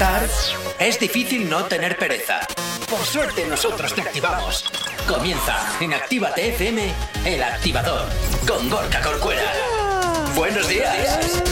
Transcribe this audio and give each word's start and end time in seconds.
despertar, 0.00 0.28
es 0.78 0.98
difícil 0.98 1.48
no 1.48 1.64
tener 1.64 1.96
pereza. 1.96 2.40
Por 2.88 3.00
suerte 3.00 3.46
nosotros 3.46 3.94
te 3.94 4.00
activamos. 4.00 4.64
Comienza 5.06 5.56
en 5.80 5.92
Actívate 5.92 6.48
FM, 6.48 6.92
el 7.24 7.42
activador, 7.42 8.08
con 8.46 8.68
Gorka 8.70 9.00
Corcuera. 9.00 9.52
Buenos 10.34 10.68
días. 10.68 11.42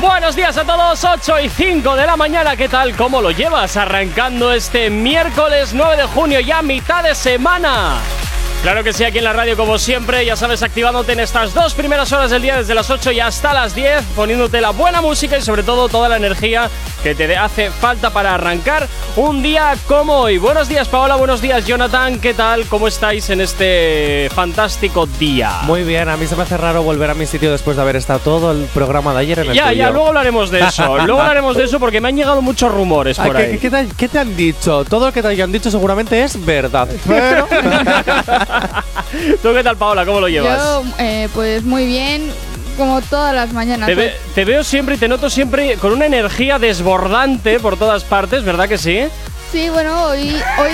Buenos 0.00 0.36
días 0.36 0.58
a 0.58 0.64
todos, 0.64 1.02
8 1.04 1.40
y 1.40 1.48
5 1.48 1.96
de 1.96 2.06
la 2.06 2.16
mañana, 2.16 2.54
¿qué 2.54 2.68
tal? 2.68 2.94
¿Cómo 2.96 3.22
lo 3.22 3.30
llevas? 3.30 3.76
Arrancando 3.76 4.52
este 4.52 4.90
miércoles 4.90 5.72
9 5.72 5.96
de 5.96 6.04
junio, 6.04 6.40
ya 6.40 6.60
mitad 6.60 7.02
de 7.02 7.14
semana. 7.14 7.98
Claro 8.66 8.82
que 8.82 8.92
sí, 8.92 9.04
aquí 9.04 9.18
en 9.18 9.22
la 9.24 9.32
radio 9.32 9.56
como 9.56 9.78
siempre, 9.78 10.26
ya 10.26 10.34
sabes, 10.34 10.60
activándote 10.64 11.12
en 11.12 11.20
estas 11.20 11.54
dos 11.54 11.72
primeras 11.72 12.10
horas 12.10 12.32
del 12.32 12.42
día, 12.42 12.56
desde 12.56 12.74
las 12.74 12.90
8 12.90 13.12
y 13.12 13.20
hasta 13.20 13.54
las 13.54 13.76
10, 13.76 14.02
poniéndote 14.16 14.60
la 14.60 14.70
buena 14.70 15.00
música 15.00 15.38
y 15.38 15.42
sobre 15.42 15.62
todo 15.62 15.88
toda 15.88 16.08
la 16.08 16.16
energía 16.16 16.68
que 17.04 17.14
te 17.14 17.36
hace 17.36 17.70
falta 17.70 18.10
para 18.10 18.34
arrancar 18.34 18.88
un 19.14 19.40
día 19.40 19.76
como 19.86 20.14
hoy. 20.14 20.38
Buenos 20.38 20.68
días 20.68 20.88
Paola, 20.88 21.14
buenos 21.14 21.40
días 21.40 21.64
Jonathan, 21.64 22.18
¿qué 22.18 22.34
tal? 22.34 22.66
¿Cómo 22.66 22.88
estáis 22.88 23.30
en 23.30 23.40
este 23.40 24.28
fantástico 24.34 25.06
día? 25.06 25.60
Muy 25.62 25.84
bien, 25.84 26.08
a 26.08 26.16
mí 26.16 26.26
se 26.26 26.34
me 26.34 26.42
hace 26.42 26.56
raro 26.56 26.82
volver 26.82 27.10
a 27.10 27.14
mi 27.14 27.26
sitio 27.26 27.52
después 27.52 27.76
de 27.76 27.82
haber 27.82 27.94
estado 27.94 28.18
todo 28.18 28.50
el 28.50 28.64
programa 28.74 29.14
de 29.14 29.20
ayer 29.20 29.38
en 29.38 29.50
el 29.50 29.54
Ya, 29.54 29.68
tuyo. 29.68 29.76
ya, 29.76 29.90
luego 29.90 30.08
hablaremos 30.08 30.50
de 30.50 30.58
eso, 30.62 30.98
luego 31.06 31.20
hablaremos 31.20 31.56
de 31.56 31.62
eso 31.66 31.78
porque 31.78 32.00
me 32.00 32.08
han 32.08 32.16
llegado 32.16 32.42
muchos 32.42 32.72
rumores 32.72 33.16
Ay, 33.20 33.28
por 33.28 33.36
¿qué, 33.36 33.42
ahí. 33.44 33.58
qué 33.58 33.70
te, 33.70 33.86
qué 33.96 34.08
te 34.08 34.18
han 34.18 34.36
dicho? 34.36 34.84
Todo 34.84 35.06
lo 35.06 35.12
que 35.12 35.22
te 35.22 35.28
hayan 35.28 35.52
dicho 35.52 35.70
seguramente 35.70 36.20
es 36.24 36.44
verdad. 36.44 36.88
Pero 37.06 37.46
¿Tú 39.42 39.52
qué 39.54 39.62
tal 39.62 39.76
Paola? 39.76 40.04
¿Cómo 40.06 40.20
lo 40.20 40.28
llevas? 40.28 40.58
Yo, 40.58 40.82
eh, 40.98 41.28
pues 41.34 41.62
muy 41.64 41.86
bien, 41.86 42.30
como 42.76 43.00
todas 43.02 43.34
las 43.34 43.52
mañanas. 43.52 43.86
Te, 43.86 43.94
ve- 43.94 44.14
te 44.34 44.44
veo 44.44 44.62
siempre 44.64 44.96
y 44.96 44.98
te 44.98 45.08
noto 45.08 45.30
siempre 45.30 45.76
con 45.76 45.92
una 45.92 46.06
energía 46.06 46.58
desbordante 46.58 47.60
por 47.60 47.76
todas 47.76 48.04
partes, 48.04 48.44
¿verdad 48.44 48.68
que 48.68 48.78
sí? 48.78 49.00
sí, 49.52 49.68
bueno, 49.70 50.04
hoy, 50.06 50.36
hoy 50.58 50.72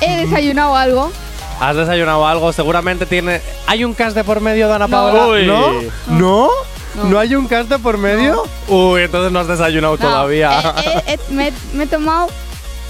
he 0.00 0.24
desayunado 0.24 0.74
algo. 0.76 1.12
has 1.60 1.76
desayunado 1.76 2.26
algo, 2.26 2.52
seguramente 2.52 3.04
tiene. 3.06 3.40
¿Hay 3.66 3.84
un 3.84 3.94
cast 3.94 4.14
de 4.16 4.24
por 4.24 4.40
medio 4.40 4.68
de 4.68 4.74
Ana 4.74 4.86
No. 4.86 4.90
Paola? 4.96 5.26
Uy. 5.28 5.46
¿No? 5.46 5.72
¿No? 6.06 6.48
No. 6.94 7.04
¿No 7.04 7.18
hay 7.18 7.34
un 7.34 7.46
cast 7.48 7.68
de 7.70 7.78
por 7.78 7.96
medio? 7.98 8.44
Uy, 8.68 9.02
entonces 9.02 9.32
no 9.32 9.40
has 9.40 9.48
desayunado 9.48 9.94
No, 9.96 9.98
todavía. 9.98 10.60
eh, 10.60 10.82
eh, 10.84 11.02
eh, 11.14 11.18
me, 11.30 11.52
me 11.74 11.84
he 11.84 11.86
tomado 11.86 12.28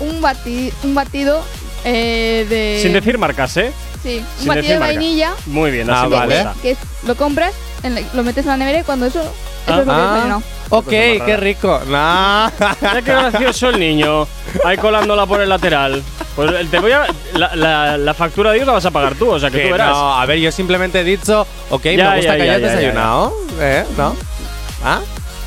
un, 0.00 0.20
bati- 0.20 0.72
un 0.82 0.94
batido 0.94 1.42
eh, 1.84 2.44
de. 2.48 2.78
Sin 2.82 2.92
decir 2.92 3.16
marcas, 3.18 3.56
¿eh? 3.56 3.72
Sí, 4.03 4.25
un 4.41 4.47
batido 4.47 4.67
de 4.75 4.78
marca. 4.81 4.95
vainilla. 4.95 5.33
Muy 5.47 5.70
bien, 5.70 5.89
Ah, 5.91 6.00
así 6.00 6.11
me 6.11 6.17
vale. 6.17 6.34
gusta. 6.34 6.55
Que 6.61 6.70
es- 6.72 6.78
lo 7.06 7.14
compras, 7.17 7.55
en 7.83 7.95
la- 7.95 8.00
lo 8.14 8.22
metes 8.25 8.45
en 8.45 8.50
la 8.50 8.56
nevera 8.56 8.81
y 8.81 8.83
cuando 8.83 9.06
eso. 9.06 9.20
Eso 9.20 9.31
Ah. 9.69 9.81
es 9.81 9.86
lo 9.86 9.92
que 9.92 9.98
he 9.98 10.03
Ah, 10.03 10.12
desayunado. 10.14 10.42
ok, 10.70 10.89
qué 10.89 11.36
rico. 11.39 11.81
Nah. 11.89 12.50
Mira 12.80 12.95
qué 13.03 13.12
gracioso 13.12 13.69
el 13.69 13.78
niño. 13.78 14.27
Ahí 14.64 14.77
colándola 14.77 15.25
por 15.27 15.41
el 15.41 15.48
lateral. 15.48 16.03
Pues 16.34 16.50
el- 16.53 16.69
te 16.69 16.80
voy 16.80 16.91
a. 16.92 17.06
La, 17.34 17.55
la- 17.55 17.97
la 17.97 18.14
factura 18.14 18.50
de 18.50 18.56
Dios 18.56 18.67
la 18.67 18.73
vas 18.73 18.86
a 18.86 18.91
pagar 18.91 19.14
tú, 19.14 19.30
o 19.30 19.39
sea 19.39 19.50
que 19.50 19.58
Que 19.58 19.64
tú 19.67 19.73
verás. 19.73 19.91
no, 19.91 20.19
a 20.20 20.27
ver, 20.27 20.39
yo 20.39 20.50
simplemente 20.50 21.00
he 21.00 21.05
dicho, 21.05 21.47
ok, 21.70 21.84
Ya, 21.84 22.11
me 22.11 22.17
gusta 22.17 22.33
ya, 22.33 22.39
que 22.39 22.47
ya, 22.47 22.53
hayas 22.55 22.61
ya, 22.61 22.67
ya, 22.67 22.75
desayunado. 22.75 23.34
¿Eh? 23.61 23.84
¿No? 23.97 24.17
¿Ah? 24.84 25.00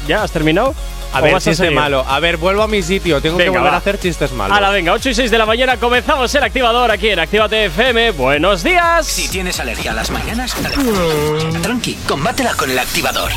¿Ya? 0.07 0.23
¿Has 0.23 0.31
terminado? 0.31 0.73
A 1.15 1.19
¿O 1.19 1.23
ver, 1.23 1.35
a 1.35 1.37
chiste 1.39 1.55
seguir? 1.55 1.71
malo. 1.79 2.03
A 2.07 2.19
ver, 2.19 2.35
vuelvo 2.35 2.61
a 2.63 2.67
mi 2.67 2.81
sitio. 2.81 3.21
Tengo 3.21 3.37
que 3.37 3.47
volver 3.49 3.71
va. 3.71 3.75
a 3.75 3.77
hacer 3.77 3.97
chistes 3.97 4.33
malos. 4.33 4.57
A 4.57 4.59
la 4.59 4.69
venga, 4.69 4.91
8 4.91 5.09
y 5.11 5.15
6 5.15 5.31
de 5.31 5.37
la 5.37 5.45
mañana 5.45 5.77
comenzamos 5.77 6.33
el 6.35 6.43
activador 6.43 6.91
aquí 6.91 7.07
en 7.09 7.19
Actívate 7.19 7.65
FM. 7.65 8.11
Buenos 8.11 8.63
días. 8.63 9.05
Si 9.07 9.29
tienes 9.29 9.57
alergia 9.61 9.91
a 9.91 9.93
las 9.93 10.11
mañanas, 10.11 10.53
tranqui, 11.61 11.93
combátela 12.05 12.53
con 12.55 12.69
el 12.69 12.77
activador. 12.79 13.31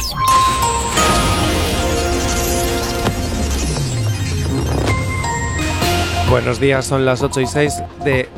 Buenos 6.30 6.60
días, 6.60 6.84
son 6.86 7.04
las 7.06 7.22
8 7.22 7.40
y 7.40 7.46
6 7.46 7.74
de 8.04 8.28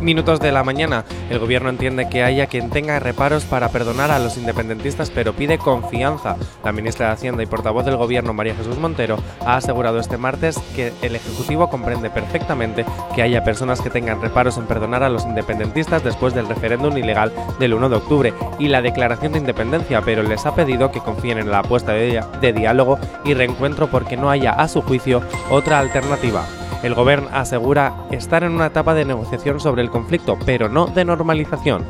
minutos 0.00 0.40
de 0.40 0.52
la 0.52 0.64
mañana. 0.64 1.04
El 1.30 1.38
gobierno 1.38 1.68
entiende 1.68 2.08
que 2.08 2.22
haya 2.22 2.46
quien 2.46 2.70
tenga 2.70 2.98
reparos 2.98 3.44
para 3.44 3.68
perdonar 3.68 4.10
a 4.10 4.18
los 4.18 4.36
independentistas, 4.36 5.10
pero 5.10 5.32
pide 5.32 5.58
confianza. 5.58 6.36
La 6.64 6.72
ministra 6.72 7.06
de 7.06 7.12
Hacienda 7.12 7.42
y 7.42 7.46
portavoz 7.46 7.84
del 7.84 7.96
gobierno, 7.96 8.32
María 8.32 8.54
Jesús 8.54 8.78
Montero, 8.78 9.18
ha 9.44 9.56
asegurado 9.56 9.98
este 9.98 10.18
martes 10.18 10.58
que 10.74 10.92
el 11.02 11.16
Ejecutivo 11.16 11.68
comprende 11.70 12.10
perfectamente 12.10 12.84
que 13.14 13.22
haya 13.22 13.44
personas 13.44 13.80
que 13.80 13.90
tengan 13.90 14.20
reparos 14.20 14.56
en 14.58 14.66
perdonar 14.66 15.02
a 15.02 15.08
los 15.08 15.24
independentistas 15.24 16.04
después 16.04 16.34
del 16.34 16.48
referéndum 16.48 16.96
ilegal 16.96 17.32
del 17.58 17.74
1 17.74 17.88
de 17.88 17.96
octubre 17.96 18.34
y 18.58 18.68
la 18.68 18.82
declaración 18.82 19.32
de 19.32 19.38
independencia, 19.38 20.02
pero 20.02 20.22
les 20.22 20.46
ha 20.46 20.54
pedido 20.54 20.90
que 20.90 21.00
confíen 21.00 21.38
en 21.38 21.50
la 21.50 21.60
apuesta 21.60 21.92
de, 21.92 22.22
de 22.40 22.52
diálogo 22.52 22.98
y 23.24 23.34
reencuentro 23.34 23.88
porque 23.88 24.16
no 24.16 24.30
haya, 24.30 24.52
a 24.52 24.68
su 24.68 24.82
juicio, 24.82 25.22
otra 25.50 25.78
alternativa. 25.78 26.44
El 26.82 26.94
gobierno 26.94 27.28
asegura 27.32 27.92
estar 28.12 28.44
en 28.44 28.52
una 28.52 28.66
etapa 28.66 28.94
de 28.94 29.04
negociación 29.04 29.58
sobre 29.58 29.82
el 29.82 29.90
conflicto, 29.90 30.38
pero 30.46 30.68
no 30.68 30.86
de 30.86 31.04
normalización. 31.04 31.84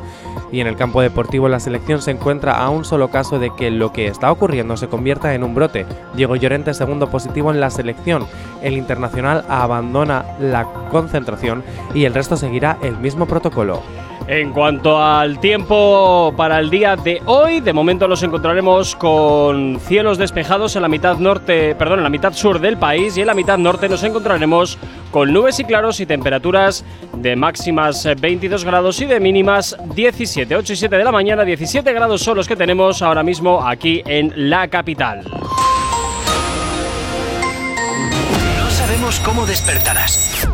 Y 0.51 0.61
en 0.61 0.67
el 0.67 0.75
campo 0.75 1.01
deportivo 1.01 1.47
la 1.47 1.59
selección 1.59 2.01
se 2.01 2.11
encuentra 2.11 2.57
a 2.57 2.69
un 2.69 2.83
solo 2.83 3.09
caso 3.09 3.37
de 3.37 3.51
que 3.55 3.69
lo 3.69 3.93
que 3.93 4.07
está 4.07 4.31
ocurriendo 4.31 4.77
se 4.77 4.87
convierta 4.87 5.35
en 5.35 5.43
un 5.43 5.53
brote. 5.53 5.85
Diego 6.15 6.35
Llorente 6.35 6.73
segundo 6.73 7.09
positivo 7.11 7.51
en 7.51 7.59
la 7.59 7.69
selección. 7.69 8.25
El 8.63 8.77
internacional 8.77 9.45
abandona 9.47 10.25
la 10.39 10.65
concentración 10.89 11.63
y 11.93 12.05
el 12.05 12.15
resto 12.15 12.35
seguirá 12.35 12.79
el 12.81 12.97
mismo 12.97 13.27
protocolo. 13.27 13.83
En 14.31 14.51
cuanto 14.51 15.01
al 15.01 15.39
tiempo 15.39 16.31
para 16.37 16.59
el 16.59 16.69
día 16.69 16.95
de 16.95 17.19
hoy, 17.25 17.61
de 17.61 17.73
momento 17.73 18.07
nos 18.07 18.21
encontraremos 18.21 18.95
con 18.95 19.79
cielos 19.79 20.19
despejados 20.19 20.75
en 20.75 20.83
la 20.83 20.87
mitad 20.87 21.17
norte, 21.17 21.73
perdón, 21.73 21.97
en 21.97 22.03
la 22.03 22.11
mitad 22.11 22.33
sur 22.33 22.59
del 22.59 22.77
país 22.77 23.17
y 23.17 23.21
en 23.21 23.27
la 23.27 23.33
mitad 23.33 23.57
norte 23.57 23.89
nos 23.89 24.03
encontraremos 24.03 24.77
con 25.09 25.33
nubes 25.33 25.59
y 25.59 25.63
claros 25.63 25.99
y 25.99 26.05
temperaturas 26.05 26.85
de 27.17 27.35
máximas 27.35 28.05
eh, 28.05 28.13
22 28.13 28.65
grados 28.65 29.01
y 29.01 29.07
de 29.07 29.19
mínimas 29.19 29.75
17, 29.95 30.55
8 30.55 30.73
y 30.73 30.75
7 30.75 30.95
de 30.95 31.03
la 31.03 31.11
mañana, 31.11 31.43
17 31.43 31.91
grados 31.91 32.21
son 32.21 32.37
los 32.37 32.47
que 32.47 32.55
tenemos 32.55 33.01
ahora 33.01 33.23
mismo 33.23 33.67
aquí 33.67 34.03
en 34.05 34.31
la 34.51 34.67
capital. 34.67 35.23
No 38.57 38.69
sabemos 38.69 39.19
cómo 39.21 39.47
despertarás, 39.47 40.47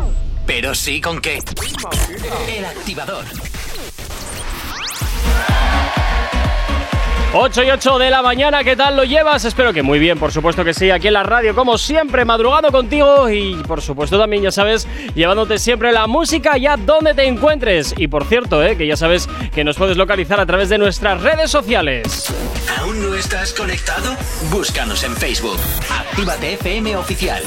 pero 0.46 0.74
sí 0.74 0.98
con 1.02 1.20
qué. 1.20 1.40
El 2.48 2.64
activador. 2.64 3.26
8 7.38 7.64
y 7.64 7.70
8 7.70 7.98
de 7.98 8.08
la 8.08 8.22
mañana, 8.22 8.64
¿qué 8.64 8.76
tal 8.76 8.96
lo 8.96 9.04
llevas? 9.04 9.44
Espero 9.44 9.74
que 9.74 9.82
muy 9.82 9.98
bien, 9.98 10.18
por 10.18 10.32
supuesto 10.32 10.64
que 10.64 10.72
sí, 10.72 10.90
aquí 10.90 11.08
en 11.08 11.12
la 11.12 11.22
radio, 11.22 11.54
como 11.54 11.76
siempre, 11.76 12.24
madrugando 12.24 12.72
contigo 12.72 13.28
y 13.28 13.56
por 13.68 13.82
supuesto 13.82 14.18
también, 14.18 14.42
ya 14.42 14.50
sabes, 14.50 14.88
llevándote 15.14 15.58
siempre 15.58 15.92
la 15.92 16.06
música 16.06 16.54
allá 16.54 16.78
donde 16.78 17.12
te 17.12 17.26
encuentres. 17.26 17.94
Y 17.98 18.08
por 18.08 18.24
cierto, 18.24 18.64
eh, 18.64 18.78
que 18.78 18.86
ya 18.86 18.96
sabes 18.96 19.28
que 19.54 19.64
nos 19.64 19.76
puedes 19.76 19.98
localizar 19.98 20.40
a 20.40 20.46
través 20.46 20.70
de 20.70 20.78
nuestras 20.78 21.20
redes 21.20 21.50
sociales. 21.50 22.32
¿Aún 22.78 23.02
no 23.02 23.14
estás 23.14 23.52
conectado? 23.52 24.16
Búscanos 24.50 25.04
en 25.04 25.14
Facebook. 25.14 25.58
Actívate 25.90 26.54
FM 26.54 26.96
Oficial. 26.96 27.42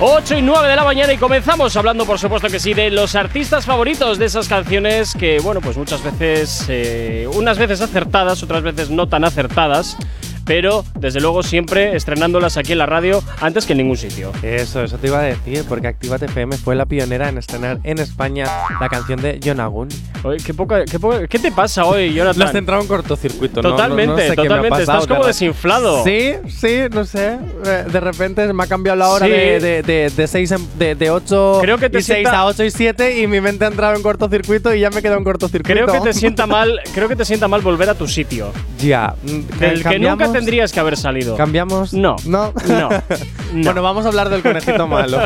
8 0.01 0.37
y 0.37 0.43
9 0.43 0.69
de 0.69 0.77
la 0.77 0.85
mañana 0.85 1.13
y 1.13 1.17
comenzamos 1.17 1.77
hablando, 1.77 2.05
por 2.07 2.21
supuesto 2.21 2.49
que 2.49 2.61
sí, 2.61 2.73
de 2.73 2.89
los 2.89 3.17
artistas 3.17 3.67
favoritos 3.67 4.17
de 4.17 4.27
esas 4.27 4.47
canciones 4.47 5.13
que, 5.13 5.41
bueno, 5.41 5.61
pues 5.61 5.77
muchas 5.77 6.05
veces, 6.05 6.67
eh, 6.69 7.29
unas 7.35 7.59
veces 7.59 7.81
acertadas, 7.81 8.41
otras 8.45 8.63
veces 8.63 8.91
no 8.91 9.09
tan 9.09 9.25
acertadas, 9.25 9.97
pero 10.49 10.85
desde 10.99 11.21
luego 11.21 11.45
siempre 11.45 11.95
estrenándolas 11.95 12.57
aquí 12.57 12.73
en 12.73 12.79
la 12.79 12.87
radio 12.87 13.23
antes 13.41 13.67
que 13.67 13.75
en 13.75 13.79
ningún 13.79 13.97
sitio. 13.97 14.33
Eso, 14.43 14.83
eso 14.83 14.97
te 14.99 15.07
iba 15.07 15.21
a 15.21 15.23
decir, 15.23 15.65
porque 15.69 15.87
Actívate 15.87 16.25
FM 16.25 16.57
fue 16.57 16.75
la 16.75 16.87
pionera 16.87 17.29
en 17.29 17.39
estrenar 17.39 17.79
en 17.85 17.99
España 17.99 18.47
la 18.81 18.89
canción 18.89 19.21
de 19.23 19.39
John 19.45 19.61
Agun. 19.61 19.89
Oye, 20.25 20.39
qué, 20.45 20.55
poca, 20.55 20.85
qué, 20.85 20.99
poca- 20.99 21.27
¿qué 21.29 21.39
te 21.39 21.53
pasa 21.53 21.85
hoy, 21.85 22.11
Lo 22.15 22.31
has 22.31 22.37
Jonathan? 22.37 22.53
centrado 22.53 22.83
en 22.83 22.89
cortocircuito, 22.89 23.63
¿no? 23.63 23.71
Totalmente, 23.71 24.07
no, 24.07 24.13
no 24.17 24.19
sé 24.19 24.35
totalmente. 24.35 24.69
pasado, 24.71 24.99
Estás 25.03 25.07
como 25.07 25.27
desinflado. 25.27 26.03
Sí, 26.05 26.33
sí, 26.49 26.79
no 26.91 27.05
sé. 27.05 27.39
Eh, 27.67 27.85
De 27.93 28.01
repente 28.01 28.51
me 28.53 28.65
ha 28.65 28.67
cambiado 28.67 28.97
la 28.99 29.09
hora 29.11 29.27
Sí. 29.27 29.33
de, 29.33 29.61
de, 29.61 29.83
de, 29.83 30.11
de, 30.11 30.59
de, 30.79 30.95
de 30.95 31.11
8 31.11 31.59
Creo 31.61 31.77
que 31.79 31.91
te 31.91 31.99
y 31.99 32.03
6 32.03 32.17
sienta- 32.19 32.39
a 32.41 32.47
8 32.47 32.65
y 32.65 32.71
7 32.71 33.21
y 33.21 33.27
mi 33.27 33.41
mente 33.43 33.65
ha 33.67 33.69
entrado 33.69 33.95
en 33.95 34.03
cortocircuito 34.03 34.75
y 34.75 34.81
ya 34.81 34.89
me 34.91 35.01
he 35.01 35.03
quedado 35.03 35.19
en 35.19 35.25
cortocircuito. 35.25 35.85
Creo 35.85 35.93
que 35.93 36.01
te 36.01 36.15
sienta 36.15 36.47
mal, 36.47 36.81
creo 36.95 37.09
que 37.09 37.17
te 37.17 37.25
sienta 37.27 37.49
mal 37.49 37.61
volver 37.61 37.91
a 37.91 37.95
tu 37.95 38.09
sitio, 38.09 38.53
Ya. 38.79 39.15
mm, 39.23 39.27
del 39.59 39.83
que 39.83 39.99
nunca 39.99 40.25
cambiamos- 40.25 40.33
tendrías 40.39 40.73
que 40.73 40.81
haber 40.81 40.97
salido. 40.97 41.37
¿Cambiamos? 41.37 41.93
No. 41.93 42.17
No. 42.25 42.53
No. 42.67 42.89
No. 43.51 43.65
Bueno, 43.65 43.83
vamos 43.83 44.05
a 44.05 44.09
hablar 44.09 44.29
del 44.29 44.43
conejito 44.43 44.87
malo. 44.87 45.21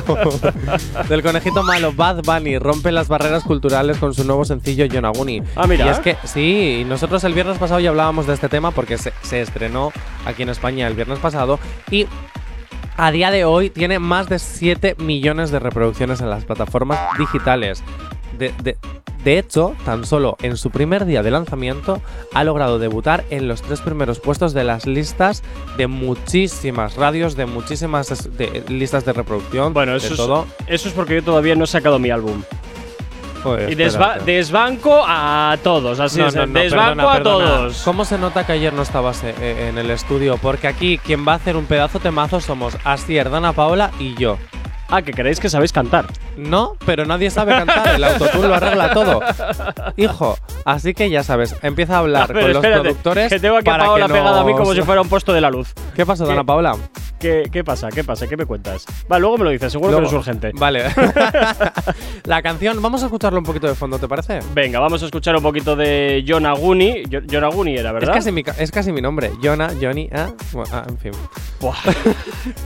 del 1.09 1.23
conejito 1.25 1.65
malo. 1.65 1.93
Bad 1.93 2.23
Bunny 2.23 2.57
rompe 2.57 2.93
las 2.93 3.09
barreras 3.09 3.43
culturales 3.43 3.97
con 3.97 4.15
su 4.15 4.23
nuevo 4.23 4.45
sencillo 4.45 4.85
Yonaguni. 4.85 5.43
Ah, 5.57 5.67
mira. 5.67 5.87
Y 5.87 5.89
es 5.89 5.99
que, 5.99 6.17
sí, 6.23 6.85
nosotros 6.87 7.25
el 7.25 7.35
viernes 7.35 7.59
pasado 7.59 7.81
ya 7.81 7.91
hablábamos 7.91 8.29
de 8.29 8.35
este 8.35 8.49
tema 8.49 8.71
porque 8.71 8.97
se, 8.97 9.13
se 9.23 9.41
estrenó 9.41 9.93
aquí 10.25 10.45
en 10.45 10.51
España 10.51 10.87
el 10.87 10.95
viernes 10.95 11.19
pasado 11.19 11.59
y 11.91 12.07
a 12.97 13.11
día 13.11 13.33
de 13.33 13.45
hoy 13.45 13.71
tiene 13.71 13.99
más 13.99 14.29
de 14.29 14.39
7 14.39 14.95
millones 14.99 15.51
de 15.51 15.59
reproducciones 15.59 16.21
en 16.21 16.31
las 16.31 16.45
plataformas 16.45 17.01
digitales. 17.19 17.83
De, 18.43 18.55
de- 18.63 18.77
de 19.23 19.39
hecho, 19.39 19.77
tan 19.85 20.05
solo 20.05 20.37
en 20.43 20.57
su 20.57 20.71
primer 20.71 21.05
día 21.05 21.23
de 21.23 21.31
lanzamiento 21.31 22.03
ha 22.35 22.43
logrado 22.43 22.81
debutar 22.81 23.23
en 23.31 23.47
los 23.47 23.63
tres 23.63 23.81
primeros 23.81 24.19
puestos 24.19 24.53
de 24.53 24.65
las 24.65 24.85
listas 24.85 25.45
de 25.77 25.87
muchísimas 25.87 26.97
radios, 26.97 27.37
de 27.37 27.47
muchísimas 27.47 28.11
es- 28.11 28.37
de- 28.37 28.65
listas 28.69 29.05
de 29.05 29.13
reproducción, 29.13 29.73
Bueno, 29.75 29.93
de 29.93 29.99
eso 29.99 30.15
es, 30.15 30.17
todo. 30.17 30.47
eso 30.67 30.89
es 30.89 30.95
porque 30.95 31.15
yo 31.15 31.23
todavía 31.23 31.55
no 31.55 31.63
he 31.63 31.67
sacado 31.69 32.01
mi 32.01 32.11
álbum. 32.11 32.43
Joder, 33.45 33.71
Y 33.71 33.77
desba- 33.77 34.19
desbanco 34.25 35.05
a 35.07 35.57
todos, 35.63 36.01
así 36.01 36.19
No, 36.21 36.27
es. 36.29 36.35
no, 36.35 36.47
no, 36.47 36.59
desbanco 36.61 37.13
perdona, 37.13 37.15
a 37.15 37.23
todos. 37.23 37.83
¿Cómo 37.85 38.05
se 38.05 38.19
nota 38.19 38.45
que 38.45 38.53
ayer 38.53 38.73
no 38.73 38.83
estabas 38.83 39.23
eh, 39.23 39.35
eh, 39.41 39.69
en 39.69 39.79
el 39.79 39.91
estudio? 39.91 40.37
Porque 40.37 40.67
aquí 40.67 40.99
quien 40.99 41.27
va 41.27 41.33
a 41.35 41.37
hacer 41.37 41.57
un 41.57 41.67
pedazo 41.67 42.01
temazo 42.01 42.41
somos 42.41 42.77
Asier, 42.85 43.31
Dana 43.31 43.53
Paola 43.53 43.93
y 44.01 44.15
yo. 44.15 44.37
Ah, 44.95 45.01
que 45.03 45.13
creéis 45.13 45.41
que 45.41 45.49
sabéis 45.49 45.73
cantar. 45.73 46.05
No, 46.37 46.75
pero 46.85 47.07
nadie 47.07 47.31
sabe 47.31 47.53
cantar. 47.53 47.95
El 47.97 48.05
autotune 48.05 48.47
lo 48.47 48.55
arregla 48.55 48.93
todo. 48.93 49.21
Hijo, 49.97 50.37
así 50.67 50.93
que 50.95 51.09
ya 51.09 51.23
sabes, 51.23 51.57
empieza 51.63 51.97
a 51.97 51.99
hablar 52.01 52.33
con 52.33 52.53
los 52.53 52.59
productores. 52.65 53.33
Que 53.33 53.41
tengo 53.41 53.57
aquí 53.57 53.71
a 53.71 53.79
Paola 53.79 54.07
que 54.07 54.13
pegada 54.13 54.41
a 54.43 54.45
mí 54.45 54.53
como 54.53 54.75
si 54.75 54.83
fuera 54.83 55.01
un 55.01 55.09
puesto 55.09 55.33
de 55.33 55.41
la 55.41 55.51
luz. 55.51 55.73
¿Qué 55.97 56.05
pasó, 56.05 56.27
Dana. 56.27 56.45
Paola? 56.45 56.77
¿Qué, 57.19 57.49
qué 57.53 57.63
pasa? 57.63 57.89
¿Qué 57.89 58.03
pasa? 58.03 58.27
¿Qué 58.27 58.37
me 58.37 58.45
cuentas? 58.47 58.85
Va, 59.11 59.19
luego 59.19 59.39
me 59.39 59.45
lo 59.45 59.51
dices, 59.51 59.71
seguro 59.73 59.93
Luego- 59.93 60.09
que 60.09 60.15
no 60.15 60.21
es 60.21 60.27
urgente. 60.27 60.51
Vale. 60.55 60.85
La 62.25 62.43
canción, 62.43 62.81
vamos 62.83 63.03
a 63.03 63.07
escucharlo 63.07 63.39
un 63.39 63.45
poquito 63.45 63.67
de 63.69 63.75
fondo, 63.77 63.99
¿te 63.99 64.09
parece? 64.09 64.41
Venga, 64.53 64.81
vamos 64.81 65.03
a 65.03 65.07
escuchar 65.07 65.37
un 65.37 65.43
poquito 65.43 65.77
de 65.77 66.23
Yonaguni. 66.27 67.05
Yo- 67.09 67.21
Yonaguni 67.21 67.77
era, 67.77 67.91
Es 67.91 67.95
¿verdad? 67.95 68.15
casi, 68.15 68.33
mi, 68.33 68.43
ca- 68.43 68.57
es 68.59 68.71
casi 68.71 68.93
mi 68.93 69.01
nombre. 69.01 69.31
Jonah, 69.43 69.71
Johnny, 69.81 70.09
ah, 70.13 70.31
bueno, 70.53 70.69
ah, 70.73 70.85
en 70.89 70.99
fin. 70.99 71.13
Buah. 71.61 71.77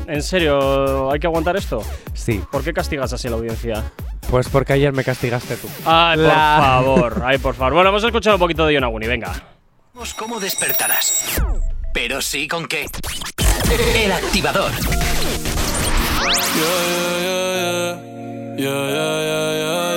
¿En 0.07 0.23
serio? 0.23 1.11
¿Hay 1.13 1.21
que 1.21 1.27
aguantar 1.27 1.57
esto? 1.57 1.83
Sí, 2.17 2.43
¿Por 2.51 2.65
qué 2.65 2.73
castigas 2.73 3.13
así 3.13 3.29
a 3.29 3.31
la 3.31 3.37
audiencia? 3.37 3.85
pues 4.31 4.49
porque 4.49 4.73
ayer 4.73 4.93
me 4.93 5.05
castigaste 5.05 5.57
tú. 5.57 5.69
Ay, 5.85 6.17
por 6.17 6.27
La- 6.27 6.57
favor. 6.61 7.23
Ay, 7.25 7.39
por 7.39 7.55
favor. 7.55 7.75
Bueno, 7.75 7.91
vamos 7.91 8.03
a 8.03 8.07
escuchar 8.09 8.35
un 8.35 8.41
poquito 8.41 8.67
de 8.67 8.75
Yonaguni, 8.75 9.07
venga. 9.07 9.33
Cómo 10.19 10.41
despertarás. 10.41 11.41
Pero 11.95 12.21
sí 12.21 12.49
con 12.49 12.67
qué. 12.67 12.87
El 13.95 14.13
activador. 14.13 14.73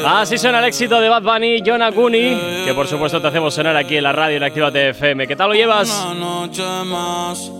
Así 0.05 0.37
suena 0.37 0.59
el 0.59 0.65
éxito 0.65 0.99
de 0.99 1.07
Bad 1.09 1.23
Bunny, 1.23 1.61
Yonaguni, 1.61 2.63
que 2.65 2.73
por 2.73 2.87
supuesto 2.87 3.21
te 3.21 3.27
hacemos 3.27 3.53
sonar 3.53 3.75
aquí 3.77 3.97
en 3.97 4.03
la 4.03 4.11
radio 4.11 4.37
en 4.37 4.43
Actívate 4.43 4.89
FM. 4.89 5.27
¿Qué 5.27 5.35
tal 5.35 5.49
lo 5.49 5.55
llevas? 5.55 5.89
Una 5.89 6.13
noche 6.13 6.63
más 6.85 7.51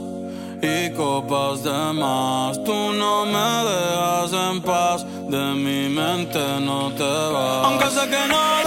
y 0.62 0.90
copas 0.92 1.64
de 1.64 1.94
más. 1.94 2.64
Tú 2.64 2.94
no 2.94 3.26
me 3.26 3.50
dejas 3.70 4.34
en 4.34 4.62
paz, 4.62 5.06
de 5.30 5.54
mi 5.56 5.90
mente 5.90 6.40
no 6.62 6.92
te 6.92 7.04
vas. 7.04 7.66
Aunque 7.66 7.86
sé 7.90 8.10
que 8.10 8.28
no 8.28 8.59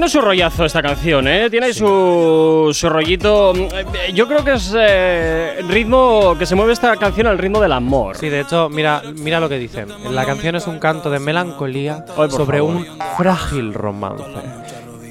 tiene 0.00 0.12
su 0.12 0.20
rollazo 0.22 0.64
esta 0.64 0.80
canción, 0.80 1.28
¿eh? 1.28 1.50
Tiene 1.50 1.74
su, 1.74 2.70
su 2.72 2.88
rollito. 2.88 3.52
eh, 3.54 3.84
Yo 4.14 4.26
creo 4.26 4.42
que 4.42 4.54
es 4.54 4.74
eh, 4.74 5.60
ritmo 5.68 6.36
que 6.38 6.46
se 6.46 6.54
mueve 6.54 6.72
esta 6.72 6.96
canción 6.96 7.26
al 7.26 7.36
ritmo 7.36 7.60
del 7.60 7.72
amor. 7.72 8.16
Sí, 8.16 8.30
de 8.30 8.40
hecho, 8.40 8.70
mira, 8.70 9.02
mira 9.16 9.40
lo 9.40 9.48
que 9.50 9.58
dicen. 9.58 9.88
La 10.14 10.24
canción 10.24 10.56
es 10.56 10.66
un 10.66 10.78
canto 10.78 11.10
de 11.10 11.18
melancolía 11.18 12.06
Ay, 12.16 12.30
sobre 12.30 12.60
favor. 12.60 12.76
un 12.76 12.86
frágil 13.18 13.74
romance. 13.74 14.24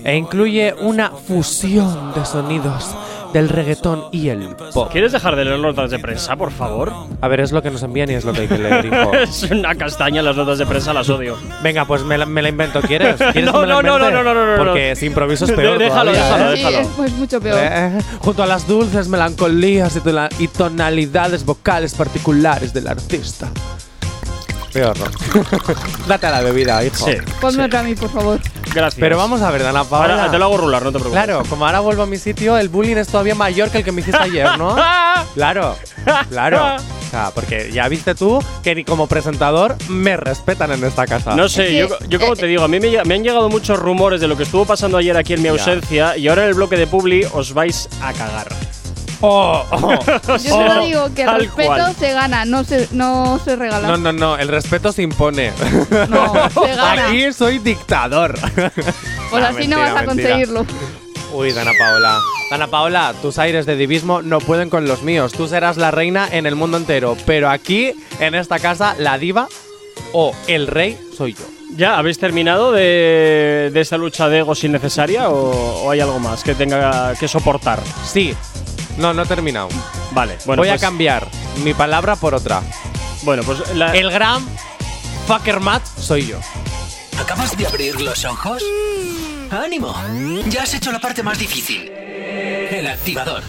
E 0.04 0.16
incluye 0.16 0.74
una 0.82 1.12
fusión 1.12 2.12
de 2.16 2.26
sonidos 2.26 2.96
del 3.34 3.50
reggaetón 3.50 4.06
y 4.12 4.30
el 4.30 4.56
pop. 4.74 4.90
¿Quieres 4.92 5.12
dejar 5.12 5.36
de 5.36 5.46
leer 5.46 5.60
notas 5.60 5.92
de 5.92 6.00
prensa, 6.00 6.36
por 6.36 6.52
favor? 6.52 6.92
A 7.22 7.28
ver, 7.28 7.40
es 7.42 7.52
lo 7.52 7.62
que 7.62 7.70
nos 7.72 7.84
envían 7.84 8.10
y 8.10 8.14
es 8.16 8.26
lo 8.26 8.34
que 8.34 8.42
hay 8.42 8.48
que 8.48 8.58
leer, 8.58 8.86
hijo. 8.86 9.12
Es 9.20 9.44
una 9.44 9.76
castaña 9.76 10.22
las 10.22 10.36
notas 10.36 10.58
de 10.60 10.66
prensa, 10.66 10.94
las 10.94 11.10
odio. 11.10 11.38
Venga, 11.62 11.86
pues 11.86 12.04
me 12.04 12.18
la, 12.18 12.26
me 12.26 12.42
la 12.42 12.50
invento, 12.50 12.82
¿quieres? 12.82 13.16
¿Quieres 13.18 13.46
No, 13.46 13.54
que 13.54 13.60
me 13.60 13.68
la 13.68 13.74
no, 13.76 13.82
no, 13.82 14.00
no, 14.00 14.12
no, 14.12 14.24
no, 14.24 14.34
no, 14.34 14.58
no. 14.58 14.64
Porque 14.64 14.96
si 14.96 15.06
improviso 15.08 15.46
es 15.46 15.52
peor 15.52 15.78
Déjalo, 15.78 16.12
todavía, 16.12 16.24
déjalo, 16.24 16.52
¿eh? 16.54 16.58
Sí, 16.58 16.64
déjalo. 16.64 16.80
es 16.80 16.88
pues 16.96 17.12
mucho 17.14 17.40
peor. 17.42 17.60
Eh, 17.62 18.00
junto 18.20 18.44
a 18.44 18.46
las 18.48 18.68
dulces 18.68 19.08
melancolías 19.08 19.96
y, 19.96 20.00
tona- 20.02 20.30
y 20.40 20.48
tonalidades 20.48 21.46
vocales 21.46 21.94
particulares 21.94 22.74
del 22.74 22.88
artista. 22.88 23.50
Peor, 24.74 24.96
¿no? 25.00 25.06
Date 26.08 26.28
a 26.28 26.32
la 26.32 26.42
bebida, 26.42 26.84
hijo. 26.86 27.06
Sí. 27.06 27.14
Ponme 27.42 27.66
otra 27.66 27.80
a 27.80 27.84
mí, 27.84 27.96
por 27.96 28.10
favor. 28.12 28.40
Gracias. 28.74 29.00
Pero 29.00 29.18
vamos 29.18 29.42
a 29.42 29.52
ver, 29.52 29.64
Dana 29.64 29.84
Paola. 29.84 30.14
Ahora 30.16 30.32
te 30.32 30.38
lo 30.38 30.46
hago 30.46 30.58
rular, 30.58 30.84
no 30.84 30.92
te 30.92 31.00
preocupes. 31.00 31.24
Claro, 31.24 31.44
como 31.50 31.66
ahora 31.66 31.80
vuelvo 31.80 32.04
a 32.04 32.06
mi 32.06 32.18
sitio, 32.18 32.58
el 32.58 32.70
bullying 32.70 32.98
es 32.98 33.08
todavía 33.08 33.36
mayor 33.36 33.70
que 33.70 33.80
el 33.80 33.84
que 33.84 33.92
me 33.92 34.02
hiciste 34.02 34.22
ayer, 34.22 34.58
¿no? 34.58 34.76
claro, 35.36 35.76
claro. 36.30 36.76
O 36.76 37.10
sea, 37.12 37.32
porque 37.34 37.72
ya 37.74 37.88
viste 37.88 38.14
tú 38.14 38.40
que 38.64 38.76
ni 38.76 38.84
como 38.84 39.08
presentador 39.08 39.76
me 39.88 40.16
respetan 40.16 40.72
en 40.72 40.84
esta 40.84 41.08
casa. 41.08 41.36
No 41.36 41.50
sé, 41.50 41.76
yo, 41.76 41.88
yo 42.08 42.20
como 42.20 42.36
te 42.36 42.46
digo, 42.46 42.64
a 42.64 42.68
mí 42.68 42.80
me, 42.80 43.04
me 43.04 43.16
han 43.16 43.24
llegado 43.24 43.50
muchos 43.50 43.80
rumores 43.80 44.22
de 44.22 44.28
lo 44.28 44.38
que 44.38 44.44
estuvo 44.44 44.66
pasando 44.66 44.98
ayer 44.98 45.18
aquí 45.18 45.34
en 45.34 45.40
mi 45.42 45.46
Ya. 45.46 45.52
ausencia 45.54 46.18
y 46.18 46.28
ahora 46.28 46.44
en 46.44 46.50
el 46.50 46.54
bloque 46.56 46.78
de 46.78 46.86
Publi 46.86 47.26
os 47.34 47.54
vais 47.54 47.90
a 48.04 48.14
cagar. 48.14 48.48
Oh, 49.22 49.66
oh. 49.72 50.38
Yo 50.38 50.40
solo 50.40 50.82
digo 50.86 51.14
que 51.14 51.24
el 51.24 51.28
tal 51.28 51.40
respeto 51.42 51.68
cual. 51.76 51.96
se 51.96 52.14
gana, 52.14 52.46
no 52.46 52.64
se, 52.64 52.88
no 52.92 53.40
se 53.44 53.56
regala. 53.56 53.88
No, 53.88 53.98
no, 53.98 54.14
no, 54.14 54.38
el 54.38 54.48
respeto 54.48 54.92
se 54.92 55.02
impone. 55.02 55.52
No, 56.10 56.34
se 56.50 56.76
gana. 56.76 57.08
Aquí 57.10 57.34
soy 57.34 57.60
dictador. 57.60 58.40
pues 59.30 59.44
Nah, 59.44 59.50
así 59.50 59.68
no 59.68 59.78
vas 59.80 59.90
a 59.90 59.94
mentira. 60.04 60.06
conseguirlo. 60.06 60.66
Uy, 61.34 61.52
Dana 61.52 61.72
Paola. 61.78 62.18
Dana 62.50 62.68
Paola, 62.68 63.14
tus 63.22 63.38
aires 63.38 63.66
de 63.66 63.76
divismo 63.76 64.22
no 64.22 64.40
pueden 64.40 64.70
con 64.70 64.88
los 64.88 65.04
míos. 65.04 65.34
Tú 65.34 65.48
serás 65.48 65.78
la 65.78 65.92
reina 65.92 66.28
en 66.32 66.46
el 66.48 66.56
mundo 66.56 66.78
entero. 66.78 67.16
Pero 67.26 67.50
aquí, 67.50 67.94
en 68.20 68.34
esta 68.36 68.58
casa, 68.60 68.96
la 68.98 69.18
diva 69.18 69.48
o 70.14 70.34
el 70.48 70.66
rey 70.68 70.98
soy 71.16 71.34
yo. 71.34 71.44
¿Ya 71.76 72.00
habéis 72.00 72.18
terminado 72.18 72.72
de, 72.72 73.70
de 73.72 73.82
esta 73.82 73.98
lucha 73.98 74.28
de 74.28 74.40
egos 74.40 74.64
innecesaria 74.64 75.30
o, 75.30 75.84
o 75.84 75.92
hay 75.92 76.00
algo 76.00 76.18
más 76.20 76.44
que 76.44 76.56
tenga 76.56 77.14
que 77.20 77.28
soportar? 77.28 77.80
Sí. 78.04 78.34
No, 78.98 79.14
no 79.14 79.24
he 79.24 79.26
terminado. 79.26 79.70
Vale, 80.12 80.38
bueno, 80.46 80.62
Voy 80.62 80.70
pues, 80.70 80.82
a 80.82 80.86
cambiar 80.86 81.28
mi 81.64 81.74
palabra 81.74 82.16
por 82.16 82.34
otra. 82.36 82.62
Bueno, 83.24 83.44
pues 83.44 83.74
la- 83.76 83.94
El 83.96 84.12
gran 84.12 84.46
fucker 85.28 85.60
mat 85.60 85.86
soy 85.98 86.28
yo. 86.28 86.40
¿Acabas 87.20 87.58
de 87.58 87.68
abrir 87.68 88.00
los 88.02 88.24
ojos? 88.26 88.64
¡Ánimo! 89.52 89.94
Ya 90.48 90.64
has 90.64 90.74
hecho 90.74 90.92
la 90.92 91.00
parte 91.00 91.24
más 91.24 91.38
difícil. 91.40 91.90
El 91.92 92.88
activador. 92.88 93.44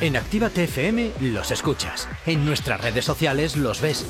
En 0.00 0.16
Actívate 0.16 0.64
FM 0.64 1.12
los 1.20 1.50
escuchas. 1.52 2.08
En 2.26 2.44
nuestras 2.44 2.80
redes 2.80 3.04
sociales 3.04 3.56
los 3.56 3.80
ves. 3.80 4.04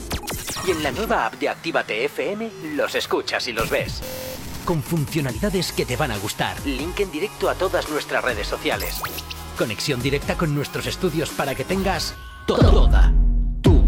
Y 0.67 0.71
en 0.71 0.83
la 0.83 0.91
nueva 0.93 1.27
app 1.27 1.35
de 1.35 1.49
Actívate 1.51 2.05
FM 2.07 2.49
los 2.77 2.95
escuchas 2.95 3.47
y 3.49 3.53
los 3.53 3.69
ves. 3.69 4.01
Con 4.65 4.83
funcionalidades 4.83 5.73
que 5.73 5.85
te 5.85 5.97
van 5.97 6.13
a 6.13 6.19
gustar. 6.19 6.57
Link 6.65 7.01
en 7.01 7.11
directo 7.11 7.49
a 7.51 7.55
todas 7.55 7.89
nuestras 7.91 8.23
redes 8.23 8.47
sociales. 8.47 9.01
Conexión 9.59 10.01
directa 10.01 10.37
con 10.37 10.55
nuestros 10.55 10.87
estudios 10.87 11.31
para 11.31 11.55
que 11.55 11.65
tengas 11.65 12.15
toda 12.47 13.13
tu 13.61 13.85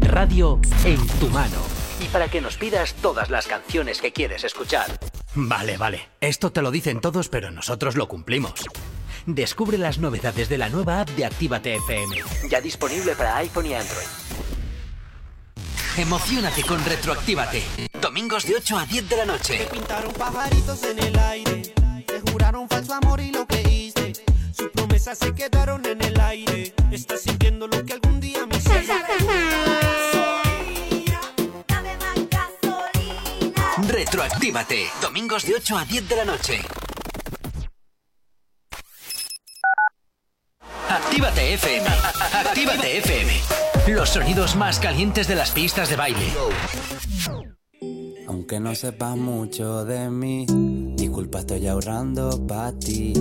radio 0.00 0.60
en 0.84 1.06
tu 1.18 1.28
mano. 1.30 1.56
Y 2.00 2.04
para 2.06 2.28
que 2.28 2.40
nos 2.40 2.56
pidas 2.56 2.94
todas 2.94 3.30
las 3.30 3.46
canciones 3.46 4.00
que 4.00 4.12
quieres 4.12 4.44
escuchar. 4.44 4.98
Vale, 5.34 5.76
vale. 5.76 6.08
Esto 6.20 6.52
te 6.52 6.62
lo 6.62 6.70
dicen 6.70 7.00
todos, 7.00 7.28
pero 7.28 7.50
nosotros 7.50 7.96
lo 7.96 8.06
cumplimos. 8.06 8.64
Descubre 9.26 9.78
las 9.78 9.98
novedades 9.98 10.48
de 10.48 10.58
la 10.58 10.68
nueva 10.68 11.00
app 11.00 11.10
de 11.10 11.24
Actívate 11.24 11.74
FM. 11.76 12.16
Ya 12.50 12.60
disponible 12.60 13.14
para 13.16 13.36
iPhone 13.38 13.66
y 13.66 13.74
Android. 13.74 14.06
Emocionate 15.96 16.62
con 16.62 16.84
Retroactívate. 16.84 17.87
Domingos 18.08 18.46
de 18.46 18.56
8 18.56 18.78
a 18.78 18.86
10 18.86 19.06
de 19.06 19.16
la 19.18 19.24
noche. 19.26 19.68
Pintaron 19.70 20.10
pajaritos 20.14 20.82
en 20.84 20.98
el 20.98 21.18
aire, 21.18 21.74
te 22.06 22.20
juraron 22.30 22.66
falso 22.66 22.94
amor 22.94 23.20
y 23.20 23.30
lo 23.30 23.46
que 23.46 23.60
hice. 23.60 24.14
Sus 24.50 24.70
promesas 24.70 25.18
se 25.18 25.34
quedaron 25.34 25.84
en 25.84 26.02
el 26.02 26.18
aire. 26.18 26.74
Estás 26.90 27.20
sintiendo 27.20 27.68
lo 27.68 27.84
que 27.84 27.92
algún 27.92 28.18
día 28.18 28.46
me 28.46 28.56
hiciste. 28.56 28.94
Retroactívate. 33.88 34.86
Domingos 35.02 35.44
de 35.44 35.56
8 35.56 35.76
a 35.76 35.84
10 35.84 36.08
de 36.08 36.16
la 36.16 36.24
noche. 36.24 36.62
Actívate 40.88 41.52
FM. 41.52 41.86
Actívate 42.32 42.98
FM. 43.00 43.40
Los 43.88 44.08
sonidos 44.08 44.56
más 44.56 44.78
calientes 44.78 45.28
de 45.28 45.34
las 45.34 45.50
pistas 45.50 45.90
de 45.90 45.96
baile. 45.96 46.32
Aunque 48.28 48.60
no 48.60 48.74
sepas 48.74 49.16
mucho 49.16 49.86
de 49.86 50.10
mí, 50.10 50.44
disculpa, 50.94 51.38
estoy 51.38 51.66
ahorrando 51.66 52.46
pa' 52.46 52.72
ti. 52.72 53.14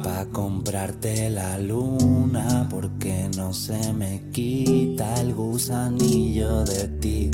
Pa' 0.00 0.26
comprarte 0.26 1.30
la 1.30 1.58
luna, 1.58 2.68
porque 2.70 3.28
no 3.36 3.52
se 3.52 3.92
me 3.92 4.30
quita 4.30 5.20
el 5.20 5.34
gusanillo 5.34 6.64
de 6.64 6.86
ti. 7.00 7.30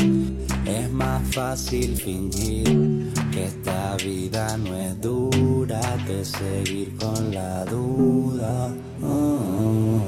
Es 0.65 0.91
más 0.91 1.23
fácil 1.35 1.97
fingir 1.97 3.13
que 3.31 3.45
esta 3.45 3.95
vida 3.97 4.57
no 4.57 4.75
es 4.75 4.99
dura 4.99 5.83
que 6.07 6.25
seguir 6.25 6.97
con 6.97 7.35
la 7.35 7.67
duda. 7.67 8.75
Oh. 9.03 10.01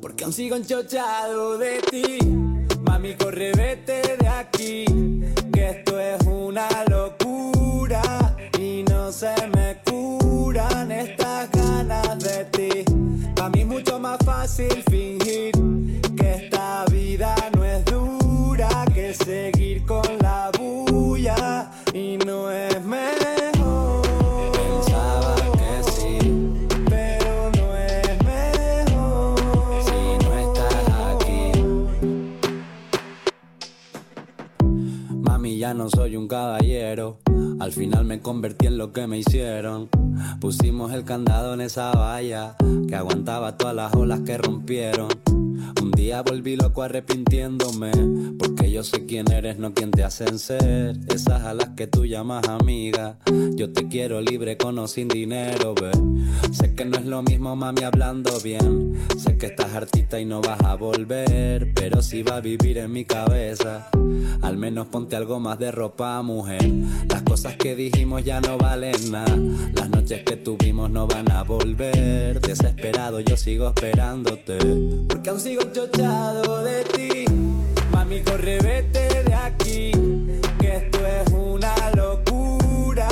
Porque 0.00 0.24
aún 0.24 0.32
sigo 0.32 0.56
enchochado 0.56 1.58
de 1.58 1.78
ti. 1.90 2.59
Mami, 2.84 3.14
corre, 3.14 3.52
vete 3.52 4.02
de 4.16 4.28
aquí. 4.28 4.84
Que 5.52 5.70
esto 5.70 5.98
es 5.98 6.20
una 6.26 6.68
locura. 6.88 8.36
Y 8.58 8.82
no 8.84 9.12
se 9.12 9.34
me 9.54 9.78
curan 9.84 10.90
estas 10.90 11.50
ganas 11.50 12.18
de 12.18 12.44
ti. 12.46 12.84
Para 13.34 13.48
mí 13.50 13.60
es 13.60 13.66
mucho 13.66 13.98
más 13.98 14.18
fácil 14.24 14.82
fingir 14.90 15.52
que 16.16 16.34
esta 16.44 16.84
vida 16.90 17.34
no 17.56 17.64
es 17.64 17.84
dura 17.84 18.84
que 18.94 19.14
seguir 19.14 19.84
con 19.84 20.06
la 20.20 20.50
bulla. 20.58 21.70
Y 21.92 22.18
no 22.18 22.50
es 22.50 22.69
ya 35.60 35.74
no 35.74 35.90
soy 35.90 36.16
un 36.16 36.26
caballero. 36.26 37.18
Al 37.58 37.70
final 37.72 38.06
me 38.06 38.20
convertí 38.20 38.66
en 38.66 38.78
lo 38.78 38.94
que 38.94 39.06
me 39.06 39.18
hicieron. 39.18 39.90
Pusimos 40.40 40.90
el 40.94 41.04
candado 41.04 41.52
en 41.52 41.60
esa 41.60 41.92
valla 41.92 42.56
que 42.88 42.96
aguantaba 42.96 43.58
todas 43.58 43.76
las 43.76 43.94
olas 43.94 44.20
que 44.20 44.38
rompieron. 44.38 45.08
Un 45.80 45.90
día 45.92 46.22
volví 46.22 46.56
loco 46.56 46.82
arrepintiéndome, 46.82 47.92
porque 48.38 48.70
yo 48.70 48.82
sé 48.82 49.06
quién 49.06 49.30
eres, 49.30 49.58
no 49.58 49.72
quién 49.72 49.90
te 49.90 50.04
hacen 50.04 50.38
ser. 50.38 50.98
Esas 51.08 51.42
a 51.42 51.54
las 51.54 51.70
que 51.70 51.86
tú 51.86 52.04
llamas 52.06 52.48
amiga. 52.48 53.18
Yo 53.54 53.72
te 53.72 53.88
quiero 53.88 54.20
libre 54.20 54.56
con 54.56 54.78
o 54.78 54.86
sin 54.86 55.08
dinero, 55.08 55.74
ve. 55.74 55.90
Sé 56.52 56.74
que 56.74 56.84
no 56.84 56.98
es 56.98 57.06
lo 57.06 57.22
mismo, 57.22 57.56
mami, 57.56 57.82
hablando 57.82 58.38
bien. 58.40 58.94
Sé 59.18 59.38
que 59.38 59.46
estás 59.46 59.74
hartita 59.74 60.20
y 60.20 60.24
no 60.24 60.40
vas 60.40 60.60
a 60.62 60.74
volver, 60.74 61.72
pero 61.74 62.02
sí 62.02 62.22
va 62.22 62.36
a 62.36 62.40
vivir 62.40 62.78
en 62.78 62.92
mi 62.92 63.04
cabeza. 63.04 63.88
Al 64.42 64.56
menos 64.56 64.88
ponte 64.88 65.16
algo 65.16 65.40
más 65.40 65.58
de 65.58 65.70
ropa, 65.70 66.20
mujer. 66.22 66.70
Las 67.08 67.22
cosas 67.22 67.56
que 67.56 67.74
dijimos 67.74 68.24
ya 68.24 68.40
no 68.40 68.58
valen 68.58 69.10
nada. 69.10 69.36
Las 69.74 69.88
noches 69.90 70.22
que 70.24 70.36
tuvimos 70.36 70.90
no 70.90 71.06
van 71.06 71.30
a 71.30 71.42
volver. 71.42 72.40
Desesperado 72.40 73.20
yo 73.20 73.36
sigo 73.36 73.68
esperándote. 73.68 74.58
Porque 75.08 75.30
aún 75.30 75.40
sigo 75.40 75.59
chochado 75.72 76.62
de 76.64 76.84
ti. 76.84 77.24
Mami, 77.92 78.20
corre, 78.22 78.58
vete 78.60 79.22
de 79.24 79.34
aquí. 79.34 79.92
Que 80.58 80.76
esto 80.76 80.98
es 81.06 81.32
una 81.32 81.74
locura. 81.94 83.08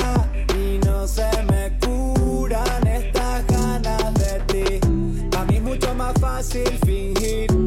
Y 0.55 0.79
no 0.85 1.07
se 1.07 1.29
me 1.49 1.77
curan 1.79 2.87
estas 2.87 3.45
ganas 3.47 4.13
de 4.15 4.39
ti. 4.47 4.79
A 5.37 5.45
mí 5.45 5.57
es 5.57 5.63
mucho 5.63 5.93
más 5.95 6.13
fácil 6.19 6.69
fingir 6.85 7.58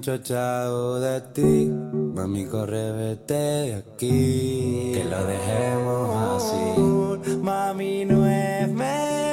enchochado 0.00 0.98
de 0.98 1.20
ti, 1.34 1.70
mami 2.14 2.46
corre 2.46 2.90
vete 2.92 3.34
de 3.34 3.74
aquí, 3.74 4.92
que 4.94 5.04
lo 5.04 5.26
dejemos 5.26 6.42
así. 6.42 7.36
Mami 7.42 8.06
no 8.06 8.26
es 8.26 8.68
mejor. 8.68 9.29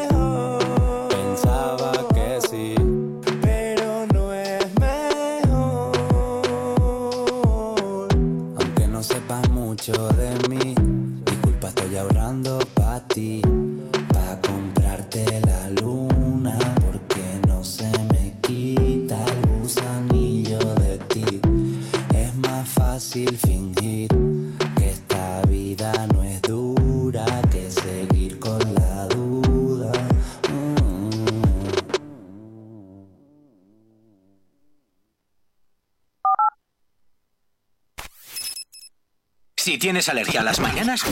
Si 39.78 39.82
tienes 39.82 40.10
alergia 40.10 40.42
a 40.42 40.44
las 40.44 40.60
mañanas, 40.60 41.04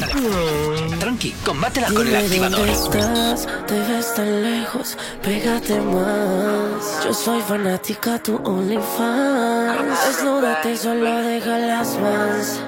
tranqui, 0.99 1.35
combátela 1.45 1.85
con 1.93 2.07
el 2.07 2.13
Dime 2.31 2.47
activador. 2.47 2.65
dónde 2.65 2.73
estás, 2.73 3.47
te 3.67 3.79
ves 3.79 4.15
tan 4.15 4.41
lejos, 4.41 4.97
pégate 5.21 5.79
más. 5.81 7.03
Yo 7.03 7.13
soy 7.13 7.43
fanática, 7.43 8.17
tu 8.17 8.37
OnlyFans. 8.37 10.07
Desnúdate, 10.07 10.77
solo 10.77 11.21
deja 11.21 11.59
las 11.59 11.99
más. 11.99 12.59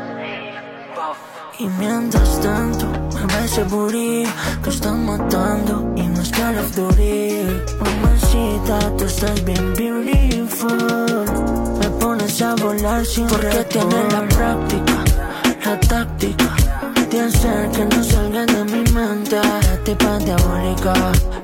Y 1.57 1.65
mientras 1.65 2.41
tanto, 2.41 2.85
me 3.15 3.25
ves 3.33 3.53
ese 3.53 3.63
booty 3.63 4.23
que 4.63 4.69
está 4.69 4.91
matando 4.91 5.93
y 5.95 6.03
no 6.03 6.21
es 6.21 6.29
Call 6.29 6.59
of 6.59 6.75
Duty. 6.75 7.39
Mamacita, 7.79 8.95
tú 8.97 9.05
estás 9.05 9.43
bien 9.43 9.73
beautiful. 9.73 10.77
Me 11.79 11.89
pones 11.99 12.39
a 12.43 12.53
volar 12.53 13.03
sin 13.03 13.25
Porque 13.25 13.63
tienes 13.63 14.13
la 14.13 14.27
práctica, 14.27 15.03
la 15.67 15.77
táctica 15.79 16.55
de 17.11 17.19
hacer 17.19 17.69
que 17.71 17.83
no 17.85 18.03
salgan 18.03 18.47
de 18.47 18.63
mi 18.63 18.83
mente. 18.91 19.35
La 19.35 19.75
tipa 19.83 20.17
diabólica, 20.19 20.93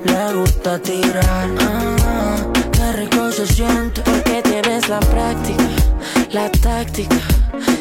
le 0.06 0.34
gusta 0.40 0.80
tirar. 0.80 1.50
Ah, 1.60 2.38
qué 2.72 2.92
rico 3.00 3.32
se 3.32 3.46
siente. 3.48 4.02
Porque 4.02 4.42
tienes 4.44 4.88
la 4.88 5.00
práctica, 5.00 5.66
táctica 6.64 7.18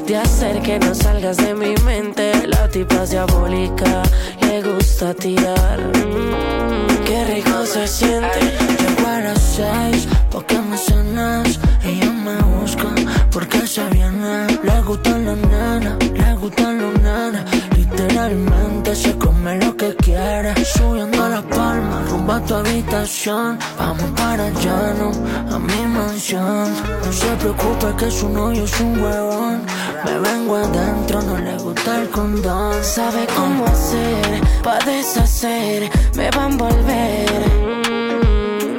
de 0.06 0.16
hacer 0.16 0.60
que 0.60 0.78
no 0.78 0.94
salgas 0.94 1.36
de 1.36 1.54
mi 1.54 1.74
mente. 1.84 2.46
La 2.48 2.68
tipa 2.68 3.04
es 3.04 3.10
diabólica, 3.10 4.02
le 4.40 4.62
gusta 4.62 5.14
tirar. 5.14 5.78
Mm, 5.80 7.04
qué 7.06 7.24
rico 7.32 7.64
se 7.64 7.86
siente. 7.86 8.40
Llego 8.80 9.08
a 9.08 9.20
las 9.20 9.40
seis, 9.40 10.08
porque 10.30 10.58
me 10.60 10.76
cenas. 10.76 11.58
Ella 11.84 12.10
me 12.10 12.36
busca, 12.42 12.88
porque 13.30 13.66
se 13.66 13.84
viene. 13.90 14.46
Le 14.62 14.82
gustan 14.82 15.24
las 15.26 15.36
nenas, 15.36 15.96
le 16.20 16.34
gustan 16.34 16.78
los 16.82 16.94
nenes. 17.00 17.42
Literalmente 17.76 18.94
se 18.96 19.16
come 19.16 19.56
lo 19.64 19.76
que 19.76 19.94
quiere. 19.96 20.52
Subiendo 20.64 21.28
la 21.28 21.42
palma, 21.42 22.02
rumbo 22.08 22.32
a 22.32 22.40
tu 22.40 22.54
habitación. 22.54 23.58
Vamos 23.78 24.10
para 24.16 24.44
allá, 24.46 24.94
no, 24.98 25.10
a 25.54 25.58
mi 25.58 25.82
mansión. 25.86 26.68
No 27.04 27.12
se 27.12 27.30
preocupe 27.40 27.86
que 27.98 28.10
su 28.10 28.28
novio 28.28 28.66
un 28.80 29.02
huevón. 29.02 29.62
Me 30.04 30.18
vengo 30.18 30.56
adentro, 30.56 31.22
no 31.22 31.38
le 31.38 31.56
gusta 31.58 32.00
el 32.00 32.10
condón. 32.10 32.82
Sabe 32.82 33.26
cómo 33.36 33.64
hacer, 33.66 34.40
pa' 34.62 34.78
deshacer, 34.84 35.90
me 36.16 36.30
va 36.30 36.44
a 36.44 36.48
envolver. 36.48 37.28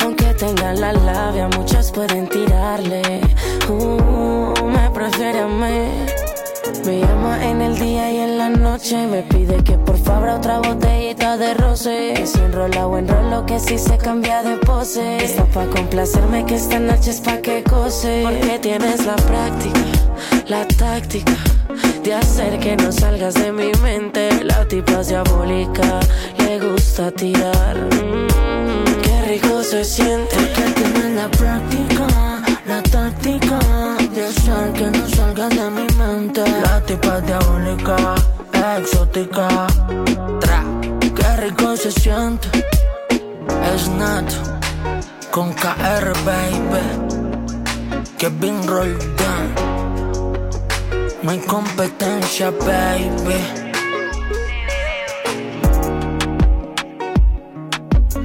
Aunque 0.03 0.33
tengan 0.33 0.79
la 0.79 0.93
labia, 0.93 1.47
muchas 1.49 1.91
pueden 1.91 2.27
tirarle. 2.27 3.21
Uh, 3.69 4.65
me 4.67 4.89
prefiere 4.91 5.39
a 5.39 5.47
mí. 5.47 6.12
Me 6.85 6.99
llama 6.99 7.45
en 7.45 7.61
el 7.61 7.79
día 7.79 8.11
y 8.11 8.17
en 8.17 8.37
la 8.37 8.49
noche. 8.49 9.07
Me 9.07 9.21
pide 9.23 9.63
que 9.63 9.73
por 9.77 9.97
favor 9.97 10.29
otra 10.29 10.59
botellita 10.59 11.37
de 11.37 11.53
roce 11.53 12.13
Que 12.15 12.27
si 12.27 12.39
enrola 12.39 12.87
o 12.87 12.97
enrolo 12.97 13.45
que 13.45 13.59
si 13.59 13.77
se 13.77 13.97
cambia 13.97 14.43
de 14.43 14.57
pose. 14.57 15.23
Está 15.23 15.45
pa' 15.45 15.65
complacerme 15.67 16.45
que 16.45 16.55
esta 16.55 16.79
noche 16.79 17.11
es 17.11 17.21
pa' 17.21 17.37
que 17.37 17.63
cose. 17.63 18.23
Porque 18.23 18.59
tienes 18.59 19.05
la 19.05 19.15
práctica, 19.15 19.79
la 20.47 20.67
táctica 20.67 21.33
De 22.03 22.13
hacer 22.13 22.59
que 22.59 22.75
no 22.75 22.91
salgas 22.91 23.35
de 23.35 23.51
mi 23.51 23.71
mente. 23.81 24.43
La 24.43 24.65
tipa 24.67 24.99
es 25.01 25.07
diabólica, 25.07 25.99
le 26.39 26.59
gusta 26.59 27.11
tirar. 27.11 27.77
Mm, 27.77 29.01
Qué 29.01 29.21
rico 29.27 29.63
se 29.63 29.85
siente. 29.85 30.35
Porque 30.35 30.63
tienes 30.81 31.11
la 31.15 31.29
práctica, 31.29 32.07
que 35.49 35.55
de 35.55 35.69
mi 35.69 35.87
mente. 35.97 36.43
La 36.61 36.79
tipa 36.81 37.19
diabólica, 37.21 38.15
exótica. 38.77 39.67
Tra, 40.39 40.63
qué 41.15 41.37
rico 41.37 41.75
se 41.75 41.91
siente. 41.91 42.47
Es 43.73 43.87
nato 43.89 44.35
Con 45.31 45.53
KR 45.53 46.13
baby. 46.25 46.83
Kevin 48.17 48.67
Roldán 48.67 49.53
No 51.23 51.31
hay 51.31 51.39
competencia 51.39 52.51
baby. 52.51 53.41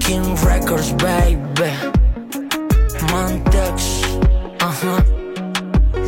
King 0.01 0.37
Records, 0.45 0.95
baby. 0.97 1.71
Montex, 3.11 4.03
ajá. 4.61 5.05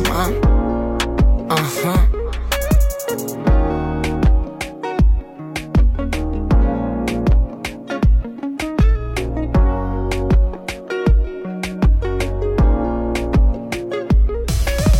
Man, 0.09 0.40
ajá. 1.61 2.09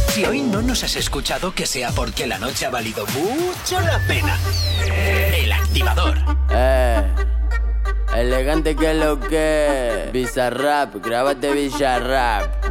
Si 0.10 0.26
hoy 0.26 0.42
no 0.42 0.62
nos 0.62 0.84
has 0.84 0.96
escuchado, 0.96 1.54
que 1.54 1.66
sea 1.66 1.92
porque 1.92 2.28
la 2.28 2.38
noche 2.38 2.66
ha 2.66 2.70
valido 2.70 3.06
mucho 3.08 3.80
la 3.82 4.00
pena. 4.08 4.38
El 4.86 5.52
activador. 5.52 6.18
Eh, 6.52 7.08
elegante 8.16 8.76
que 8.76 8.94
lo 8.94 9.20
que. 9.20 10.10
Bizarrap, 10.14 10.96
grábate 11.04 11.52
Villarrap. 11.54 12.71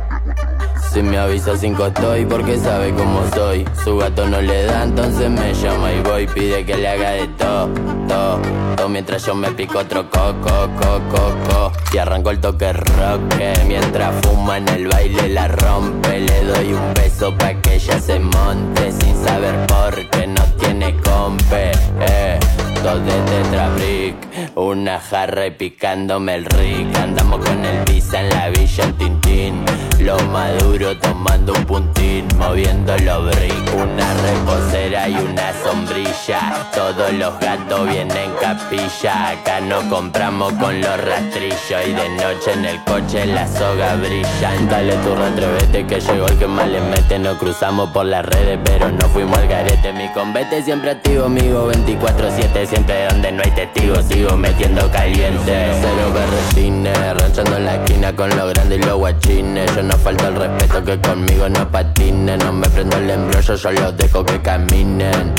Si 0.92 1.02
me 1.02 1.18
avisa 1.18 1.56
cinco 1.56 1.86
estoy 1.86 2.26
porque 2.26 2.58
sabe 2.58 2.92
cómo 2.92 3.22
soy. 3.32 3.64
Su 3.84 3.96
gato 3.98 4.26
no 4.26 4.40
le 4.40 4.64
da, 4.64 4.82
entonces 4.82 5.30
me 5.30 5.54
llama 5.54 5.92
y 5.92 6.00
voy. 6.00 6.26
Pide 6.26 6.64
que 6.64 6.76
le 6.76 6.88
haga 6.88 7.10
de 7.10 7.28
todo, 7.28 7.68
todo, 8.08 8.40
todo. 8.76 8.88
Mientras 8.88 9.24
yo 9.24 9.36
me 9.36 9.52
pico 9.52 9.78
otro 9.78 10.10
coco, 10.10 10.68
coco, 10.80 11.00
coco. 11.46 11.72
Y 11.92 11.98
arranco 11.98 12.30
el 12.30 12.40
toque 12.40 12.72
rock. 12.72 13.20
Mientras 13.68 14.14
fuma 14.26 14.58
en 14.58 14.68
el 14.68 14.88
baile 14.88 15.28
la 15.28 15.46
rompe. 15.46 16.20
Le 16.20 16.44
doy 16.44 16.72
un 16.72 16.94
beso 16.94 17.36
pa' 17.38 17.54
que 17.54 17.76
ella 17.76 18.00
se 18.00 18.18
monte. 18.18 18.90
Sin 18.90 19.14
saber 19.24 19.66
por 19.66 19.94
qué 20.10 20.26
no 20.26 20.42
tiene 20.58 20.96
compe. 20.96 21.70
Eh. 22.00 22.40
Dos 22.82 23.04
de 23.04 23.12
tetrabrick, 23.12 24.16
una 24.56 24.98
jarra 25.00 25.46
y 25.48 25.50
picándome 25.50 26.36
el 26.36 26.46
rick. 26.46 26.96
Andamos 26.96 27.44
con 27.44 27.62
el 27.62 27.84
visa 27.84 28.20
en 28.20 28.30
la 28.30 28.48
villa 28.48 28.84
en 28.84 28.92
Tintín. 28.94 29.64
Lo 29.98 30.18
maduro 30.28 30.96
tomando 30.96 31.52
un 31.52 31.66
puntín, 31.66 32.26
moviendo 32.38 32.96
los 32.98 33.36
brick. 33.36 33.74
Una 33.74 34.14
reposera 34.14 35.08
y 35.10 35.14
una 35.14 35.52
sombrilla. 35.62 36.70
Todos 36.74 37.12
los 37.12 37.38
gatos 37.38 37.86
vienen 37.86 38.30
capilla. 38.40 39.30
Acá 39.30 39.60
no 39.60 39.86
compramos 39.90 40.54
con 40.54 40.80
los 40.80 41.04
rastrillos. 41.04 41.86
Y 41.86 41.92
de 41.92 42.08
noche 42.08 42.52
en 42.54 42.64
el 42.64 42.82
coche 42.84 43.26
la 43.26 43.46
soga 43.46 43.96
brilla. 43.96 44.52
Dale 44.70 44.94
tu 44.96 45.12
atrévete 45.12 45.86
que 45.86 46.00
llegó 46.00 46.26
el 46.26 46.38
que 46.38 46.46
más 46.46 46.66
le 46.66 46.80
mete. 46.80 47.18
Nos 47.18 47.36
cruzamos 47.36 47.90
por 47.90 48.06
las 48.06 48.24
redes, 48.24 48.58
pero 48.64 48.90
no 48.90 49.06
fuimos 49.10 49.36
al 49.36 49.48
garete. 49.48 49.92
Mi 49.92 50.08
convete 50.14 50.62
siempre 50.62 50.92
activo, 50.92 51.26
amigo 51.26 51.70
24-7. 51.70 52.69
Siempre 52.70 53.08
donde 53.08 53.32
no 53.32 53.42
hay 53.42 53.50
testigos, 53.50 54.04
sigo 54.04 54.36
metiendo 54.36 54.88
caliente. 54.92 55.72
Cero 55.80 56.12
berretines, 56.14 57.16
ranchando 57.20 57.56
en 57.56 57.64
la 57.64 57.74
esquina 57.74 58.14
con 58.14 58.30
los 58.30 58.48
grandes 58.50 58.78
y 58.78 58.82
los 58.82 58.96
guachines. 58.96 59.74
Yo 59.74 59.82
no 59.82 59.96
falta 59.96 60.28
el 60.28 60.36
respeto 60.36 60.84
que 60.84 61.00
conmigo 61.00 61.48
no 61.48 61.68
patinen. 61.68 62.38
No 62.38 62.52
me 62.52 62.68
prendo 62.68 62.96
el 62.96 63.10
embrollo, 63.10 63.56
yo 63.56 63.72
los 63.72 63.96
dejo 63.96 64.24
que 64.24 64.40
caminen. 64.40 65.34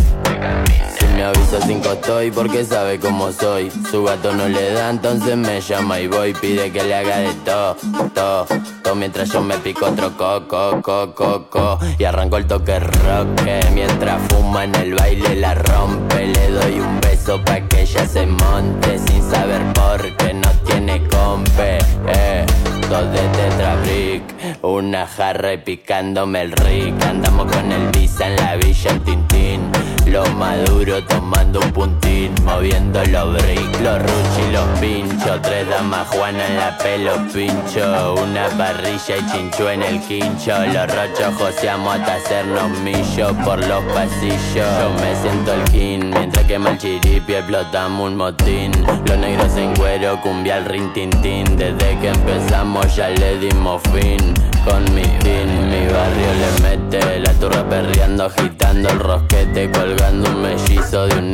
Si 0.99 1.05
me 1.05 1.23
avisa 1.23 1.59
cinco 1.65 1.93
estoy 1.93 2.31
porque 2.31 2.65
sabe 2.65 2.99
cómo 2.99 3.31
soy. 3.31 3.71
Su 3.89 4.03
gato 4.03 4.33
no 4.33 4.49
le 4.49 4.73
da, 4.73 4.89
entonces 4.89 5.37
me 5.37 5.61
llama 5.61 6.01
y 6.01 6.07
voy. 6.07 6.33
Pide 6.33 6.69
que 6.73 6.83
le 6.83 6.95
haga 6.95 7.19
de 7.19 7.33
todo, 7.45 7.77
todo, 8.13 8.45
todo. 8.83 8.95
Mientras 8.95 9.29
yo 9.29 9.39
me 9.39 9.57
pico 9.59 9.85
otro 9.85 10.17
coco, 10.17 10.81
coco, 10.81 11.15
coco. 11.15 11.79
Y 11.97 12.03
arranco 12.03 12.35
el 12.35 12.45
toque 12.45 12.77
rock. 12.77 13.41
Mientras 13.73 14.21
fuma 14.27 14.65
en 14.65 14.75
el 14.75 14.95
baile 14.95 15.35
la 15.37 15.55
rompe. 15.55 16.27
Le 16.27 16.49
doy 16.49 16.79
un 16.81 17.00
beso 17.21 17.43
pa' 17.43 17.61
que 17.69 17.81
ella 17.81 18.05
se 18.07 18.25
monte. 18.25 18.97
Sin 18.97 19.21
saber 19.29 19.61
por 19.73 20.01
qué 20.17 20.33
no 20.33 20.49
tiene 20.65 21.01
compe. 21.07 21.77
Eh. 22.07 22.45
Dos 22.89 23.09
de 23.13 23.21
tetrabrick, 23.37 24.23
una 24.63 25.07
jarra 25.07 25.53
y 25.53 25.57
picándome 25.57 26.41
el 26.41 26.51
rick. 26.51 27.01
Andamos 27.05 27.49
con 27.51 27.71
el 27.71 27.89
visa 27.91 28.27
en 28.27 28.35
la 28.35 28.55
villa 28.57 28.91
en 28.91 28.99
Tintín. 29.03 29.80
Lo 30.11 30.25
maduro 30.31 31.01
tomando 31.05 31.61
un 31.61 31.71
puntín, 31.71 32.35
moviendo 32.43 33.01
los 33.05 33.33
brick, 33.33 33.81
los 33.81 33.97
ruchi, 33.97 34.51
los 34.51 34.67
pinchos. 34.81 35.41
Tres 35.41 35.69
damas 35.69 36.05
Juana 36.09 36.45
en 36.47 36.57
la 36.57 36.77
pelo 36.79 37.13
pincho. 37.33 38.15
Una 38.21 38.49
parrilla 38.57 39.15
y 39.17 39.31
chinchu 39.31 39.69
en 39.69 39.83
el 39.83 40.01
quincho. 40.01 40.51
Los 40.65 40.93
rochos 40.93 41.33
joseamos 41.37 41.95
hasta 41.95 42.15
hacernos 42.15 42.77
millo 42.79 43.33
por 43.45 43.65
los 43.65 43.81
pasillos. 43.93 44.53
Yo 44.53 44.89
me 44.99 45.15
siento 45.21 45.53
el 45.53 45.63
king, 45.71 46.11
mientras 46.13 46.45
que 46.45 46.55
el 46.55 46.77
chiripi 46.77 47.35
explotamos 47.35 48.09
un 48.09 48.17
motín. 48.17 48.71
Los 49.07 49.17
negros 49.17 49.55
en 49.55 49.73
cuero, 49.77 50.19
cumbia 50.19 50.57
al 50.57 50.65
rin 50.65 50.91
tin 50.91 51.09
tin. 51.21 51.45
Desde 51.55 51.97
que 51.99 52.09
empezamos 52.09 52.93
ya 52.97 53.07
le 53.11 53.37
dimos 53.39 53.81
fin. 53.93 54.33
Con 54.63 54.83
mi 54.93 55.01
team, 55.19 55.49
mi 55.69 55.87
barrio 55.87 56.33
le 56.33 56.61
mete 56.61 57.19
la 57.19 57.33
turra 57.33 57.63
perreando, 57.67 58.25
agitando 58.25 58.89
el 58.89 58.99
rosquete, 58.99 59.71
colgando 59.71 60.29
un 60.29 60.41
mellizo 60.41 61.07
de 61.07 61.15
un 61.17 61.31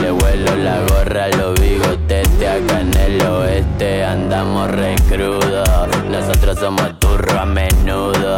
Le 0.00 0.10
vuelo 0.30 0.56
la 0.56 0.80
gorra 0.88 1.28
los 1.28 1.60
bigotetes 1.60 2.48
Acá 2.48 2.80
en 2.80 2.94
el 2.94 3.22
oeste 3.22 4.04
andamos 4.04 4.70
recrudos 4.70 5.88
Nosotros 6.08 6.58
somos 6.58 6.98
turro 6.98 7.38
a 7.38 7.44
menudo 7.44 8.36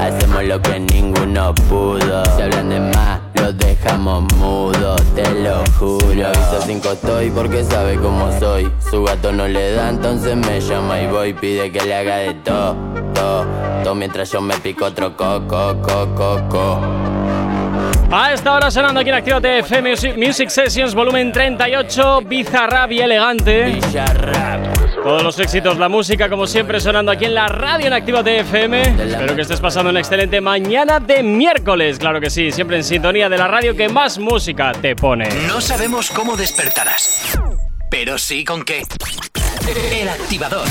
Hacemos 0.00 0.44
lo 0.44 0.60
que 0.60 0.80
ninguno 0.80 1.54
pudo 1.68 2.24
Si 2.36 2.42
hablan 2.42 2.68
de 2.68 2.80
más 2.80 3.20
los 3.34 3.58
dejamos 3.58 4.24
mudos, 4.38 5.02
te 5.14 5.28
lo 5.42 5.62
juro. 5.78 6.14
Si 6.14 6.22
avisa 6.22 6.60
cinco 6.64 6.92
estoy 6.92 7.30
porque 7.30 7.62
sabe 7.62 7.96
cómo 7.96 8.32
soy. 8.38 8.72
Su 8.90 9.04
gato 9.04 9.32
no 9.32 9.46
le 9.46 9.72
da, 9.72 9.90
entonces 9.90 10.34
me 10.34 10.60
llama 10.62 11.02
y 11.02 11.08
voy. 11.08 11.34
Pide 11.34 11.70
que 11.70 11.80
le 11.80 11.94
haga 11.94 12.16
de 12.18 12.32
todo, 12.34 12.74
todo, 13.12 13.44
todo. 13.82 13.94
Mientras 13.94 14.30
yo 14.30 14.40
me 14.40 14.56
pico 14.60 14.86
otro 14.86 15.14
coco, 15.14 15.76
coco, 15.82 16.48
coco. 16.48 17.23
A 18.16 18.32
esta 18.32 18.52
hora 18.54 18.70
sonando 18.70 19.00
aquí 19.00 19.08
en 19.08 19.16
Actívate 19.16 19.58
FM 19.58 19.90
Music, 19.90 20.16
Music 20.16 20.48
Sessions, 20.48 20.94
volumen 20.94 21.32
38, 21.32 22.20
Bizarrap 22.20 22.92
y 22.92 23.00
elegante. 23.00 23.80
Todos 25.02 25.24
los 25.24 25.36
éxitos, 25.40 25.78
la 25.78 25.88
música, 25.88 26.28
como 26.28 26.46
siempre, 26.46 26.78
sonando 26.78 27.10
aquí 27.10 27.24
en 27.24 27.34
la 27.34 27.48
radio 27.48 27.88
en 27.88 27.92
Actívate 27.92 28.38
FM. 28.38 28.82
Espero 28.82 29.34
que 29.34 29.42
estés 29.42 29.60
pasando 29.60 29.90
una 29.90 29.98
excelente 29.98 30.40
mañana 30.40 31.00
de 31.00 31.24
miércoles, 31.24 31.98
claro 31.98 32.20
que 32.20 32.30
sí, 32.30 32.52
siempre 32.52 32.76
en 32.76 32.84
sintonía 32.84 33.28
de 33.28 33.36
la 33.36 33.48
radio 33.48 33.74
que 33.74 33.88
más 33.88 34.16
música 34.20 34.70
te 34.80 34.94
pone. 34.94 35.28
No 35.48 35.60
sabemos 35.60 36.08
cómo 36.12 36.36
despertarás, 36.36 37.36
pero 37.90 38.16
sí 38.16 38.44
con 38.44 38.64
qué. 38.64 38.84
El 39.90 40.08
activador. 40.08 40.68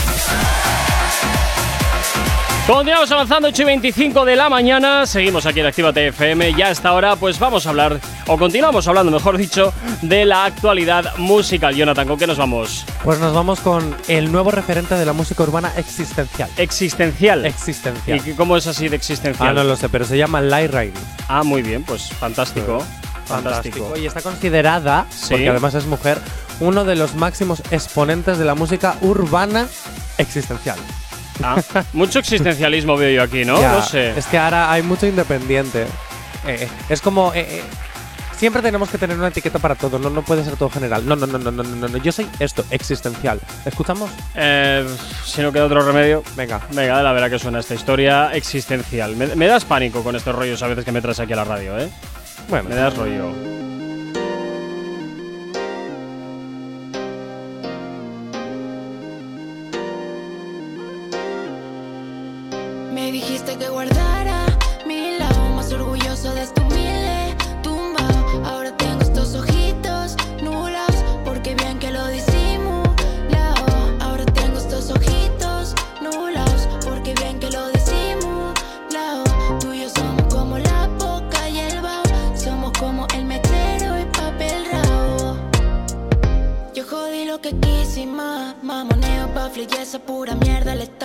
Continuamos 2.65 3.11
avanzando, 3.11 3.49
8 3.49 3.61
y 3.61 3.65
25 3.65 4.23
de 4.23 4.37
la 4.37 4.47
mañana. 4.47 5.05
Seguimos 5.05 5.45
aquí 5.45 5.59
en 5.59 5.65
Actívate 5.65 6.07
FM. 6.07 6.53
Ya 6.53 6.67
a 6.67 6.71
esta 6.71 6.93
hora, 6.93 7.17
pues 7.17 7.37
vamos 7.37 7.65
a 7.67 7.71
hablar, 7.71 7.99
o 8.25 8.37
continuamos 8.37 8.87
hablando, 8.87 9.11
mejor 9.11 9.37
dicho, 9.37 9.73
de 10.01 10.23
la 10.23 10.45
actualidad 10.45 11.17
musical. 11.17 11.75
Jonathan, 11.75 12.07
¿con 12.07 12.17
qué 12.17 12.25
nos 12.25 12.37
vamos? 12.37 12.85
Pues 13.03 13.19
nos 13.19 13.33
vamos 13.33 13.59
con 13.59 13.93
el 14.07 14.31
nuevo 14.31 14.49
referente 14.49 14.95
de 14.95 15.05
la 15.05 15.11
música 15.11 15.43
urbana 15.43 15.73
existencial. 15.75 16.49
Existencial. 16.55 17.45
Existencial. 17.45 18.21
¿Y 18.25 18.31
cómo 18.31 18.55
es 18.55 18.65
así 18.65 18.87
de 18.87 18.95
existencial? 18.95 19.49
Ah, 19.49 19.53
no 19.53 19.65
lo 19.65 19.75
sé, 19.75 19.89
pero 19.89 20.05
se 20.05 20.17
llama 20.17 20.39
Light 20.39 20.71
Rain. 20.71 20.93
Ah, 21.27 21.43
muy 21.43 21.63
bien, 21.63 21.83
pues 21.83 22.11
fantástico. 22.13 22.81
Fantástico. 23.25 23.93
Y 23.97 24.05
está 24.05 24.21
considerada, 24.21 25.05
Sí. 25.09 25.31
porque 25.31 25.49
además 25.49 25.73
es 25.73 25.85
mujer, 25.85 26.17
uno 26.61 26.85
de 26.85 26.95
los 26.95 27.13
máximos 27.15 27.61
exponentes 27.71 28.37
de 28.37 28.45
la 28.45 28.55
música 28.55 28.95
urbana 29.01 29.67
existencial. 30.17 30.77
Ah, 31.41 31.61
mucho 31.93 32.19
existencialismo 32.19 32.95
veo 32.97 33.09
yo 33.11 33.23
aquí, 33.23 33.45
¿no? 33.45 33.59
Ya, 33.59 33.73
No 33.73 33.81
sé. 33.81 34.11
Es 34.17 34.25
que 34.27 34.37
ahora 34.37 34.71
hay 34.71 34.81
mucho 34.83 35.07
independiente. 35.07 35.85
Eh, 36.47 36.67
es 36.89 37.01
como. 37.01 37.33
eh, 37.33 37.47
eh, 37.49 37.63
siempre 38.37 38.61
tenemos 38.61 38.89
que 38.89 38.97
tener 38.97 39.17
una 39.17 39.29
etiqueta 39.29 39.57
para 39.59 39.75
todo, 39.75 39.97
no, 39.99 40.09
no 40.09 40.21
puede 40.21 40.43
ser 40.43 40.55
todo 40.57 40.69
general. 40.69 41.07
No, 41.07 41.15
no, 41.15 41.25
no, 41.25 41.37
no, 41.39 41.51
no, 41.51 41.63
no, 41.63 41.87
no. 41.87 41.97
Yo 41.97 42.11
soy 42.11 42.27
esto, 42.39 42.65
existencial. 42.69 43.39
¿Escuchamos? 43.65 44.11
Eh, 44.35 44.85
si 45.25 45.41
no 45.41 45.51
queda 45.51 45.65
otro 45.65 45.81
remedio. 45.81 46.23
Venga. 46.35 46.59
Venga, 46.71 47.01
la 47.01 47.13
verdad 47.13 47.29
que 47.29 47.39
suena 47.39 47.59
esta 47.59 47.73
historia 47.73 48.33
existencial. 48.33 49.15
Me, 49.15 49.27
me 49.35 49.47
das 49.47 49.63
pánico 49.65 50.03
con 50.03 50.15
estos 50.15 50.35
rollos 50.35 50.61
a 50.61 50.67
veces 50.67 50.83
que 50.85 50.91
me 50.91 51.01
traes 51.01 51.19
aquí 51.19 51.33
a 51.33 51.37
la 51.37 51.45
radio, 51.45 51.79
¿eh? 51.79 51.89
Bueno, 52.49 52.69
Me 52.69 52.75
das 52.75 52.95
rollo. 52.95 53.72
Me 63.03 63.11
dijiste 63.11 63.57
que 63.57 63.67
guardara 63.67 64.45
mi 64.87 65.17
lado 65.17 65.49
más 65.57 65.73
orgulloso 65.73 66.33
de 66.33 66.43
este 66.43 66.61
humilde 66.61 67.35
tumbao. 67.61 68.45
Ahora 68.45 68.71
tengo 68.77 69.01
estos 69.01 69.35
ojitos 69.35 70.15
nulos 70.41 70.95
porque 71.25 71.53
bien 71.53 71.79
que 71.79 71.91
lo 71.91 72.07
disimulao. 72.07 72.85
Ahora 73.99 74.23
tengo 74.27 74.57
estos 74.57 74.89
ojitos 74.89 75.75
nulos 76.01 76.69
porque 76.85 77.13
bien 77.15 77.41
que 77.41 77.51
lo 77.51 77.67
disimulao. 77.71 79.25
Tú 79.59 79.73
y 79.73 79.81
yo 79.81 79.89
somos 79.89 80.33
como 80.33 80.57
la 80.59 80.87
boca 80.97 81.49
y 81.49 81.59
el 81.59 81.81
bao. 81.81 82.03
Somos 82.37 82.71
como 82.79 83.05
el 83.17 83.25
mechero 83.25 83.99
y 83.99 84.05
papel 84.17 84.65
rao. 84.71 85.35
Yo 86.73 86.85
jodí 86.89 87.25
lo 87.25 87.41
que 87.41 87.51
quise 87.59 88.03
y 88.03 88.05
más 88.05 88.55
Mamoneo, 88.63 89.27
bafle 89.35 89.67
y 89.69 89.81
esa 89.81 89.99
pura 89.99 90.35
mierda 90.35 90.73
letal 90.73 91.02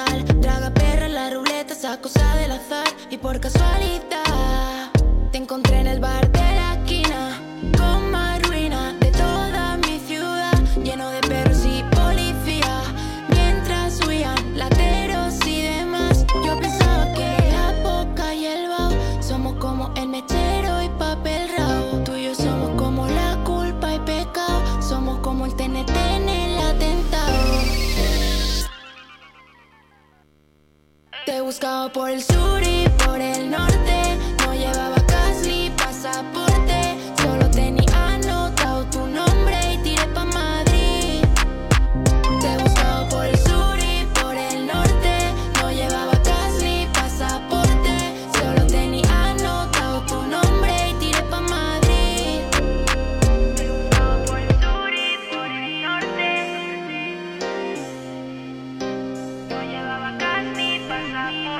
Por 3.23 3.41
casualidad. 3.41 4.93
Te 5.33 5.39
encontré 5.39 5.81
en 5.81 5.89
el 5.89 5.99
bar 5.99 6.31
de 6.31 6.39
la 6.39 6.75
esquina 6.75 7.41
Con 7.77 8.13
más 8.13 8.41
ruina 8.43 8.93
de 9.01 9.11
toda 9.11 9.77
mi 9.79 9.99
ciudad 9.99 10.53
Lleno 10.85 11.11
de 11.11 11.21
perros 11.23 11.65
y 11.65 11.83
policía. 11.97 12.83
Mientras 13.29 14.01
huían 14.07 14.37
lateros 14.57 15.35
y 15.47 15.63
demás 15.63 16.25
Yo 16.45 16.59
pensaba 16.61 17.13
que 17.15 17.51
la 17.51 17.83
boca 17.83 18.35
y 18.35 18.47
el 18.47 18.69
bao 18.69 18.93
Somos 19.21 19.55
como 19.55 19.93
el 19.97 20.09
mechero 20.09 20.83
y 20.83 20.89
papel 20.91 21.51
rao 21.57 22.05
Tú 22.05 22.15
y 22.15 22.27
yo 22.27 22.35
somos 22.35 22.71
como 22.81 23.07
la 23.09 23.37
culpa 23.45 23.95
y 23.95 23.99
pecado 24.01 24.81
Somos 24.81 25.19
como 25.21 25.45
el 25.47 25.55
TNT 25.57 25.91
en 25.91 26.29
el 26.29 26.59
atentado. 26.59 27.37
Te 31.27 31.37
he 31.37 31.41
buscado 31.41 31.93
por 31.93 32.11
el 32.11 32.23
sur 32.23 32.48
por 33.19 33.27
el 33.27 33.51
norte 33.51 33.88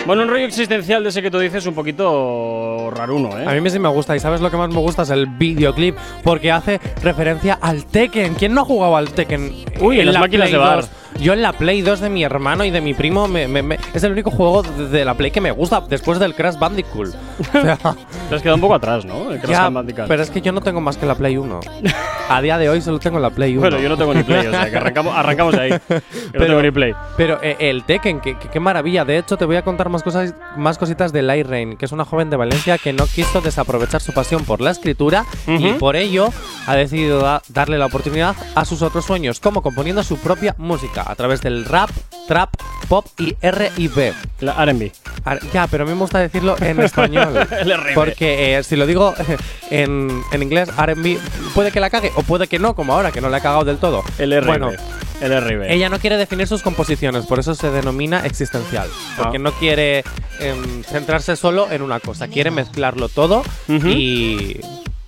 Bueno, 0.09 0.23
un 0.23 0.29
rollo 0.31 0.47
existencial 0.47 1.03
de 1.03 1.11
ese 1.11 1.21
que 1.21 1.31
tú 1.31 1.39
dices 1.39 1.67
un 1.67 1.75
poquito 1.75 2.91
raruno, 2.95 3.29
A 3.37 3.55
¿eh? 3.55 3.61
mí 3.61 3.69
sí 3.69 3.79
me 3.79 3.91
gusta. 3.91 4.17
¿Y 4.17 4.21
sabes 4.21 4.41
lo 4.41 4.51
que 4.51 4.57
más 4.57 4.71
me 4.71 4.79
gusta? 4.81 5.03
Es 5.03 5.11
el 5.11 5.27
videoclip. 5.27 5.99
Porque 6.25 6.51
hace 6.51 6.81
referencia 7.03 7.59
al 7.61 7.85
Tekken. 7.85 8.35
¿Quién 8.35 8.55
no 8.55 8.63
ha 8.63 8.65
jugado 8.65 8.97
al 8.97 9.11
Tekken? 9.11 9.53
Uy, 9.83 10.01
en 10.01 10.07
las 10.07 10.15
la 10.15 10.21
máquinas 10.21 10.49
Play 10.49 10.53
de 10.53 10.59
bar. 10.67 10.81
2? 10.81 10.91
Yo 11.21 11.35
en 11.35 11.43
la 11.43 11.53
Play 11.53 11.83
2 11.83 12.01
de 12.01 12.09
mi 12.09 12.25
hermano 12.25 12.65
y 12.65 12.71
de 12.71 12.81
mi 12.81 12.95
primo 12.95 13.29
me- 13.29 13.49
me- 13.49 13.63
me- 13.63 13.79
es 13.93 14.03
el 14.03 14.13
único 14.13 14.31
juego 14.31 14.63
de, 14.63 14.89
de 14.89 15.05
la 15.05 15.13
Play 15.13 15.31
que 15.31 15.43
me 15.43 15.51
gusta 15.51 15.83
después 15.87 16.19
del 16.19 16.35
Crash 16.35 16.59
Bandicoot. 16.59 17.09
O 17.55 17.61
sea, 17.61 17.77
Te 17.77 18.35
has 18.35 18.41
quedado 18.41 18.55
un 18.55 18.61
poco 18.63 18.77
atrás, 18.77 19.05
¿no? 19.05 19.31
El 19.31 19.39
Crash 19.41 19.51
ya, 19.51 19.69
Bandicoot. 19.69 20.09
pero 20.09 20.23
es 20.23 20.31
que 20.31 20.41
yo 20.41 20.53
no 20.53 20.63
tengo 20.63 20.81
más 20.81 20.97
que 20.97 21.05
la 21.05 21.17
Play 21.17 21.37
1. 21.37 21.61
A 22.31 22.43
día 22.43 22.59
de 22.59 22.69
hoy 22.69 22.83
solo 22.83 22.99
tengo 22.99 23.19
la 23.19 23.31
Play 23.31 23.53
1. 23.57 23.61
Bueno, 23.61 23.79
yo 23.81 23.89
no 23.89 23.97
tengo 23.97 24.13
ni 24.13 24.23
play, 24.23 24.47
o 24.47 24.51
sea 24.51 24.71
que 24.71 24.77
arrancamos, 24.77 25.17
arrancamos 25.17 25.55
ahí. 25.55 25.71
Yo 25.71 25.77
no 25.79 26.01
Pero- 26.33 26.47
tengo 26.47 26.63
ni 26.63 26.71
play. 26.71 26.95
Pero 27.17 27.39
eh, 27.43 27.57
el 27.59 27.85
Tekken, 27.85 28.21
qué 28.21 28.61
maravilla. 28.61 29.05
De 29.07 29.17
hecho, 29.17 29.37
te 29.39 29.47
voy 29.47 29.57
a 29.57 29.63
contar 29.63 29.89
más 29.89 30.03
cosas, 30.03 30.35
más 30.57 30.77
cositas 30.77 31.11
de 31.13 31.23
Light 31.23 31.47
Rain, 31.47 31.77
que 31.79 31.87
es 31.87 31.93
una 31.93 32.05
joven 32.05 32.29
de 32.29 32.37
Valencia 32.37 32.77
que 32.77 32.93
no 32.93 33.07
quiso 33.07 33.41
desaprovechar 33.41 34.03
su 34.03 34.13
pasión 34.13 34.45
por 34.45 34.61
la 34.61 34.71
escritura 34.73 35.25
y 35.47 35.71
Ujú. 35.71 35.79
por 35.79 35.97
ello 35.97 36.29
ha 36.67 36.77
decidido 36.77 37.21
da- 37.21 37.41
darle 37.49 37.79
la 37.79 37.87
oportunidad 37.87 38.37
a 38.55 38.65
sus 38.67 38.83
otros 38.83 39.07
sueños, 39.07 39.41
como 39.41 39.63
componiendo 39.63 40.03
su 40.03 40.19
propia 40.19 40.55
música 40.59 41.05
a 41.07 41.15
través 41.15 41.41
del 41.41 41.65
rap, 41.65 41.89
trap, 42.29 42.51
pop 42.91 43.07
y 43.19 43.37
R&B. 43.41 44.13
La 44.41 44.53
R&B. 44.65 44.93
Ar- 45.25 45.41
Ya, 45.53 45.67
pero 45.67 45.85
a 45.85 45.87
mí 45.87 45.93
me 45.95 45.99
gusta 46.01 46.19
decirlo 46.19 46.57
en 46.61 46.79
español. 46.83 47.39
El 47.51 47.73
porque 47.95 48.59
eh, 48.59 48.63
si 48.65 48.77
lo 48.77 48.87
digo 48.87 49.15
en, 49.71 50.23
en 50.31 50.43
inglés, 50.43 50.69
R&B, 50.79 51.19
puede 51.55 51.73
que 51.73 51.81
la 51.81 51.89
cague 51.89 52.13
o 52.19 52.23
puede 52.23 52.47
que 52.49 52.59
no, 52.59 52.75
como 52.75 52.93
ahora, 52.93 53.13
que 53.13 53.21
no 53.21 53.29
la 53.29 53.39
he 53.39 53.41
cagado 53.41 53.65
del 53.65 53.79
todo. 53.79 54.03
El 54.19 54.33
R&B. 54.33 54.47
Bueno, 54.59 54.73
el 55.21 55.33
R&B. 55.33 55.73
ella 55.73 55.89
no 55.89 55.99
quiere 55.99 56.17
definir 56.17 56.47
sus 56.49 56.63
composiciones, 56.63 57.27
por 57.27 57.39
eso 57.39 57.55
se 57.55 57.71
denomina 57.71 58.25
existencial. 58.27 58.89
Porque 59.17 59.37
Ah. 59.37 59.41
no 59.41 59.53
quiere 59.53 60.05
em, 60.41 60.83
centrarse 60.85 61.37
solo 61.37 61.71
en 61.71 61.83
una 61.83 62.01
cosa, 62.01 62.29
quiere 62.29 62.51
mezclarlo 62.51 63.09
todo 63.09 63.43
Ujú. 63.69 63.89
y. 63.89 64.61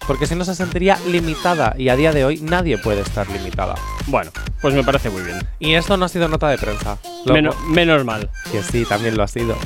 Porque 0.07 0.27
si 0.27 0.35
no 0.35 0.45
se 0.45 0.55
sentiría 0.55 0.99
limitada 1.07 1.75
y 1.79 1.89
a 1.89 1.97
día 1.97 2.13
de 2.13 2.25
hoy 2.25 2.39
nadie 2.41 2.79
puede 2.79 3.01
estar 3.03 3.29
limitada. 3.29 3.75
Bueno, 4.07 4.31
pues 4.61 4.75
me 4.75 4.83
parece 4.83 5.09
muy 5.11 5.23
bien. 5.23 5.39
Y 5.61 5.75
esto 5.75 5.97
no 5.97 6.07
ha 6.07 6.09
sido 6.09 6.27
nota 6.27 6.49
de 6.49 6.59
prensa. 6.59 6.99
Lo- 7.25 7.35
Meno- 7.35 7.55
menos 7.69 8.05
mal. 8.05 8.29
Que 8.51 8.63
sí, 8.63 8.85
también 8.85 9.17
lo 9.17 9.23
ha 9.23 9.29
sido. 9.29 9.57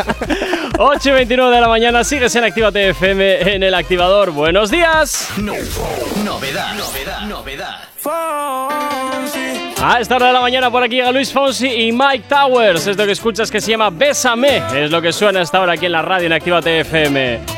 8 0.78 1.08
y 1.08 1.12
29 1.12 1.54
de 1.54 1.60
la 1.60 1.68
mañana, 1.68 2.02
sigues 2.04 2.34
en 2.36 2.44
Actívate 2.44 2.88
FM 2.90 3.54
en 3.54 3.62
el 3.62 3.74
activador. 3.74 4.30
¡Buenos 4.32 4.70
días! 4.70 5.28
No- 5.36 5.52
novedad, 6.24 6.74
novedad, 6.74 7.20
novedad. 7.26 7.76
A 9.80 10.00
esta 10.00 10.16
hora 10.16 10.26
de 10.28 10.32
la 10.32 10.40
mañana 10.40 10.70
por 10.70 10.82
aquí 10.82 10.96
llega 10.96 11.12
Luis 11.12 11.32
Fonsi 11.32 11.66
y 11.68 11.92
Mike 11.92 12.24
Towers. 12.28 12.86
Esto 12.86 13.04
que 13.06 13.12
escuchas 13.12 13.50
que 13.50 13.60
se 13.60 13.70
llama 13.72 13.90
Bésame. 13.90 14.62
Es 14.74 14.90
lo 14.90 15.00
que 15.00 15.12
suena 15.12 15.40
hasta 15.40 15.58
ahora 15.58 15.74
aquí 15.74 15.86
en 15.86 15.92
la 15.92 16.02
radio 16.02 16.26
en 16.26 16.32
Actívate 16.32 16.80
FM. 16.80 17.57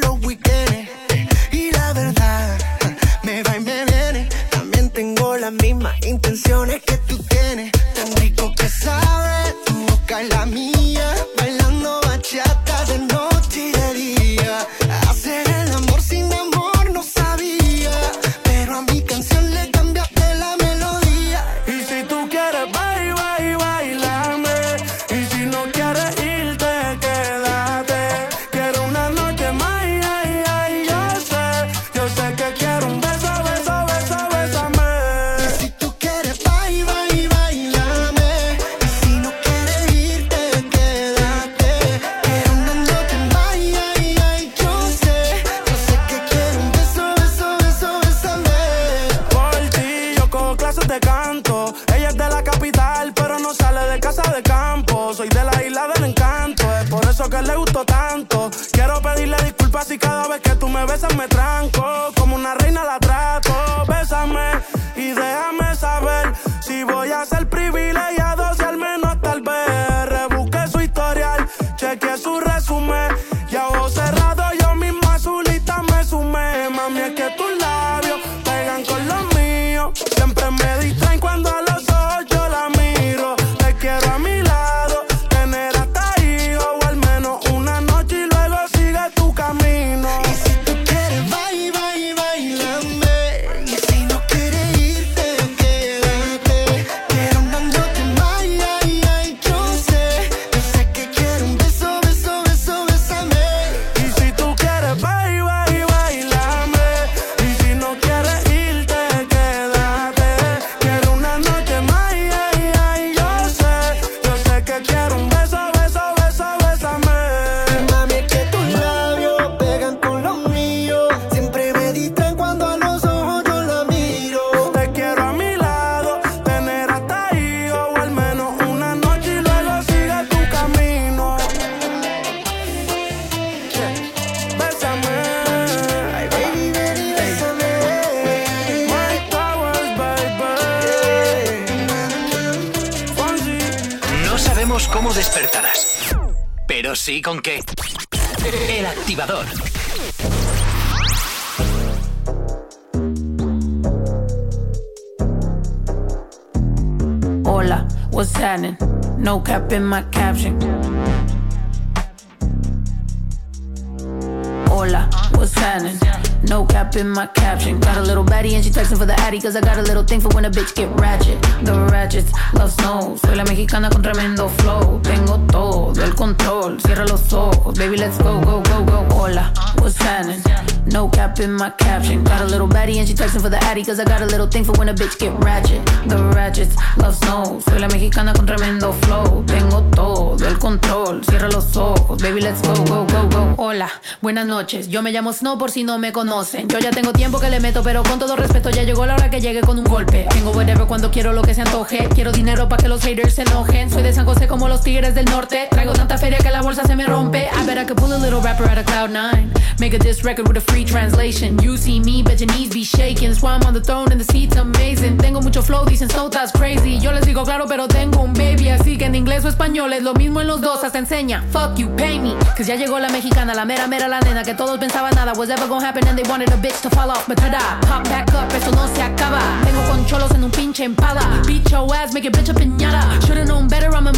noches. 194.61 194.89
Yo 194.89 195.01
me 195.01 195.11
llamo 195.11 195.33
Snow 195.33 195.57
por 195.57 195.71
si 195.71 195.83
no 195.83 195.97
me 195.97 196.11
conocen. 196.11 196.67
Yo 196.67 196.77
ya 196.77 196.91
tengo 196.91 197.13
tiempo 197.13 197.39
que 197.39 197.49
le 197.49 197.59
meto, 197.59 197.81
pero 197.81 198.03
con 198.03 198.19
todo 198.19 198.35
respeto 198.35 198.69
ya 198.69 198.83
llegó 198.83 199.07
la 199.07 199.15
hora 199.15 199.31
que 199.31 199.41
llegue 199.41 199.61
con 199.61 199.79
un 199.79 199.85
golpe. 199.85 200.27
Tengo 200.29 200.51
whatever 200.51 200.85
cuando 200.85 201.09
quiero 201.09 201.33
lo 201.33 201.41
que 201.41 201.55
se 201.55 201.61
antoje. 201.61 202.07
Quiero 202.13 202.31
dinero 202.31 202.69
para 202.69 202.83
que 202.83 202.87
los 202.87 203.01
haters 203.01 203.33
se 203.33 203.41
enojen. 203.41 203.89
Soy 203.89 204.03
de 204.03 204.13
San 204.13 204.25
José 204.25 204.47
como 204.47 204.67
los 204.67 204.83
tigres 204.83 205.15
del 205.15 205.25
norte. 205.25 205.67
Traigo 205.71 205.93
tanta 205.93 206.19
feria 206.19 206.37
que 206.37 206.51
la 206.51 206.61
bolsa 206.61 206.83
se 206.85 206.95
me 206.95 207.05
rompe. 207.07 207.49
I 207.51 207.65
bet 207.65 207.77
I 207.79 207.85
could 207.85 207.97
pull 207.97 208.13
a 208.13 208.17
little 208.19 208.39
rapper 208.39 208.69
out 208.69 208.77
of 208.77 208.85
cloud 208.85 209.09
nine. 209.09 209.51
Make 209.79 209.95
a 209.95 209.99
diss 209.99 210.23
record 210.23 210.47
with 210.47 210.57
a 210.57 210.61
free 210.61 210.85
translation. 210.85 211.57
You 211.59 211.75
see 211.75 211.99
me, 211.99 212.21
bet 212.21 212.39
your 212.39 212.53
knees 212.53 212.69
be 212.69 212.83
shaking. 212.83 213.29
That's 213.29 213.41
why 213.41 213.55
I'm 213.55 213.65
on 213.65 213.73
the 213.73 213.81
throne 213.81 214.11
and 214.11 214.21
the 214.21 214.31
seat's 214.31 214.57
amazing. 214.57 215.17
Tengo 215.17 215.41
mucho 215.41 215.63
flow, 215.63 215.85
dicen 215.85 216.07
so 216.11 216.29
that's 216.29 216.51
crazy. 216.51 216.99
Yo 216.99 217.11
les 217.11 217.25
digo 217.25 217.43
claro, 217.43 217.65
pero 217.67 217.87
tengo 217.87 218.21
un 218.21 218.33
baby. 218.33 218.69
Así 218.69 218.95
que 218.95 219.05
en 219.05 219.15
inglés 219.15 219.43
o 219.43 219.47
español 219.47 219.91
es 219.93 220.03
lo 220.03 220.13
mismo 220.13 220.39
en 220.39 220.45
los 220.45 220.61
dos, 220.61 220.83
hasta 220.83 220.99
enseña. 220.99 221.43
Fuck 221.51 221.77
you, 221.77 221.89
pay 221.95 222.19
me. 222.19 222.35
Cause 222.55 222.65
ya 222.65 222.75
llegó 222.75 222.99
la 222.99 223.09
mexicana, 223.09 223.55
la 223.55 223.65
mera 223.65 223.87
mera 223.87 224.07
la 224.07 224.19
nena. 224.19 224.43
Que 224.43 224.50
todos 224.55 224.77
pensaban 224.79 225.13
nada 225.15 225.33
was 225.37 225.49
ever 225.49 225.67
gonna 225.67 225.85
happen 225.85 226.07
and 226.07 226.17
they 226.17 226.27
wanted 226.29 226.49
a 226.49 226.57
bitch 226.57 226.81
to 226.81 226.89
fall 226.89 227.09
off. 227.09 227.27
But 227.27 227.37
tada, 227.37 227.79
pop 227.87 228.03
back 228.05 228.33
up, 228.33 228.51
esto 228.53 228.71
no 228.71 228.87
se 228.87 229.01
acaba. 229.01 229.41
Tengo 229.63 229.81
concholos 229.89 230.31
en 230.31 230.43
un 230.43 230.51
pinche 230.51 230.83
empada. 230.83 231.41
Beat 231.45 231.69
your 231.71 231.93
ass, 231.93 232.13
make 232.13 232.23
your 232.23 232.33
bitch 232.33 232.49
a 232.49 232.53
piñata. 232.53 233.01
Should've 233.25 233.47
known 233.47 233.67
better, 233.67 233.89
I'm 233.89 234.07
a 234.07 234.13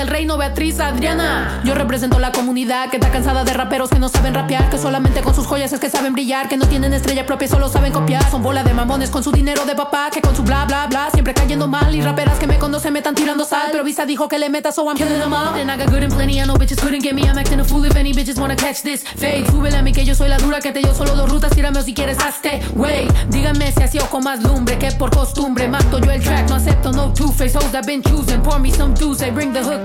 el 0.00 0.08
reino, 0.08 0.36
Beatriz 0.38 0.80
Adriana. 0.80 1.60
Yo 1.64 1.74
represento 1.74 2.18
la 2.18 2.32
comunidad 2.32 2.88
que 2.90 2.96
está 2.96 3.10
cansada 3.10 3.44
de 3.44 3.52
raperos 3.52 3.90
que 3.90 3.98
no 3.98 4.08
saben 4.08 4.34
rapear. 4.34 4.70
Que 4.70 4.78
solamente 4.78 5.20
con 5.20 5.34
sus 5.34 5.46
joyas 5.46 5.72
es 5.72 5.80
que 5.80 5.90
saben 5.90 6.14
brillar. 6.14 6.48
Que 6.48 6.56
no 6.56 6.66
tienen 6.66 6.92
estrella 6.94 7.26
propia, 7.26 7.48
solo 7.48 7.68
saben 7.68 7.92
copiar. 7.92 8.28
Son 8.30 8.42
bola 8.42 8.64
de 8.64 8.72
mamones 8.72 9.10
con 9.10 9.22
su 9.22 9.30
dinero 9.30 9.66
de 9.66 9.74
papá. 9.74 10.10
Que 10.10 10.20
con 10.20 10.34
su 10.34 10.42
bla 10.42 10.64
bla 10.64 10.86
bla 10.86 11.08
siempre 11.12 11.34
cayendo 11.34 11.68
mal. 11.68 11.94
Y 11.94 12.00
raperas 12.00 12.38
que 12.38 12.46
me 12.46 12.58
conocen 12.58 12.92
me 12.92 13.00
están 13.00 13.14
tirando 13.14 13.44
sal. 13.44 13.68
Pero 13.72 13.84
Visa 13.84 14.06
dijo 14.06 14.28
que 14.28 14.38
le 14.38 14.48
meta, 14.48 14.72
so 14.72 14.86
I'm 14.88 14.96
killing 14.96 15.20
them 15.20 15.32
all. 15.32 15.54
I 15.54 15.76
got 15.76 15.90
good 15.90 16.02
and 16.02 16.14
plenty, 16.14 16.40
I 16.40 16.44
know 16.44 16.56
bitches 16.56 16.80
couldn't 16.80 17.02
get 17.02 17.14
me. 17.14 17.22
I'm 17.22 17.38
acting 17.38 17.60
a 17.60 17.64
fool 17.64 17.84
if 17.84 17.94
any 17.96 18.12
bitches 18.12 18.38
wanna 18.38 18.56
catch 18.56 18.82
this. 18.82 19.04
Fake, 19.04 19.50
súbele 19.50 19.76
a 19.76 19.82
mí 19.82 19.92
que 19.92 20.04
yo 20.04 20.14
soy 20.14 20.28
la 20.28 20.38
dura. 20.38 20.60
Que 20.60 20.72
te 20.72 20.80
dio 20.80 20.94
solo 20.94 21.14
dos 21.14 21.28
rutas, 21.28 21.50
tírame 21.50 21.78
o 21.78 21.82
si 21.82 21.92
quieres 21.92 22.18
hazte. 22.18 22.62
Wey, 22.74 23.08
díganme 23.28 23.70
si 23.72 23.82
así 23.82 23.98
o 23.98 24.06
con 24.06 24.24
más 24.24 24.42
lumbre. 24.42 24.78
Que 24.78 24.92
por 24.92 25.10
costumbre 25.10 25.68
mato 25.68 25.98
yo 25.98 26.10
el 26.10 26.22
track. 26.22 26.48
No 26.48 26.56
acepto 26.56 26.92
no 26.92 27.12
two-face 27.12 27.56
hoes 27.56 27.70
that 27.72 27.84
been 27.86 28.02
choosing. 28.02 28.40
Pour 28.40 28.58
me 28.58 28.70
some 28.70 28.94
juice, 28.94 29.22
I 29.22 29.30
bring 29.30 29.52
the 29.52 29.60
hook 29.60 29.84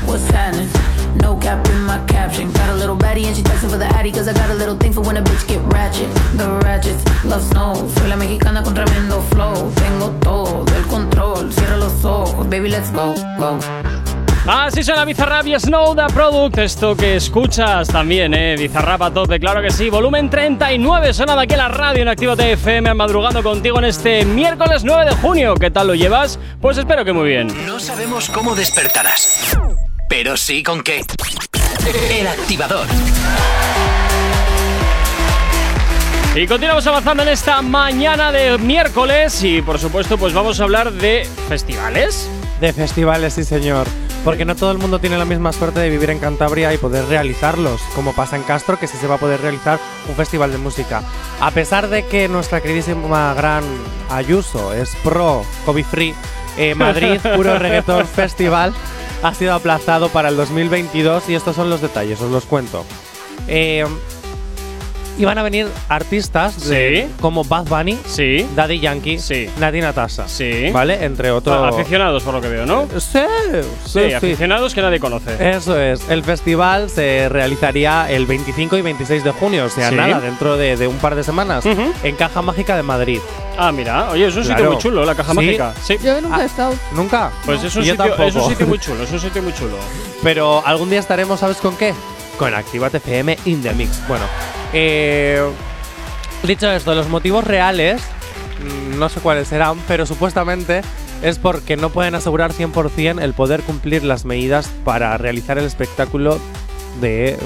what's 0.05 0.27
happening? 0.29 0.69
No 1.21 1.35
cap 1.35 1.67
in 1.67 1.81
my 1.85 1.99
caption. 2.05 2.51
Got 2.53 2.69
a 2.69 2.75
little 2.75 2.95
baddie 2.95 3.25
and 3.25 3.35
she 3.35 3.43
texting 3.43 3.69
for 3.69 3.77
the 3.77 3.85
addy, 3.85 4.11
cause 4.11 4.27
I 4.27 4.33
got 4.33 4.49
a 4.49 4.55
little 4.55 4.77
thing 4.77 4.93
for 4.93 5.01
when 5.01 5.17
a 5.17 5.21
bitch 5.21 5.47
get 5.47 5.61
ratchet. 5.73 6.09
The 6.37 6.47
ratchets 6.63 7.03
love 7.25 7.43
snow. 7.43 7.73
Soy 7.95 8.07
la 8.07 8.15
mexicana 8.15 8.63
con 8.63 8.73
tremendo 8.73 9.21
flow. 9.31 9.71
Tengo 9.75 10.09
todo 10.21 10.65
el 10.75 10.83
control. 10.87 11.51
Cierra 11.51 11.77
los 11.77 12.05
ojos, 12.05 12.49
baby, 12.49 12.69
let's 12.69 12.91
go, 12.91 13.13
go. 13.37 13.59
Así 14.47 14.81
suena 14.83 15.05
Bizarrap 15.05 15.45
y 15.45 15.59
Snow 15.59 15.95
the 15.95 16.11
Product. 16.13 16.57
Esto 16.57 16.95
que 16.95 17.15
escuchas 17.17 17.87
también, 17.87 18.33
¿eh? 18.33 18.55
Bizarrap 18.57 19.03
a 19.03 19.11
tope, 19.11 19.39
claro 19.39 19.61
que 19.61 19.69
sí. 19.69 19.89
Volumen 19.91 20.31
39, 20.31 21.13
sonado 21.13 21.41
aquí 21.41 21.53
en 21.53 21.59
la 21.59 21.67
radio 21.67 22.01
en 22.01 22.07
Activo 22.07 22.35
TFM, 22.35 22.93
madrugando 22.95 23.43
contigo 23.43 23.77
en 23.77 23.85
este 23.85 24.25
miércoles 24.25 24.83
9 24.83 25.05
de 25.05 25.15
junio. 25.17 25.53
¿Qué 25.55 25.69
tal 25.69 25.87
lo 25.87 25.95
llevas? 25.95 26.39
Pues 26.59 26.77
espero 26.79 27.05
que 27.05 27.13
muy 27.13 27.29
bien. 27.29 27.49
No 27.67 27.79
sabemos 27.79 28.29
cómo 28.29 28.55
despertarás, 28.55 29.55
pero 30.11 30.35
sí 30.35 30.61
con 30.61 30.83
qué. 30.83 31.05
El 32.09 32.27
activador. 32.27 32.85
Y 36.35 36.45
continuamos 36.47 36.85
avanzando 36.85 37.23
en 37.23 37.29
esta 37.29 37.61
mañana 37.61 38.29
de 38.33 38.57
miércoles 38.57 39.41
y 39.41 39.61
por 39.61 39.79
supuesto 39.79 40.17
pues 40.17 40.33
vamos 40.33 40.59
a 40.59 40.63
hablar 40.63 40.91
de 40.91 41.25
festivales. 41.47 42.29
De 42.59 42.73
festivales, 42.73 43.35
sí 43.35 43.45
señor. 43.45 43.87
Porque 44.25 44.43
no 44.43 44.57
todo 44.57 44.73
el 44.73 44.79
mundo 44.79 44.99
tiene 44.99 45.17
la 45.17 45.23
misma 45.23 45.53
suerte 45.53 45.79
de 45.79 45.89
vivir 45.89 46.09
en 46.09 46.19
Cantabria 46.19 46.73
y 46.73 46.77
poder 46.77 47.05
realizarlos, 47.05 47.79
como 47.95 48.13
pasa 48.13 48.35
en 48.35 48.43
Castro, 48.43 48.77
que 48.77 48.87
sí 48.87 48.97
se 48.97 49.07
va 49.07 49.15
a 49.15 49.17
poder 49.17 49.39
realizar 49.39 49.79
un 50.09 50.15
festival 50.15 50.51
de 50.51 50.57
música. 50.57 51.03
A 51.39 51.51
pesar 51.51 51.87
de 51.87 52.05
que 52.05 52.27
nuestra 52.27 52.59
queridísima 52.59 53.33
gran 53.33 53.63
Ayuso 54.09 54.73
es 54.73 54.93
pro 55.05 55.45
COVID 55.65 55.85
free, 55.85 56.13
eh, 56.57 56.75
Madrid 56.75 57.17
Puro 57.33 57.57
Reggaeton 57.59 58.05
Festival 58.05 58.73
ha 59.23 59.33
sido 59.33 59.53
aplazado 59.53 60.09
para 60.09 60.29
el 60.29 60.35
2022 60.35 61.29
y 61.29 61.35
estos 61.35 61.55
son 61.55 61.69
los 61.69 61.81
detalles, 61.81 62.21
os 62.21 62.31
los 62.31 62.45
cuento. 62.45 62.85
Eh, 63.47 63.85
iban 65.17 65.37
a 65.37 65.43
venir 65.43 65.67
artistas 65.89 66.67
de- 66.67 67.07
como 67.19 67.43
Bad 67.43 67.65
Bunny, 67.65 67.97
Sí. 68.05 68.47
Daddy 68.55 68.79
Yankee, 68.79 69.19
Sí. 69.19 69.49
Nati 69.59 69.81
Natasha, 69.81 70.27
Sí. 70.27 70.69
¿vale? 70.71 71.03
Entre 71.05 71.31
otros. 71.31 71.73
Aficionados 71.73 72.23
por 72.23 72.33
lo 72.33 72.41
que 72.41 72.47
veo, 72.49 72.65
¿no? 72.65 72.87
Sí, 72.99 73.19
Sí, 73.85 74.13
aficionados 74.13 74.73
que 74.73 74.81
nadie 74.81 74.99
conoce. 74.99 75.35
Eso 75.51 75.79
es. 75.79 76.09
El 76.09 76.23
festival 76.23 76.89
se 76.89 77.29
realizaría 77.29 78.09
el 78.09 78.25
25 78.25 78.77
y 78.77 78.81
26 78.81 79.23
de 79.23 79.31
junio, 79.31 79.65
o 79.65 79.69
sea, 79.69 79.89
Sí. 79.89 79.95
nada, 79.95 80.19
dentro 80.19 80.57
de, 80.57 80.75
de 80.77 80.87
un 80.87 80.97
par 80.97 81.15
de 81.15 81.23
semanas, 81.23 81.65
en 81.65 82.15
Caja 82.15 82.41
Mágica 82.41 82.75
de 82.75 82.83
Madrid. 82.83 83.19
Ah, 83.57 83.71
mira, 83.71 84.09
oye, 84.11 84.27
es 84.27 84.35
un 84.35 84.45
sitio 84.45 84.71
muy 84.71 84.77
chulo, 84.77 85.05
la 85.05 85.13
caja 85.13 85.31
Sí. 85.31 85.35
mágica. 85.35 85.73
Sí. 85.83 85.97
Yo 86.03 86.19
nunca 86.21 86.41
he 86.41 86.45
estado. 86.45 86.73
¿Nunca? 86.93 87.31
Pues 87.45 87.63
es 87.63 87.75
un, 87.75 87.83
Yo 87.83 87.91
sitio, 87.93 88.25
es 88.25 88.35
un 88.35 88.49
sitio 88.49 88.67
muy 88.67 88.79
chulo, 88.79 89.03
es 89.03 89.11
un 89.11 89.19
sitio 89.19 89.43
muy 89.43 89.53
chulo. 89.53 89.75
Pero 90.23 90.65
algún 90.65 90.89
día 90.89 90.99
estaremos, 90.99 91.39
¿sabes 91.39 91.57
con 91.57 91.75
qué? 91.75 91.93
Con 92.41 92.55
Activate 92.55 92.97
FM 92.97 93.37
in 93.45 93.61
the 93.61 93.71
Mix. 93.75 94.01
Bueno, 94.07 94.25
eh, 94.73 95.47
dicho 96.41 96.71
esto, 96.71 96.95
los 96.95 97.07
motivos 97.07 97.43
reales, 97.43 98.01
mm, 98.01 98.97
no 98.97 99.09
sé 99.09 99.19
cuáles 99.19 99.47
serán, 99.47 99.77
pero 99.87 100.07
supuestamente 100.07 100.81
es 101.21 101.37
porque 101.37 101.77
no 101.77 101.91
pueden 101.91 102.15
asegurar 102.15 102.51
100% 102.51 103.21
el 103.21 103.35
poder 103.35 103.61
cumplir 103.61 104.03
las 104.03 104.25
medidas 104.25 104.71
para 104.83 105.15
realizar 105.19 105.59
el 105.59 105.65
espectáculo 105.65 106.39
de, 106.99 107.37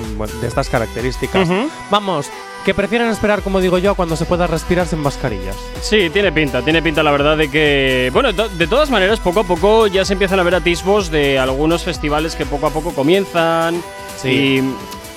estas 0.47 0.69
características. 0.69 1.49
Vamos, 1.91 2.29
que 2.63 2.73
prefieren 2.73 3.09
esperar, 3.09 3.41
como 3.41 3.59
digo 3.59 3.77
yo, 3.77 3.95
cuando 3.95 4.15
se 4.15 4.23
pueda 4.23 4.47
respirar 4.47 4.87
sin 4.87 4.99
mascarillas. 4.99 5.57
Sí, 5.81 6.09
tiene 6.09 6.31
pinta, 6.31 6.61
tiene 6.61 6.81
pinta 6.81 7.03
la 7.03 7.11
verdad 7.11 7.35
de 7.35 7.51
que, 7.51 8.11
bueno, 8.13 8.31
de 8.31 8.67
todas 8.67 8.89
maneras, 8.89 9.19
poco 9.19 9.41
a 9.41 9.43
poco 9.43 9.87
ya 9.87 10.05
se 10.05 10.13
empiezan 10.13 10.39
a 10.39 10.43
ver 10.43 10.55
atisbos 10.55 11.11
de 11.11 11.37
algunos 11.37 11.83
festivales 11.83 12.33
que 12.37 12.45
poco 12.45 12.67
a 12.67 12.69
poco 12.69 12.93
comienzan. 12.93 13.83
Sí. 14.21 14.29
Y, 14.29 14.59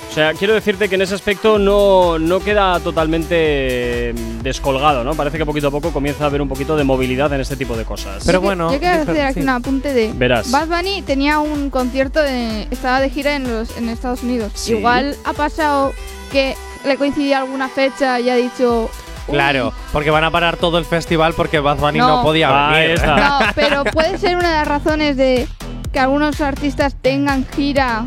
o 0.09 0.11
sea, 0.11 0.33
quiero 0.33 0.53
decirte 0.55 0.89
que 0.89 0.95
en 0.95 1.03
ese 1.03 1.13
aspecto 1.15 1.59
no, 1.59 2.17
no 2.17 2.39
queda 2.39 2.79
totalmente 2.79 4.13
descolgado, 4.41 5.03
¿no? 5.03 5.13
Parece 5.13 5.37
que 5.37 5.45
poquito 5.45 5.67
a 5.67 5.71
poco 5.71 5.91
comienza 5.91 6.23
a 6.23 6.27
haber 6.27 6.41
un 6.41 6.49
poquito 6.49 6.75
de 6.75 6.83
movilidad 6.83 7.31
en 7.33 7.41
este 7.41 7.55
tipo 7.55 7.77
de 7.77 7.85
cosas. 7.85 8.23
Pero 8.25 8.37
Yo 8.37 8.41
que- 8.41 8.45
bueno, 8.47 8.73
Yo 8.73 8.79
quiero 8.79 9.01
hacer 9.03 9.21
aquí 9.21 9.33
sí. 9.35 9.39
un 9.41 9.49
apunte 9.49 9.93
de. 9.93 10.11
Verás. 10.13 10.49
Bad 10.51 10.67
Bunny 10.67 11.01
tenía 11.03 11.39
un 11.39 11.69
concierto, 11.69 12.21
de, 12.21 12.63
estaba 12.71 12.99
de 13.01 13.09
gira 13.09 13.35
en, 13.35 13.47
los, 13.49 13.75
en 13.77 13.87
Estados 13.89 14.23
Unidos. 14.23 14.51
Sí. 14.55 14.73
Igual 14.73 15.15
ha 15.25 15.33
pasado 15.33 15.93
que 16.31 16.55
le 16.85 16.97
coincidía 16.97 17.39
alguna 17.39 17.69
fecha 17.69 18.19
y 18.19 18.29
ha 18.29 18.35
dicho. 18.35 18.89
"Uy, 19.27 19.33
Claro, 19.35 19.73
porque 19.93 20.09
van 20.09 20.23
a 20.23 20.31
parar 20.31 20.57
todo 20.57 20.79
el 20.79 20.85
festival 20.85 21.33
porque 21.35 21.59
Bad 21.59 21.77
Bunny 21.77 21.99
no, 21.99 22.17
No. 22.17 22.23
podía 22.23 22.69
Ahí 22.71 22.87
venir. 22.87 23.01
No, 23.05 23.39
pero 23.53 23.83
puede 23.83 24.17
ser 24.17 24.35
una 24.37 24.49
de 24.49 24.55
las 24.55 24.67
razones 24.67 25.17
de 25.17 25.47
que 25.93 25.99
algunos 25.99 26.41
artistas 26.41 26.95
tengan 26.99 27.45
gira 27.55 28.05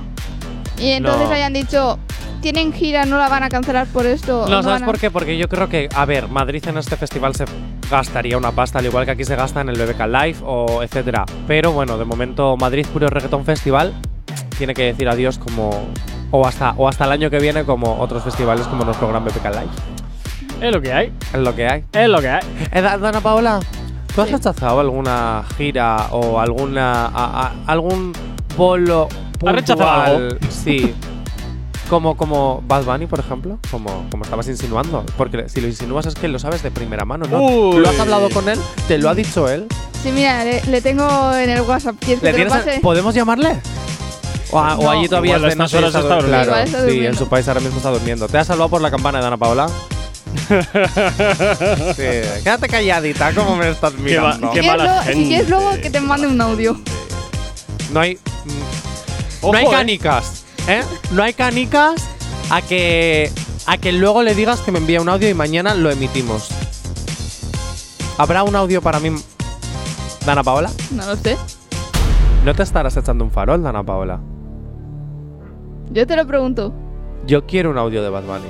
y 0.82 0.90
entonces 0.92 1.28
No. 1.28 1.34
hayan 1.34 1.52
dicho. 1.52 1.98
Tienen 2.40 2.72
gira, 2.72 3.04
no 3.04 3.18
la 3.18 3.28
van 3.28 3.44
a 3.44 3.48
cancelar 3.48 3.86
por 3.86 4.04
esto. 4.04 4.40
No, 4.48 4.62
¿sabes 4.62 4.66
van 4.66 4.82
a-". 4.82 4.86
por 4.86 4.98
qué? 4.98 5.10
Porque 5.12 5.38
yo 5.38 5.48
creo 5.48 5.68
que, 5.68 5.88
a 5.94 6.04
ver, 6.04 6.26
Madrid 6.28 6.62
en 6.66 6.76
este 6.76 6.96
festival 6.96 7.36
se 7.36 7.44
gastaría 7.88 8.36
una 8.36 8.50
pasta, 8.50 8.80
al 8.80 8.86
igual 8.86 9.04
que 9.04 9.12
aquí 9.12 9.24
se 9.24 9.36
gasta 9.36 9.60
en 9.60 9.68
el 9.68 9.76
BBK 9.76 10.06
Live 10.08 10.36
o 10.44 10.82
etcétera. 10.82 11.24
Pero 11.46 11.70
bueno, 11.70 11.96
de 11.98 12.04
momento 12.04 12.56
Madrid 12.56 12.84
Puro 12.92 13.06
Reggaeton 13.08 13.44
Festival 13.44 13.92
tiene 14.58 14.74
que 14.74 14.82
decir 14.86 15.08
adiós 15.08 15.38
como 15.38 15.70
o 16.32 16.46
hasta 16.46 16.74
o 16.76 16.88
hasta 16.88 17.04
el 17.04 17.12
año 17.12 17.30
que 17.30 17.38
viene 17.38 17.64
como 17.64 18.00
otros 18.00 18.24
festivales 18.24 18.66
como 18.66 18.84
nuestro 18.84 19.06
gran 19.08 19.24
BBK 19.24 19.44
Live. 19.50 20.66
Es 20.66 20.72
lo 20.72 20.80
que 20.80 20.92
hay, 20.92 21.12
Es 21.32 21.38
lo 21.40 21.54
que 21.54 21.66
hay. 21.68 21.84
es 21.92 22.08
lo 22.08 22.20
que 22.20 22.28
hay. 22.28 22.40
Eh, 22.72 22.80
Da- 22.80 22.98
Dana 22.98 23.20
Paola, 23.20 23.60
¿tú 24.14 24.20
has 24.20 24.30
rechazado 24.32 24.80
alguna 24.80 25.44
gira 25.56 26.08
o 26.10 26.40
alguna 26.40 27.06
a- 27.06 27.46
a- 27.46 27.52
algún 27.66 28.12
bolo 28.56 29.08
¿Has 29.46 29.54
rechazado 29.54 30.18
puntual? 30.28 30.38
Sí. 30.50 30.94
Como, 31.88 32.16
como 32.16 32.62
Bad 32.66 32.84
Bunny, 32.84 33.06
por 33.06 33.20
ejemplo, 33.20 33.58
como, 33.70 34.06
como 34.10 34.24
estabas 34.24 34.48
insinuando. 34.48 35.04
Porque 35.18 35.48
si 35.48 35.60
lo 35.60 35.68
insinúas 35.68 36.06
es 36.06 36.14
que 36.14 36.26
lo 36.28 36.38
sabes 36.38 36.62
de 36.62 36.70
primera 36.70 37.04
mano, 37.04 37.26
¿no? 37.30 37.38
Uy. 37.42 37.76
¿Lo 37.80 37.88
has 37.90 37.98
hablado 38.00 38.30
con 38.30 38.48
él? 38.48 38.58
¿Te 38.88 38.96
lo 38.98 39.10
ha 39.10 39.14
dicho 39.14 39.48
él? 39.48 39.66
Sí, 40.02 40.10
mira, 40.12 40.42
le, 40.44 40.62
le 40.64 40.80
tengo 40.80 41.34
en 41.36 41.50
el 41.50 41.60
WhatsApp. 41.62 41.96
¿Quieres 42.00 42.20
que 42.20 42.26
¿Le 42.26 42.32
te 42.32 42.38
lo 42.38 42.44
tienes 42.50 42.52
a- 42.54 42.64
pase? 42.64 42.80
¿Podemos 42.80 43.14
llamarle? 43.14 43.60
O, 44.52 44.58
a- 44.58 44.76
o 44.78 44.82
No. 44.84 44.90
allí 44.90 45.06
todavía 45.08 45.36
Igual 45.36 45.52
horas 45.52 45.94
está 45.94 46.16
durmiendo. 46.16 46.54
sí, 46.90 47.06
en 47.06 47.16
su 47.16 47.28
país 47.28 47.46
ahora 47.48 47.60
mismo 47.60 47.76
está 47.76 47.90
durmiendo. 47.90 48.26
¿Te 48.28 48.38
has 48.38 48.46
salvado 48.46 48.70
por 48.70 48.80
la 48.80 48.90
campana 48.90 49.20
de 49.20 49.26
Ana 49.26 49.36
Paola? 49.36 49.66
sí. 51.96 52.02
Quédate 52.42 52.68
calladita, 52.68 53.32
¿cómo 53.34 53.56
me 53.56 53.70
estás 53.70 53.92
Qué 53.92 54.16
va- 54.18 54.34
mirando? 54.38 54.50
qué 54.52 54.60
Si 54.60 54.60
quieres 54.60 54.66
mala 54.78 54.84
luego- 55.04 55.18
si 55.20 55.24
quieres 55.28 55.48
luego 55.50 55.70
que 55.82 55.90
te 55.90 56.00
mande 56.00 56.26
un 56.26 56.40
audio. 56.40 56.80
No 57.92 58.00
hay. 58.00 58.18
Ojo, 59.42 59.52
no 59.52 59.58
hay 59.58 59.66
eh. 59.66 59.70
canicas, 59.70 60.44
¿eh? 60.68 60.82
No 61.12 61.22
hay 61.22 61.34
canicas 61.34 62.08
a 62.50 62.62
que. 62.62 63.30
a 63.66 63.76
que 63.76 63.92
luego 63.92 64.22
le 64.22 64.34
digas 64.34 64.60
que 64.60 64.72
me 64.72 64.78
envía 64.78 65.00
un 65.00 65.08
audio 65.08 65.28
y 65.28 65.34
mañana 65.34 65.74
lo 65.74 65.90
emitimos. 65.90 66.48
¿Habrá 68.18 68.44
un 68.44 68.54
audio 68.54 68.80
para 68.80 69.00
mí, 69.00 69.10
Dana 70.24 70.44
Paola? 70.44 70.70
No 70.92 71.06
lo 71.06 71.16
sé. 71.16 71.36
¿No 72.44 72.54
te 72.54 72.62
estarás 72.62 72.96
echando 72.96 73.24
un 73.24 73.30
farol, 73.30 73.62
Dana 73.62 73.82
Paola? 73.82 74.20
Yo 75.90 76.06
te 76.06 76.16
lo 76.16 76.26
pregunto. 76.26 76.72
Yo 77.26 77.46
quiero 77.46 77.70
un 77.70 77.78
audio 77.78 78.02
de 78.02 78.10
Bad 78.10 78.22
Bunny. 78.24 78.48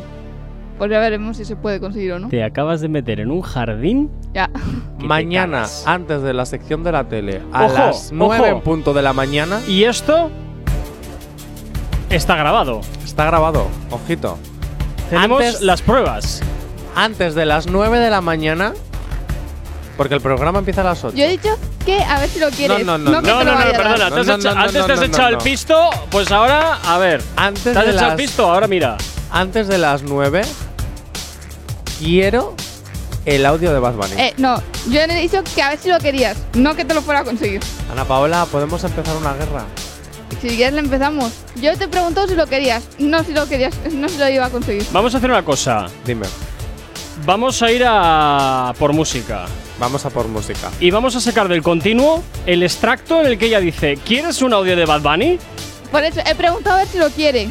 Pues 0.79 0.91
ya 0.91 0.99
veremos 0.99 1.37
si 1.37 1.45
se 1.45 1.57
puede 1.57 1.81
conseguir 1.81 2.13
o 2.13 2.19
no. 2.19 2.29
Te 2.29 2.43
acabas 2.43 2.81
de 2.81 2.89
meter 2.89 3.21
en 3.21 3.31
un 3.31 3.43
jardín. 3.43 4.11
Ya. 4.35 4.51
Mañana, 4.99 5.67
antes 5.87 6.23
de 6.23 6.33
la 6.33 6.45
sección 6.47 6.83
de 6.83 6.93
la 6.93 7.09
tele, 7.09 7.43
a 7.53 7.67
Ojo, 7.67 7.75
las 7.75 8.11
9 8.13 8.35
ojo. 8.41 8.47
en 8.47 8.61
punto 8.63 8.93
de 8.95 9.03
la 9.03 9.13
mañana, 9.13 9.61
Y 9.69 9.85
esto 9.85 10.31
está 12.13 12.37
grabado. 12.37 12.81
está 13.05 13.25
grabado. 13.27 13.69
Ojito. 13.91 14.39
Tenemos 15.11 15.43
Antes- 15.43 15.61
las 15.63 15.83
pruebas. 15.83 16.41
Antes 16.95 17.35
de 17.35 17.47
las 17.47 17.67
9 17.67 17.99
de 17.99 18.11
la 18.11 18.21
mañana, 18.21 18.75
porque 19.97 20.15
el 20.15 20.21
programa 20.21 20.59
empieza 20.61 20.83
a 20.83 20.85
las 20.85 21.05
8. 21.05 21.17
Yo 21.17 21.25
he 21.25 21.29
dicho 21.29 21.57
que 21.85 22.03
a 22.03 22.19
ver 22.21 22.29
si 22.29 22.39
lo 22.39 22.51
quieres. 22.51 22.85
no, 22.85 22.99
no, 22.99 23.05
que 23.07 23.11
No, 23.13 23.23
te 23.23 23.29
no, 23.29 23.39
lo 23.39 23.45
no, 23.45 23.53
vaya 23.59 23.69
a 23.69 23.73
dar. 23.73 23.77
perdona. 23.83 24.11
No, 24.11 24.15
te 24.15 24.21
has 24.21 24.27
no, 24.27 24.35
hecha- 24.37 24.55
no, 24.55 24.61
antes 24.61 24.87
te 24.87 24.93
has 24.93 24.99
no, 25.01 25.05
echado 25.07 25.31
no. 25.31 25.37
el 25.39 25.43
pisto, 25.45 25.91
pues 26.11 26.31
ahora, 26.31 26.79
a 26.85 26.99
ver. 26.99 27.23
Antes 27.37 27.63
Te 27.65 27.71
has 27.71 27.75
de 27.87 27.93
echado 27.93 27.99
el 27.99 28.09
las- 28.09 28.17
pisto, 28.17 28.51
ahora 28.53 28.67
mira. 28.69 28.97
Antes 29.31 29.69
de 29.69 29.79
las 29.79 30.03
9, 30.03 30.43
quiero 31.99 32.55
el 33.25 33.47
audio 33.47 33.73
de 33.73 33.79
Bad 33.79 33.95
Bunny. 33.95 34.15
Eh, 34.21 34.35
no, 34.37 34.61
yo 34.91 35.01
he 35.01 35.07
dicho 35.21 35.43
que 35.55 35.63
a 35.63 35.71
ver 35.71 35.79
si 35.79 35.89
lo 35.89 35.99
querías, 35.99 36.37
no 36.55 36.75
que 36.75 36.85
te 36.85 36.93
lo 36.95 37.03
fuera 37.03 37.21
a 37.21 37.25
conseguir. 37.25 37.61
Ana 37.91 38.05
Paola, 38.05 38.47
¿podemos 38.51 38.83
empezar 38.85 39.17
una 39.17 39.33
guerra? 39.35 39.65
Si 40.41 40.49
quieres 40.49 40.73
le 40.75 40.81
empezamos. 40.81 41.33
Yo 41.61 41.77
te 41.77 41.85
he 41.85 41.89
preguntado 41.89 42.27
si 42.27 42.35
lo 42.35 42.47
querías, 42.47 42.83
no 42.99 43.23
si 43.25 43.33
lo 43.33 43.49
querías, 43.49 43.75
no 43.93 44.09
si 44.09 44.19
lo 44.19 44.29
iba 44.29 44.47
a 44.47 44.51
conseguir. 44.51 44.85
Vamos 44.93 45.15
a 45.15 45.19
hacer 45.19 45.31
una 45.31 45.45
cosa. 45.45 45.87
Dime. 46.05 46.27
Vamos 47.25 47.63
a 47.63 47.71
ir 47.71 47.85
a 47.87 48.73
por 48.79 48.93
música. 48.93 49.45
Vamos 49.79 50.05
a 50.05 50.11
por 50.11 50.29
música. 50.29 50.71
Y 50.81 50.91
vamos 50.91 51.15
a 51.17 51.21
sacar 51.21 51.49
del 51.49 51.63
continuo 51.63 52.23
el 52.47 52.63
extracto 52.63 53.21
en 53.21 53.27
el 53.27 53.39
que 53.39 53.47
ella 53.47 53.61
dice: 53.61 53.99
¿Quieres 54.05 54.43
un 54.43 54.53
audio 54.53 54.75
de 54.77 54.85
Bad 54.85 55.03
Bunny? 55.03 55.39
Por 55.91 56.03
eso 56.05 56.21
he 56.25 56.35
preguntado 56.35 56.77
a 56.77 56.79
ver 56.81 56.89
si 56.89 56.99
lo 56.99 57.11
quiere. 57.11 57.49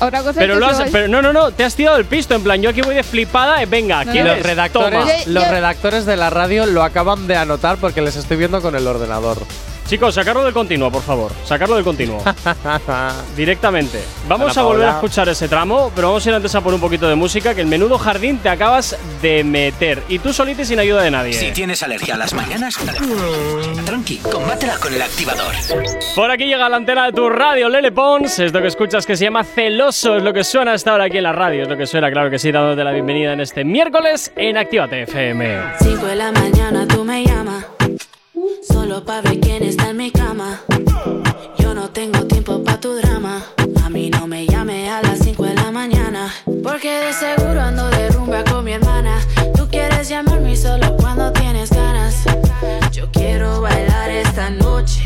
Otra 0.00 0.20
cosa 0.22 0.40
Pero 0.40 0.54
es 0.54 0.58
que 0.58 0.60
lo 0.60 0.66
has, 0.66 0.90
pero 0.90 1.06
no, 1.06 1.22
no, 1.22 1.32
no, 1.32 1.52
te 1.52 1.62
has 1.62 1.76
tirado 1.76 1.96
el 1.96 2.04
pisto. 2.06 2.34
En 2.34 2.42
plan, 2.42 2.60
yo 2.60 2.70
aquí 2.70 2.80
voy 2.82 2.94
de 2.94 3.04
flipada. 3.04 3.62
eh, 3.62 3.66
Venga, 3.66 4.04
No, 4.04 4.10
¿quieres? 4.12 4.36
Los 4.38 4.44
redactores, 4.46 4.98
Toma. 5.00 5.12
Yo- 5.24 5.30
los 5.32 5.48
redactores 5.48 6.04
de 6.06 6.16
la 6.16 6.28
radio 6.28 6.66
lo 6.66 6.82
acaban 6.82 7.28
de 7.28 7.36
anotar 7.36 7.76
porque 7.76 8.02
les 8.02 8.16
estoy 8.16 8.36
viendo 8.36 8.60
con 8.60 8.74
el 8.74 8.86
ordenador. 8.86 9.38
Chicos, 9.92 10.14
sacarlo 10.14 10.42
del 10.42 10.54
continuo, 10.54 10.90
por 10.90 11.02
favor. 11.02 11.30
Sacarlo 11.44 11.74
del 11.74 11.84
continuo. 11.84 12.24
Directamente. 13.36 14.02
Vamos 14.26 14.56
Hola, 14.56 14.60
a 14.62 14.64
volver 14.64 14.88
a 14.88 14.92
escuchar 14.92 15.28
ese 15.28 15.48
tramo, 15.48 15.92
pero 15.94 16.08
vamos 16.08 16.24
a 16.24 16.30
ir 16.30 16.34
antes 16.34 16.54
a 16.54 16.62
por 16.62 16.72
un 16.72 16.80
poquito 16.80 17.06
de 17.10 17.14
música, 17.14 17.54
que 17.54 17.60
el 17.60 17.66
menudo 17.66 17.98
jardín 17.98 18.38
te 18.38 18.48
acabas 18.48 18.96
de 19.20 19.44
meter. 19.44 20.02
Y 20.08 20.18
tú 20.18 20.32
solita 20.32 20.62
y 20.62 20.64
sin 20.64 20.78
ayuda 20.78 21.02
de 21.02 21.10
nadie. 21.10 21.34
Si 21.34 21.50
tienes 21.50 21.82
alergia 21.82 22.14
a 22.14 22.16
las 22.16 22.32
mañanas, 22.32 22.78
tranqui, 23.84 24.16
combátela 24.16 24.78
con 24.78 24.94
el 24.94 25.02
activador. 25.02 25.54
Por 26.16 26.30
aquí 26.30 26.46
llega 26.46 26.70
la 26.70 26.76
antena 26.76 27.04
de 27.04 27.12
tu 27.12 27.28
radio, 27.28 27.68
Lele 27.68 27.92
Pons. 27.92 28.38
Es 28.38 28.50
lo 28.50 28.62
que 28.62 28.68
escuchas 28.68 29.04
que 29.04 29.14
se 29.14 29.24
llama 29.24 29.44
Celoso. 29.44 30.16
Es 30.16 30.22
lo 30.22 30.32
que 30.32 30.42
suena 30.42 30.72
hasta 30.72 30.92
ahora 30.92 31.04
aquí 31.04 31.18
en 31.18 31.24
la 31.24 31.32
radio. 31.32 31.64
Es 31.64 31.68
lo 31.68 31.76
que 31.76 31.86
suena, 31.86 32.10
claro 32.10 32.30
que 32.30 32.38
sí, 32.38 32.50
dándote 32.50 32.82
la 32.82 32.92
bienvenida 32.92 33.34
en 33.34 33.40
este 33.40 33.62
miércoles 33.62 34.32
en 34.36 34.56
Actívate 34.56 35.02
FM. 35.02 35.60
5 35.82 36.06
de 36.06 36.16
la 36.16 36.32
mañana 36.32 36.88
tú 36.88 37.04
me 37.04 37.26
llamas 37.26 37.66
Solo 38.62 39.04
pa' 39.04 39.20
ver 39.20 39.38
quién 39.40 39.62
está 39.62 39.90
en 39.90 39.96
mi 39.96 40.10
cama. 40.10 40.60
Yo 41.58 41.74
no 41.74 41.90
tengo 41.90 42.24
tiempo 42.26 42.62
pa' 42.64 42.80
tu 42.80 42.94
drama. 42.94 43.42
A 43.84 43.88
mí 43.88 44.10
no 44.10 44.26
me 44.26 44.46
llame 44.46 44.90
a 44.90 45.00
las 45.02 45.20
5 45.20 45.44
de 45.44 45.54
la 45.54 45.70
mañana. 45.70 46.32
Porque 46.62 46.90
de 46.90 47.12
seguro 47.12 47.60
ando 47.60 47.88
de 47.90 48.08
rumba 48.10 48.42
con 48.44 48.64
mi 48.64 48.72
hermana. 48.72 49.20
Tú 49.56 49.68
quieres 49.68 50.08
llamarme 50.08 50.56
solo 50.56 50.96
cuando 50.96 51.32
tienes 51.32 51.70
ganas. 51.70 52.24
Yo 52.90 53.08
quiero 53.12 53.60
bailar 53.60 54.10
esta 54.10 54.50
noche. 54.50 55.02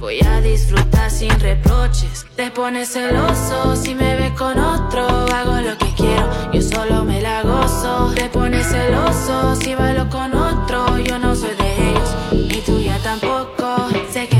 Voy 0.00 0.20
a 0.24 0.40
disfrutar 0.40 1.10
sin 1.10 1.38
reproches. 1.40 2.26
Te 2.34 2.50
pones 2.50 2.88
celoso 2.88 3.76
si 3.76 3.94
me 3.94 4.16
ves 4.16 4.32
con 4.32 4.58
otro. 4.58 5.06
Hago 5.32 5.60
lo 5.60 5.76
que 5.78 5.92
quiero, 5.96 6.52
yo 6.52 6.62
solo 6.62 7.04
me 7.04 7.20
la 7.20 7.42
gozo. 7.42 8.12
Te 8.14 8.28
pones 8.28 8.66
celoso 8.66 9.54
si 9.56 9.74
bailo 9.74 10.08
con 10.08 10.34
otro. 10.34 10.98
Yo 10.98 11.18
no 11.18 11.34
soy 11.34 11.54
de 11.56 11.67
ni 12.58 12.64
tuya 12.64 12.98
tampoco. 13.02 13.88
Sé 14.10 14.26
que 14.26 14.37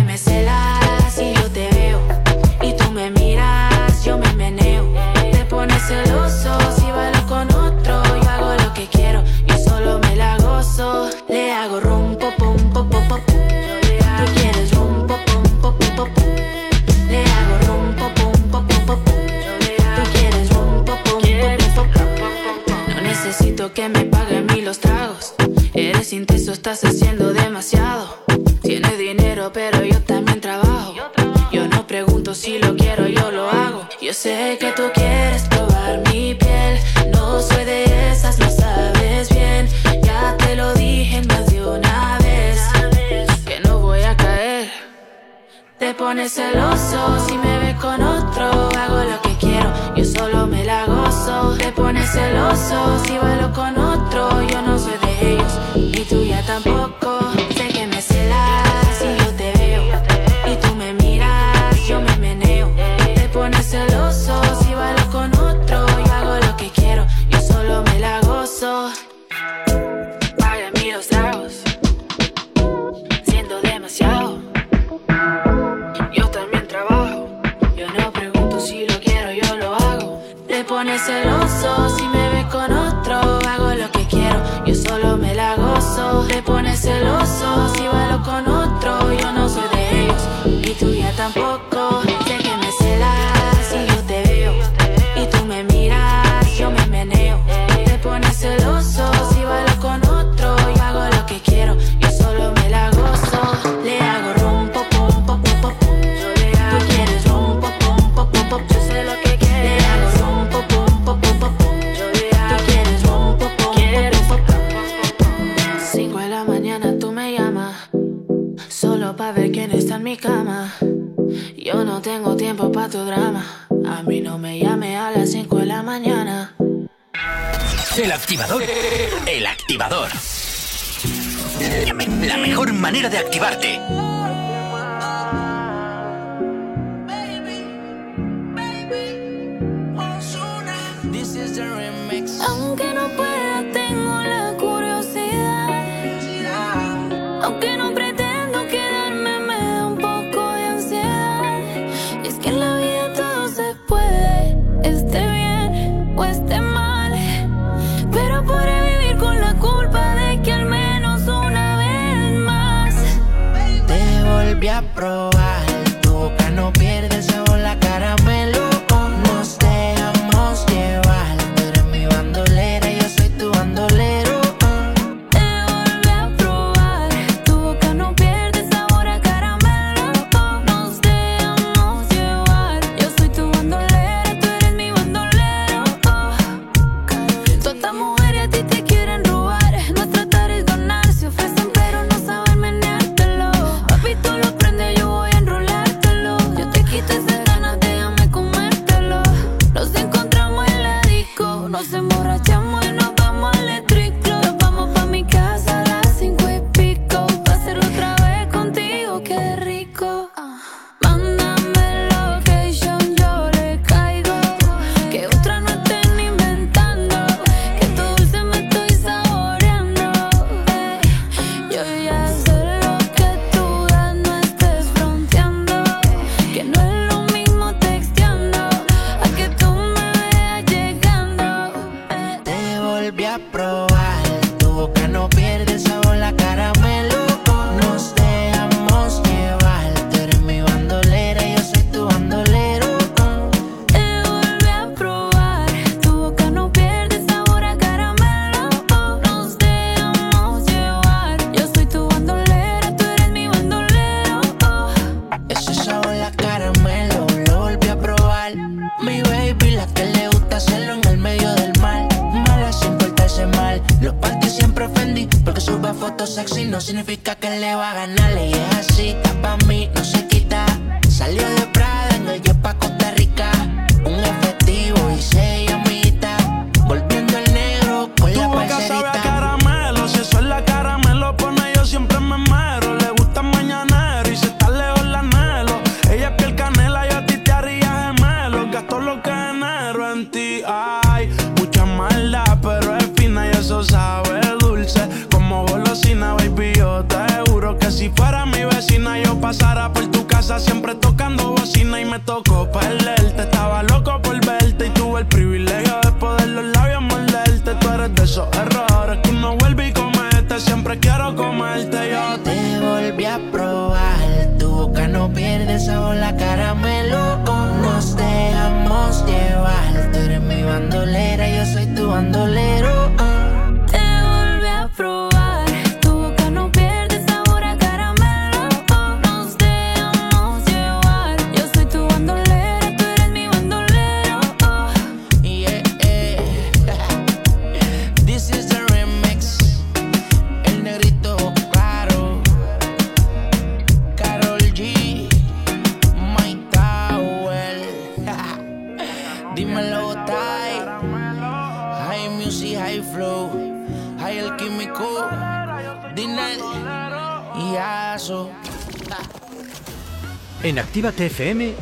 me 233.19 233.27
apronto. 233.27 233.88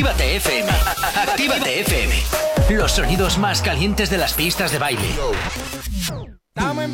Actívate 0.00 0.36
FM. 0.36 0.70
Actívate 1.14 1.80
FM. 1.80 2.14
Los 2.70 2.92
sonidos 2.92 3.36
más 3.36 3.60
calientes 3.60 4.08
de 4.08 4.16
las 4.16 4.32
pistas 4.32 4.72
de 4.72 4.78
baile. 4.78 5.04
Estamos 6.54 6.84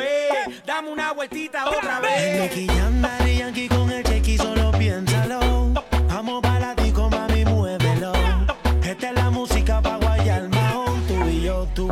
es? 0.00 0.66
Dame 0.66 0.90
una 0.90 1.12
vueltita 1.12 1.70
otra 1.70 2.00
vez. 2.00 2.50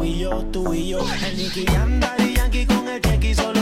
tú 0.02 0.08
y 0.08 0.18
yo, 0.18 0.30
tú 0.52 0.74
y 0.74 0.88
yo. 0.88 0.98
El 1.24 1.36
Nicky 1.36 1.64
anda 1.76 2.14
y 2.18 2.34
Yankee 2.34 2.66
con 2.66 2.88
el 2.88 3.00
cheque 3.00 3.34
solo 3.34 3.61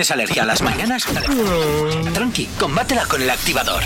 tienes 0.00 0.10
alergia 0.12 0.44
a 0.44 0.46
las 0.46 0.62
mañanas, 0.62 1.04
tranqui, 2.14 2.46
combátela 2.58 3.04
con 3.04 3.20
el 3.20 3.28
activador. 3.28 3.82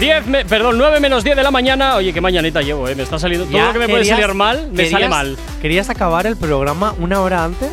10, 0.00 0.26
me- 0.26 0.44
perdón, 0.44 0.78
9 0.78 0.98
menos 0.98 1.22
10 1.22 1.36
de 1.36 1.42
la 1.44 1.50
mañana. 1.52 1.94
Oye, 1.96 2.12
qué 2.12 2.20
mañanita 2.20 2.60
llevo, 2.60 2.88
eh. 2.88 2.94
Me 2.96 3.04
está 3.04 3.18
saliendo. 3.18 3.46
Todo 3.46 3.66
lo 3.66 3.72
que 3.72 3.78
me 3.78 3.88
puede 3.88 4.04
salir 4.04 4.34
mal, 4.34 4.68
me 4.72 4.90
sale 4.90 5.08
mal. 5.08 5.36
¿Querías 5.60 5.90
acabar 5.90 6.26
el 6.26 6.36
programa 6.36 6.94
una 6.98 7.20
hora 7.20 7.44
antes? 7.44 7.70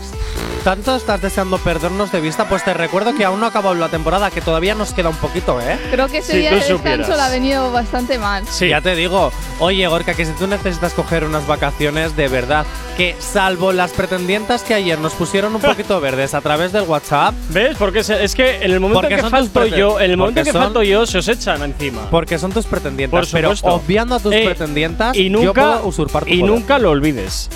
¿Tanto 0.63 0.95
estás 0.95 1.21
deseando 1.21 1.57
perdernos 1.57 2.11
de 2.11 2.19
vista? 2.19 2.47
Pues 2.47 2.63
te 2.63 2.73
recuerdo 2.73 3.15
que 3.15 3.25
aún 3.25 3.39
no 3.39 3.45
ha 3.45 3.49
acabado 3.49 3.73
la 3.75 3.87
temporada, 3.89 4.29
que 4.29 4.41
todavía 4.41 4.75
nos 4.75 4.93
queda 4.93 5.09
un 5.09 5.15
poquito, 5.15 5.59
¿eh? 5.61 5.79
Creo 5.89 6.07
que 6.07 6.17
ese 6.19 6.33
Si 6.33 6.37
día 6.39 6.49
de 6.51 6.57
descanso 6.57 6.77
supieras. 6.77 7.09
ha 7.19 7.29
venido 7.29 7.71
bastante 7.71 8.19
mal. 8.19 8.45
Sí. 8.47 8.67
Ya 8.67 8.81
te 8.81 8.93
digo, 8.95 9.31
oye 9.59 9.87
Gorka, 9.87 10.13
que 10.13 10.25
si 10.25 10.31
tú 10.33 10.47
necesitas 10.47 10.93
coger 10.93 11.23
unas 11.23 11.45
vacaciones 11.47 12.15
de 12.15 12.27
verdad, 12.27 12.65
que 12.97 13.15
salvo 13.19 13.71
las 13.71 13.91
pretendientas 13.91 14.63
que 14.63 14.73
ayer 14.73 14.99
nos 14.99 15.13
pusieron 15.13 15.55
un 15.55 15.61
poquito 15.61 15.99
verdes 16.01 16.33
a 16.33 16.41
través 16.41 16.71
del 16.71 16.83
WhatsApp. 16.83 17.33
¿Ves? 17.49 17.77
Porque 17.77 17.99
es, 17.99 18.35
que 18.35 18.57
en 18.63 18.71
el 18.71 18.79
momento 18.79 19.07
en 19.09 19.15
que 19.17 19.23
falto 19.29 19.65
yo, 19.65 19.99
en 19.99 20.11
el 20.11 20.17
momento 20.17 20.43
que 20.43 20.51
son- 20.51 20.63
falto 20.63 20.83
yo, 20.83 21.05
se 21.05 21.19
os 21.19 21.27
echan 21.27 21.61
encima. 21.63 22.09
Porque 22.09 22.37
son 22.37 22.51
tus 22.51 22.65
pretendientas, 22.65 23.27
Por 23.27 23.31
pero 23.31 23.53
obviando 23.63 24.15
a 24.15 24.19
tus 24.19 24.33
Eh, 24.33 24.43
pretendientas, 24.45 25.15
y 25.15 25.29
yo 25.29 25.39
nunca, 25.39 25.73
puedo 25.73 25.87
usurpar 25.87 26.23
tu 26.25 26.29
y 26.29 26.39
poder. 26.39 26.53
nunca 26.53 26.79
lo 26.79 26.89
olvides. 26.91 27.49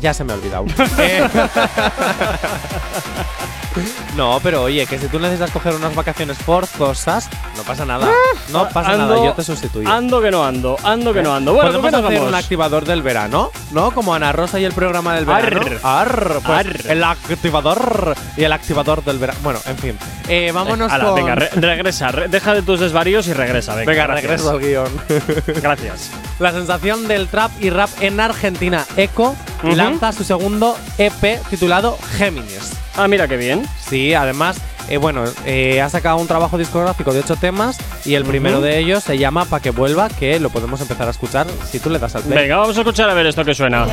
Ya 0.00 0.12
se 0.14 0.24
me 0.24 0.32
ha 0.32 0.36
olvidado. 0.36 0.64
Eh, 0.98 1.28
no, 4.16 4.40
pero 4.42 4.62
oye, 4.62 4.86
que 4.86 4.98
si 4.98 5.06
tú 5.08 5.18
necesitas 5.18 5.50
coger 5.50 5.74
unas 5.74 5.94
vacaciones 5.94 6.38
forzosas, 6.38 7.28
pasa 7.66 7.84
nada. 7.84 8.08
No 8.50 8.68
pasa 8.68 8.92
Ando- 8.92 8.98
nada, 9.08 9.24
yo 9.24 9.32
te 9.34 9.42
sustituyo. 9.44 9.88
Ando 9.90 10.20
que 10.22 10.30
no 10.30 10.44
ando, 10.44 10.76
ando 10.84 11.12
que 11.12 11.22
no 11.22 11.34
ando. 11.34 11.52
Bueno, 11.52 11.72
¿con 11.72 11.80
Podemos 11.82 12.04
hacer 12.10 12.22
un 12.22 12.34
activador 12.34 12.84
del 12.84 13.02
verano, 13.02 13.50
¿no? 13.72 13.90
Como 13.90 14.14
Ana 14.14 14.32
Rosa 14.32 14.58
y 14.60 14.64
el 14.64 14.72
programa 14.72 15.14
del 15.14 15.24
verano. 15.26 15.60
Arr. 15.60 15.80
Arr, 15.82 16.40
pues, 16.44 16.58
Arr. 16.58 16.80
El 16.90 17.02
activador 17.04 18.14
y 18.36 18.44
el 18.44 18.52
activador 18.52 19.04
del 19.04 19.18
verano. 19.18 19.38
Bueno, 19.42 19.58
en 19.66 19.76
fin. 19.78 19.98
Eh, 20.28 20.50
vámonos 20.54 20.90
Ala, 20.92 21.04
con. 21.04 21.14
Venga, 21.16 21.34
re- 21.34 21.50
regresa, 21.54 22.10
re- 22.12 22.28
deja 22.28 22.54
de 22.54 22.62
tus 22.62 22.80
desvaríos 22.80 23.26
y 23.28 23.32
regresa. 23.32 23.74
Venga, 23.74 23.90
Venga, 23.90 24.06
regreso 24.08 24.50
al 24.50 24.60
guion. 24.60 24.88
Gracias. 25.46 26.10
La 26.38 26.52
sensación 26.52 27.08
del 27.08 27.28
trap 27.28 27.50
y 27.60 27.70
rap 27.70 27.90
en 28.00 28.20
Argentina, 28.20 28.84
Echo, 28.96 29.34
Ujú. 29.62 29.74
lanza 29.74 30.12
su 30.12 30.24
segundo 30.24 30.76
EP 30.98 31.40
titulado 31.50 31.98
Géminis. 32.16 32.72
Ah, 32.96 33.08
mira 33.08 33.28
qué 33.28 33.36
bien. 33.36 33.66
Sí, 33.88 34.14
además, 34.14 34.56
eh, 34.88 34.96
bueno, 34.98 35.24
eh, 35.44 35.80
ha 35.80 35.88
sacado 35.88 36.16
un 36.18 36.26
trabajo 36.26 36.58
discográfico 36.58 37.12
de 37.12 37.20
ocho 37.20 37.36
temas 37.36 37.78
y 38.04 38.14
el 38.14 38.24
primero 38.24 38.60
de 38.60 38.78
ellos 38.78 39.02
se 39.02 39.18
llama 39.18 39.44
Pa' 39.44 39.60
que 39.60 39.70
vuelva, 39.70 40.08
que 40.08 40.38
lo 40.40 40.50
podemos 40.50 40.80
empezar 40.80 41.08
a 41.08 41.10
escuchar 41.10 41.46
si 41.68 41.80
tú 41.80 41.90
le 41.90 41.98
das 41.98 42.14
al 42.14 42.22
play. 42.22 42.38
Venga, 42.38 42.56
vamos 42.56 42.76
a 42.76 42.80
escuchar 42.80 43.10
a 43.10 43.14
ver 43.14 43.26
esto 43.26 43.44
que 43.44 43.54
suena. 43.54 43.86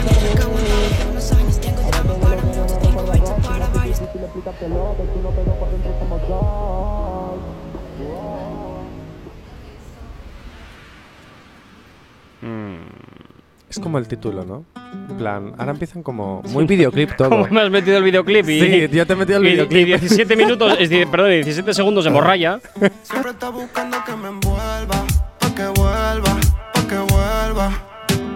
Es 13.73 13.79
como 13.79 13.97
el 13.97 14.07
título, 14.07 14.45
¿no? 14.45 14.65
En 15.09 15.17
plan, 15.17 15.53
ahora 15.57 15.71
empiezan 15.71 16.03
como 16.03 16.43
muy 16.49 16.65
videoclip 16.65 17.15
todo. 17.15 17.29
¿Cómo 17.29 17.47
me 17.49 17.61
has 17.61 17.71
metido 17.71 17.97
el 17.97 18.03
videoclip? 18.03 18.47
Y, 18.47 18.59
Sí, 18.59 18.87
yo 18.95 19.07
te 19.07 19.13
he 19.13 19.15
metido 19.15 19.39
el 19.39 19.47
y- 19.47 19.51
videoclip. 19.53 19.81
Y 19.81 19.85
17 19.85 20.35
minutos, 20.35 20.75
es 20.79 20.89
perdón, 21.07 21.31
17 21.31 21.73
segundos 21.73 22.05
de 22.05 22.11
morralla. 22.11 22.59
Siempre 23.01 23.31
está 23.31 23.49
buscando 23.49 23.97
que 24.05 24.15
me 24.15 24.27
envuelva, 24.27 25.05
pa' 25.39 25.55
que 25.55 25.65
vuelva, 25.69 26.37
pa' 26.75 26.87
que 26.87 26.97
vuelva. 26.99 27.71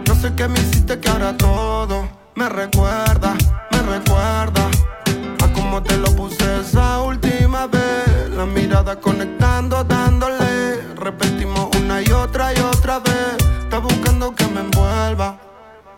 No 0.08 0.16
sé 0.16 0.34
qué 0.36 0.48
me 0.48 0.60
hiciste 0.60 1.00
que 1.00 1.08
ahora 1.08 1.38
todo 1.38 2.10
me 2.34 2.50
recuerda. 2.50 3.36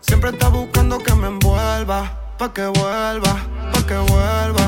Siempre 0.09 0.31
está 0.31 0.49
buscando 0.49 0.97
que 0.97 1.13
me 1.13 1.27
envuelva, 1.27 2.11
pa' 2.37 2.51
que 2.53 2.65
vuelva, 2.65 3.33
pa' 3.73 3.85
que 3.87 3.97
vuelva. 3.97 4.65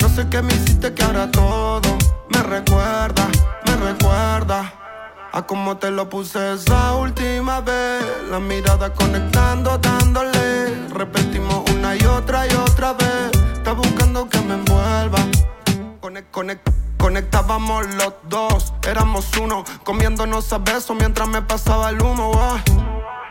No 0.00 0.08
sé 0.10 0.28
qué 0.28 0.42
me 0.42 0.52
hiciste 0.54 0.92
que 0.94 1.02
ahora 1.04 1.30
todo 1.30 1.96
me 2.28 2.42
recuerda, 2.42 3.26
me 3.66 3.76
recuerda. 3.76 4.72
A 5.32 5.42
como 5.46 5.76
te 5.78 5.90
lo 5.90 6.08
puse 6.08 6.54
esa 6.54 6.94
última 6.94 7.60
vez. 7.62 8.04
La 8.30 8.38
mirada 8.40 8.92
conectando, 8.94 9.78
dándole. 9.78 10.88
Repetimos 10.94 11.70
una 11.70 11.96
y 11.96 12.04
otra 12.04 12.46
y 12.46 12.54
otra 12.54 12.92
vez. 12.92 13.30
Está 13.54 13.72
buscando 13.72 14.28
que 14.28 14.38
me 14.42 14.54
envuelva. 14.54 15.18
Conec- 16.02 16.30
conec- 16.32 16.72
conectábamos 16.98 17.86
los 17.94 18.12
dos, 18.28 18.72
éramos 18.86 19.26
uno, 19.40 19.64
comiéndonos 19.84 20.52
a 20.52 20.58
besos 20.58 20.94
mientras 20.96 21.26
me 21.28 21.40
pasaba 21.42 21.90
el 21.90 22.00
humo. 22.02 22.32
ah. 22.36 22.60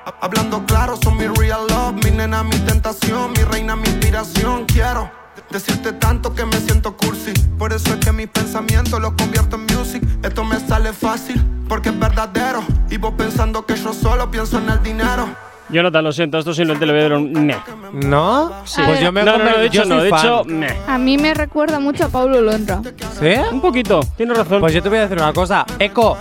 Ha- 0.07 0.13
Hablando 0.21 0.65
claro, 0.65 0.95
son 1.03 1.17
mi 1.17 1.27
real 1.27 1.67
love, 1.69 1.93
mi 2.05 2.11
nena, 2.11 2.41
mi 2.43 2.57
tentación, 2.59 3.31
mi 3.31 3.43
reina, 3.43 3.75
mi 3.75 3.87
inspiración. 3.89 4.65
Quiero 4.65 5.11
decirte 5.51 5.91
tanto 5.93 6.33
que 6.33 6.45
me 6.45 6.57
siento 6.61 6.95
cursi. 6.95 7.33
Por 7.57 7.73
eso 7.73 7.89
es 7.93 7.97
que 7.97 8.11
mis 8.13 8.27
pensamientos 8.27 9.01
los 9.01 9.11
convierto 9.13 9.57
en 9.57 9.65
music. 9.75 10.01
Esto 10.23 10.43
me 10.45 10.59
sale 10.61 10.93
fácil 10.93 11.43
porque 11.67 11.89
es 11.89 11.99
verdadero. 11.99 12.63
Y 12.89 12.95
vos 12.97 13.13
pensando 13.17 13.65
que 13.65 13.75
yo 13.75 13.93
solo 13.93 14.31
pienso 14.31 14.57
en 14.59 14.69
el 14.69 14.81
dinero. 14.81 15.27
Jonathan, 15.69 16.01
lo 16.05 16.13
siento, 16.13 16.37
esto 16.37 16.53
sin 16.53 16.69
el 16.69 16.79
televidero. 16.79 17.19
Meh. 17.19 17.57
¿No? 17.91 18.53
Sí. 18.63 18.81
Pues 18.85 19.01
yo 19.01 19.11
me 19.11 19.19
he 19.19 19.23
no, 19.25 19.37
no, 19.37 19.43
no, 19.43 19.57
de 19.57 19.65
hecho 19.65 19.83
no, 19.83 19.95
soy 19.95 20.03
de 20.05 20.09
fan. 20.09 20.19
hecho, 20.25 20.43
meh. 20.45 20.77
A 20.87 20.97
mí 20.97 21.17
me 21.17 21.33
recuerda 21.33 21.81
mucho 21.81 22.05
a 22.05 22.07
Paulo 22.07 22.39
Londra. 22.39 22.79
¿Sí? 23.19 23.33
Un 23.51 23.59
poquito, 23.59 23.99
tienes 24.15 24.37
razón. 24.37 24.61
Pues 24.61 24.73
yo 24.73 24.81
te 24.81 24.87
voy 24.87 24.99
a 24.99 25.01
decir 25.01 25.17
una 25.17 25.33
cosa. 25.33 25.65
Echo, 25.77 26.15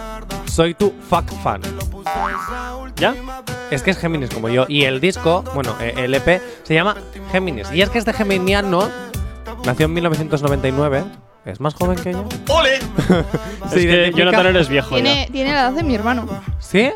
soy 0.46 0.74
tu 0.74 0.92
fuck 1.08 1.30
fan. 1.44 1.60
¿Ya? 2.98 3.14
Es 3.70 3.82
que 3.82 3.90
es 3.90 3.98
Géminis 3.98 4.30
como 4.30 4.48
yo. 4.48 4.64
Y 4.68 4.84
el 4.84 5.00
disco, 5.00 5.44
bueno, 5.54 5.76
eh, 5.80 5.94
el 5.96 6.14
EP, 6.14 6.40
se 6.62 6.74
llama 6.74 6.96
Géminis. 7.32 7.70
Y 7.72 7.82
es 7.82 7.90
que 7.90 7.98
este 7.98 8.12
geminiano 8.12 8.88
nació 9.64 9.86
en 9.86 9.92
1999. 9.94 11.04
Es 11.44 11.60
más 11.60 11.74
joven 11.74 11.96
que 11.98 12.12
yo. 12.12 12.24
¡Ole! 12.48 12.78
Es 13.66 13.72
que 13.72 14.12
Jonathan 14.14 14.46
eres 14.46 14.68
viejo 14.68 14.96
ya. 14.96 15.02
Tiene, 15.02 15.28
tiene 15.30 15.52
la 15.52 15.60
edad 15.62 15.72
de 15.72 15.82
mi 15.82 15.94
hermano. 15.94 16.26
¿Sí? 16.58 16.90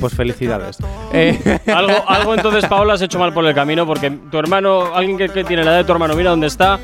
Pues 0.00 0.14
felicidades. 0.14 0.78
Eh, 1.12 1.60
algo, 1.74 1.92
algo 2.08 2.34
entonces, 2.34 2.66
Paola, 2.66 2.94
has 2.94 3.02
hecho 3.02 3.18
mal 3.18 3.32
por 3.32 3.44
el 3.46 3.54
camino 3.54 3.86
porque 3.86 4.10
tu 4.10 4.38
hermano, 4.38 4.94
alguien 4.94 5.16
que, 5.18 5.28
que 5.28 5.44
tiene 5.44 5.62
la 5.64 5.70
edad 5.72 5.78
de 5.78 5.84
tu 5.84 5.92
hermano, 5.92 6.14
mira 6.16 6.30
dónde 6.30 6.46
está 6.48 6.78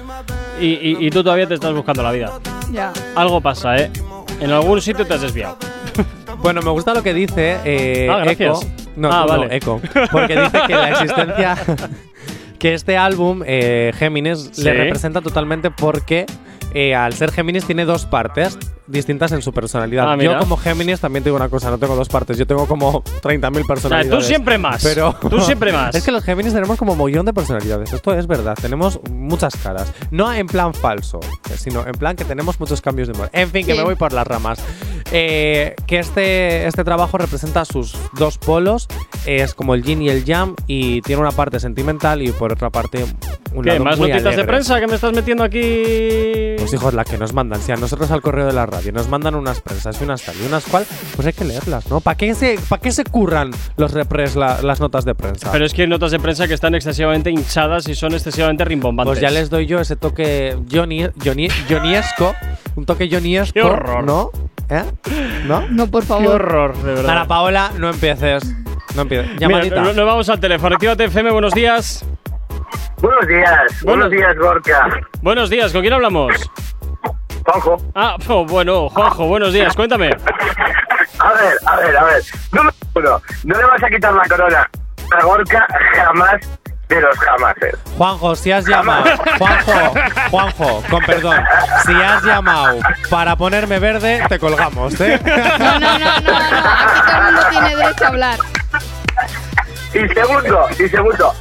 y, 0.60 0.66
y- 0.66 0.96
y 1.06 1.10
tú 1.10 1.22
todavía 1.24 1.46
te 1.48 1.54
estás 1.54 1.72
buscando 1.72 2.02
la 2.02 2.12
vida. 2.12 2.32
Ya. 2.70 2.92
Algo 3.16 3.40
pasa, 3.40 3.76
¿eh? 3.76 3.90
En 4.40 4.50
algún 4.52 4.80
sitio 4.80 5.04
te 5.06 5.14
has 5.14 5.20
desviado. 5.20 5.56
Bueno, 6.42 6.60
me 6.62 6.70
gusta 6.70 6.92
lo 6.92 7.02
que 7.02 7.14
dice 7.14 7.58
eh, 7.64 8.08
Ah. 8.10 8.24
Echo. 8.30 8.60
No, 8.96 9.10
Ah, 9.10 9.20
no, 9.20 9.26
vale. 9.28 9.56
Echo. 9.56 9.80
Porque 10.12 10.38
dice 10.38 10.58
que 10.66 10.74
la 10.74 10.90
existencia. 10.90 11.56
que 12.58 12.74
este 12.74 12.96
álbum, 12.96 13.42
eh, 13.46 13.92
Géminis, 13.96 14.50
Sí. 14.52 14.62
le 14.62 14.74
representa 14.74 15.20
totalmente 15.22 15.70
porque 15.70 16.26
eh, 16.74 16.94
al 16.94 17.12
ser 17.14 17.30
Géminis 17.32 17.64
tiene 17.64 17.84
dos 17.84 18.04
partes 18.04 18.58
distintas 18.86 19.32
en 19.32 19.40
su 19.40 19.52
personalidad. 19.54 20.12
Ah, 20.12 20.16
yo 20.16 20.38
como 20.38 20.56
Géminis 20.58 21.00
también 21.00 21.22
tengo 21.24 21.36
una 21.36 21.48
cosa, 21.48 21.70
no 21.70 21.78
tengo 21.78 21.94
dos 21.96 22.08
partes, 22.08 22.36
yo 22.36 22.46
tengo 22.46 22.66
como 22.66 23.02
30.000 23.22 23.66
personalidades. 23.66 24.18
tú 24.20 24.24
siempre 24.26 24.58
más. 24.58 24.82
Pero 24.82 25.14
Tú 25.30 25.40
siempre 25.40 25.72
más. 25.72 25.94
Es 25.94 26.04
que 26.04 26.10
los 26.12 26.22
Géminis 26.24 26.52
tenemos 26.52 26.76
como 26.76 26.94
mollón 26.94 27.24
de 27.24 27.32
personalidades, 27.32 27.92
esto 27.92 28.12
es 28.14 28.26
verdad, 28.26 28.54
tenemos 28.60 29.00
muchas 29.10 29.56
caras. 29.56 29.90
No 30.10 30.30
en 30.32 30.46
plan 30.46 30.74
falso, 30.74 31.20
sino 31.56 31.86
en 31.86 31.92
plan 31.94 32.16
que 32.16 32.24
tenemos 32.24 32.60
muchos 32.60 32.82
cambios 32.82 33.08
de 33.08 33.14
humor. 33.14 33.30
En 33.32 33.48
fin, 33.50 33.64
que 33.64 33.72
Sí. 33.72 33.78
me 33.78 33.84
voy 33.84 33.94
por 33.94 34.12
las 34.12 34.26
ramas. 34.26 34.58
Eh, 35.16 35.76
que 35.86 36.00
este, 36.00 36.66
este 36.66 36.82
trabajo 36.82 37.16
representa 37.18 37.64
sus 37.64 37.96
dos 38.18 38.36
polos, 38.36 38.88
es 39.26 39.54
como 39.54 39.74
el 39.74 39.84
yin 39.84 40.02
y 40.02 40.08
el 40.08 40.24
yang, 40.24 40.56
y 40.66 41.00
tiene 41.02 41.20
una 41.22 41.30
parte 41.30 41.60
sentimental 41.60 42.20
y 42.20 42.32
por 42.32 42.52
otra 42.52 42.70
parte 42.70 43.04
un 43.54 43.62
¿Qué? 43.64 43.78
¿Más 43.78 43.96
muy 43.96 44.10
notitas 44.10 44.34
de 44.34 44.42
prensa 44.44 44.80
que 44.80 44.88
me 44.88 44.96
estás 44.96 45.12
metiendo 45.12 45.44
aquí? 45.44 46.56
Pues 46.58 46.72
hijos, 46.74 46.94
las 46.94 47.06
que 47.06 47.16
nos 47.16 47.32
mandan. 47.32 47.60
Si 47.62 47.70
a 47.70 47.76
nosotros 47.76 48.10
al 48.10 48.22
correo 48.22 48.46
de 48.46 48.52
la 48.52 48.66
radio 48.66 48.90
nos 48.90 49.08
mandan 49.08 49.36
unas 49.36 49.60
prensas 49.60 50.00
y 50.00 50.04
unas 50.04 50.22
tal 50.22 50.34
y 50.42 50.46
unas 50.46 50.64
cual, 50.64 50.84
pues 51.14 51.26
hay 51.28 51.32
que 51.32 51.44
leerlas, 51.44 51.88
¿no? 51.88 52.00
¿Para 52.00 52.16
qué 52.16 52.34
se, 52.34 52.58
para 52.68 52.82
qué 52.82 52.90
se 52.90 53.04
curran 53.04 53.52
los 53.76 53.92
repres 53.92 54.34
la- 54.34 54.62
las 54.62 54.80
notas 54.80 55.04
de 55.04 55.14
prensa? 55.14 55.52
Pero 55.52 55.64
es 55.64 55.72
que 55.74 55.82
hay 55.82 55.88
notas 55.88 56.10
de 56.10 56.18
prensa 56.18 56.48
que 56.48 56.54
están 56.54 56.74
excesivamente 56.74 57.30
hinchadas 57.30 57.86
y 57.88 57.94
son 57.94 58.14
excesivamente 58.14 58.64
rimbombantes. 58.64 59.12
pues 59.12 59.20
ya 59.20 59.30
les 59.30 59.48
doy 59.48 59.66
yo 59.66 59.78
ese 59.78 59.94
toque 59.94 60.56
Johnny, 60.72 61.06
Johnny, 61.24 61.46
un 62.74 62.84
toque 62.86 63.08
horror. 63.62 64.04
¿no? 64.04 64.30
¿Eh? 64.70 64.84
¿No? 65.46 65.66
No, 65.70 65.86
por 65.90 66.02
Qué 66.02 66.08
favor. 66.08 66.34
horror, 66.42 66.76
de 66.78 66.94
verdad. 66.94 67.10
Ana 67.10 67.26
Paola, 67.26 67.70
no 67.78 67.90
empieces. 67.90 68.44
No 68.94 69.02
empieces. 69.02 69.28
Mira, 69.34 69.40
Llamadita. 69.48 69.80
no- 69.82 69.92
nos 69.92 70.06
vamos 70.06 70.28
al 70.28 70.40
teléfono. 70.40 70.74
Actívate 70.76 71.04
FM, 71.04 71.30
buenos 71.30 71.52
días. 71.52 72.04
Buenos 72.98 73.26
días, 73.26 73.82
buenos 73.82 74.10
días, 74.10 74.36
Gorka. 74.38 74.88
Buenos 75.20 75.50
días, 75.50 75.72
¿con 75.72 75.82
quién 75.82 75.92
hablamos? 75.92 76.32
Juanjo. 77.44 77.76
Ah, 77.94 78.16
oh, 78.28 78.46
bueno, 78.46 78.88
Juanjo, 78.88 79.26
buenos 79.26 79.52
días, 79.52 79.74
cuéntame. 79.76 80.10
A 81.18 81.32
ver, 81.34 81.52
a 81.66 81.76
ver, 81.76 81.96
a 81.96 82.04
ver. 82.04 82.22
Número 82.52 82.74
uno, 82.94 83.20
no 83.44 83.58
le 83.58 83.64
vas 83.66 83.82
a 83.82 83.90
quitar 83.90 84.14
la 84.14 84.22
corona 84.26 84.70
a 85.18 85.22
Gorka 85.24 85.66
jamás 85.94 86.40
de 86.88 87.00
los 87.00 87.16
jamases. 87.18 87.74
Juanjo, 87.96 88.36
si 88.36 88.52
has 88.52 88.66
llamado, 88.66 89.04
Juanjo, 89.38 89.94
Juanjo, 90.30 90.82
con 90.90 91.04
perdón, 91.04 91.42
si 91.86 91.92
has 91.94 92.22
llamado 92.22 92.78
para 93.10 93.36
ponerme 93.36 93.78
verde, 93.78 94.22
te 94.28 94.38
colgamos, 94.38 95.00
¿eh? 95.00 95.20
No, 95.58 95.78
no, 95.78 95.98
no, 95.98 95.98
no, 95.98 96.20
no. 96.20 96.38
Aquí 96.38 97.00
todo 97.06 97.16
el 97.18 97.24
mundo 97.24 97.40
tiene 97.50 97.76
derecho 97.76 98.04
a 98.04 98.08
hablar. 98.08 98.38
Y 99.94 100.08
segundo, 100.14 100.66
y 100.78 100.88
segundo, 100.88 101.34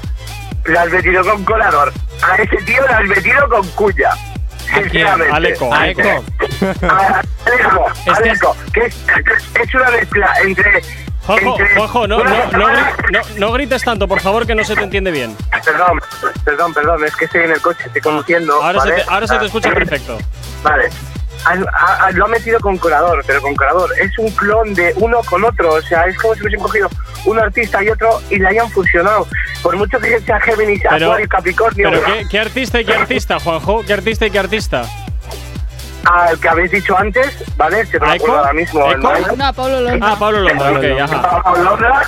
le 0.65 0.79
has 0.79 0.89
metido 0.89 1.23
con 1.23 1.43
colador. 1.43 1.91
A 2.21 2.35
ese 2.35 2.57
tío 2.57 2.81
le 2.87 2.93
has 2.93 3.03
metido 3.05 3.49
con 3.49 3.67
cuya. 3.69 4.11
Sinceramente. 4.73 5.33
Aleco, 5.33 5.73
A 5.73 5.77
Aleco. 5.81 6.23
a- 6.89 7.21
Aleco, 7.45 7.85
Aleco, 8.15 8.57
que 8.73 8.85
es, 8.85 8.95
es 9.61 9.75
una 9.75 9.89
mezcla 9.91 10.33
entre. 10.43 10.81
Juanjo, 11.25 11.51
entre 11.59 11.75
Juanjo, 11.75 12.07
no, 12.07 12.23
no, 12.23 12.51
no, 12.51 12.67
no- 12.69 13.21
no 13.37 13.51
grites 13.53 13.83
tanto, 13.83 14.07
por 14.07 14.19
favor, 14.19 14.45
que 14.45 14.55
no 14.55 14.63
se 14.63 14.75
te 14.75 14.83
entiende 14.83 15.11
bien. 15.11 15.35
Perdón, 15.63 15.99
perdón, 16.43 16.73
perdón, 16.73 17.03
es 17.05 17.15
que 17.15 17.25
estoy 17.25 17.41
en 17.41 17.51
el 17.51 17.61
coche, 17.61 17.83
estoy 17.85 18.01
conduciendo. 18.01 18.61
Ahora, 18.61 18.81
se 18.81 18.89
¿vale? 18.89 19.03
te, 19.03 19.09
ahora 19.09 19.27
se 19.27 19.33
te 19.35 19.39
Ah, 19.43 19.45
escucha 19.45 19.71
perfecto. 19.73 20.17
Vale. 20.63 20.89
Ha- 21.45 22.05
ha- 22.05 22.11
lo 22.11 22.25
ha 22.25 22.27
metido 22.29 22.57
con 22.61 22.77
colador, 22.77 23.21
pero 23.27 23.41
con 23.41 23.53
colador. 23.55 23.89
Es 23.99 24.17
un 24.17 24.29
clon 24.31 24.73
de 24.73 24.93
uno 24.97 25.19
con 25.29 25.43
otro. 25.43 25.73
O 25.73 25.81
sea, 25.81 26.05
es 26.05 26.17
como 26.17 26.33
si 26.35 26.41
hubiesen 26.41 26.61
cogido 26.61 26.89
un 27.25 27.37
artista 27.39 27.83
y 27.83 27.89
otro 27.89 28.21
y 28.29 28.37
le 28.39 28.47
hayan 28.47 28.69
fusionado. 28.69 29.27
Por 29.61 29.75
mucho 29.75 29.99
que 29.99 30.19
sea 30.21 30.39
Géminis, 30.39 30.85
Acuario 30.85 31.27
Capricornio. 31.27 31.89
Pero 31.89 32.03
¿qué, 32.05 32.25
qué 32.29 32.39
artista 32.39 32.79
y 32.79 32.85
qué 32.85 32.93
artista, 32.95 33.39
Juanjo? 33.39 33.83
¿Qué 33.85 33.91
artista 33.93 34.25
y 34.25 34.31
qué 34.31 34.39
artista? 34.39 34.83
Al 36.05 36.37
que 36.39 36.49
habéis 36.49 36.71
dicho 36.71 36.97
antes, 36.97 37.43
¿vale? 37.55 37.85
Se 37.85 37.99
me 37.99 38.07
¿A 38.07 38.11
acuerdo 38.13 38.37
ahora 38.39 38.53
mismo. 38.53 38.85
el 38.91 38.99
¿Eco? 38.99 39.35
No, 39.37 39.53
Pablo 39.53 39.81
Londra. 39.81 40.09
Ah, 40.11 40.15
Pablo 40.19 40.39
Londra, 40.41 40.69
ok, 40.71 40.75
Pablo 40.81 41.03
ajá. 41.03 41.41
Pablo 41.43 41.63
Londra, 41.63 42.01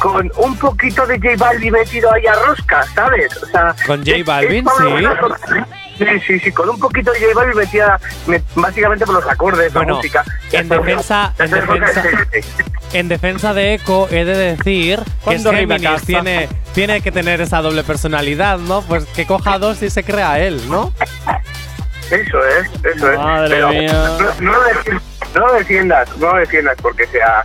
con 0.00 0.32
un 0.36 0.56
poquito 0.58 1.06
de 1.06 1.16
J 1.18 1.36
Balvin 1.38 1.72
metido 1.72 2.12
ahí 2.12 2.26
a 2.26 2.34
rosca, 2.46 2.84
¿sabes? 2.94 3.42
O 3.42 3.46
sea, 3.46 3.74
Con 3.86 4.04
J 4.04 4.18
Balvin, 4.24 4.64
sí. 4.78 5.54
Sí, 5.98 6.04
sí, 6.26 6.40
sí, 6.40 6.52
con 6.52 6.68
un 6.68 6.78
poquito 6.78 7.10
de 7.12 7.20
J 7.20 7.32
Balvin 7.34 7.56
metida 7.56 7.98
me- 8.26 8.42
básicamente 8.56 9.06
por 9.06 9.14
los 9.14 9.26
acordes, 9.26 9.72
la 9.72 9.80
Bueno, 9.80 9.96
música. 9.96 10.24
en 10.52 10.68
defensa- 10.68 11.32
en 11.38 11.50
defensa- 11.50 12.02
sí. 12.32 12.62
En 12.92 13.08
defensa 13.08 13.54
de 13.54 13.74
Echo, 13.74 14.08
he 14.10 14.24
de 14.24 14.36
decir 14.56 14.98
que 15.00 15.10
¿Cuándo 15.24 15.52
rima 15.52 15.78
Géminis 15.78 16.02
tiene, 16.04 16.48
tiene 16.74 17.00
que 17.00 17.10
tener 17.12 17.40
esa 17.40 17.60
doble 17.62 17.82
personalidad, 17.84 18.58
¿no? 18.58 18.82
Pues 18.82 19.04
que 19.06 19.26
coja 19.26 19.58
dos 19.58 19.82
y 19.82 19.90
se 19.90 20.02
crea 20.04 20.38
él, 20.40 20.60
¿no? 20.68 20.92
Eso 22.10 22.44
es, 22.46 22.68
eso 22.84 23.10
es. 23.12 23.18
Madre 23.18 23.48
Pero 23.56 23.68
mía. 23.68 23.92
No, 23.92 24.40
no 24.40 24.52
lo 24.52 24.64
defi- 24.64 25.00
no 25.34 25.52
defiendas, 25.52 26.16
no 26.18 26.32
lo 26.32 26.38
defiendas 26.38 26.76
porque 26.80 27.06
sea. 27.08 27.44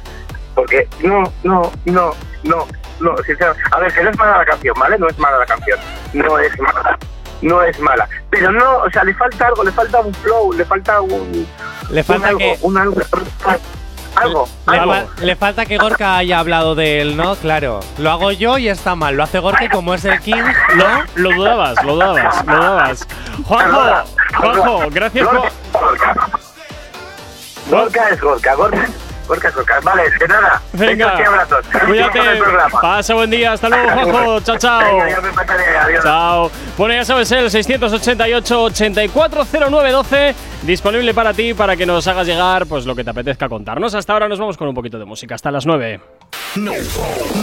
Porque 0.56 0.88
no, 1.02 1.24
no, 1.44 1.72
no, 1.86 2.12
no, 2.44 2.68
no, 3.00 3.18
sinceramente. 3.26 3.70
A 3.72 3.80
ver, 3.80 3.94
que 3.94 4.04
no 4.04 4.10
es 4.12 4.18
mala 4.18 4.38
la 4.38 4.46
canción, 4.46 4.76
¿vale? 4.80 4.98
No 5.00 5.08
es 5.08 5.18
mala 5.18 5.38
la 5.40 5.46
canción. 5.46 5.80
No 6.14 6.38
es 6.40 6.60
mala. 6.60 6.98
No 7.42 7.64
es 7.64 7.80
mala. 7.80 8.08
Pero 8.30 8.52
no, 8.52 8.78
o 8.80 8.90
sea, 8.92 9.04
le 9.04 9.14
falta 9.16 9.48
algo, 9.48 9.64
le 9.64 9.72
falta 9.72 10.00
un 10.02 10.14
flow, 10.14 10.54
le 10.54 10.64
falta 10.66 11.02
un. 11.02 11.48
Le 11.90 12.04
falta 12.04 12.22
un 12.22 12.26
algo, 12.28 12.40
que- 12.40 12.58
Un 12.62 12.78
algo. 12.78 13.02
Algo, 14.16 14.48
Le, 14.68 14.78
algo. 14.78 14.94
fa- 14.94 15.06
le 15.24 15.36
falta 15.36 15.66
que 15.66 15.78
Gorka 15.78 16.18
haya 16.18 16.40
hablado 16.40 16.76
de 16.76 17.02
él, 17.02 17.16
¿no? 17.18 17.36
Claro. 17.36 17.80
Lo 17.98 18.12
hago 18.12 18.32
yo 18.32 18.58
y 18.58 18.68
está 18.68 18.94
mal. 18.96 19.16
Lo 19.16 19.24
hace 19.24 19.40
Gorka 19.40 19.64
y 19.66 19.70
como 19.70 19.94
es 19.94 20.04
el 20.06 20.20
King, 20.20 20.44
Lo, 20.76 20.86
lo 21.16 21.36
dudabas, 21.36 21.82
lo 21.84 21.94
dudabas, 21.96 22.46
lo 22.46 22.56
dudabas. 22.56 23.08
Juanjo, 23.46 23.82
Juanjo, 24.38 24.80
gracias 24.92 25.28
por. 25.28 25.42
Gorka. 25.82 26.16
Gorka 27.70 28.10
es 28.10 28.22
Gorka, 28.22 28.56
Gorka. 28.56 28.88
Gorka 29.32 29.50
Gorka. 29.52 29.80
Vale, 29.80 30.04
de 30.20 30.28
nada. 30.28 30.62
Venga, 30.74 31.12
abrazos. 31.12 31.66
cuídate. 31.86 32.20
Pasa 32.82 33.14
buen 33.14 33.30
día, 33.30 33.54
hasta 33.54 33.70
luego. 33.70 34.42
Chao, 34.42 34.58
chao. 34.58 34.82
Venga, 34.82 35.10
ya 35.10 35.22
me 35.22 35.32
pasaré, 35.32 35.78
adiós. 35.78 36.04
Chao. 36.04 36.52
Bueno, 36.78 36.96
ya 36.96 37.06
sabes, 37.06 37.32
el 37.32 37.50
688-840912 37.50 40.36
disponible 40.64 41.14
para 41.14 41.34
ti 41.34 41.54
para 41.54 41.78
que 41.78 41.86
nos 41.86 42.06
hagas 42.08 42.28
llegar 42.28 42.66
pues 42.66 42.86
lo 42.86 42.94
que 42.94 43.06
te 43.06 43.12
apetezca 43.12 43.48
contarnos. 43.48 43.96
Hasta 43.96 44.12
ahora 44.12 44.28
nos 44.28 44.38
vamos 44.38 44.58
con 44.58 44.68
un 44.68 44.76
poquito 44.76 45.00
de 45.00 45.06
música, 45.06 45.36
hasta 45.36 45.50
las 45.50 45.66
9. 45.66 46.02
No- 46.56 46.74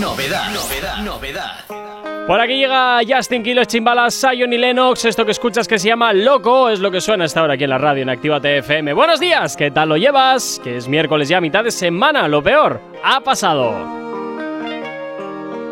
novedad, 0.01 0.51
novedad, 0.53 0.97
novedad. 0.99 1.65
Por 2.27 2.41
aquí 2.41 2.59
llega 2.59 3.01
Justin 3.09 3.43
Quiles, 3.43 3.67
Chimbala, 3.69 4.11
Sion 4.11 4.53
y 4.53 4.59
Lennox. 4.59 5.07
Esto 5.07 5.25
que 5.25 5.31
escuchas 5.33 5.67
que 5.67 5.79
se 5.79 5.89
llama 5.89 6.13
Loco 6.13 6.69
es 6.69 6.79
lo 6.81 6.91
que 6.91 7.01
suena 7.01 7.25
hasta 7.25 7.41
ahora 7.41 7.55
aquí 7.55 7.65
en 7.65 7.71
la 7.71 7.79
radio 7.79 8.03
en 8.03 8.11
Actívate 8.11 8.59
FM. 8.59 8.93
Buenos 8.93 9.19
días, 9.19 9.57
¿qué 9.57 9.71
tal 9.71 9.89
lo 9.89 9.97
llevas? 9.97 10.61
Que 10.63 10.77
es 10.77 10.89
miércoles 10.89 11.29
ya, 11.29 11.41
mitad 11.41 11.65
de 11.65 11.71
semana. 11.71 12.29
Lo 12.29 12.43
peor 12.43 12.81
ha 13.03 13.21
pasado. 13.21 13.73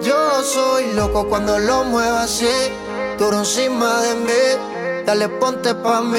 Yo 0.02 0.42
soy 0.42 0.94
loco 0.94 1.28
cuando 1.28 1.58
lo 1.58 1.84
muevo 1.84 2.16
así, 2.16 2.48
duro 3.18 3.38
encima 3.40 4.00
de 4.02 4.14
mí. 4.14 5.04
Dale, 5.04 5.28
ponte 5.28 5.74
pa' 5.74 6.00
mí, 6.00 6.18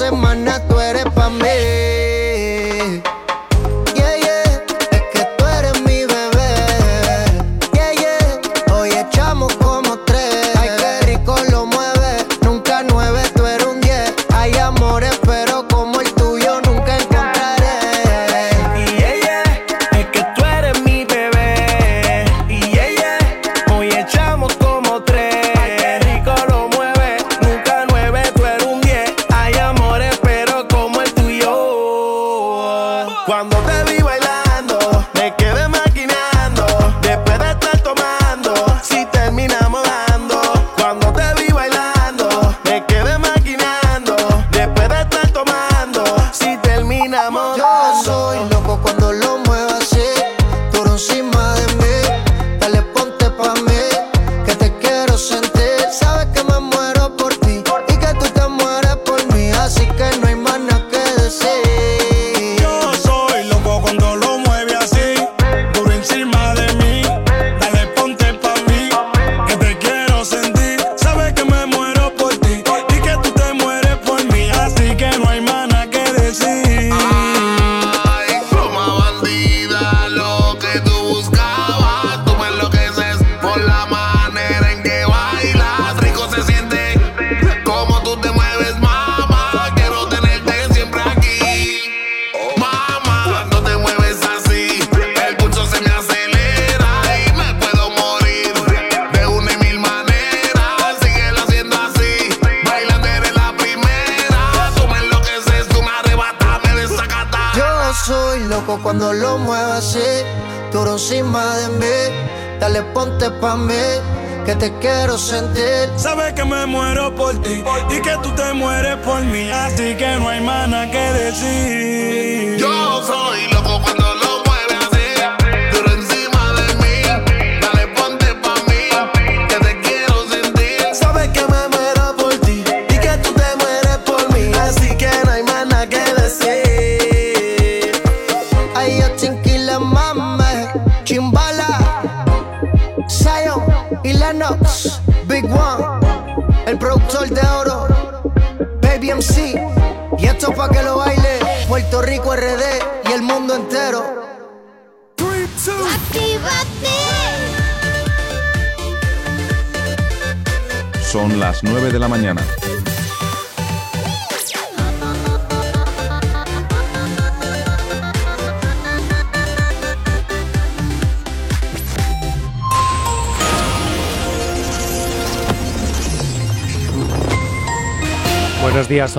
semana 0.00 0.39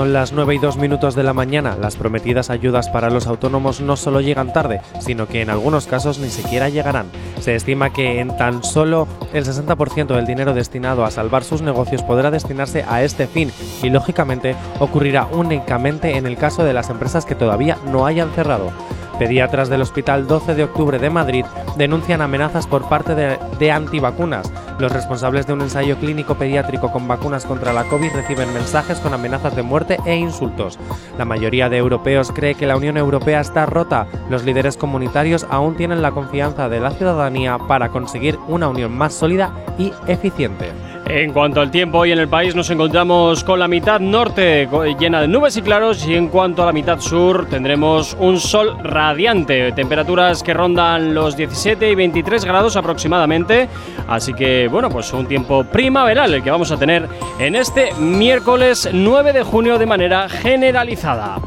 son 0.02 0.14
las 0.14 0.34
9 0.34 0.56
y 0.56 0.58
2 0.58 0.78
minutos 0.78 1.14
de 1.14 1.22
la 1.22 1.32
mañana. 1.32 1.78
Las 1.80 1.96
prometidas 1.96 2.50
ayudas 2.50 2.90
para 2.90 3.12
los 3.12 3.28
autónomos 3.28 3.82
no 3.82 3.96
solo 3.96 4.20
llegan 4.20 4.52
tarde, 4.52 4.82
sino 5.00 5.28
que 5.28 5.44
en 5.44 5.52
algunos 5.52 5.86
casos 5.86 6.18
ni 6.18 6.32
siquiera 6.32 6.70
llegarán. 6.70 7.06
Se 7.40 7.54
estima 7.54 7.94
que 7.94 8.20
en 8.20 8.36
tan 8.36 8.64
solo 8.64 9.08
el 9.32 9.46
60% 9.46 10.08
del 10.16 10.26
dinero 10.26 10.56
destinado 10.56 11.06
a 11.06 11.12
salvar 11.12 11.44
sus 11.44 11.62
negocios 11.62 12.02
podrá 12.02 12.32
destinarse 12.32 12.84
a 12.90 13.04
este 13.04 13.28
fin 13.28 13.52
y 13.84 13.92
lógicamente 13.92 14.56
ocurrirá 14.80 15.28
únicamente 15.32 16.18
en 16.18 16.26
el 16.26 16.36
caso 16.36 16.64
de 16.64 16.74
las 16.74 16.90
empresas 16.90 17.28
que 17.28 17.36
todavía 17.36 17.78
no 17.86 18.08
hayan 18.08 18.32
cerrado. 18.32 18.72
Pediatras 19.20 19.70
del 19.70 19.84
Hospital 19.84 20.26
12 20.26 20.56
de 20.56 20.64
Octubre 20.64 20.98
de 20.98 21.12
Madrid 21.12 21.46
denuncian 21.78 22.22
amenazas 22.22 22.66
por 22.66 22.90
parte 22.90 23.14
de, 23.14 23.38
de 23.60 23.72
antivacunas. 23.72 24.52
Los 24.82 24.92
responsables 24.92 25.46
de 25.46 25.54
un 25.54 25.62
ensayo 25.62 25.96
clínico 25.98 26.34
pediátrico 26.34 26.92
con 26.92 27.08
vacunas 27.08 27.46
contra 27.46 27.72
la 27.72 27.84
COVID 27.84 28.14
reciben 28.14 28.52
mensajes 28.52 29.00
con 29.00 29.14
amenazas 29.14 29.56
de 29.56 29.62
muerte 29.62 30.00
e 30.08 30.16
insultos. 30.16 30.80
La 31.20 31.24
mayoría 31.24 31.70
de 31.70 31.78
europeos 31.78 32.32
cree 32.32 32.56
que 32.56 32.66
la 32.66 32.78
Unión 32.78 32.98
Europea 32.98 33.42
está 33.42 33.68
rota. 33.68 34.08
Los 34.32 34.44
líderes 34.44 34.78
comunitarios 34.78 35.46
aún 35.52 35.76
tienen 35.76 36.02
la 36.02 36.10
confianza 36.10 36.68
de 36.68 36.80
la 36.80 36.90
ciudadanía 36.90 37.60
para 37.60 37.90
conseguir 37.90 38.40
una 38.48 38.70
unión 38.70 38.92
más 38.92 39.14
sólida 39.14 39.54
y 39.78 39.94
eficiente. 40.08 40.72
En 41.08 41.34
cuanto 41.34 41.60
al 41.60 41.72
tiempo, 41.72 42.00
hoy 42.00 42.12
en 42.12 42.20
el 42.20 42.28
país 42.28 42.56
nos 42.56 42.70
encontramos 42.70 43.44
con 43.44 43.60
la 43.60 43.68
mitad 43.68 44.00
norte 44.00 44.70
llena 45.00 45.22
de 45.22 45.28
nubes 45.28 45.58
y 45.58 45.62
claros 45.62 46.06
y 46.08 46.16
en 46.16 46.30
cuanto 46.30 46.64
a 46.64 46.66
la 46.66 46.72
mitad 46.72 47.00
sur 47.00 47.48
tendremos 47.50 48.16
un 48.20 48.40
sol 48.40 48.78
radiante, 48.84 49.72
temperaturas 49.74 50.42
que 50.42 50.54
rondan 50.54 51.14
los 51.14 51.36
17 51.36 51.92
y 51.92 51.96
23 51.96 52.46
grados 52.46 52.78
aproximadamente, 52.78 53.68
así 54.08 54.34
que 54.34 54.68
bueno, 54.70 54.90
pues 54.90 55.12
un 55.12 55.26
tiempo 55.26 55.64
primaveral 55.66 56.34
el 56.34 56.44
que 56.44 56.52
vamos 56.52 56.72
a 56.72 56.78
tener 56.78 57.08
en 57.40 57.56
este 57.56 57.94
miércoles 57.96 58.90
9 58.92 59.34
de 59.34 59.44
junio 59.44 59.78
de 59.78 59.86
manera 59.86 60.30
generalizada. 60.30 61.40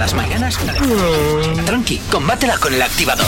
Las 0.00 0.14
mañanas, 0.14 0.58
tranqui, 1.66 1.98
combátela 2.10 2.56
con 2.56 2.72
el 2.72 2.80
activador. 2.80 3.26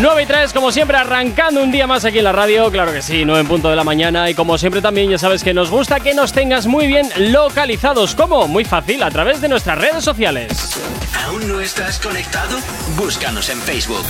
9 0.00 0.22
y 0.22 0.26
3, 0.26 0.52
como 0.54 0.72
siempre, 0.72 0.96
arrancando 0.96 1.62
un 1.62 1.70
día 1.70 1.86
más 1.86 2.06
aquí 2.06 2.18
en 2.18 2.24
la 2.24 2.32
radio, 2.32 2.70
claro 2.70 2.94
que 2.94 3.02
sí, 3.02 3.26
9 3.26 3.40
en 3.42 3.46
punto 3.46 3.68
de 3.68 3.76
la 3.76 3.84
mañana. 3.84 4.30
Y 4.30 4.34
como 4.34 4.56
siempre, 4.56 4.80
también 4.80 5.10
ya 5.10 5.18
sabes 5.18 5.44
que 5.44 5.52
nos 5.52 5.70
gusta 5.70 6.00
que 6.00 6.14
nos 6.14 6.32
tengas 6.32 6.66
muy 6.66 6.86
bien 6.86 7.10
localizados. 7.16 8.14
¿Cómo? 8.14 8.48
Muy 8.48 8.64
fácil, 8.64 9.02
a 9.02 9.10
través 9.10 9.42
de 9.42 9.48
nuestras 9.48 9.76
redes 9.76 10.02
sociales. 10.02 10.78
¿Aún 11.26 11.46
no 11.46 11.60
estás 11.60 11.98
conectado? 11.98 12.56
Búscanos 12.96 13.50
en 13.50 13.60
Facebook. 13.60 14.04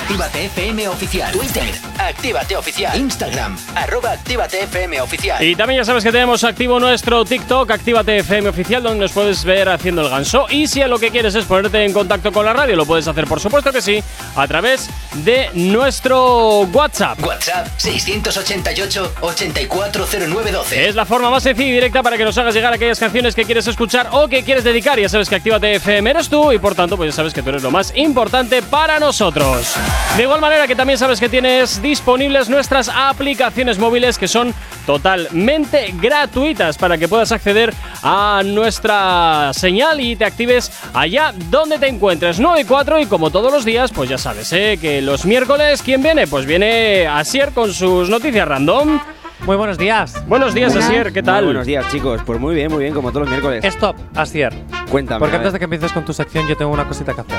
Actívate 0.00 0.46
FM 0.46 0.88
Oficial. 0.88 1.30
Twitter. 1.32 1.70
Actívate 1.98 2.56
Oficial. 2.56 2.98
Instagram. 2.98 3.56
Arroba 3.76 4.12
Actívate 4.12 4.64
FM 4.64 5.00
Oficial. 5.00 5.42
Y 5.42 5.54
también 5.54 5.80
ya 5.80 5.84
sabes 5.84 6.02
que 6.02 6.10
tenemos 6.10 6.42
activo 6.42 6.80
nuestro 6.80 7.24
TikTok, 7.24 7.70
Actívate 7.70 8.16
FM 8.18 8.48
Oficial, 8.48 8.82
donde 8.82 9.00
nos 9.00 9.12
puedes 9.12 9.44
ver 9.44 9.68
haciendo 9.68 10.02
el 10.02 10.10
ganso. 10.10 10.46
Y 10.50 10.63
si 10.66 10.82
a 10.82 10.88
lo 10.88 10.98
que 10.98 11.10
quieres 11.10 11.34
es 11.34 11.44
ponerte 11.44 11.84
en 11.84 11.92
contacto 11.92 12.32
con 12.32 12.44
la 12.44 12.52
radio, 12.52 12.76
lo 12.76 12.86
puedes 12.86 13.06
hacer, 13.08 13.26
por 13.26 13.40
supuesto 13.40 13.72
que 13.72 13.82
sí, 13.82 14.02
a 14.36 14.46
través 14.46 14.88
de 15.14 15.50
nuestro 15.54 16.60
WhatsApp. 16.60 17.22
WhatsApp 17.24 17.66
688-840912. 17.78 20.72
Es 20.72 20.94
la 20.94 21.04
forma 21.04 21.30
más 21.30 21.42
sencilla 21.42 21.68
y 21.68 21.72
directa 21.72 22.02
para 22.02 22.16
que 22.16 22.24
nos 22.24 22.36
hagas 22.38 22.54
llegar 22.54 22.72
aquellas 22.72 22.98
canciones 22.98 23.34
que 23.34 23.44
quieres 23.44 23.66
escuchar 23.66 24.08
o 24.12 24.28
que 24.28 24.42
quieres 24.42 24.64
dedicar. 24.64 24.98
Ya 24.98 25.08
sabes 25.08 25.28
que 25.28 25.36
Actívate 25.36 25.74
FM 25.74 26.10
eres 26.10 26.28
tú 26.28 26.52
y 26.52 26.58
por 26.58 26.74
tanto, 26.74 26.96
pues 26.96 27.12
ya 27.12 27.16
sabes 27.16 27.34
que 27.34 27.42
tú 27.42 27.50
eres 27.50 27.62
lo 27.62 27.70
más 27.70 27.92
importante 27.96 28.62
para 28.62 28.98
nosotros. 28.98 29.74
De 30.16 30.22
igual 30.22 30.40
manera 30.40 30.66
que 30.66 30.76
también 30.76 30.98
sabes 30.98 31.20
que 31.20 31.28
tienes 31.28 31.82
disponibles 31.82 32.48
nuestras 32.48 32.88
aplicaciones 32.88 33.78
móviles 33.78 34.18
que 34.18 34.28
son 34.28 34.54
totalmente 34.86 35.94
gratuitas 36.00 36.76
para 36.76 36.98
que 36.98 37.08
puedas 37.08 37.32
acceder 37.32 37.74
a 38.02 38.42
nuestra 38.44 39.50
señal 39.52 40.00
y 40.00 40.16
te 40.16 40.24
actives 40.24 40.53
allá 40.92 41.32
donde 41.50 41.78
te 41.78 41.88
encuentres. 41.88 42.38
9 42.38 42.60
y 42.60 42.64
4 42.64 43.00
y 43.00 43.06
como 43.06 43.30
todos 43.30 43.52
los 43.52 43.64
días, 43.64 43.90
pues 43.92 44.08
ya 44.08 44.18
sabes, 44.18 44.52
¿eh? 44.52 44.78
que 44.80 45.02
los 45.02 45.24
miércoles, 45.24 45.82
¿quién 45.82 46.02
viene? 46.02 46.26
Pues 46.26 46.46
viene 46.46 47.06
Asier 47.06 47.52
con 47.52 47.72
sus 47.72 48.08
noticias 48.08 48.46
random. 48.46 49.00
Muy 49.46 49.56
buenos 49.56 49.76
días. 49.76 50.22
Buenos 50.26 50.54
días, 50.54 50.74
Asier, 50.74 51.12
¿qué 51.12 51.22
tal? 51.22 51.44
Muy 51.44 51.52
buenos 51.52 51.66
días, 51.66 51.86
chicos. 51.90 52.22
Pues 52.24 52.40
muy 52.40 52.54
bien, 52.54 52.70
muy 52.70 52.82
bien, 52.82 52.94
como 52.94 53.10
todos 53.10 53.22
los 53.22 53.30
miércoles. 53.30 53.64
Stop, 53.64 53.96
Asier. 54.14 54.54
Cuéntame. 54.90 55.18
Porque 55.18 55.36
a 55.36 55.38
antes 55.38 55.52
ver, 55.52 55.52
de 55.52 55.58
que 55.58 55.64
empieces 55.64 55.92
con 55.92 56.04
tu 56.04 56.12
sección, 56.12 56.46
yo 56.48 56.56
tengo 56.56 56.72
una 56.72 56.86
cosita 56.86 57.12
que 57.12 57.20
hacer. 57.20 57.38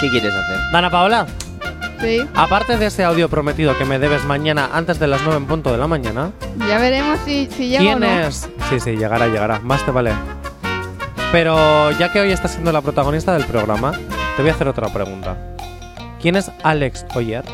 ¿Qué 0.00 0.10
quieres 0.10 0.34
hacer? 0.34 0.58
Dana 0.72 0.90
Paola, 0.90 1.26
Sí, 2.00 2.20
aparte 2.34 2.76
de 2.76 2.86
ese 2.86 3.04
audio 3.04 3.28
prometido 3.28 3.76
que 3.78 3.84
me 3.84 3.98
debes 3.98 4.24
mañana 4.24 4.68
antes 4.72 4.98
de 4.98 5.06
las 5.06 5.22
9 5.22 5.38
en 5.38 5.46
punto 5.46 5.72
de 5.72 5.78
la 5.78 5.86
mañana, 5.86 6.30
ya 6.68 6.78
veremos 6.78 7.18
si, 7.24 7.48
si 7.50 7.68
llega 7.68 7.82
o 7.82 7.86
¿quién 7.86 8.00
no. 8.00 8.06
es? 8.06 8.48
Sí, 8.68 8.80
sí, 8.80 8.96
llegará, 8.96 9.26
llegará. 9.26 9.60
Más 9.60 9.84
te 9.84 9.90
vale. 9.92 10.12
Pero 11.36 11.90
ya 11.90 12.10
que 12.10 12.18
hoy 12.22 12.32
estás 12.32 12.52
siendo 12.52 12.72
la 12.72 12.80
protagonista 12.80 13.34
del 13.34 13.44
programa, 13.44 13.92
te 14.36 14.40
voy 14.42 14.50
a 14.50 14.54
hacer 14.54 14.68
otra 14.68 14.88
pregunta. 14.88 15.36
¿Quién 16.18 16.34
es 16.34 16.50
Alex 16.62 17.04
Oyer? 17.14 17.44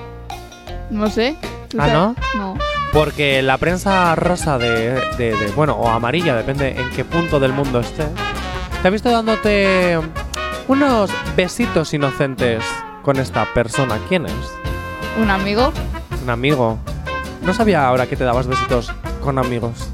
No 0.89 1.11
sé. 1.11 1.35
¿Tú 1.69 1.79
¿Ah, 1.81 1.89
sabes? 1.89 2.17
No. 2.37 2.55
Porque 2.93 3.43
la 3.43 3.59
prensa 3.59 4.15
rosa 4.15 4.57
de, 4.57 4.93
de- 5.19 5.35
de- 5.37 5.53
bueno, 5.57 5.73
o 5.73 5.89
amarilla, 5.89 6.37
depende 6.37 6.81
en 6.81 6.91
qué 6.91 7.05
punto 7.05 7.41
del 7.41 7.53
mundo 7.53 7.81
esté, 7.81 8.05
te 8.83 8.87
ha 8.87 8.91
visto 8.93 9.11
dándote 9.11 9.99
unos 10.69 11.11
besitos 11.35 11.93
inocentes 11.93 12.63
con 13.03 13.17
esta 13.19 13.53
persona. 13.53 13.99
¿Quién 14.09 14.27
es? 14.27 14.53
¿Un 15.21 15.29
amigo? 15.29 15.73
Un 16.23 16.31
amigo. 16.31 16.79
No 17.45 17.53
sabía 17.53 17.85
ahora 17.89 18.07
que 18.07 18.15
te 18.15 18.23
dabas 18.23 18.47
besitos 18.47 18.93
con 19.25 19.41
amigos. 19.41 19.89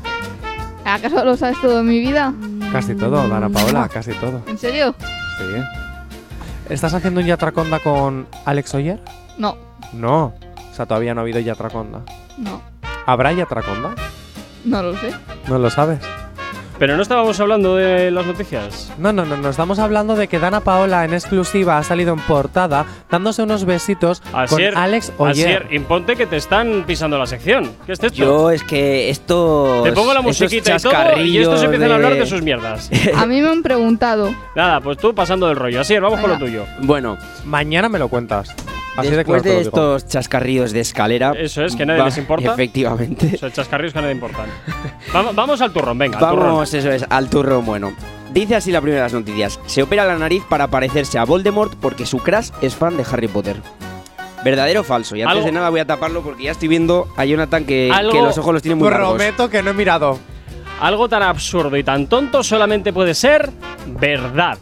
¿Acaso 0.84 1.24
lo 1.24 1.38
sabes 1.38 1.58
todo 1.62 1.78
de 1.78 1.82
mi 1.84 2.00
vida? 2.00 2.34
Casi 2.72 2.94
todo, 2.94 3.26
Dana 3.28 3.48
Paola, 3.48 3.88
casi 3.88 4.12
todo. 4.12 4.42
¿En 4.46 4.58
serio? 4.58 4.94
Sí. 5.00 5.44
¿Estás 6.68 6.92
haciendo 6.94 7.20
un 7.20 7.26
Yatraconda 7.26 7.78
con 7.80 8.26
Alex 8.44 8.74
Oyer? 8.74 9.00
No, 9.38 9.56
No. 9.92 10.34
O 10.70 10.74
sea, 10.78 10.86
todavía 10.86 11.12
no 11.14 11.20
ha 11.20 11.22
habido 11.22 11.40
Yatraconda. 11.40 12.02
no, 12.36 12.60
¿Habrá 13.06 13.32
Yatraconda? 13.32 13.94
no 14.64 14.82
lo 14.82 14.96
sé. 14.96 15.12
No 15.48 15.58
lo 15.58 15.70
sabes. 15.70 15.98
Pero 16.78 16.96
no 16.96 17.02
estábamos 17.02 17.38
hablando 17.40 17.76
de 17.76 18.10
las 18.10 18.26
noticias. 18.26 18.92
No, 18.98 19.12
no, 19.12 19.24
no, 19.24 19.36
no. 19.36 19.50
Estamos 19.50 19.78
hablando 19.78 20.16
de 20.16 20.28
que 20.28 20.38
Dana 20.38 20.60
Paola 20.60 21.04
en 21.04 21.12
exclusiva 21.12 21.78
ha 21.78 21.82
salido 21.82 22.12
en 22.12 22.20
portada 22.20 22.86
dándose 23.10 23.42
unos 23.42 23.64
besitos 23.64 24.22
Asier, 24.32 24.74
con 24.74 24.82
Alex 24.82 25.12
Oyer. 25.18 25.48
Asier, 25.48 25.74
imponte 25.74 26.16
que 26.16 26.26
te 26.26 26.36
están 26.36 26.84
pisando 26.86 27.18
la 27.18 27.26
sección. 27.26 27.72
¿Qué 27.84 27.92
es 27.92 28.02
esto? 28.02 28.16
Yo 28.16 28.50
es 28.50 28.62
que 28.62 29.10
esto. 29.10 29.80
Te 29.84 29.92
pongo 29.92 30.14
la 30.14 30.22
musiquita 30.22 30.76
y 30.76 30.80
todo 30.80 31.22
y 31.22 31.38
estos 31.38 31.62
empiezan 31.64 31.90
a 31.92 31.94
hablar 31.96 32.14
de 32.14 32.26
sus 32.26 32.42
mierdas. 32.42 32.90
A 33.16 33.26
mí 33.26 33.40
me 33.40 33.48
han 33.48 33.62
preguntado. 33.62 34.34
Nada, 34.54 34.80
pues 34.80 34.98
tú 34.98 35.14
pasando 35.14 35.48
del 35.48 35.56
rollo. 35.56 35.80
Asier, 35.80 36.00
vamos 36.00 36.20
con 36.20 36.30
lo 36.30 36.38
tuyo. 36.38 36.64
Bueno, 36.82 37.18
Mañana 37.44 37.88
me 37.88 37.98
lo 37.98 38.08
cuentas. 38.08 38.54
Así 39.00 39.10
de 39.10 39.16
después 39.18 39.42
claro 39.42 39.58
de, 39.58 39.64
lo 39.64 39.70
digo. 39.70 39.86
estos 39.96 40.08
chascarrillos 40.10 40.72
de 40.72 40.80
escalera. 40.80 41.32
Eso 41.36 41.64
es, 41.64 41.74
que 41.76 41.86
nadie 41.86 42.00
va- 42.00 42.06
les 42.06 42.18
importa. 42.18 42.52
Efectivamente. 42.52 43.36
Son 43.38 43.52
chascarrillos 43.52 43.92
que 43.94 44.00
nadie 44.00 44.12
importan. 44.14 44.46
vamos, 45.12 45.34
vamos 45.34 45.60
al 45.60 45.72
turrón, 45.72 45.98
venga, 45.98 46.18
al 46.18 46.24
turrón. 46.30 46.46
Vamos, 46.46 46.74
eso 46.74 46.90
es, 46.90 47.04
al 47.08 47.28
turrón 47.30 47.64
bueno. 47.64 47.92
Dice 48.32 48.56
así 48.56 48.70
la 48.70 48.80
primera 48.80 49.02
de 49.02 49.06
las 49.06 49.12
noticias. 49.14 49.58
Se 49.66 49.82
opera 49.82 50.04
la 50.04 50.16
nariz 50.18 50.42
para 50.48 50.66
parecerse 50.68 51.18
a 51.18 51.24
Voldemort 51.24 51.74
porque 51.80 52.04
su 52.06 52.18
crush 52.18 52.50
es 52.60 52.74
fan 52.76 52.96
de 52.96 53.04
Harry 53.10 53.28
Potter. 53.28 53.56
¿Verdadero 54.44 54.82
o 54.82 54.84
falso? 54.84 55.16
Y 55.16 55.22
antes 55.22 55.36
Algo- 55.38 55.46
de 55.46 55.52
nada 55.52 55.70
voy 55.70 55.80
a 55.80 55.84
taparlo 55.86 56.22
porque 56.22 56.44
ya 56.44 56.52
estoy 56.52 56.68
viendo 56.68 57.08
a 57.16 57.24
Jonathan 57.24 57.64
que, 57.64 57.90
que 58.12 58.22
los 58.22 58.38
ojos 58.38 58.52
los 58.54 58.62
tiene 58.62 58.76
muy 58.76 58.88
largos. 58.88 59.14
Prometo 59.14 59.48
que 59.50 59.62
no 59.62 59.70
he 59.70 59.74
mirado. 59.74 60.18
Algo 60.80 61.08
tan 61.08 61.22
absurdo 61.24 61.76
y 61.76 61.82
tan 61.82 62.06
tonto 62.06 62.44
solamente 62.44 62.92
puede 62.92 63.14
ser 63.14 63.50
verdad. 63.86 64.58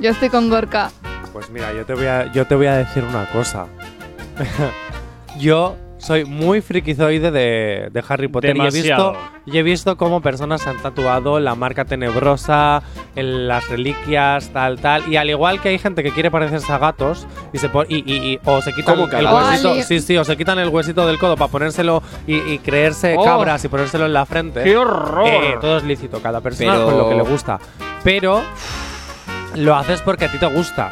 Yo 0.00 0.10
estoy 0.10 0.28
con 0.28 0.48
Gorka. 0.50 0.90
Pues 1.32 1.50
mira, 1.50 1.72
yo 1.72 1.84
te 1.86 1.94
voy 1.94 2.06
a, 2.06 2.30
yo 2.32 2.46
te 2.46 2.54
voy 2.54 2.66
a 2.66 2.76
decir 2.76 3.02
una 3.04 3.24
cosa. 3.26 3.66
yo 5.38 5.76
soy 5.98 6.24
muy 6.24 6.60
frikizoide 6.60 7.30
de, 7.30 7.88
de 7.92 8.04
Harry 8.08 8.26
Potter 8.26 8.56
y 8.56 8.60
he, 8.60 8.70
visto, 8.70 9.16
y 9.46 9.56
he 9.56 9.62
visto 9.62 9.96
cómo 9.96 10.20
personas 10.20 10.60
se 10.60 10.68
han 10.68 10.76
tatuado 10.78 11.38
la 11.38 11.54
marca 11.54 11.84
tenebrosa, 11.84 12.82
el- 13.14 13.46
las 13.46 13.68
reliquias, 13.68 14.48
tal, 14.52 14.80
tal. 14.80 15.06
Y 15.10 15.16
al 15.16 15.30
igual 15.30 15.60
que 15.60 15.68
hay 15.68 15.78
gente 15.78 16.02
que 16.02 16.10
quiere 16.10 16.28
parecerse 16.30 16.72
a 16.72 16.78
gatos 16.78 17.26
y 17.52 17.58
se 17.58 17.68
pon- 17.68 17.86
y, 17.88 17.98
y- 17.98 18.32
y- 18.32 18.40
o 18.44 18.60
se 18.60 18.72
quitan 18.74 18.96
¿Cómo 18.96 19.08
que 19.08 19.14
a 19.16 19.20
el 19.20 19.26
huesito, 19.26 19.74
sí, 19.84 20.00
sí, 20.00 20.16
o 20.16 20.24
se 20.24 20.36
quitan 20.36 20.58
el 20.58 20.68
huesito 20.70 21.06
del 21.06 21.18
codo 21.18 21.36
para 21.36 21.50
ponérselo 21.52 22.02
y, 22.26 22.36
y 22.36 22.58
creerse 22.58 23.14
Oh. 23.16 23.24
cabras 23.24 23.64
y 23.64 23.68
ponérselo 23.68 24.04
en 24.06 24.12
la 24.12 24.26
frente. 24.26 24.64
¡Qué 24.64 24.76
horror! 24.76 25.28
Eh, 25.28 25.56
todo 25.60 25.76
es 25.78 25.84
lícito, 25.84 26.20
cada 26.20 26.40
persona 26.40 26.72
Pero- 26.72 26.84
con 26.86 26.98
lo 26.98 27.08
que 27.08 27.14
le 27.14 27.22
gusta. 27.22 27.60
Pero 28.02 28.42
lo 29.54 29.76
haces 29.76 30.00
porque 30.02 30.24
a 30.24 30.32
ti 30.32 30.38
te 30.38 30.46
gusta, 30.46 30.90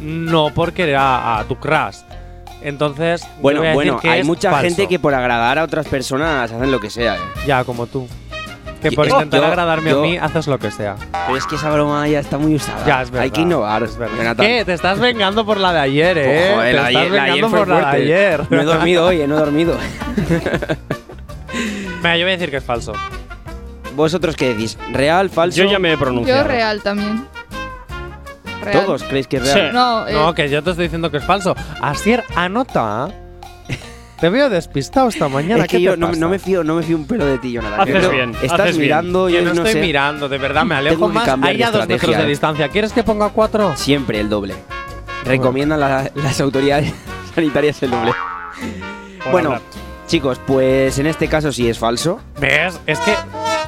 no 0.00 0.50
porque 0.54 0.94
a, 0.96 1.38
a 1.40 1.44
tu 1.44 1.56
crush. 1.56 1.96
Entonces, 2.62 3.26
Bueno, 3.40 3.60
voy 3.60 3.66
a 3.68 3.70
decir 3.70 3.74
bueno, 3.92 4.00
que 4.00 4.08
hay 4.10 4.20
es 4.20 4.26
mucha 4.26 4.50
falso. 4.50 4.66
gente 4.68 4.88
que 4.88 4.98
por 4.98 5.14
agradar 5.14 5.58
a 5.58 5.64
otras 5.64 5.86
personas 5.86 6.50
hacen 6.50 6.70
lo 6.72 6.80
que 6.80 6.90
sea. 6.90 7.16
¿eh? 7.16 7.20
Ya, 7.46 7.62
como 7.64 7.86
tú. 7.86 8.08
Que 8.82 8.92
por 8.92 9.06
intentar 9.08 9.40
yo- 9.40 9.46
agradarme 9.46 9.90
yo- 9.90 9.98
a 10.00 10.02
mí 10.02 10.16
haces 10.18 10.46
lo 10.46 10.58
que 10.58 10.70
sea. 10.70 10.96
Pero 11.26 11.36
es 11.38 11.46
que 11.46 11.56
esa 11.56 11.70
broma 11.70 12.06
ya 12.08 12.18
está 12.20 12.38
muy 12.38 12.54
usada. 12.54 12.84
Ya, 12.86 13.02
es 13.02 13.10
verdad. 13.10 13.24
Hay 13.24 13.30
que 13.30 13.40
innovar. 13.42 13.82
es 13.82 13.96
verdad. 13.96 14.36
¿Qué? 14.36 14.64
Te 14.64 14.72
estás 14.74 14.98
vengando 14.98 15.44
por 15.46 15.56
la 15.58 15.72
de 15.72 15.80
ayer, 15.80 16.18
¿eh? 16.18 16.50
Joder, 16.54 16.70
te 16.76 16.80
la 16.82 16.88
estás 16.88 17.02
ayer- 17.02 17.12
vengando 17.12 17.48
fue 17.50 17.58
por 17.60 17.68
la 17.68 17.74
de 17.76 17.80
fuerte. 17.82 18.02
ayer. 18.02 18.46
No 18.50 18.60
he 18.60 18.64
dormido 18.64 19.06
hoy, 19.06 19.20
eh, 19.20 19.26
no 19.28 19.36
he 19.36 19.38
dormido. 19.38 19.76
Mira, 21.98 22.16
yo 22.16 22.24
voy 22.24 22.32
a 22.32 22.36
decir 22.36 22.50
que 22.50 22.56
es 22.58 22.64
falso. 22.64 22.92
¿Vosotros 23.94 24.36
qué 24.36 24.48
decís? 24.50 24.78
¿Real, 24.92 25.30
falso? 25.30 25.56
Yo 25.58 25.70
ya 25.70 25.78
me 25.78 25.92
he 25.92 25.96
pronunciado. 25.96 26.42
Yo 26.42 26.48
real 26.48 26.82
también. 26.82 27.26
Real. 28.62 28.84
¿Todos 28.84 29.02
creéis 29.04 29.26
que 29.26 29.36
es 29.38 29.42
real? 29.52 29.68
Sí. 29.70 29.74
No, 29.74 30.06
eh, 30.08 30.12
No, 30.12 30.34
que 30.34 30.48
yo 30.48 30.62
te 30.62 30.70
estoy 30.70 30.84
diciendo 30.86 31.10
que 31.10 31.18
es 31.18 31.24
falso. 31.24 31.54
Asier, 31.80 32.24
anota. 32.34 33.08
Te 34.20 34.30
veo 34.30 34.48
despistado 34.48 35.08
esta 35.08 35.28
mañana. 35.28 35.64
Es 35.64 35.68
que 35.70 35.76
¿qué 35.76 35.82
yo 35.82 35.90
te 35.92 35.98
no, 35.98 36.06
pasa? 36.08 36.18
no 36.20 36.28
me 36.30 36.38
fío, 36.38 36.64
no 36.64 36.76
me 36.76 36.82
fío 36.82 36.96
un 36.96 37.06
pelo 37.06 37.26
de 37.26 37.36
ti, 37.36 37.52
Jonathan. 37.52 37.80
Haces 37.80 38.10
bien, 38.10 38.30
Estás 38.40 38.60
haces 38.60 38.78
bien. 38.78 38.88
mirando, 38.88 39.26
Que 39.26 39.32
yo 39.34 39.38
no 39.42 39.46
no, 39.52 39.52
estoy 39.52 39.72
sé. 39.74 39.80
mirando, 39.80 40.28
de 40.30 40.38
verdad, 40.38 40.64
me 40.64 40.74
alejo 40.74 41.08
más. 41.08 41.28
Hay 41.42 41.62
a 41.62 41.70
dos 41.70 41.86
metros 41.86 42.16
de 42.16 42.24
distancia. 42.26 42.68
¿Quieres 42.68 42.92
que 42.94 43.02
ponga 43.02 43.28
cuatro? 43.28 43.76
Siempre 43.76 44.18
el 44.20 44.30
doble. 44.30 44.54
Recomiendan 45.26 45.80
la- 45.80 46.10
las 46.14 46.40
autoridades 46.40 46.94
sanitarias 47.34 47.82
el 47.82 47.90
doble. 47.90 48.12
Por 49.22 49.32
bueno, 49.32 49.48
hablar. 49.48 49.62
chicos, 50.06 50.40
pues 50.46 50.98
en 50.98 51.06
este 51.08 51.28
caso 51.28 51.52
sí 51.52 51.68
es 51.68 51.78
falso. 51.78 52.18
¿Ves? 52.40 52.80
Es 52.86 52.98
que, 53.00 53.14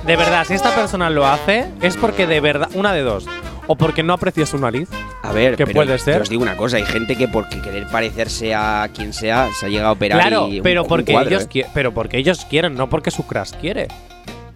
de 0.06 0.16
verdad, 0.16 0.46
si 0.46 0.54
esta 0.54 0.74
persona 0.74 1.10
lo 1.10 1.26
hace, 1.26 1.66
es 1.82 1.96
porque 1.98 2.26
de 2.26 2.40
verdad, 2.40 2.70
una 2.72 2.94
de 2.94 3.02
dos. 3.02 3.26
O 3.68 3.76
porque 3.76 4.02
no 4.02 4.14
aprecia 4.14 4.44
su 4.46 4.58
nariz. 4.58 4.88
A 5.22 5.30
ver, 5.32 5.54
¿Qué 5.56 5.64
pero 5.66 5.76
puede 5.76 5.98
ser? 5.98 6.16
que 6.16 6.20
os 6.22 6.28
digo 6.30 6.42
una 6.42 6.56
cosa, 6.56 6.78
hay 6.78 6.86
gente 6.86 7.14
que 7.16 7.28
porque 7.28 7.60
querer 7.60 7.86
parecerse 7.86 8.54
a 8.54 8.88
quien 8.94 9.12
sea 9.12 9.50
se 9.52 9.66
ha 9.66 9.68
llegado 9.68 9.90
a 9.90 9.92
operar 9.92 10.20
Claro, 10.20 10.48
y 10.48 10.56
un- 10.58 10.62
pero 10.62 10.82
un 10.82 10.88
porque 10.88 11.12
cuadro, 11.12 11.28
ellos 11.30 11.48
¿eh? 11.54 11.66
pero 11.74 11.92
porque 11.92 12.16
ellos 12.18 12.44
quieren, 12.48 12.74
no 12.74 12.88
porque 12.88 13.10
su 13.10 13.26
crush 13.26 13.52
quiere. 13.60 13.88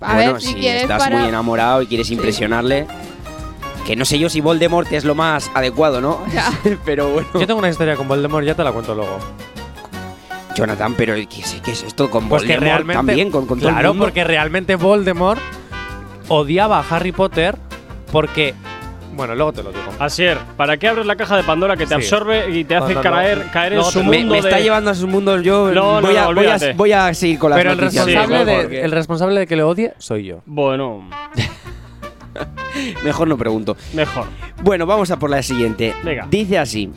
a 0.00 0.14
bueno, 0.14 0.32
ver, 0.32 0.40
si 0.42 0.48
si 0.48 0.54
quieres 0.54 0.82
estás 0.82 1.02
para. 1.04 1.18
muy 1.18 1.28
enamorado 1.28 1.82
y 1.82 1.86
quieres 1.86 2.10
impresionarle, 2.10 2.86
que 3.86 3.96
no 3.96 4.04
sé 4.06 4.18
yo 4.18 4.28
si 4.30 4.40
Voldemort 4.40 4.90
es 4.92 5.04
lo 5.04 5.14
más 5.14 5.50
adecuado, 5.54 6.00
¿no? 6.00 6.20
Ya. 6.32 6.50
pero 6.84 7.10
bueno. 7.10 7.28
Yo 7.34 7.46
tengo 7.46 7.58
una 7.58 7.68
historia 7.68 7.96
con 7.96 8.08
Voldemort, 8.08 8.46
ya 8.46 8.54
te 8.54 8.64
la 8.64 8.72
cuento 8.72 8.94
luego. 8.94 9.18
Jonathan, 10.54 10.94
pero 10.94 11.14
¿qué 11.14 11.40
es, 11.40 11.60
qué 11.62 11.72
es 11.72 11.82
esto 11.82 12.10
con 12.10 12.28
Pues 12.28 12.42
que 12.42 12.48
Voldemort 12.54 12.64
realmente. 12.66 12.94
también? 12.98 13.30
Con, 13.30 13.46
con 13.46 13.58
todo 13.58 13.68
el 13.70 13.74
claro, 13.74 13.88
mundo? 13.90 14.04
porque 14.04 14.22
realmente 14.24 14.76
Voldemort 14.76 15.40
odiaba 16.28 16.78
a 16.78 16.84
Harry 16.88 17.12
Potter 17.12 17.56
porque. 18.10 18.54
Bueno, 19.12 19.34
luego 19.34 19.52
te 19.52 19.62
lo 19.62 19.70
digo. 19.72 19.84
Asier, 19.98 20.38
¿para 20.56 20.76
qué 20.78 20.88
abres 20.88 21.04
la 21.06 21.16
caja 21.16 21.36
de 21.36 21.42
Pandora 21.44 21.76
que 21.76 21.84
te 21.84 21.90
Sí. 21.90 21.94
absorbe 21.94 22.50
y 22.50 22.64
te 22.64 22.76
hace 22.76 22.94
No, 22.94 23.02
no, 23.02 23.10
no. 23.10 23.16
caer, 23.16 23.46
caer 23.52 23.72
en 23.74 23.84
su 23.84 24.02
me, 24.04 24.18
mundo 24.18 24.32
me 24.32 24.38
está 24.38 24.56
de- 24.56 24.62
llevando 24.62 24.90
a 24.90 24.94
sus 24.94 25.08
mundos 25.08 25.42
yo. 25.42 25.70
No, 25.72 26.00
no, 26.00 26.06
voy, 26.08 26.16
a, 26.16 26.26
voy, 26.28 26.46
a, 26.46 26.58
voy 26.74 26.92
a 26.92 27.12
seguir 27.14 27.38
con 27.38 27.50
las 27.50 27.58
Pero 27.58 27.72
el 27.72 27.78
responsable, 27.78 28.38
Sí, 28.38 28.44
de, 28.44 28.56
porque 28.62 28.80
el 28.82 28.90
responsable 28.92 29.40
de 29.40 29.46
que 29.46 29.56
le 29.56 29.62
odie 29.62 29.94
soy 29.98 30.24
yo. 30.24 30.40
Bueno, 30.46 31.08
Mejor 33.04 33.28
no 33.28 33.36
pregunto. 33.36 33.76
mejor. 33.92 34.24
Bueno, 34.62 34.86
vamos 34.86 35.10
a 35.10 35.18
por 35.18 35.28
la 35.30 35.42
siguiente. 35.42 35.94
Venga. 36.02 36.26
Dice 36.30 36.58
así: 36.58 36.90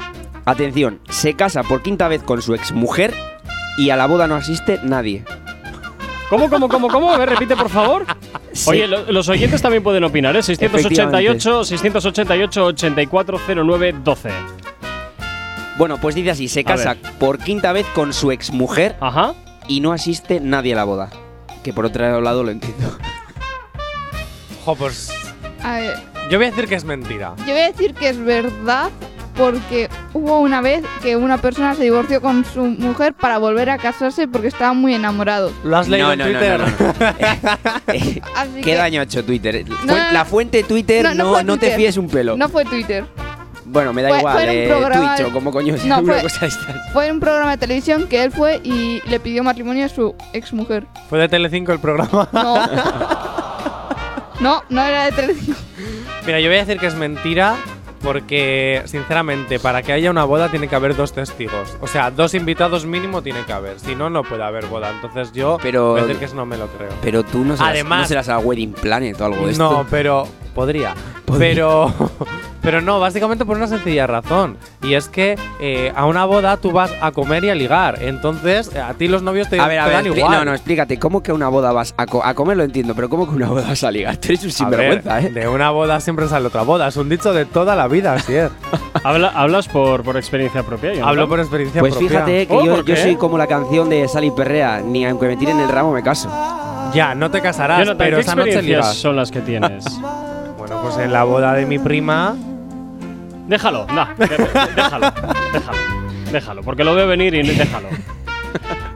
Atención, 0.45 0.99
se 1.09 1.33
casa 1.33 1.63
por 1.63 1.81
quinta 1.81 2.07
vez 2.07 2.23
con 2.23 2.41
su 2.41 2.53
exmujer 2.55 3.13
y 3.77 3.89
a 3.89 3.97
la 3.97 4.05
boda 4.07 4.27
no 4.27 4.35
asiste 4.35 4.79
nadie. 4.83 5.25
¿Cómo, 6.29 6.49
cómo, 6.49 6.67
cómo, 6.67 6.87
cómo? 6.89 7.11
A 7.11 7.17
ver, 7.17 7.29
repite, 7.29 7.55
por 7.55 7.69
favor. 7.69 8.05
Oye, 8.67 8.87
lo- 8.87 9.11
los 9.11 9.29
oyentes 9.29 9.61
también 9.61 9.83
pueden 9.83 10.03
opinar, 10.03 10.35
¿eh? 10.35 10.41
688, 10.43 11.63
688, 11.65 12.65
8409, 12.65 13.95
12. 14.03 14.29
Bueno, 15.77 15.97
pues 15.97 16.15
dice 16.15 16.31
así: 16.31 16.47
se 16.47 16.63
casa 16.63 16.95
por 17.19 17.37
quinta 17.37 17.73
vez 17.73 17.85
con 17.93 18.11
su 18.13 18.31
exmujer 18.31 18.95
Ajá. 19.01 19.33
y 19.67 19.81
no 19.81 19.91
asiste 19.91 20.39
nadie 20.39 20.73
a 20.73 20.77
la 20.77 20.83
boda. 20.83 21.09
Que 21.63 21.73
por 21.73 21.85
otro 21.85 22.21
lado 22.21 22.43
lo 22.43 22.51
entiendo. 22.51 22.97
Jo, 24.65 24.75
pues. 24.75 25.11
A 25.63 25.77
ver, 25.77 25.95
Yo 26.29 26.37
voy 26.37 26.47
a 26.47 26.49
decir 26.51 26.67
que 26.67 26.75
es 26.75 26.83
mentira. 26.85 27.33
yo 27.39 27.53
voy 27.53 27.61
a 27.61 27.71
decir 27.71 27.93
que 27.93 28.09
es 28.09 28.17
verdad 28.23 28.89
porque 29.37 29.89
hubo 30.13 30.39
una 30.39 30.61
vez 30.61 30.83
que 31.01 31.15
una 31.15 31.37
persona 31.37 31.75
se 31.75 31.83
divorció 31.83 32.21
con 32.21 32.45
su 32.45 32.63
mujer 32.65 33.13
para 33.13 33.37
volver 33.37 33.69
a 33.69 33.77
casarse 33.77 34.27
porque 34.27 34.47
estaban 34.47 34.77
muy 34.77 34.93
enamorados. 34.93 35.51
¿Lo 35.63 35.77
has 35.77 35.87
leído 35.87 36.07
No, 36.07 36.13
en 36.13 36.19
no, 36.19 36.25
no, 36.25 36.31
Twitter? 36.31 36.59
no, 36.59 36.65
no. 36.67 36.73
Eh, 37.93 38.21
Así 38.35 38.51
¿Qué 38.55 38.61
que 38.61 38.75
daño 38.75 39.01
ha 39.01 39.03
hecho 39.03 39.23
Twitter? 39.23 39.65
La 39.85 40.25
fuente 40.25 40.63
Twitter 40.63 41.03
No, 41.03 41.13
no, 41.13 41.23
no 41.25 41.29
fue 41.31 41.43
no 41.43 41.53
te 41.53 41.59
Twitter. 41.59 41.77
fíes 41.77 41.97
un 41.97 42.07
pelo. 42.09 42.35
no 42.37 42.49
fue 42.49 42.65
Twitter. 42.65 43.05
bueno, 43.65 43.93
me 43.93 44.01
da 44.01 44.09
Fue- 44.09 44.19
igual, 44.19 44.33
fue 44.35 44.43
en 44.43 44.49
un 44.49 44.55
eh, 44.55 44.67
programa 44.67 45.07
Twitch 45.15 45.17
de- 45.17 45.25
o 45.25 45.33
como 45.33 45.51
coño 45.51 45.77
sea 45.77 45.87
No, 45.97 45.99
una 45.99 46.13
fue- 46.13 46.21
cosa 46.23 46.39
de 46.41 46.47
estas. 46.47 46.91
Fue 46.93 47.07
en 47.07 47.13
un 47.15 47.19
programa 47.19 47.51
de 47.51 47.57
televisión 47.57 48.07
que 48.07 48.23
él 48.23 48.31
fue 48.31 48.61
y 48.63 49.01
le 49.07 49.19
pidió 49.19 49.43
matrimonio 49.43 49.85
a 49.85 49.89
su 49.89 50.15
exmujer. 50.33 50.85
Fue 51.09 51.19
de 51.19 51.27
Telecinco 51.29 51.71
el 51.73 51.79
programa. 51.79 52.27
No. 52.31 52.55
no, 54.39 54.63
no 54.69 54.81
era 54.83 55.05
de 55.05 55.11
Telecinco. 55.11 55.59
Mira, 56.25 56.39
yo 56.39 56.47
voy 56.49 56.57
a 56.57 56.65
decir 56.65 56.79
que 56.79 56.87
es 56.87 56.95
mentira 56.95 57.55
porque, 58.05 58.83
sinceramente, 58.85 59.59
para 59.59 59.81
que 59.81 59.91
haya 59.91 60.11
una 60.11 60.23
boda 60.25 60.49
tiene 60.49 60.67
que 60.67 60.75
haber 60.75 60.95
dos 60.95 61.11
testigos. 61.11 61.75
O 61.81 61.87
sea, 61.87 62.11
dos 62.11 62.35
invitados 62.35 62.85
mínimo 62.85 63.23
tiene 63.23 63.43
que 63.45 63.51
haber. 63.51 63.79
Si 63.79 63.95
no, 63.95 64.11
no 64.11 64.23
puede 64.23 64.43
haber 64.43 64.67
boda. 64.67 64.91
Entonces 64.91 65.31
yo 65.33 65.57
Pero- 65.61 65.91
voy 65.93 66.01
a 66.01 66.03
decir 66.03 66.19
que 66.19 66.25
eso 66.25 66.35
no 66.35 66.45
me 66.45 66.55
lo 66.55 66.67
creo. 66.67 66.91
Pero 67.01 67.23
tú 67.23 67.43
no 67.43 67.57
serás, 67.57 67.71
Además- 67.71 68.01
no 68.01 68.07
serás 68.07 68.29
a 68.29 68.37
Wedding 68.37 68.73
Planet 68.73 69.19
o 69.19 69.25
algo 69.25 69.45
de 69.47 69.51
esto. 69.53 69.63
No, 69.71 69.85
pero 69.89 70.27
podría. 70.53 70.93
Podría. 71.25 71.49
Pero, 71.55 71.93
pero 72.65 72.81
no, 72.81 72.99
básicamente 72.99 73.45
por 73.45 73.55
una 73.55 73.67
sencilla 73.67 74.05
razón. 74.07 74.57
Y 74.83 74.95
es 74.95 75.07
que 75.07 75.37
eh, 75.61 75.93
a 75.95 76.05
una 76.05 76.25
boda 76.25 76.57
tú 76.57 76.71
vas 76.71 76.91
a 76.99 77.11
comer 77.11 77.45
y 77.45 77.49
a 77.51 77.55
ligar. 77.55 78.01
Entonces, 78.01 78.71
eh, 78.75 78.79
a 78.81 78.93
ti 78.95 79.07
los 79.07 79.21
novios 79.21 79.47
te, 79.47 79.59
A 79.59 79.67
ver, 79.67 79.79
a 79.79 79.83
te 79.85 79.89
ver, 79.91 80.03
dan 80.03 80.17
igual. 80.17 80.31
no, 80.31 80.45
no, 80.45 80.51
explícate, 80.53 80.99
¿cómo 80.99 81.21
que 81.23 81.31
una 81.31 81.47
boda 81.47 81.71
vas 81.71 81.93
a, 81.95 82.05
co- 82.07 82.25
a 82.25 82.33
comer? 82.33 82.57
Lo 82.57 82.63
entiendo, 82.63 82.93
pero 82.95 83.07
¿cómo 83.07 83.29
que 83.29 83.35
una 83.35 83.47
boda 83.47 83.67
vas 83.67 83.83
a 83.83 83.91
ligar? 83.91 84.17
Tú 84.25 84.29
eres 84.29 84.41
un 84.41 84.47
ver, 84.47 84.53
sinvergüenza, 84.53 85.21
¿eh? 85.21 85.29
De 85.29 85.47
una 85.47 85.69
boda 85.69 85.99
siempre 85.99 86.27
sale 86.27 86.47
otra 86.47 86.63
boda. 86.63 86.87
Es 86.87 86.97
un 86.97 87.07
dicho 87.07 87.31
de 87.33 87.45
toda 87.45 87.75
la 87.75 87.87
vida, 87.87 88.13
así 88.15 88.33
es. 88.35 88.49
Habla- 89.03 89.31
¿Hablas 89.35 89.67
por, 89.67 90.03
por 90.03 90.17
experiencia 90.17 90.63
propia? 90.63 90.89
Jonathan? 90.91 91.09
Hablo 91.09 91.29
por 91.29 91.39
experiencia 91.39 91.79
Pues 91.81 91.93
propia. 91.93 92.09
fíjate 92.09 92.47
que 92.47 92.53
Oh, 92.53 92.65
yo, 92.65 92.75
¿por 92.77 92.85
yo 92.85 92.95
soy 92.95 93.15
como 93.15 93.37
la 93.37 93.45
canción 93.47 93.89
de 93.89 94.07
Sally 94.07 94.31
Perrea, 94.31 94.81
ni 94.81 95.05
aunque 95.05 95.27
me 95.27 95.37
tiren 95.37 95.59
el 95.59 95.69
ramo 95.69 95.91
me 95.93 96.01
caso. 96.01 96.29
Ya, 96.93 97.13
no 97.13 97.29
te 97.29 97.41
casarás, 97.41 97.87
pero 97.97 98.17
¿qué 98.17 98.21
esa 98.21 98.35
noche 98.35 98.49
experiencias 98.51 98.65
ligas. 98.85 98.95
son 98.95 99.15
las 99.15 99.29
que 99.29 99.41
tienes? 99.41 99.85
Bueno, 100.57 100.81
pues 100.81 100.97
en 100.97 101.13
la 101.13 101.23
boda 101.23 101.53
de 101.53 101.67
mi 101.67 101.77
prima. 101.77 102.35
Déjalo, 103.47 103.87
no, 103.87 104.07
déjalo, 104.17 105.11
déjalo. 105.53 105.77
Déjalo, 106.31 106.61
porque 106.63 106.83
lo 106.83 106.95
veo 106.95 107.07
venir 107.07 107.33
y 107.35 107.43
déjalo. 107.43 107.87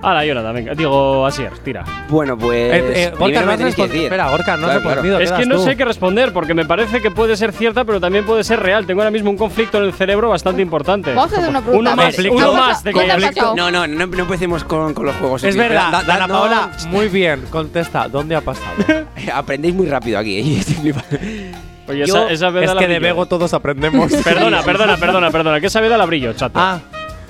Hala, 0.01 0.25
Jonathan, 0.25 0.53
venga. 0.53 0.73
Digo, 0.73 1.25
Asier, 1.25 1.51
tira. 1.59 1.83
Bueno, 2.07 2.37
pues. 2.37 2.73
Eh, 2.73 2.93
eh, 3.07 3.13
Gorka, 3.19 3.41
no 3.41 3.51
has 3.51 3.57
tenéis 3.57 3.75
que 3.75 3.81
respon- 3.83 3.87
decir. 3.89 4.03
Espera, 4.05 4.29
Gorka, 4.29 4.55
no 4.55 4.67
has 4.67 4.71
Claro, 4.71 4.81
claro. 4.81 5.01
respondido. 5.01 5.19
Es 5.19 5.31
que 5.33 5.45
no 5.45 5.55
tú. 5.57 5.63
sé 5.65 5.75
qué 5.75 5.83
responder 5.85 6.31
porque 6.33 6.53
me 6.53 6.65
parece 6.65 7.01
que 7.01 7.11
puede 7.11 7.35
ser 7.35 7.51
cierta, 7.51 7.83
pero 7.83 7.99
también 7.99 8.25
puede 8.25 8.45
ser 8.45 8.61
real. 8.61 8.85
Tengo 8.85 9.01
ahora 9.01 9.11
mismo 9.11 9.29
un 9.29 9.35
conflicto 9.37 9.77
en 9.77 9.83
el 9.83 9.93
cerebro 9.93 10.29
bastante 10.29 10.61
importante. 10.61 11.13
Vamos 11.13 11.33
a 11.33 11.37
hacer 11.37 11.49
una 11.49 11.61
pregunta. 11.61 11.91
Uno 11.91 12.01
más, 12.01 12.15
¿Qué 12.15 12.29
uno 12.29 12.53
más 12.53 12.83
de 12.85 12.91
conflicto. 12.93 13.53
No, 13.57 13.69
no, 13.69 13.85
no, 13.87 14.07
no 14.07 14.19
empecemos 14.21 14.63
con, 14.63 14.93
con 14.93 15.05
los 15.05 15.15
juegos. 15.17 15.43
Es 15.43 15.57
verdad, 15.57 15.91
da- 15.91 16.03
da- 16.03 16.13
Dana 16.13 16.27
no, 16.27 16.33
Paola, 16.35 16.69
muy 16.87 17.09
bien, 17.09 17.43
contesta, 17.49 18.07
¿dónde 18.07 18.35
ha 18.37 18.41
pasado? 18.41 18.67
Aprendéis 19.33 19.75
muy 19.75 19.87
rápido 19.87 20.19
aquí. 20.19 20.61
Oye, 21.89 22.05
Yo- 22.05 22.15
esa, 22.27 22.31
esa 22.31 22.49
veda 22.51 22.65
es 22.65 22.73
la 22.75 22.79
que 22.79 22.87
de 22.87 22.99
brillo. 22.99 23.13
Bego 23.15 23.25
todos 23.25 23.53
aprendemos. 23.53 24.11
Perdona, 24.23 24.61
perdona, 24.63 24.95
perdona, 24.97 25.31
perdona. 25.31 25.59
Que 25.59 25.67
esa 25.67 25.81
veda 25.81 25.97
la 25.97 26.05
brillo, 26.05 26.33
chato. 26.33 26.59
Ah, 26.59 26.79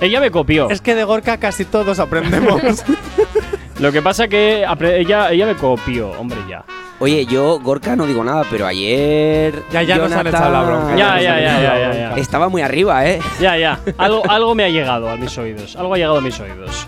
Ella 0.00 0.20
me 0.20 0.30
copió. 0.30 0.70
es 0.70 0.80
que 0.80 0.94
de 0.94 1.04
Gorka 1.04 1.38
casi 1.38 1.64
todos 1.64 1.98
aprendemos. 1.98 2.60
Lo 3.80 3.90
que 3.92 4.02
pasa 4.02 4.28
que 4.28 4.66
apre- 4.66 4.98
ella, 4.98 5.30
ella 5.32 5.46
me 5.46 5.54
copió, 5.56 6.10
hombre, 6.12 6.38
ya. 6.48 6.64
Oye, 6.98 7.24
yo, 7.24 7.58
Gorka, 7.60 7.96
no 7.96 8.06
digo 8.06 8.22
nada, 8.22 8.44
pero 8.50 8.66
ayer. 8.66 9.62
Ya, 9.72 9.82
ya 9.82 9.96
nos 9.96 10.12
han 10.12 10.18
Jonathan 10.18 10.26
echado 10.26 10.52
la 10.52 10.62
bronca, 10.62 10.96
Ya, 10.96 11.18
ya, 11.20 11.40
ya, 11.40 11.60
ya, 11.62 11.92
ya. 11.94 12.14
Estaba 12.16 12.50
muy 12.50 12.60
arriba, 12.60 13.06
¿eh? 13.06 13.20
Ya, 13.40 13.56
ya. 13.56 13.80
Algo, 13.96 14.22
algo 14.28 14.54
me 14.54 14.64
ha 14.64 14.68
llegado 14.68 15.08
a 15.08 15.16
mis 15.16 15.36
oídos. 15.38 15.76
Algo 15.76 15.94
ha 15.94 15.96
llegado 15.96 16.18
a 16.18 16.20
mis 16.20 16.38
oídos. 16.38 16.86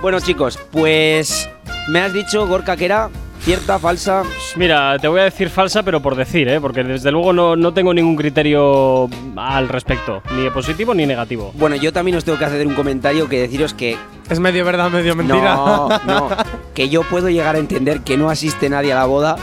Bueno, 0.00 0.20
chicos, 0.20 0.58
pues. 0.70 1.50
Me 1.88 2.00
has 2.00 2.14
dicho, 2.14 2.46
Gorka, 2.46 2.78
que 2.78 2.86
era 2.86 3.10
cierta, 3.44 3.78
falsa. 3.78 4.22
Mira, 4.56 4.98
te 4.98 5.06
voy 5.08 5.20
a 5.20 5.24
decir 5.24 5.50
falsa, 5.50 5.82
pero 5.82 6.00
por 6.00 6.16
decir, 6.16 6.48
¿eh? 6.48 6.60
Porque 6.60 6.82
desde 6.82 7.10
luego 7.10 7.32
no, 7.32 7.56
no 7.56 7.72
tengo 7.74 7.92
ningún 7.92 8.16
criterio 8.16 9.08
al 9.36 9.68
respecto. 9.68 10.22
Ni 10.36 10.48
positivo 10.50 10.94
ni 10.94 11.06
negativo. 11.06 11.52
Bueno, 11.54 11.76
yo 11.76 11.92
también 11.92 12.16
os 12.16 12.24
tengo 12.24 12.38
que 12.38 12.44
hacer 12.46 12.66
un 12.66 12.74
comentario 12.74 13.28
que 13.28 13.40
deciros 13.40 13.74
que. 13.74 13.96
es 14.28 14.40
medio 14.40 14.64
verdad, 14.64 14.90
medio 14.90 15.14
mentira. 15.14 15.54
No, 15.54 15.88
no. 16.06 16.28
Que 16.74 16.88
yo 16.88 17.02
puedo 17.02 17.28
llegar 17.28 17.54
a 17.54 17.58
entender 17.58 18.00
que 18.00 18.16
no 18.16 18.30
asiste 18.30 18.68
nadie 18.68 18.92
a 18.92 18.96
la 18.96 19.04
boda. 19.04 19.36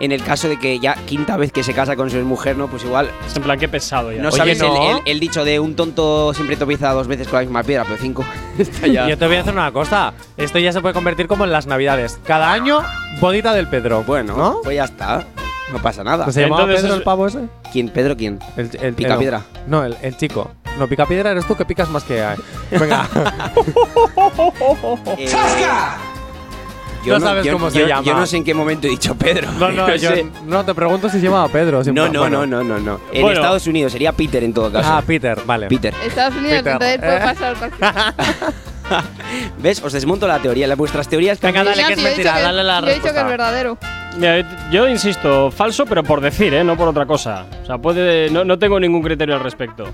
En 0.00 0.12
el 0.12 0.22
caso 0.22 0.48
de 0.48 0.58
que 0.58 0.78
ya 0.78 0.94
quinta 1.06 1.36
vez 1.36 1.50
que 1.50 1.62
se 1.64 1.74
casa 1.74 1.96
con 1.96 2.08
su 2.10 2.16
mujer, 2.18 2.56
¿no? 2.56 2.68
Pues 2.68 2.84
igual. 2.84 3.10
Es 3.26 3.34
en 3.36 3.42
plan, 3.42 3.58
qué 3.58 3.68
pesado 3.68 4.12
ya. 4.12 4.22
No 4.22 4.28
Oye, 4.28 4.36
sabes 4.38 4.60
el- 4.60 4.66
no. 4.68 4.90
El, 4.98 5.02
el 5.06 5.20
dicho 5.20 5.44
de 5.44 5.58
un 5.58 5.74
tonto 5.74 6.32
siempre 6.34 6.56
tropieza 6.56 6.92
dos 6.92 7.08
veces 7.08 7.26
con 7.26 7.38
la 7.38 7.42
misma 7.42 7.62
piedra, 7.64 7.84
pero 7.84 7.96
cinco. 8.00 8.24
Está 8.58 8.86
ya. 8.86 9.08
Yo 9.08 9.18
te 9.18 9.26
voy 9.26 9.36
a 9.36 9.40
hacer 9.40 9.52
una 9.52 9.72
cosa. 9.72 10.12
Esto 10.36 10.58
ya 10.58 10.72
se 10.72 10.80
puede 10.80 10.94
convertir 10.94 11.26
como 11.26 11.44
en 11.44 11.52
las 11.52 11.66
navidades. 11.66 12.18
Cada 12.24 12.52
año, 12.52 12.82
bodita 13.20 13.52
del 13.54 13.68
Pedro. 13.68 14.04
Bueno, 14.04 14.36
¿no? 14.36 14.60
pues 14.62 14.76
ya 14.76 14.84
está. 14.84 15.24
No 15.72 15.82
pasa 15.82 16.02
nada. 16.04 16.26
¿No 16.26 16.32
¿Se 16.32 16.40
llamaba 16.42 16.62
Entonces 16.62 16.82
Pedro 16.82 16.94
es- 16.94 16.98
el 17.00 17.04
pavo 17.04 17.26
ese? 17.26 17.40
¿Quién? 17.72 17.88
¿Pedro 17.90 18.16
quién? 18.16 18.38
El, 18.56 18.70
el 18.80 18.94
Pica 18.94 19.14
el- 19.14 19.18
piedra. 19.18 19.42
No, 19.66 19.84
el, 19.84 19.96
el 20.00 20.16
chico. 20.16 20.50
No, 20.78 20.86
pica 20.86 21.04
piedra 21.06 21.32
eres 21.32 21.44
tú 21.44 21.56
que 21.56 21.64
picas 21.64 21.90
más 21.90 22.04
que 22.04 22.22
hay. 22.22 22.38
Venga. 22.70 23.08
Eh, 25.18 25.28
No 27.14 27.20
sabes 27.20 27.46
cómo 27.52 27.70
se 27.70 27.80
yo- 27.80 27.86
llama. 27.86 28.02
Yo 28.02 28.14
no 28.14 28.26
sé 28.26 28.36
en 28.38 28.44
qué 28.44 28.54
momento 28.54 28.86
he 28.86 28.90
dicho 28.90 29.14
Pedro. 29.14 29.50
no, 29.58 29.70
no, 29.70 29.88
yo 29.96 30.10
sé. 30.10 30.26
no 30.46 30.64
te 30.64 30.74
pregunto 30.74 31.08
si 31.08 31.18
se 31.18 31.24
llamaba 31.26 31.48
Pedro. 31.48 31.82
si- 31.84 31.92
No, 31.92 32.08
no, 32.08 32.20
bueno. 32.20 32.46
no, 32.46 32.62
no, 32.62 32.64
no, 32.64 32.78
no. 32.78 33.00
En 33.12 33.22
Bueno. 33.22 33.40
Estados 33.40 33.66
Unidos 33.66 33.92
sería 33.92 34.12
Peter 34.12 34.42
en 34.44 34.52
todo 34.52 34.70
caso. 34.72 34.88
Ah, 34.92 35.02
Peter, 35.06 35.38
vale. 35.46 35.66
Peter. 35.68 35.94
Estados 36.04 36.34
Unidos, 36.36 36.58
Peter, 36.58 36.72
entonces 36.72 36.98
puede 36.98 37.16
eh. 37.16 37.20
pasar 37.20 37.56
cualquier 37.56 37.90
¿Ves? 39.58 39.82
Os 39.82 39.92
desmonto 39.92 40.26
la 40.26 40.38
teoría. 40.38 40.66
La- 40.66 40.74
Vuestras 40.76 41.08
teorías 41.08 41.40
Venga, 41.40 41.62
dale, 41.64 41.84
que 41.84 41.92
es 41.92 41.98
yo 41.98 42.04
mentira. 42.04 42.34
que- 42.36 42.42
Dale 42.42 42.64
la 42.64 42.80
Yo 42.80 42.86
he 42.86 42.94
dicho 42.94 43.02
que 43.02 43.08
respuesta. 43.12 43.20
es 43.20 43.28
verdadero. 43.28 43.78
Mira, 44.16 44.70
yo 44.70 44.88
insisto, 44.88 45.50
falso, 45.50 45.84
pero 45.86 46.02
por 46.02 46.20
decir, 46.20 46.54
¿eh? 46.54 46.64
No 46.64 46.76
por 46.76 46.88
otra 46.88 47.04
cosa. 47.06 47.44
O 47.62 47.66
sea, 47.66 47.78
puede. 47.78 48.30
No, 48.30 48.44
no 48.44 48.58
tengo 48.58 48.80
ningún 48.80 49.02
criterio 49.02 49.34
al 49.34 49.42
respecto. 49.42 49.84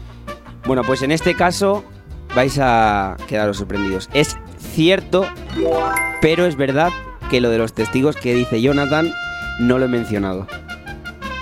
Bueno, 0.66 0.82
pues 0.84 1.02
en 1.02 1.10
este 1.10 1.34
caso 1.34 1.84
vais 2.34 2.56
a 2.60 3.16
quedaros 3.26 3.56
sorprendidos. 3.58 4.08
Es 4.14 4.36
cierto, 4.64 5.26
pero 6.20 6.46
es 6.46 6.56
verdad 6.56 6.90
que 7.30 7.40
lo 7.40 7.50
de 7.50 7.58
los 7.58 7.72
testigos 7.72 8.16
que 8.16 8.34
dice 8.34 8.60
Jonathan 8.60 9.12
no 9.60 9.78
lo 9.78 9.84
he 9.84 9.88
mencionado. 9.88 10.46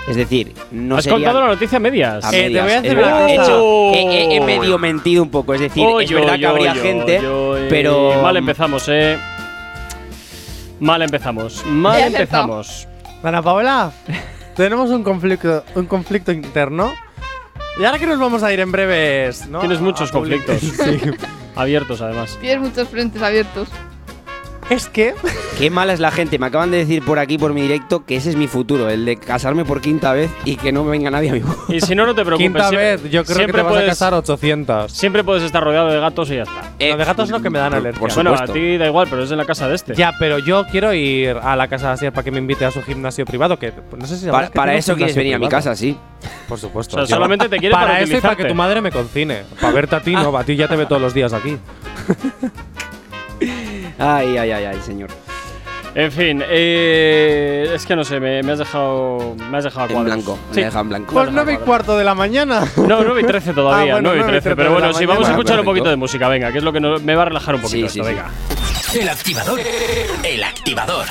Es 0.07 0.17
decir, 0.17 0.53
no 0.71 0.97
Has 0.97 1.07
contado 1.07 1.39
la 1.39 1.47
noticia 1.47 1.77
a 1.77 1.79
medias. 1.79 2.25
a 2.25 2.29
Eh, 2.35 2.49
te 2.51 2.61
voy 2.61 2.71
a 2.71 2.81
decir 2.81 2.85
Es 2.91 2.91
una 2.97 3.01
verdad, 3.01 3.29
he 3.29 3.35
cosa. 3.37 3.43
hecho- 3.51 3.91
he, 3.93 4.01
he- 4.01 4.35
he 4.35 4.41
medio 4.41 4.77
mentido 4.77 5.23
un 5.23 5.29
poco. 5.29 5.53
Es 5.53 5.61
decir, 5.61 5.83
es 5.87 5.93
Oy, 5.93 6.05
verdad 6.13 6.33
oy, 6.33 6.39
que 6.41 6.47
habría 6.47 6.71
oy, 6.73 6.79
gente, 6.79 7.19
oy, 7.19 7.61
oy. 7.61 7.67
pero 7.69 8.21
Mal 8.21 8.35
empezamos, 8.35 8.83
¿eh? 8.89 9.17
Mal 10.79 11.01
empezamos. 11.01 11.65
Mal 11.65 12.01
empezamos. 12.01 12.87
Ana 13.23 13.41
Paola, 13.41 13.91
tenemos 14.57 14.89
un 14.89 15.03
conflicto, 15.03 15.63
un 15.75 15.85
conflicto 15.85 16.31
interno. 16.33 16.91
Y 17.79 17.83
ahora 17.85 17.97
que 17.99 18.05
nos 18.05 18.19
vamos 18.19 18.43
a 18.43 18.53
ir 18.53 18.59
en 18.59 18.71
breves, 18.71 19.47
¿no? 19.47 19.59
Tienes 19.59 19.79
muchos 19.81 20.11
conflictos. 20.11 20.57
Sí. 20.61 20.99
Abiertos, 21.55 22.01
además. 22.01 22.37
Tienes 22.41 22.59
muchos 22.61 22.87
frentes 22.89 23.21
abiertos. 23.21 23.67
Es 24.69 24.87
que 24.87 25.13
Qué 25.57 25.69
mala 25.69 25.93
es 25.93 25.99
la 25.99 26.09
gente. 26.09 26.39
Me 26.39 26.47
acaban 26.47 26.71
de 26.71 26.77
decir 26.77 27.03
por 27.03 27.19
aquí, 27.19 27.37
por 27.37 27.53
mi 27.53 27.61
directo, 27.61 28.05
que 28.05 28.15
ese 28.15 28.29
es 28.31 28.35
mi 28.35 28.47
futuro, 28.47 28.89
el 28.89 29.05
de 29.05 29.17
casarme 29.17 29.65
por 29.65 29.81
quinta 29.81 30.13
vez 30.13 30.31
y 30.45 30.55
que 30.55 30.71
no 30.71 30.83
me 30.83 30.91
venga 30.91 31.11
nadie 31.11 31.29
a 31.29 31.33
mi 31.33 31.39
boda. 31.41 31.55
Y 31.67 31.79
si 31.81 31.93
no, 31.93 32.05
no 32.07 32.15
te 32.15 32.23
preocupes. 32.25 32.45
quinta 32.47 32.69
siempre- 32.69 32.91
vez, 32.97 33.03
yo 33.03 33.09
creo 33.09 33.23
que 33.23 33.33
siempre 33.33 33.57
te 33.59 33.63
vas 33.63 33.73
puedes, 33.73 33.87
a 33.87 33.91
casar 33.91 34.13
800. 34.15 34.91
Siempre 34.91 35.23
puedes 35.23 35.43
estar 35.43 35.63
rodeado 35.63 35.89
de 35.89 35.99
gatos 35.99 36.29
y 36.31 36.35
ya 36.37 36.43
está. 36.43 36.61
Los 36.79 36.97
de 36.97 37.05
gatos 37.05 37.29
no 37.29 37.41
que 37.41 37.49
me 37.51 37.59
dan 37.59 37.73
alergia. 37.73 37.99
por 37.99 38.13
bueno, 38.13 38.33
a 38.33 38.45
ti 38.47 38.77
da 38.77 38.87
igual, 38.87 39.07
pero 39.09 39.23
es 39.23 39.31
en 39.31 39.37
la 39.37 39.45
casa 39.45 39.67
de 39.67 39.75
este. 39.75 39.93
Ya, 39.95 40.13
pero 40.17 40.39
yo 40.39 40.65
quiero 40.71 40.91
ir 40.93 41.37
a 41.41 41.55
la 41.55 41.67
casa 41.67 41.87
de 41.89 41.93
Asier 41.93 42.11
para 42.13 42.23
que 42.23 42.31
me 42.31 42.39
invite 42.39 42.65
a 42.65 42.71
su 42.71 42.81
gimnasio 42.81 43.25
privado, 43.25 43.59
que 43.59 43.73
no 43.97 44.07
sé 44.07 44.17
si 44.17 44.27
Para, 44.27 44.47
que 44.47 44.53
para 44.53 44.73
eso 44.75 44.95
quieres 44.95 45.15
venir 45.15 45.35
a 45.35 45.39
mi 45.39 45.49
casa, 45.49 45.75
sí. 45.75 45.97
Por 46.53 46.59
supuesto. 46.59 46.97
O 46.97 47.05
sea, 47.07 47.15
solamente 47.15 47.49
te 47.49 47.57
quiere 47.57 47.73
para, 47.73 47.87
para 47.87 48.01
eso 48.01 48.15
y 48.15 48.21
para 48.21 48.35
que 48.35 48.45
tu 48.45 48.53
madre 48.53 48.79
me 48.79 48.91
concine. 48.91 49.41
Para 49.59 49.73
verte 49.73 49.95
a 49.95 50.01
ti, 50.01 50.13
no, 50.13 50.37
a 50.37 50.43
ti 50.43 50.55
ya 50.55 50.67
te 50.67 50.75
ve 50.75 50.85
todos 50.85 51.01
los 51.01 51.11
días 51.11 51.33
aquí. 51.33 51.57
Ay, 53.97 54.37
ay, 54.37 54.51
ay, 54.51 54.65
ay, 54.65 54.79
señor. 54.85 55.09
En 55.95 56.11
fin, 56.11 56.43
eh, 56.47 57.71
es 57.73 57.85
que 57.87 57.95
no 57.95 58.03
sé, 58.03 58.19
me, 58.19 58.43
me 58.43 58.51
has 58.51 58.59
dejado. 58.59 59.35
Me 59.49 59.57
has 59.57 59.63
dejado 59.63 59.95
a 59.95 59.99
En 59.99 60.03
blanco. 60.05 60.37
Me 60.49 60.53
Sí. 60.55 60.61
deja 60.61 60.79
en 60.79 60.89
blanco. 60.89 61.13
Pues 61.13 61.31
9 61.31 61.53
y 61.53 61.57
cuarto 61.57 61.97
de 61.97 62.03
la 62.03 62.13
mañana. 62.13 62.63
No, 62.77 63.03
9 63.03 63.21
y 63.21 63.25
13 63.25 63.53
todavía, 63.53 63.93
Ah, 63.93 63.95
bueno, 63.95 64.09
9 64.09 64.17
y 64.17 64.21
9 64.21 64.37
y 64.37 64.41
13. 64.41 64.41
13 64.41 64.55
Pero 64.55 64.73
bueno, 64.73 64.93
sí, 64.93 65.05
vamos 65.07 65.27
a 65.27 65.31
escuchar 65.31 65.59
un 65.59 65.65
poquito 65.65 65.89
de 65.89 65.95
música, 65.95 66.27
venga, 66.27 66.51
que 66.51 66.59
es 66.59 66.63
lo 66.63 66.71
que 66.71 66.79
no- 66.79 66.99
me 66.99 67.15
va 67.15 67.23
a 67.23 67.25
relajar 67.25 67.55
un 67.55 67.61
poquito 67.61 67.89
Sí, 67.89 67.99
esto, 67.99 68.03
sí, 68.03 68.09
sí. 68.09 68.15
venga. 68.15 68.29
El 69.01 69.09
activador. 69.09 69.59
El 70.23 70.43
activador. 70.43 71.05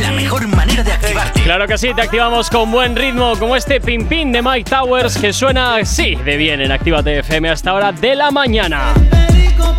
La 0.00 0.12
mejor 0.12 0.46
manera 0.48 0.82
de 0.82 0.92
activarte. 0.92 1.42
Claro 1.42 1.66
que 1.66 1.76
sí, 1.76 1.92
te 1.94 2.02
activamos 2.02 2.48
con 2.48 2.70
buen 2.70 2.96
ritmo, 2.96 3.36
como 3.38 3.54
este 3.54 3.80
pin 3.80 4.06
pin 4.06 4.32
de 4.32 4.40
Mike 4.40 4.70
Towers 4.70 5.18
que 5.18 5.32
suena 5.32 5.76
así 5.76 6.14
de 6.16 6.36
bien 6.36 6.60
en 6.60 6.72
Actívate 6.72 7.18
FM 7.18 7.50
hasta 7.50 7.74
hora 7.74 7.92
de 7.92 8.14
la 8.14 8.30
mañana. 8.30 8.94
Periquito 8.94 9.76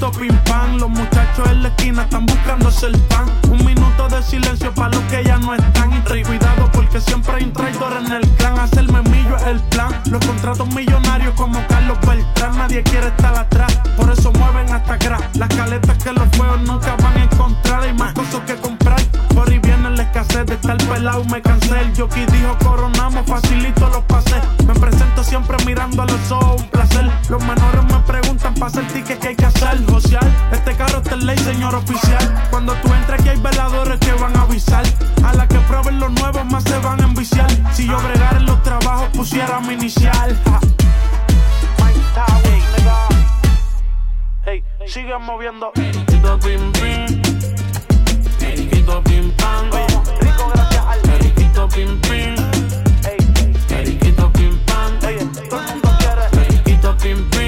Los 0.00 0.90
muchachos 0.90 1.48
en 1.50 1.62
la 1.62 1.68
esquina 1.68 2.02
están 2.02 2.26
buscándose 2.26 2.86
el 2.86 2.98
pan. 3.02 3.26
Un 3.48 3.64
minuto 3.64 4.08
de 4.08 4.22
silencio 4.22 4.72
para 4.74 4.88
los 4.90 5.02
que 5.04 5.22
ya 5.22 5.38
no 5.38 5.54
están. 5.54 5.92
Y 6.14 6.22
cuidado 6.22 6.70
porque 6.72 7.00
siempre 7.00 7.34
hay 7.34 7.44
un 7.44 7.52
traidor 7.52 7.92
en 8.04 8.12
el 8.12 8.28
clan. 8.30 8.58
Hacerme 8.58 9.02
millo 9.02 9.36
es 9.36 9.46
el 9.46 9.60
plan. 9.60 9.92
Los 10.06 10.24
contratos 10.26 10.68
millonarios 10.74 11.34
como 11.34 11.64
Carlos 11.68 11.98
Beltrán. 12.06 12.56
Nadie 12.58 12.82
quiere 12.82 13.06
estar 13.06 13.36
atrás. 13.36 13.72
Por 13.96 14.10
eso 14.10 14.32
mueven 14.32 14.72
hasta 14.72 14.94
atrás. 14.94 15.22
Las 15.34 15.48
caletas 15.48 15.96
que 16.02 16.12
los 16.12 16.28
feos 16.30 16.60
nunca 16.62 16.96
van 16.96 17.16
a 17.16 17.24
encontrar. 17.24 17.82
Hay 17.82 17.94
más 17.94 18.12
cosas 18.14 18.40
que 18.46 18.56
comprar. 18.56 19.00
Por 19.34 19.48
ahí 19.48 19.58
viene 19.58 19.90
la 19.90 20.02
escasez 20.02 20.44
de 20.46 20.54
estar 20.54 20.76
pelado. 20.76 21.24
Me 21.24 21.40
cansé. 21.40 21.80
El 21.80 21.96
jockey 21.96 22.26
dijo 22.26 22.56
coronamos. 22.64 23.26
Facilito 23.26 23.88
los 23.88 24.02
pases. 24.04 24.42
Me 24.66 24.74
presento 24.74 25.22
siempre 25.22 25.56
mirando 25.64 26.02
a 26.02 26.06
los 26.06 26.30
ojos. 26.32 26.62
Un 26.62 26.68
placer. 26.68 27.10
Los 27.28 27.42
menores 27.44 27.84
me 27.84 27.98
preguntan 28.00 28.54
para 28.54 28.66
hacer 28.66 28.86
ticket 28.88 29.18
que 29.18 29.28
hay 29.28 29.36
que 29.36 29.46
hacer. 29.46 29.83
Social. 29.86 30.48
Este 30.52 30.74
carro 30.76 30.98
está 30.98 31.14
en 31.14 31.26
ley, 31.26 31.38
señor 31.38 31.74
oficial. 31.74 32.48
Cuando 32.50 32.74
tú 32.74 32.92
entres 32.92 33.20
aquí 33.20 33.28
hay 33.30 33.40
veladores 33.40 33.98
que 33.98 34.12
van 34.12 34.36
a 34.36 34.42
avisar. 34.42 34.84
A 35.24 35.32
la 35.34 35.46
que 35.46 35.58
prueben 35.60 35.98
los 36.00 36.10
nuevos 36.12 36.44
más 36.46 36.64
se 36.64 36.78
van 36.78 37.00
a 37.00 37.04
enviciar. 37.04 37.50
Si 37.72 37.86
yo 37.86 37.98
bregara 38.00 38.38
en 38.38 38.46
los 38.46 38.62
trabajos 38.62 39.08
pusiera 39.16 39.60
mi 39.60 39.74
inicial. 39.74 40.36
Ja. 40.44 40.60
Nigga. 42.76 42.96
Hey, 44.44 44.62
sigue 44.86 45.18
moviendo. 45.18 45.72
Periquito 45.72 46.38
pim 46.38 46.72
pim. 46.72 47.22
Periquito 48.38 49.02
pim 49.02 49.30
pam. 49.32 49.70
Rico 50.20 50.50
gracias 50.54 50.84
al 50.86 51.00
periquito 51.00 51.68
pim 51.68 52.00
pim. 52.02 52.36
Hey, 53.04 53.16
periquito 53.68 54.30
pim 54.32 54.58
pam. 54.66 54.98
Todo 55.48 55.60
el 55.60 55.68
mundo 55.72 55.90
quiere 55.98 56.28
periquito 56.30 56.96
pim 56.98 57.30
pim. 57.30 57.43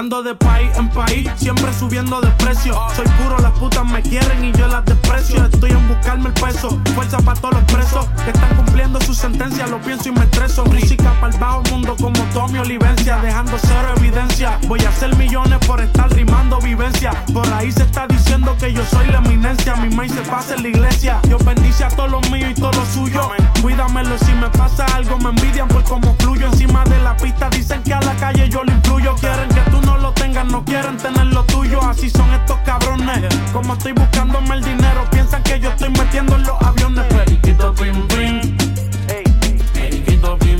Ando 0.00 0.22
de 0.22 0.34
país 0.34 0.70
en 0.78 0.88
país, 0.88 1.28
siempre 1.36 1.70
subiendo 1.74 2.22
de 2.22 2.30
precio. 2.42 2.74
Soy 2.96 3.06
puro, 3.22 3.36
las 3.40 3.52
putas 3.58 3.84
me 3.84 4.00
quieren 4.00 4.42
y 4.42 4.50
yo 4.52 4.66
las 4.66 4.82
desprecio. 4.86 5.44
Estoy 5.44 5.72
en 5.72 5.88
buscarme 5.88 6.28
el 6.28 6.32
peso, 6.32 6.80
fuerza 6.94 7.18
para 7.18 7.38
todos 7.38 7.56
los 7.56 7.64
presos 7.64 8.06
que 8.24 8.30
están 8.30 8.56
cumpliendo 8.56 8.98
su 9.02 9.12
sentencia. 9.12 9.66
Lo 9.66 9.78
pienso 9.82 10.08
y 10.08 10.12
me 10.12 10.24
estreso. 10.24 10.64
Música 10.64 11.12
para 11.20 11.34
el 11.34 11.38
bajo 11.38 11.62
mundo 11.70 11.94
como 12.00 12.18
Tommy 12.32 12.60
Olivencia, 12.60 13.18
dejando 13.18 13.58
cero 13.60 13.92
evidencia. 13.98 14.58
Voy 14.68 14.80
a 14.86 14.88
hacer 14.88 15.14
millones 15.16 15.58
por 15.66 15.82
estar 15.82 16.10
rimando 16.14 16.58
vivencia. 16.62 17.10
Por 17.34 17.46
ahí 17.52 17.70
se 17.70 17.82
está 17.82 18.06
diciendo 18.06 18.56
que 18.58 18.72
yo 18.72 18.82
soy 18.86 19.06
la 19.08 19.18
eminencia. 19.18 19.76
Mi 19.76 19.94
maíz 19.94 20.12
se 20.12 20.22
pasa 20.22 20.54
en 20.54 20.62
la 20.62 20.68
iglesia. 20.68 21.20
Dios 21.24 21.44
bendice 21.44 21.84
a 21.84 21.88
todos 21.88 22.10
los 22.10 22.30
míos 22.30 22.52
y 22.56 22.58
todo 22.58 22.72
lo 22.72 22.86
suyo. 22.86 23.32
Cuídamelo 23.60 24.16
si 24.16 24.32
me 24.32 24.48
pasa 24.48 24.86
algo, 24.94 25.18
me 25.18 25.28
envidian 25.28 25.68
por 25.68 25.84
cómo 25.84 26.16
fluyo 26.20 26.46
encima 26.46 26.84
de 26.84 26.98
la 27.00 27.14
pista. 27.18 27.50
Dicen 27.50 27.82
que 27.82 27.92
a 27.92 28.00
la 28.00 28.14
calle 28.16 28.48
yo 28.48 28.64
lo 28.64 28.72
influyo. 28.72 29.14
Quieren 29.16 29.48
que 29.50 29.60
tú 29.70 29.78
no 29.82 29.89
lo 29.98 30.12
tengas, 30.12 30.46
no 30.46 30.64
quieren 30.64 30.96
tener 30.96 31.26
lo 31.26 31.44
tuyo. 31.44 31.80
Así 31.82 32.10
son 32.10 32.30
estos 32.32 32.58
cabrones. 32.64 33.34
Como 33.52 33.74
estoy 33.74 33.92
buscándome 33.92 34.54
el 34.54 34.62
dinero, 34.62 35.04
piensan 35.10 35.42
que 35.42 35.60
yo 35.60 35.70
estoy 35.70 35.90
metiendo 35.90 36.36
en 36.36 36.42
los 36.44 36.60
aviones. 36.62 37.04
Periquito 37.06 37.74
pim 37.74 38.06
pim. 38.08 38.56
Periquito 39.72 40.38
pim 40.38 40.59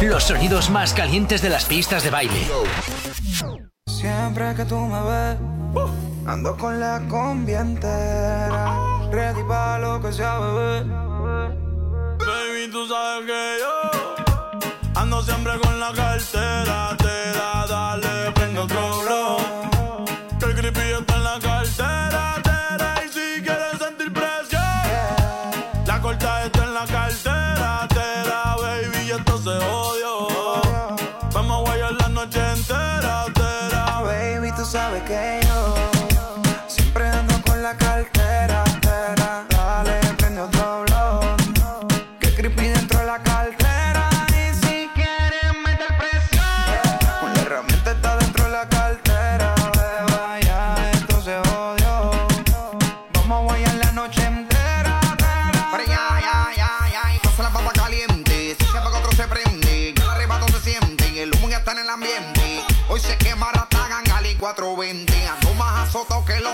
Los 0.00 0.24
sonidos 0.24 0.70
más 0.70 0.94
calientes 0.94 1.42
de 1.42 1.48
las 1.48 1.64
pistas 1.64 2.04
de 2.04 2.10
baile. 2.10 2.46
Siempre 3.88 4.54
que 4.54 4.64
tú 4.64 4.78
me 4.78 5.00
ves, 5.02 5.36
ando 6.24 6.56
con 6.56 6.78
la 6.78 7.02
combi 7.08 7.54
entera. 7.54 8.76
Ready 9.10 9.42
para 9.42 9.78
lo 9.80 10.00
que 10.00 10.12
sea, 10.12 10.38
bebé. 10.38 10.84
Baby, 10.84 12.70
tú 12.70 12.86
sabes 12.86 13.26
que 13.26 13.56
yo 13.60 15.00
ando 15.00 15.20
siempre 15.22 15.58
con 15.58 15.80
la 15.80 15.92
cartera. 15.92 16.96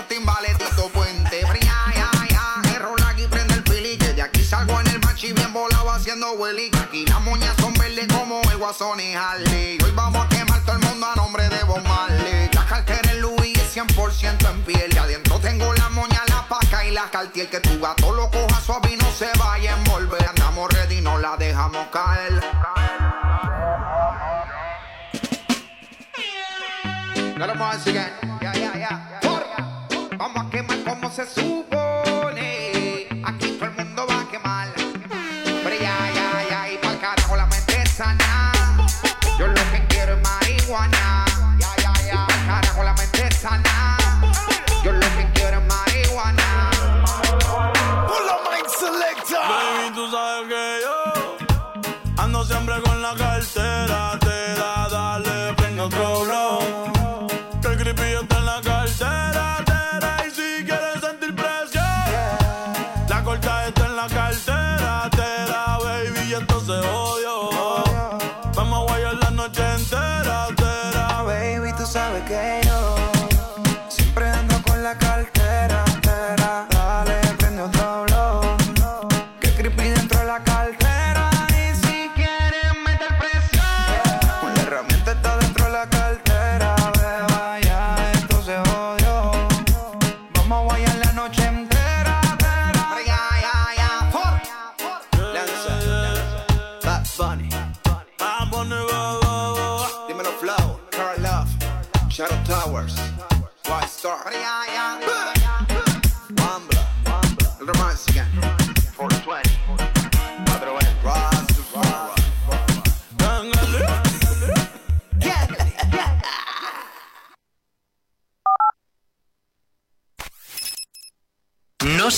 Los 0.05 0.07
timbales 0.07 0.57
Puente. 0.93 1.41
Pero 1.41 1.59
ya, 1.61 2.11
ya, 2.29 2.75
error 2.75 3.01
aquí 3.07 3.25
prende 3.27 3.55
el 3.55 3.63
pili, 3.63 3.97
que 3.97 4.13
de 4.13 4.21
aquí 4.21 4.43
salgo 4.43 4.79
en 4.79 4.87
el 4.87 4.99
machi 4.99 5.33
bien 5.33 5.51
volado 5.51 5.89
haciendo 5.89 6.33
Willy. 6.33 6.69
Aquí 6.81 7.05
las 7.05 7.21
moñas 7.21 7.55
son 7.59 7.73
verdes 7.73 8.07
como 8.07 8.41
el 8.51 8.57
guasón 8.57 8.99
y 8.99 9.15
Harley. 9.15 9.77
Hoy 9.83 9.91
vamos 9.95 10.25
a 10.25 10.29
quemar 10.29 10.61
todo 10.63 10.75
el 10.75 10.83
mundo 10.83 11.07
a 11.07 11.15
nombre 11.15 11.49
de 11.49 11.63
Bob 11.63 11.83
Marley. 11.83 12.49
La 12.53 12.65
cartera 12.65 13.11
en 13.11 13.21
Louis 13.21 13.57
es 13.57 13.75
100% 13.75 14.51
en 14.51 14.61
piel, 14.63 14.93
y 14.93 14.97
adentro 14.97 15.39
tengo 15.39 15.73
la 15.73 15.89
moña, 15.89 16.21
la 16.27 16.47
paca 16.47 16.85
y 16.85 16.91
la 16.91 17.09
cartier. 17.09 17.49
Que 17.49 17.59
tu 17.59 17.79
gato 17.79 18.13
lo 18.13 18.29
coja 18.29 18.61
suave 18.61 18.91
y 18.93 18.97
no 18.97 19.11
se 19.11 19.27
vaya 19.39 19.73
a 19.73 19.77
envolver. 19.77 20.27
Andamos 20.27 20.71
ready, 20.73 21.01
no 21.01 21.17
la 21.17 21.35
dejamos 21.37 21.87
caer. 21.87 22.24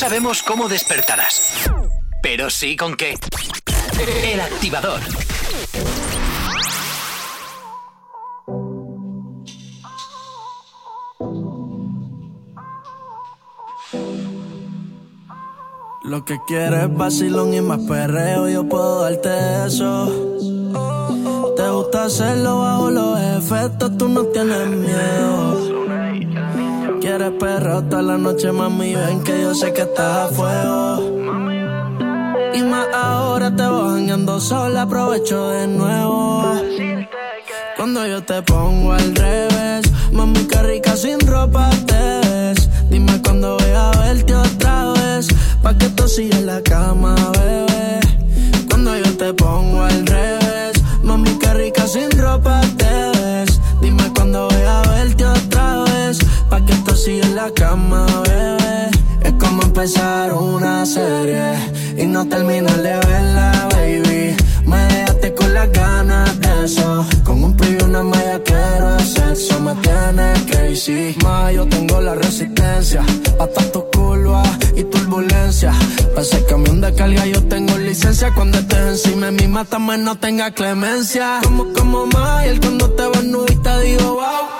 Sabemos 0.08 0.42
cómo 0.42 0.70
despertarás, 0.70 1.70
pero 2.24 2.50
sí 2.50 2.78
con 2.78 2.96
qué. 2.96 3.16
El 4.24 4.40
activador. 4.40 5.02
Lo 16.06 16.24
que 16.24 16.38
quieres 16.48 16.84
es 16.84 16.94
vacilón 16.96 17.54
y 17.54 17.60
más 17.60 17.80
perreo, 17.82 18.48
yo 18.48 18.66
puedo 18.66 19.02
darte 19.02 19.66
eso. 19.66 20.38
Te 21.58 21.70
gusta 21.70 22.06
hacerlo 22.06 22.60
bajo 22.60 22.92
los 22.92 23.20
efectos, 23.44 23.98
tú 23.98 24.08
no 24.08 24.24
tienes 24.28 24.68
miedo. 24.68 25.77
Perreo 27.32 27.80
hasta 27.80 28.02
la 28.02 28.18
noche, 28.18 28.52
mami, 28.54 28.96
ven 28.96 29.22
que 29.22 29.42
yo 29.42 29.54
sé 29.54 29.74
que 29.74 29.82
estás 29.82 30.32
a 30.32 30.34
fuego. 30.34 31.20
Y 32.54 32.62
más 32.64 32.88
ahora 32.94 33.54
te 33.54 33.68
voy 33.68 33.92
jangueando 33.96 34.40
sola, 34.40 34.84
aprovecho 34.84 35.50
de 35.50 35.68
nuevo. 35.68 36.54
Cuando 37.76 38.08
yo 38.08 38.24
te 38.24 38.42
pongo 38.44 38.94
al 38.94 39.14
revés, 39.14 39.92
mami, 40.14 40.48
qué 40.48 40.62
rica 40.64 40.96
sin 40.96 41.20
ropa 41.20 41.70
te 41.86 42.28
ves. 42.30 42.70
Dime 42.90 43.22
cuando 43.22 43.58
voy 43.58 43.72
a 43.76 43.92
verte 44.00 44.34
otra 44.34 44.94
vez, 44.94 45.28
pa' 45.62 45.78
que 45.78 45.88
esto 45.88 46.08
siga 46.08 46.38
en 46.38 46.46
la 46.46 46.62
cama, 46.62 47.14
bebé. 47.34 48.00
Cuando 48.70 48.98
yo 48.98 49.18
te 49.18 49.34
pongo 49.34 49.84
al 49.84 50.08
revés, 50.08 50.82
mami, 51.04 51.38
qué 51.40 51.54
rica 51.54 51.88
sin 51.88 52.10
ropa 52.12 52.62
te 52.77 52.77
siga 57.08 57.26
en 57.26 57.36
la 57.36 57.50
cama, 57.52 58.06
bebé. 58.28 58.90
Es 59.22 59.34
como 59.40 59.64
empezar 59.64 60.34
una 60.34 60.86
serie 60.86 61.54
y 61.98 62.06
no 62.06 62.28
terminar 62.28 62.82
de 62.88 62.96
verla, 63.08 63.70
baby. 63.72 64.36
Me 64.66 64.80
dejaste 64.94 65.34
con 65.34 65.54
las 65.54 65.72
ganas 65.72 66.40
de 66.42 66.66
eso. 66.66 67.06
Con 67.24 67.44
un 67.46 67.56
pillo 67.56 67.78
y 67.80 67.84
una 67.84 68.04
malla 68.04 68.40
quiero 68.44 69.00
sexo. 69.00 69.60
Me 69.62 69.74
tienes 69.76 70.42
crazy. 70.50 71.16
Ma, 71.24 71.50
yo 71.52 71.66
tengo 71.68 72.02
la 72.02 72.16
resistencia. 72.16 73.02
A 73.40 73.48
tanto 73.48 73.90
curva 73.94 74.44
y 74.76 74.84
turbulencia. 74.84 75.72
Pa' 76.14 76.22
ese 76.22 76.44
camión 76.46 76.82
de 76.82 76.94
carga 76.94 77.26
yo 77.26 77.42
tengo 77.44 77.78
licencia. 77.78 78.34
Cuando 78.34 78.58
estés 78.58 79.06
encima 79.06 79.28
de 79.28 79.32
mí, 79.32 79.48
mátame, 79.48 79.98
no 79.98 80.16
tenga 80.18 80.52
clemencia. 80.52 81.40
Como, 81.44 81.72
como 81.72 82.06
Mayer 82.08 82.60
cuando 82.60 82.90
te 82.92 83.08
ves 83.08 83.24
nudo 83.24 83.46
y 83.50 83.56
te 83.56 83.80
digo 83.82 84.16
wow. 84.16 84.57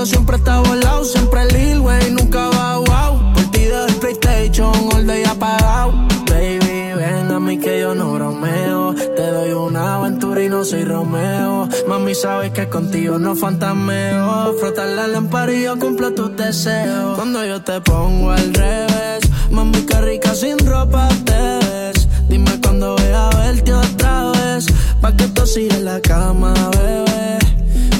El 0.00 0.04
tuyo 0.04 0.16
siempre 0.16 0.36
está 0.36 0.60
volado. 0.60 1.04
Siempre 1.04 1.44
Lil 1.52 1.80
Wayne, 1.80 2.12
nunca 2.12 2.48
va 2.48 2.78
wow. 2.78 3.32
Por 3.34 3.50
del 3.50 3.94
PlayStation, 3.96 4.72
all 4.94 5.06
day 5.06 5.24
apagado. 5.24 5.92
Baby, 6.26 6.94
ven 6.96 7.30
a 7.30 7.38
mí 7.38 7.58
que 7.58 7.80
yo 7.80 7.94
no 7.94 8.14
bromeo. 8.14 8.94
Te 8.94 9.30
doy 9.30 9.52
una 9.52 9.96
aventura 9.96 10.42
y 10.42 10.48
no 10.48 10.64
soy 10.64 10.84
Romeo. 10.84 11.68
Mami, 11.86 12.14
sabes 12.14 12.50
que 12.52 12.66
contigo 12.70 13.18
no 13.18 13.36
fantameo. 13.36 14.54
Frotar 14.58 14.88
la 14.88 15.06
lámpara 15.06 15.52
y 15.52 15.64
yo 15.64 15.78
cumplo 15.78 16.14
tus 16.14 16.34
deseos. 16.34 17.16
Cuando 17.16 17.44
yo 17.44 17.60
te 17.60 17.78
pongo 17.82 18.30
al 18.30 18.54
revés, 18.54 19.28
mami, 19.50 19.82
qué 19.82 20.00
rica 20.00 20.34
sin 20.34 20.58
ropa 20.60 21.10
te 21.26 21.58
ves. 21.66 22.08
Dime 22.26 22.58
cuando 22.62 22.96
voy 22.96 23.12
a 23.14 23.28
verte 23.36 23.74
otra 23.74 24.30
vez. 24.30 24.64
Pa' 25.02 25.14
que 25.14 25.24
esto 25.24 25.44
siga 25.44 25.76
en 25.76 25.84
la 25.84 26.00
cama, 26.00 26.54
bebé. 26.70 27.38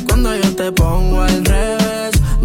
Cuando 0.09 0.35
yo 0.35 0.57
te 0.57 0.73
pongo 0.73 1.21
al 1.23 1.45
revés, 1.45 1.80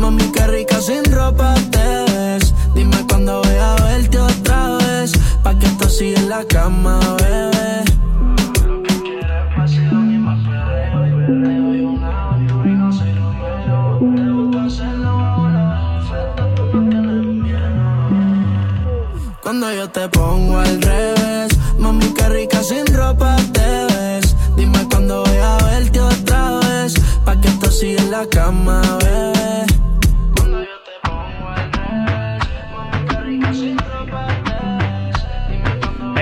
mami, 0.06 0.32
qué 0.32 0.46
rica 0.48 0.80
sin 0.82 1.04
ropa 1.12 1.56
te 1.72 1.88
ves. 2.12 2.54
Dime 2.76 2.98
cuando 3.10 3.42
voy 3.42 3.58
a 3.70 3.76
verte 3.84 4.20
otra 4.20 4.78
vez, 4.78 5.12
pa' 5.44 5.58
que 5.58 5.66
esto 5.66 5.90
siga 5.90 6.20
en 6.20 6.30
la 6.30 6.44
cama, 6.46 7.00
bebé. 7.20 7.84
Cuando 19.42 19.74
yo 19.74 19.90
te 19.90 20.10
pongo 20.10 20.58
al 20.58 20.82
revés, 20.82 21.50
mami, 21.80 22.08
qué 22.18 22.30
rica 22.30 22.62
sin 22.64 22.86
ropa 22.94 23.36
te 23.54 23.70
ves. 23.90 24.36
Dime 24.56 24.88
cuando 24.92 25.24
voy 25.24 25.38
a 25.38 25.58
verte 25.70 26.00
otra 26.00 26.60
vez, 26.60 26.94
pa' 27.26 27.40
que 27.42 27.48
esto 27.48 27.72
siga 27.72 28.02
en 28.04 28.12
la 28.12 28.26
cama, 28.28 28.82
bebé. 29.04 29.35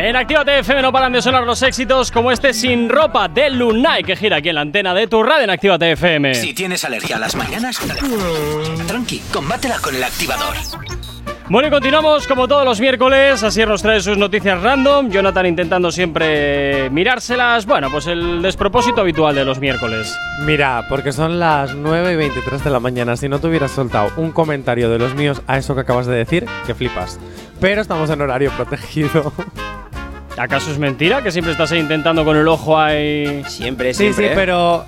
En 0.04 0.18
Actívate 0.18 0.60
FM 0.60 0.82
no 0.82 0.92
paran 0.92 1.14
de 1.14 1.22
sonar 1.22 1.46
los 1.46 1.64
éxitos 1.64 2.12
como 2.12 2.30
este 2.30 2.54
Sin 2.54 2.90
Ropa 2.90 3.30
de 3.30 3.50
Lunay 3.50 4.04
que 4.04 4.18
gira 4.18 4.36
aquí 4.36 4.50
en 4.50 4.56
la 4.56 4.62
antena 4.62 4.94
de 4.94 5.08
tu 5.08 5.24
radio 5.24 5.46
en 5.46 5.50
Actívate 5.50 5.94
FM. 5.94 6.36
Si 6.36 6.54
tienes 6.54 6.84
alergia 6.84 7.16
a 7.16 7.20
las 7.20 7.38
mañanas, 7.38 7.80
tranqui, 8.86 9.20
combátela 9.32 9.80
con 9.80 9.96
el 9.96 10.04
activador. 10.04 10.58
Bueno, 11.48 11.70
y 11.70 11.72
continuamos 11.72 12.28
como 12.28 12.50
todos 12.50 12.66
los 12.66 12.82
miércoles. 12.82 13.44
Así 13.44 13.66
nos 13.66 13.82
trae 13.82 14.02
sus 14.02 14.18
noticias 14.18 14.62
random. 14.62 15.10
Jonathan 15.10 15.46
intentando 15.46 15.90
siempre 15.90 16.90
mirárselas. 16.90 17.66
Bueno, 17.66 17.90
pues 17.90 18.08
el 18.08 18.42
despropósito 18.42 19.00
habitual 19.00 19.36
de 19.36 19.46
los 19.46 19.60
miércoles. 19.60 20.14
Mira, 20.42 20.86
porque 20.90 21.14
son 21.14 21.40
las 21.40 21.76
9 21.76 22.12
y 22.12 22.16
23 22.18 22.62
de 22.62 22.70
la 22.70 22.82
mañana. 22.82 23.16
Si 23.16 23.30
no 23.30 23.40
te 23.40 23.48
hubieras 23.48 23.72
soltado 23.72 24.12
un 24.18 24.34
comentario 24.34 24.90
de 24.90 25.00
los 25.00 25.16
míos 25.16 25.42
a 25.48 25.58
eso 25.58 25.76
que 25.76 25.82
acabas 25.82 26.08
de 26.08 26.16
decir, 26.18 26.46
que 26.66 26.76
flipas. 26.76 27.22
Pero 27.62 27.82
estamos 27.82 28.10
en 28.10 28.20
horario 28.20 28.52
protegido. 28.52 29.32
¿Acaso 30.38 30.72
es 30.72 30.80
mentira 30.80 31.22
que 31.22 31.32
siempre 31.32 31.52
estás 31.52 31.72
ahí 31.72 31.80
intentando 31.80 32.26
con 32.26 32.36
el 32.38 32.48
ojo 32.48 32.78
ahí? 32.80 33.44
Siempre, 33.48 33.94
Sí, 33.94 34.14
sí, 34.14 34.24
pero. 34.34 34.86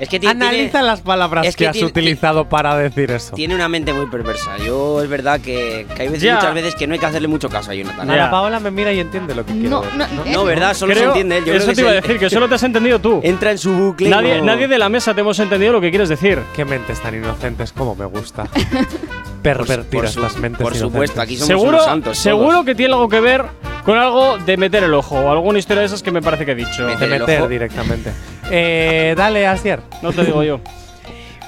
Es 0.00 0.08
que 0.08 0.16
Analiza 0.28 0.70
tiene- 0.70 0.86
las 0.86 1.00
palabras 1.00 1.44
es 1.44 1.56
que, 1.56 1.64
que 1.64 1.70
has 1.70 1.82
utilizado 1.82 2.48
para 2.48 2.76
decir 2.76 3.10
eso. 3.10 3.34
Tiene 3.34 3.56
una 3.56 3.68
mente 3.68 3.92
muy 3.92 4.06
perversa. 4.06 4.56
Yo 4.58 5.02
es 5.02 5.08
verdad 5.08 5.40
que, 5.40 5.88
que 5.92 6.02
hay 6.02 6.08
veces, 6.08 6.22
Ya. 6.22 6.36
muchas 6.36 6.54
veces 6.54 6.74
que 6.76 6.86
no 6.86 6.92
hay 6.94 7.00
que 7.00 7.06
hacerle 7.06 7.26
mucho 7.26 7.48
caso 7.48 7.72
a 7.72 7.74
Jonathan. 7.74 8.08
Ana 8.08 8.30
Paola 8.30 8.60
me 8.60 8.70
mira 8.70 8.92
y 8.92 9.00
entiende 9.00 9.34
lo 9.34 9.44
que 9.44 9.54
quiero 9.54 9.70
No, 9.70 9.80
decir, 9.80 9.96
no, 10.16 10.24
No, 10.32 10.44
¿verdad? 10.44 10.74
Solo 10.74 10.94
se 10.94 11.00
Creo- 11.00 11.10
entiende 11.10 11.38
él. 11.38 11.44
Yo 11.46 11.52
eso 11.54 11.64
creo 11.64 11.68
que 11.70 11.74
te 11.74 11.80
iba 11.80 11.90
a 11.90 11.94
se- 11.94 12.00
decir, 12.00 12.18
que 12.20 12.30
solo 12.30 12.48
te 12.48 12.54
has 12.54 12.62
entendido 12.62 13.00
tú. 13.00 13.20
Entra 13.24 13.50
en 13.50 13.58
su 13.58 13.72
bucle. 13.72 14.08
Nadie, 14.08 14.38
no- 14.38 14.44
nadie 14.44 14.68
de 14.68 14.78
la 14.78 14.88
mesa 14.88 15.14
te 15.14 15.20
hemos 15.22 15.36
entendido 15.40 15.72
lo 15.72 15.80
que 15.80 15.90
quieres 15.90 16.08
decir. 16.08 16.38
Qué 16.54 16.64
mentes 16.64 17.00
tan 17.02 17.16
inocentes, 17.16 17.72
como 17.72 17.96
me 17.96 18.04
gusta. 18.04 18.44
Pervertir 19.42 20.04
estas 20.04 20.36
mentes 20.36 20.62
por 20.62 20.74
supuesto, 20.76 21.14
inocentes. 21.14 21.18
aquí 21.18 21.34
somos 21.36 21.46
Seguro, 21.48 21.68
unos 21.70 21.84
santos. 21.84 22.04
todos. 22.04 22.18
seguro 22.18 22.64
que 22.64 22.74
tiene 22.76 22.92
algo 22.94 23.08
que 23.08 23.20
ver 23.20 23.44
con 23.88 23.96
algo 23.96 24.36
de 24.36 24.58
meter 24.58 24.84
el 24.84 24.92
ojo 24.92 25.14
o 25.18 25.32
alguna 25.32 25.58
historia 25.58 25.80
de 25.80 25.86
esas 25.86 26.02
que 26.02 26.10
me 26.10 26.20
parece 26.20 26.44
que 26.44 26.52
he 26.52 26.54
dicho. 26.54 26.86
De 26.86 27.06
meter 27.06 27.48
directamente. 27.48 28.12
Eh, 28.50 29.14
dale, 29.16 29.46
Asier. 29.46 29.80
No 30.02 30.12
te 30.12 30.26
digo 30.26 30.42
yo. 30.42 30.60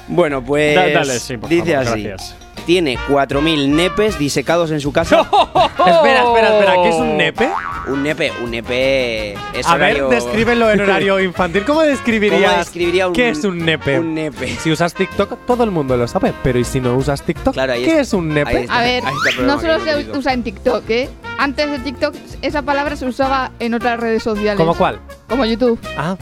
Bueno, 0.09 0.43
pues. 0.43 0.75
Da- 0.75 0.89
dale, 0.89 1.19
sí, 1.21 1.37
por 1.37 1.51
dice 1.51 1.75
favor, 1.75 1.89
así. 1.93 2.03
gracias. 2.03 2.35
Tiene 2.65 2.97
4.000 3.11 3.69
nepes 3.69 4.19
disecados 4.19 4.71
en 4.71 4.81
su 4.81 4.91
casa. 4.91 5.21
Espera, 5.87 6.25
espera, 6.25 6.49
espera. 6.59 6.75
¿Qué 6.83 6.89
es 6.89 6.95
un 6.95 7.17
nepe? 7.19 7.51
Un 7.89 8.03
nepe, 8.03 8.31
un 8.43 8.51
nepe. 8.51 9.33
Es 9.55 9.67
A 9.67 9.77
ver, 9.77 10.03
horario- 10.03 10.09
descríbelo 10.09 10.71
en 10.71 10.81
horario 10.83 11.19
infantil. 11.21 11.65
¿Cómo 11.65 11.81
describirías 11.83 12.43
¿Cómo 12.51 12.59
describiría 12.59 13.09
un- 13.09 13.15
qué 13.15 13.31
es 13.31 13.43
un 13.45 13.59
nepe? 13.65 13.99
un 13.99 14.15
nepe? 14.15 14.49
Si 14.57 14.71
usas 14.71 14.95
TikTok, 14.95 15.47
todo 15.47 15.65
el 15.65 15.71
mundo 15.71 15.97
lo 15.97 16.07
sabe. 16.07 16.33
Pero 16.43 16.59
¿y 16.59 16.65
si 16.65 16.81
no 16.81 16.95
usas 16.97 17.23
TikTok? 17.23 17.57
ahí 17.59 17.85
¿Qué 17.85 18.01
es- 18.01 18.09
es 18.09 18.13
un 18.15 18.29
nepe? 18.29 18.63
está. 18.63 18.79
A 18.79 18.83
ver, 18.83 19.03
no 19.43 19.61
solo 19.61 19.81
se 19.81 19.97
digo. 19.97 20.19
usa 20.19 20.33
en 20.33 20.43
TikTok, 20.43 20.89
¿eh? 20.91 21.09
Antes 21.39 21.71
de 21.71 21.79
TikTok 21.79 22.15
esa 22.43 22.63
palabra 22.63 22.97
se 22.97 23.07
usaba 23.07 23.51
en 23.59 23.75
otras 23.75 23.99
redes 23.99 24.23
sociales. 24.23 24.57
¿Cómo 24.57 24.75
cuál? 24.75 25.01
Como 25.29 25.45
YouTube. 25.45 25.79
Ah, 25.97 26.17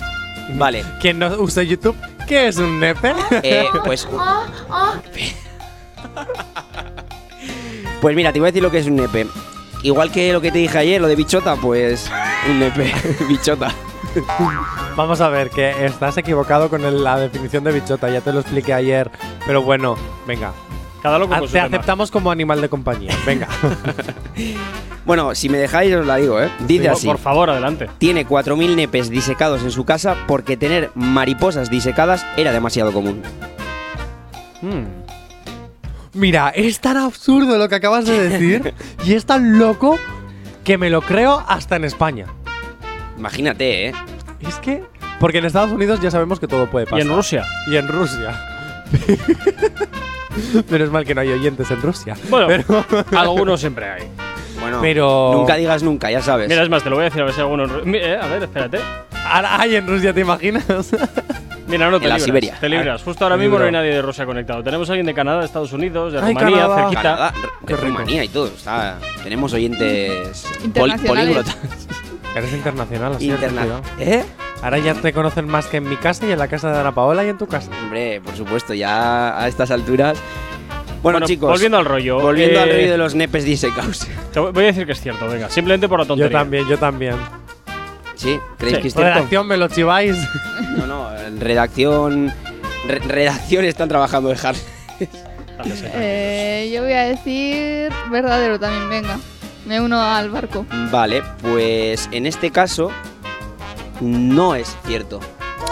Vale. 0.55 0.83
¿Quién 1.01 1.19
no 1.19 1.27
usa 1.41 1.63
YouTube? 1.63 1.95
¿Qué 2.27 2.49
es 2.49 2.57
un 2.57 2.81
nepe? 2.81 3.13
Eh, 3.43 3.67
pues, 3.85 4.09
pues 8.01 8.17
mira, 8.17 8.33
te 8.33 8.39
voy 8.39 8.47
a 8.47 8.51
decir 8.53 8.63
lo 8.63 8.71
que 8.71 8.79
es 8.79 8.87
un 8.87 8.97
nepe. 8.97 9.27
Igual 9.83 10.11
que 10.11 10.33
lo 10.33 10.41
que 10.41 10.51
te 10.51 10.59
dije 10.59 10.77
ayer, 10.79 11.01
lo 11.01 11.07
de 11.09 11.17
bichota, 11.17 11.57
pues 11.57 12.11
un 12.51 12.59
nepe, 12.59 12.93
bichota. 13.29 13.73
Vamos 14.97 15.21
a 15.21 15.29
ver, 15.29 15.51
que 15.51 15.85
estás 15.87 16.17
equivocado 16.17 16.69
con 16.69 16.85
el- 16.85 17.05
la 17.05 17.19
definición 17.19 17.63
de 17.65 17.73
bichota. 17.73 18.11
Ya 18.11 18.21
te 18.21 18.33
lo 18.33 18.41
expliqué 18.41 18.73
ayer. 18.75 19.11
Pero 19.47 19.63
bueno, 19.63 19.97
venga. 20.27 20.53
Cada 21.03 21.19
loco 21.19 21.35
Ah, 21.35 21.39
con 21.39 21.49
su 21.49 21.53
Te 21.53 21.61
tema. 21.61 21.77
aceptamos 21.77 22.11
como 22.11 22.31
animal 22.33 22.61
de 22.61 22.69
compañía. 22.69 23.15
Venga. 23.25 23.49
Bueno, 25.05 25.35
si 25.35 25.49
me 25.49 25.57
dejáis 25.57 25.95
os 25.95 26.05
la 26.05 26.17
digo, 26.17 26.39
¿eh? 26.39 26.51
Dice 26.67 26.91
así. 26.91 27.07
Por 27.07 27.17
favor, 27.17 27.49
adelante. 27.49 27.89
Tiene 27.97 28.27
4.000 28.27 28.77
nepes 28.77 29.09
disecados 29.09 29.63
en 29.63 29.71
su 29.71 29.87
casa 29.87 30.15
porque 30.27 30.59
tener 30.59 30.91
mariposas 30.95 31.71
disecadas 31.71 32.27
era 32.37 32.53
demasiado 32.53 32.93
común. 32.93 33.23
Hmm. 34.61 34.85
Mira, 36.15 36.51
es 36.55 36.81
tan 36.81 36.97
absurdo 36.97 37.59
lo 37.59 37.69
que 37.69 37.75
acabas 37.77 38.07
de 38.07 38.29
decir 38.29 38.75
y 39.05 39.15
es 39.15 39.25
tan 39.27 39.59
loco 39.59 39.99
que 40.65 40.79
me 40.79 40.91
lo 40.91 41.01
creo 41.03 41.45
hasta 41.49 41.77
en 41.77 41.85
España. 41.85 42.27
Imagínate, 43.17 43.89
¿eh? 43.89 43.93
Es 44.41 44.57
que. 44.57 44.83
Porque 45.21 45.39
en 45.39 45.45
Estados 45.47 45.73
Unidos 45.73 46.01
ya 46.01 46.11
sabemos 46.11 46.39
que 46.39 46.47
todo 46.47 46.71
puede 46.71 46.87
pasar. 46.87 46.99
Y 47.01 47.03
en 47.03 47.09
Rusia. 47.15 47.45
Y 47.67 47.77
en 47.77 47.89
Rusia. 47.89 48.41
Menos 50.71 50.91
mal 50.91 51.05
que 51.05 51.15
no 51.15 51.21
hay 51.21 51.31
oyentes 51.33 51.71
en 51.71 51.83
Rusia. 51.83 52.17
Bueno, 52.31 52.47
Pero- 52.47 52.85
algunos 53.19 53.59
siempre 53.61 53.89
hay. 53.89 54.03
Bueno, 54.61 54.79
Pero- 54.81 55.33
nunca 55.35 55.57
digas 55.57 55.83
nunca, 55.83 56.11
ya 56.11 56.23
sabes. 56.23 56.49
Mira, 56.49 56.63
es 56.63 56.69
más, 56.69 56.83
te 56.85 56.91
lo 56.91 56.97
voy 56.97 57.03
a 57.03 57.05
decir 57.07 57.23
a 57.23 57.25
ver 57.25 57.35
si 57.35 57.41
alguno. 57.41 57.65
en 57.65 57.71
Ru- 57.71 57.85
Mi- 57.85 57.99
eh, 57.99 58.17
a 58.21 58.27
ver, 58.29 58.43
espérate. 58.45 58.79
Ahora 59.27 59.61
hay 59.61 59.77
en 59.77 59.87
Rusia, 59.87 60.13
¿te 60.13 60.21
imaginas? 60.21 60.65
Mira, 61.69 61.91
no 61.91 61.99
te 61.99 62.05
En 62.05 62.09
la 62.11 62.17
libras. 62.17 62.23
Siberia. 62.25 62.57
Te 62.59 62.69
libras. 62.69 63.01
Ah, 63.01 63.05
Justo 63.05 63.25
ahora 63.25 63.37
mismo 63.37 63.59
no 63.59 63.65
hay 63.67 63.73
nadie 63.73 63.91
de 63.91 64.01
Rusia 64.01 64.25
conectado. 64.25 64.63
Tenemos 64.63 64.89
a 64.89 64.93
alguien 64.93 65.05
de 65.07 65.13
Canadá, 65.13 65.41
de 65.41 65.45
Estados 65.47 65.71
Unidos, 65.75 66.15
de 66.15 66.19
Ay, 66.21 66.33
Rumanía, 66.35 66.57
Canadá. 66.63 66.77
cerquita. 66.81 67.03
Canadá, 67.03 67.33
de 67.61 67.77
Rumanía 67.77 68.25
y 68.25 68.29
todo. 68.29 68.47
Está, 68.47 68.99
tenemos 69.23 69.53
oyentes 69.53 70.47
pol- 70.55 70.65
Internacionales. 70.65 71.07
políglotas. 71.45 71.59
Eres 72.35 72.53
internacional, 72.55 73.13
así 73.17 73.29
Interna-. 73.31 73.67
¿Eh? 73.99 74.25
Ahora 74.63 74.79
ya 74.79 74.95
te 74.95 75.13
conocen 75.13 75.47
más 75.47 75.67
que 75.67 75.77
en 75.79 75.89
mi 75.89 75.97
casa 75.97 76.27
y 76.27 76.33
en 76.33 76.39
la 76.39 76.49
casa 76.49 76.73
de 76.73 76.79
Ana 76.79 76.93
Paola 76.95 77.23
y 77.25 77.29
en 77.29 77.37
tu 77.39 77.47
casa. 77.47 77.71
Hombre, 77.83 78.21
por 78.23 78.35
supuesto, 78.35 78.73
ya 78.73 79.39
a 79.39 79.47
estas 79.49 79.71
alturas. 79.71 80.17
Bueno, 81.03 81.19
Bueno, 81.19 81.27
chicos. 81.27 81.51
volviendo 81.51 81.77
al 81.79 81.85
rollo, 81.85 82.19
Volviendo 82.19 82.61
al 82.61 82.69
eh, 82.71 82.73
rollo 82.73 82.91
de 82.93 82.99
los 82.99 83.15
nepes 83.15 83.45
disecados. 83.45 84.07
Te 84.33 84.41
voy 84.41 84.65
a 84.65 84.67
decir 84.69 84.87
que 84.87 84.93
es 84.93 85.01
cierto, 85.01 85.29
venga. 85.29 85.49
Simplemente 85.51 85.87
por 85.89 85.99
la 85.99 86.05
Yo 86.05 86.09
tontería. 86.09 86.39
también, 86.39 86.67
yo 86.67 86.79
también. 86.79 87.15
¿Sí? 88.19 88.39
¿Creéis 88.59 88.77
Sí. 88.77 88.83
que 88.83 88.89
es 88.89 88.95
cierto? 88.95 89.15
Redacción, 89.15 89.47
me 89.47 89.57
lo 89.57 89.69
chiváis. 89.69 90.17
No, 90.77 90.87
no, 90.87 91.17
en 91.17 91.41
redacción. 91.41 92.31
re- 92.87 92.99
redacción 92.99 93.65
están 93.65 93.89
trabajando 93.89 94.29
de 94.29 94.37
Harley. 94.43 94.63
Eh, 95.95 96.71
yo 96.73 96.83
voy 96.83 96.93
a 96.93 97.03
decir 97.05 97.91
verdadero 98.11 98.59
también, 98.61 98.89
venga. 98.91 99.19
Me 99.67 99.81
uno 99.81 100.01
al 100.01 100.31
barco. 100.31 100.65
Vale, 100.91 101.23
pues 101.43 102.09
en 102.13 102.27
este 102.27 102.51
caso. 102.51 102.91
No 104.01 104.55
es 104.55 104.77
cierto. 104.87 105.19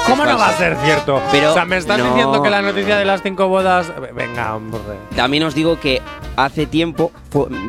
¿Cómo 0.09 0.24
Es 0.24 0.31
no 0.31 0.39
va 0.39 0.48
a 0.48 0.52
ser 0.59 0.77
cierto? 0.85 1.20
Pero 1.31 1.51
o 1.51 1.55
sea, 1.55 1.64
me 1.64 1.77
estás 1.77 1.98
no. 1.98 2.06
diciendo 2.09 2.43
que 2.43 2.51
la 2.51 2.60
noticia 2.62 2.97
de 2.97 3.05
las 3.05 3.23
cinco 3.23 3.47
bodas. 3.48 3.93
Venga, 4.14 4.55
hombre. 4.56 4.81
También 5.14 5.44
os 5.44 5.55
digo 5.55 5.78
que 5.78 6.02
hace 6.36 6.66
tiempo 6.66 7.12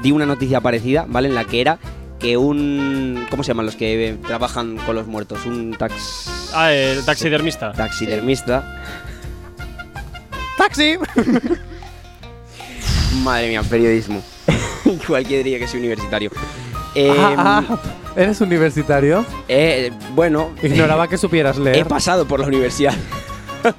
di 0.01 0.11
una 0.11 0.25
noticia 0.25 0.59
parecida, 0.61 1.05
¿vale? 1.07 1.27
En 1.29 1.35
la 1.35 1.45
que 1.45 1.61
era 1.61 1.77
que 2.19 2.37
un. 2.37 3.25
¿Cómo 3.29 3.43
se 3.43 3.49
llaman 3.49 3.65
los 3.65 3.75
que 3.75 4.17
trabajan 4.25 4.77
con 4.77 4.95
los 4.95 5.07
muertos? 5.07 5.45
Un 5.45 5.75
tax. 5.77 6.51
Ah, 6.53 6.73
el 6.73 7.03
taxidermista. 7.05 7.71
Taxidermista. 7.73 8.81
¡Taxi! 10.57 10.97
Madre 13.23 13.49
mía, 13.49 13.63
periodismo. 13.63 14.21
Cualquiera 15.07 15.43
diría 15.43 15.59
que 15.59 15.67
soy 15.67 15.79
universitario. 15.79 16.31
Eh, 16.95 17.13
Ah, 17.17 17.63
ah, 17.69 17.77
¿Eres 18.15 18.41
universitario? 18.41 19.25
eh, 19.47 19.91
bueno. 20.15 20.51
Ignoraba 20.63 21.07
que 21.07 21.17
supieras 21.17 21.57
He 21.57 21.61
leer. 21.61 21.87
pasado 21.87 22.27
por 22.27 22.39
la 22.39 22.47
universidad. 22.47 22.93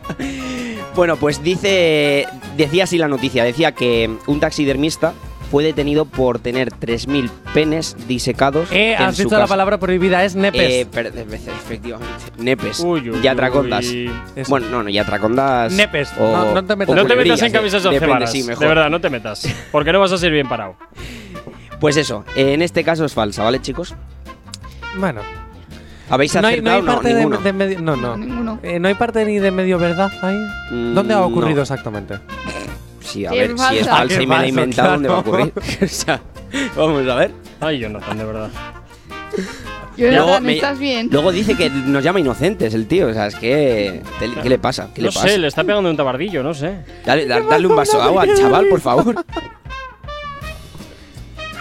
bueno, 0.95 1.17
pues 1.17 1.43
dice. 1.43 2.27
Decía 2.57 2.85
así 2.85 2.99
la 2.99 3.09
noticia: 3.09 3.45
decía 3.45 3.73
que 3.73 4.11
un 4.27 4.41
taxidermista 4.41 5.15
fue 5.51 5.65
detenido 5.65 6.05
por 6.05 6.39
tener 6.39 6.71
3.000 6.73 7.31
penes 7.55 7.97
disecados. 8.07 8.71
Eh, 8.71 8.93
en 8.95 9.03
has 9.03 9.17
su 9.17 9.25
dicho 9.25 9.39
la 9.39 9.47
palabra 9.47 9.79
prohibida, 9.79 10.25
es 10.25 10.35
nepes. 10.37 10.63
Eh, 10.63 10.87
per- 10.91 11.07
efectivamente. 11.17 12.13
Nepes. 12.39 12.81
Uy, 12.81 13.11
uy, 13.11 13.19
y 13.23 13.27
atracondas. 13.27 13.87
uy. 13.87 14.11
Eso. 14.37 14.51
Bueno, 14.51 14.67
no, 14.71 14.83
no, 14.83 14.91
y 14.91 14.99
atracondas. 14.99 15.73
Nepes. 15.73 16.11
o- 16.19 16.33
No- 16.33 16.55
no 16.55 16.65
te 16.65 16.77
metas- 16.77 16.93
o 16.93 16.97
No 16.97 17.07
te 17.07 17.17
metas 17.17 17.43
en 17.43 17.53
camisas 17.53 17.83
de 17.83 17.91
Depende, 17.91 18.27
sí, 18.27 18.43
mejor. 18.43 18.61
De 18.61 18.67
verdad, 18.69 18.91
no 18.91 19.01
te 19.01 19.11
metas. 19.11 19.47
Porque 19.73 19.93
no 19.93 20.01
vas 20.01 20.13
a 20.13 20.19
ser 20.19 20.33
bien 20.33 20.49
parado. 20.49 20.77
Pues 21.81 21.97
eso, 21.97 22.25
eh, 22.35 22.55
en 22.55 22.63
este 22.63 22.83
caso 22.83 23.05
es 23.05 23.15
falsa, 23.15 23.45
¿vale, 23.45 23.63
chicos? 23.63 23.95
Bueno. 24.99 25.21
¿Habéis 26.11 26.35
No 26.35 26.49
hay, 26.49 26.61
no 26.61 26.71
acertado? 26.73 26.77
hay 26.79 26.83
parte 26.97 27.09
de, 27.11 27.15
ninguno. 27.21 27.39
de 27.39 27.53
medio. 27.53 27.81
No, 27.81 27.95
no. 27.95 28.17
Ninguno. 28.17 28.59
Eh, 28.65 28.81
no 28.81 28.89
hay 28.89 28.95
parte 28.95 29.25
ni 29.25 29.39
de 29.39 29.51
medio 29.53 29.79
verdad 29.79 30.11
ahí. 30.23 30.37
Mm, 30.73 30.95
¿Dónde 30.95 31.15
ha 31.15 31.21
ocurrido 31.21 31.57
no. 31.57 31.63
exactamente? 31.63 32.15
Sí, 33.09 33.25
a 33.27 33.31
ver, 33.31 33.57
si 33.59 33.79
es 33.79 33.89
falsa. 33.89 34.23
y 34.23 34.27
me 34.27 34.37
la 34.37 34.45
he 34.45 34.49
inventado, 34.49 34.91
¿dónde 34.93 35.09
va 35.09 35.17
a 35.17 35.21
ocurrir? 35.21 35.53
o 35.83 35.87
sea, 35.89 36.21
vamos 36.77 37.09
a 37.09 37.15
ver. 37.15 37.31
Ay, 37.61 37.79
Jonathan, 37.79 38.19
de 38.19 38.25
verdad. 38.25 38.51
Jonathan, 39.97 40.43
me- 40.45 40.55
¿estás 40.55 40.79
bien? 40.79 41.09
luego 41.11 41.33
dice 41.33 41.57
que 41.57 41.69
nos 41.71 42.05
llama 42.05 42.21
inocentes 42.21 42.73
el 42.75 42.87
tío, 42.87 43.09
o 43.09 43.13
sea, 43.13 43.27
es 43.27 43.35
que... 43.35 44.03
¿Qué, 44.21 44.31
qué 44.43 44.49
le 44.49 44.59
pasa? 44.59 44.91
¿Qué 44.95 45.01
no 45.03 45.09
le 45.09 45.13
pasa? 45.13 45.29
sé, 45.29 45.39
le 45.39 45.49
está 45.49 45.65
pegando 45.65 45.91
un 45.91 45.97
tabardillo, 45.97 46.43
no 46.43 46.55
sé. 46.55 46.79
Dale, 47.05 47.27
da- 47.27 47.41
dale 47.41 47.67
un 47.67 47.75
vaso 47.75 47.97
de 47.99 48.05
agua 48.05 48.23
al 48.23 48.35
chaval, 48.37 48.67
por 48.69 48.81
favor. 48.81 49.15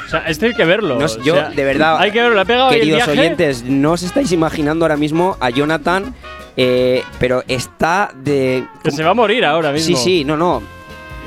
O 0.05 0.09
sea, 0.09 0.19
esto 0.27 0.45
hay 0.45 0.53
que 0.53 0.63
verlo. 0.65 0.99
No, 0.99 1.05
o 1.05 1.21
yo, 1.23 1.33
sea, 1.33 1.49
de 1.49 1.63
verdad, 1.65 1.97
Hay 1.99 2.11
que 2.11 2.19
verlo, 2.21 2.35
le 2.35 2.41
ha 2.41 2.45
pegado 2.45 2.69
el 2.69 2.75
queridos 2.79 2.97
viaje. 3.05 3.11
oyentes, 3.19 3.63
no 3.63 3.91
os 3.93 4.03
estáis 4.03 4.31
imaginando 4.31 4.85
ahora 4.85 4.95
mismo 4.97 5.35
a 5.39 5.49
Jonathan, 5.49 6.13
eh, 6.55 7.03
pero 7.19 7.43
está 7.47 8.11
de... 8.15 8.65
Que 8.83 8.91
se 8.91 9.03
va 9.03 9.09
a 9.11 9.13
morir 9.15 9.43
ahora 9.43 9.71
mismo. 9.71 9.97
Sí, 9.97 10.01
sí, 10.03 10.23
no, 10.23 10.37
no. 10.37 10.61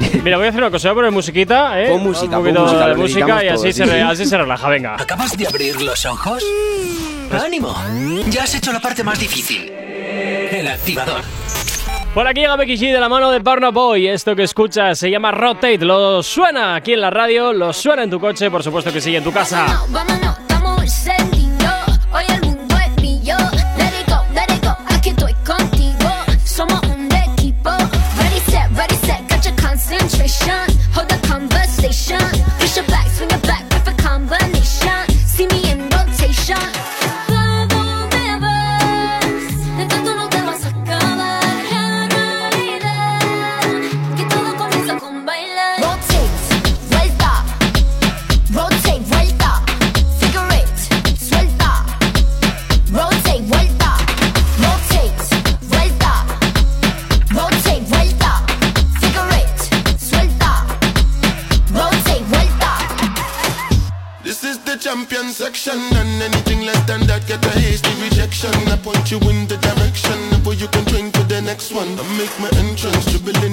Mira, 0.24 0.36
voy 0.36 0.46
a 0.46 0.50
hacer 0.50 0.60
una 0.62 0.70
cosa, 0.70 0.88
voy 0.88 0.92
a 0.92 0.94
poner 0.96 1.10
musiquita, 1.12 1.80
¿eh? 1.80 1.96
Música, 1.98 2.38
Un 2.38 2.44
poquito 2.44 2.62
música, 2.62 2.86
de 2.88 2.94
música 2.94 3.44
y 3.44 3.48
así 3.48 3.72
se, 3.72 3.84
sí. 3.84 3.90
re- 3.90 4.02
así 4.02 4.24
se 4.26 4.36
relaja, 4.38 4.68
venga. 4.68 4.94
¿Acabas 4.98 5.36
de 5.36 5.46
abrir 5.46 5.80
los 5.82 6.04
ojos? 6.06 6.42
¡Ánimo! 7.44 7.74
Ya 8.28 8.42
has 8.44 8.54
hecho 8.54 8.72
la 8.72 8.80
parte 8.80 9.04
más 9.04 9.18
difícil. 9.18 9.70
El 9.70 10.66
activador. 10.66 11.20
Por 12.14 12.26
aquí 12.26 12.40
llega 12.40 12.56
Becky 12.56 12.76
G 12.76 12.92
de 12.92 12.98
la 12.98 13.08
mano 13.08 13.30
de 13.30 13.38
Barna 13.38 13.68
Boy. 13.70 14.08
Esto 14.08 14.34
que 14.34 14.42
escuchas 14.42 14.98
se 14.98 15.08
llama 15.10 15.30
Rotate. 15.30 15.78
Lo 15.78 16.22
suena 16.24 16.74
aquí 16.74 16.92
en 16.94 17.02
la 17.02 17.10
radio, 17.10 17.52
lo 17.52 17.72
suena 17.72 18.02
en 18.02 18.10
tu 18.10 18.18
coche, 18.18 18.50
por 18.50 18.64
supuesto 18.64 18.92
que 18.92 19.00
sigue 19.00 19.18
en 19.18 19.24
tu 19.24 19.32
casa. 19.32 19.84
Vámonos, 19.90 20.36
estamos 20.38 20.49
you 69.10 69.18
in 69.28 69.46
the 69.48 69.56
direction 69.56 70.18
where 70.44 70.54
you 70.54 70.68
can 70.68 70.84
drink 70.84 71.12
to 71.14 71.24
the 71.24 71.40
next 71.42 71.72
one. 71.72 71.98
I 71.98 72.04
make 72.16 72.30
my 72.38 72.50
entrance, 72.62 73.06
dribbling, 73.10 73.49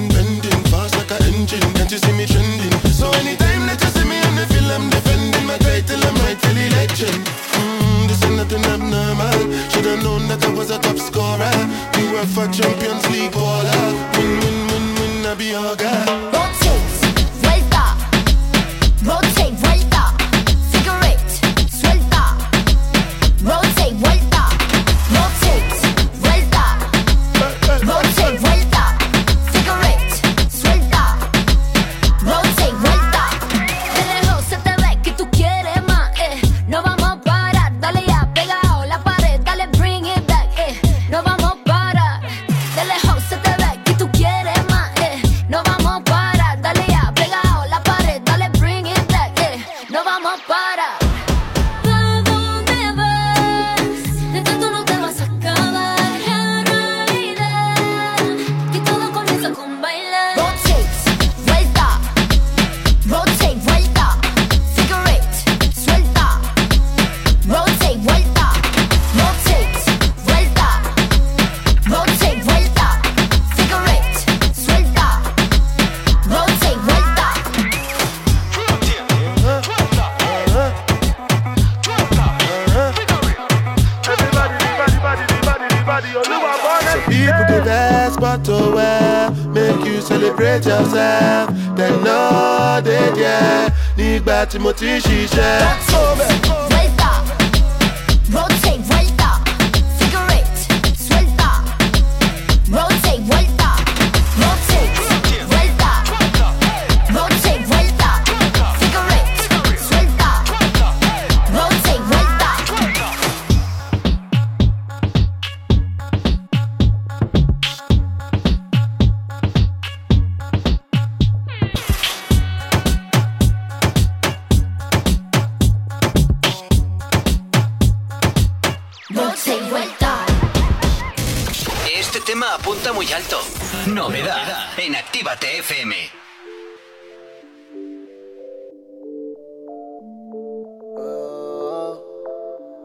muy 132.98 133.12
alto. 133.12 133.38
Novedad 133.86 134.76
en 134.76 134.96
Actívate 134.96 135.58
FM. 135.60 135.94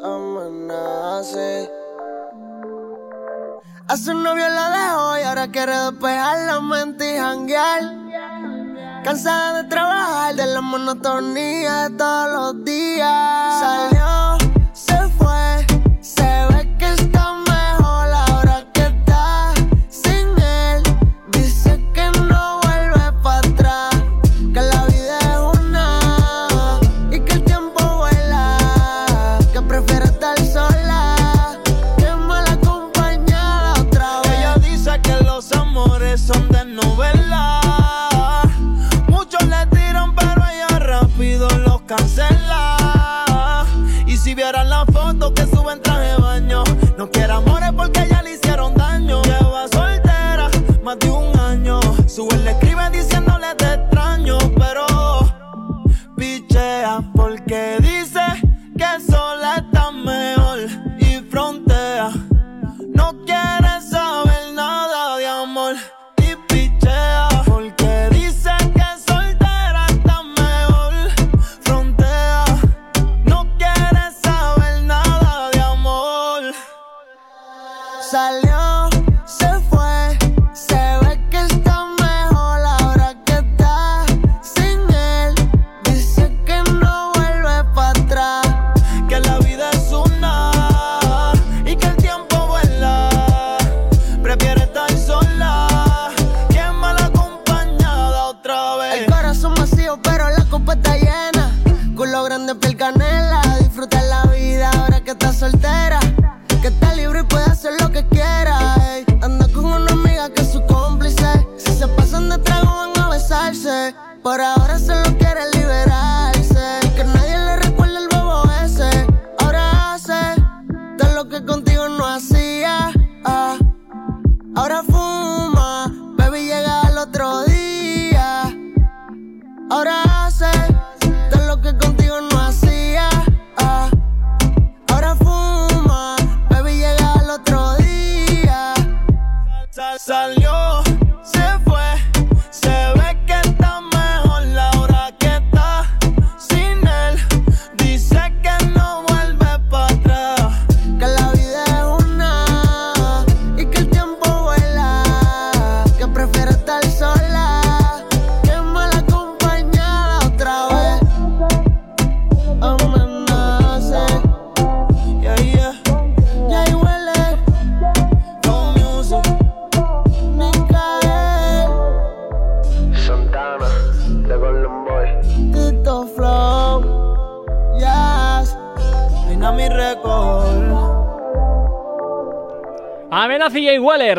Amenace. 0.04 1.68
A 3.88 3.98
su 3.98 4.14
novio 4.14 4.48
la 4.50 4.70
dejó 4.70 5.18
y 5.18 5.22
ahora 5.24 5.48
quiere 5.52 5.76
despejar 5.76 6.38
la 6.46 6.60
mente 6.60 7.16
y 7.16 7.18
janguear. 7.18 7.82
Cansada 9.04 9.64
de 9.64 9.68
trabajar, 9.68 10.36
de 10.36 10.46
la 10.46 10.62
monotonía 10.62 11.90
de 11.90 11.98
todos 11.98 12.32
los 12.34 12.64
días. 12.64 13.60
Salió, 13.60 14.23
año. 52.14 52.28
Sube, 52.28 52.38
le 52.44 52.63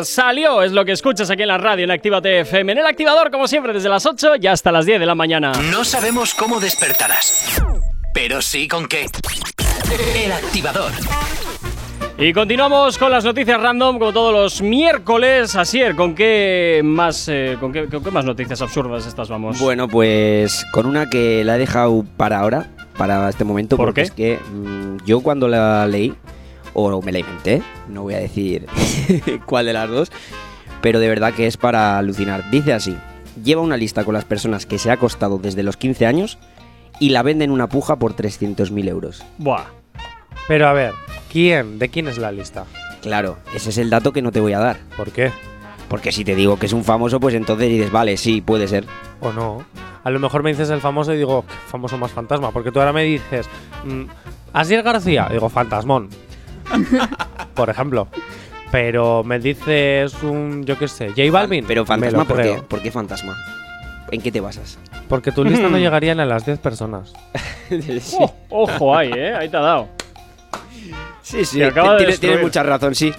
salió, 0.05 0.61
es 0.63 0.71
lo 0.71 0.85
que 0.85 0.91
escuchas 0.93 1.29
aquí 1.29 1.41
en 1.41 1.49
la 1.49 1.57
radio 1.57 1.83
en 1.83 1.91
Actívate 1.91 2.41
FM. 2.41 2.71
En 2.73 2.77
el 2.77 2.85
activador, 2.85 3.31
como 3.31 3.47
siempre, 3.47 3.73
desde 3.73 3.89
las 3.89 4.05
8 4.05 4.35
y 4.41 4.47
hasta 4.47 4.71
las 4.71 4.85
10 4.85 4.99
de 4.99 5.05
la 5.05 5.15
mañana. 5.15 5.51
No 5.71 5.83
sabemos 5.83 6.33
cómo 6.33 6.59
despertarás, 6.59 7.61
pero 8.13 8.41
sí 8.41 8.67
con 8.67 8.87
qué. 8.87 9.07
El 10.23 10.31
activador. 10.31 10.91
Y 12.17 12.31
continuamos 12.31 12.97
con 12.97 13.11
las 13.11 13.25
noticias 13.25 13.59
random, 13.61 13.99
como 13.99 14.13
todos 14.13 14.31
los 14.33 14.61
miércoles. 14.61 15.53
Asier, 15.57 15.97
¿con 15.97 16.15
qué 16.15 16.79
más, 16.83 17.27
eh, 17.27 17.57
con 17.59 17.73
qué, 17.73 17.87
con 17.87 18.01
qué 18.01 18.09
más 18.11 18.23
noticias 18.23 18.61
absurdas 18.61 19.05
estas 19.05 19.27
vamos? 19.27 19.59
Bueno, 19.59 19.89
pues 19.89 20.65
con 20.71 20.85
una 20.85 21.09
que 21.09 21.43
la 21.43 21.57
he 21.57 21.59
dejado 21.59 22.05
para 22.15 22.39
ahora, 22.39 22.69
para 22.97 23.27
este 23.27 23.43
momento, 23.43 23.75
¿Por 23.75 23.87
porque 23.87 24.01
qué? 24.03 24.05
es 24.05 24.11
que 24.11 24.39
mm, 24.49 25.05
yo 25.05 25.19
cuando 25.19 25.49
la 25.49 25.85
leí, 25.87 26.13
o 26.75 27.01
me 27.01 27.11
la 27.11 27.19
inventé, 27.19 27.63
no 27.87 28.03
voy 28.03 28.13
a 28.13 28.19
decir 28.19 28.67
cuál 29.45 29.65
de 29.65 29.73
las 29.73 29.89
dos, 29.89 30.11
pero 30.81 30.99
de 30.99 31.09
verdad 31.09 31.33
que 31.33 31.47
es 31.47 31.57
para 31.57 31.97
alucinar. 31.97 32.49
Dice 32.51 32.73
así, 32.73 32.95
lleva 33.43 33.61
una 33.61 33.77
lista 33.77 34.03
con 34.03 34.13
las 34.13 34.25
personas 34.25 34.65
que 34.65 34.77
se 34.77 34.91
ha 34.91 34.97
costado 34.97 35.39
desde 35.39 35.63
los 35.63 35.77
15 35.77 36.05
años 36.05 36.37
y 36.99 37.09
la 37.09 37.23
venden 37.23 37.51
una 37.51 37.67
puja 37.67 37.95
por 37.97 38.15
300.000 38.15 38.87
euros. 38.87 39.23
Buah. 39.37 39.65
Pero 40.47 40.67
a 40.67 40.73
ver, 40.73 40.93
¿quién? 41.31 41.79
¿De 41.79 41.89
quién 41.89 42.07
es 42.07 42.17
la 42.17 42.31
lista? 42.31 42.65
Claro, 43.01 43.37
ese 43.53 43.69
es 43.71 43.77
el 43.77 43.89
dato 43.89 44.13
que 44.13 44.21
no 44.21 44.31
te 44.31 44.39
voy 44.39 44.53
a 44.53 44.59
dar. 44.59 44.77
¿Por 44.95 45.11
qué? 45.11 45.31
Porque 45.89 46.11
si 46.11 46.23
te 46.23 46.35
digo 46.35 46.57
que 46.57 46.65
es 46.65 46.73
un 46.73 46.83
famoso, 46.83 47.19
pues 47.19 47.35
entonces 47.35 47.69
dices, 47.69 47.91
vale, 47.91 48.17
sí, 48.17 48.41
puede 48.41 48.67
ser. 48.67 48.85
¿O 49.21 49.31
no? 49.31 49.65
A 50.03 50.09
lo 50.11 50.19
mejor 50.19 50.43
me 50.43 50.51
dices 50.51 50.69
el 50.69 50.81
famoso 50.81 51.13
y 51.13 51.17
digo, 51.17 51.43
"Qué 51.47 51.53
famoso 51.67 51.97
más 51.97 52.11
fantasma. 52.11 52.51
Porque 52.51 52.71
tú 52.71 52.79
ahora 52.79 52.93
me 52.93 53.03
dices, 53.03 53.47
mm, 53.85 54.03
Asier 54.53 54.83
García, 54.83 55.27
digo, 55.31 55.49
fantasmón. 55.49 56.09
Por 57.53 57.69
ejemplo. 57.69 58.07
Pero 58.71 59.23
me 59.23 59.39
dices 59.39 60.13
un, 60.23 60.65
yo 60.65 60.77
qué 60.77 60.87
sé, 60.87 61.09
J 61.09 61.21
Balvin. 61.31 61.65
Pero 61.65 61.85
fantasma, 61.85 62.25
¿por 62.25 62.41
qué? 62.41 62.61
¿Por 62.67 62.81
qué 62.81 62.91
fantasma? 62.91 63.37
¿En 64.11 64.21
qué 64.21 64.31
te 64.31 64.41
basas? 64.41 64.77
Porque 65.07 65.31
tu 65.31 65.43
lista 65.45 65.69
no 65.69 65.77
llegaría 65.79 66.11
a 66.13 66.25
las 66.25 66.45
10 66.45 66.59
personas. 66.59 67.13
Oh, 68.19 68.31
ojo 68.49 68.95
ahí, 68.95 69.11
¿eh? 69.15 69.33
Ahí 69.35 69.49
te 69.49 69.57
ha 69.57 69.61
dado. 69.61 69.87
Sí, 71.23 71.43
sí, 71.45 71.57
Te 71.57 71.65
acaba 71.65 71.93
de 71.93 71.97
tienes, 71.97 72.19
tienes 72.19 72.37
destruir. 72.37 72.41
mucha 72.45 72.61
razón, 72.63 72.93
sí. 72.93 73.11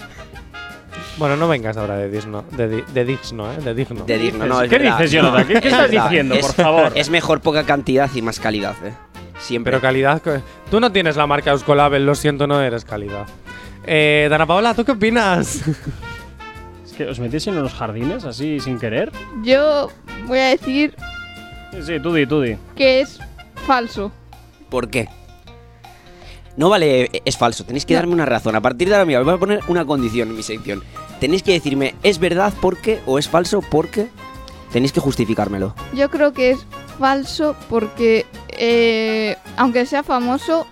Bueno, 1.19 1.37
no 1.37 1.49
vengas 1.49 1.77
ahora 1.77 1.97
de 1.97 2.09
digno, 2.11 2.45
de, 2.53 2.69
di- 2.69 2.85
de 2.95 3.05
digno, 3.05 3.51
¿eh? 3.53 3.57
De 3.57 3.75
digno. 3.75 4.05
De 4.05 4.19
digno, 4.19 4.47
no, 4.47 4.63
es 4.63 4.69
¿Qué 4.71 4.79
verdad. 4.79 4.99
dices, 4.99 5.11
Jonathan? 5.13 5.47
¿Qué- 5.49 5.53
qué 5.55 5.59
Es 5.59 5.65
estás 5.75 5.91
verdad. 5.91 6.05
diciendo, 6.11 6.35
Es- 6.37 6.47
por 6.47 6.55
favor? 6.55 6.93
Es 6.95 7.11
mejor 7.11 7.41
poca 7.41 7.65
cantidad 7.65 8.09
y 8.15 8.23
más 8.23 8.39
calidad, 8.39 8.75
¿eh? 8.85 8.93
Siempre. 9.39 9.71
Pero 9.71 9.81
calidad. 9.83 10.23
Tú 10.71 10.81
no 10.81 10.91
tienes 10.93 11.17
la 11.17 11.27
marca 11.27 11.51
Euskolabel, 11.53 12.05
lo 12.07 12.15
siento, 12.15 12.47
no 12.47 12.61
eres 12.61 12.85
calidad. 12.85 13.27
Eh, 13.87 14.27
Dana 14.31 14.47
Paola, 14.47 14.75
¿tú 14.75 14.85
qué 14.85 14.93
opinas? 14.93 15.63
Es 16.85 16.93
que 16.93 17.07
os 17.09 17.21
metís 17.21 17.47
en 17.47 17.61
los 17.63 17.75
jardines 17.75 18.25
así 18.25 18.59
sin 18.59 18.79
querer. 18.79 19.13
Yo 19.43 19.91
voy 20.27 20.39
a 20.39 20.49
decir 20.49 20.95
Sí, 21.73 21.83
sí, 21.83 22.01
tú 22.01 22.15
di, 22.15 22.27
tú 22.27 22.41
di. 22.41 22.57
que 22.75 23.01
es 23.03 23.19
falso. 23.67 24.11
¿Por 24.71 24.89
qué? 24.89 25.07
No 26.57 26.71
vale, 26.71 27.11
es 27.27 27.37
falso. 27.37 27.65
Tenéis 27.65 27.85
que 27.85 27.93
darme 27.95 28.15
una 28.15 28.25
razón. 28.25 28.57
A 28.57 28.63
partir 28.63 28.89
de 28.89 28.95
ahora, 28.95 29.05
mira, 29.05 29.19
os 29.21 29.27
voy 29.27 29.35
a 29.35 29.39
poner 29.39 29.61
una 29.69 29.85
condición 29.85 30.31
en 30.31 30.37
mi 30.37 30.43
sección. 30.43 30.83
Tenéis 31.21 31.43
que 31.43 31.53
decirme, 31.53 31.95
¿es 32.03 32.19
verdad 32.19 32.55
porque 32.63 33.01
o 33.05 33.19
es 33.19 33.29
falso 33.29 33.61
porque? 33.61 34.09
Tenéis 34.73 34.93
que 34.93 35.01
justificármelo. 35.01 35.75
Yo 35.93 36.09
creo 36.11 36.33
que 36.33 36.53
es 36.53 36.67
falso 36.99 37.55
porque, 37.69 38.25
eh, 38.59 39.37
aunque 39.57 39.87
sea 39.87 40.03
famoso, 40.03 40.67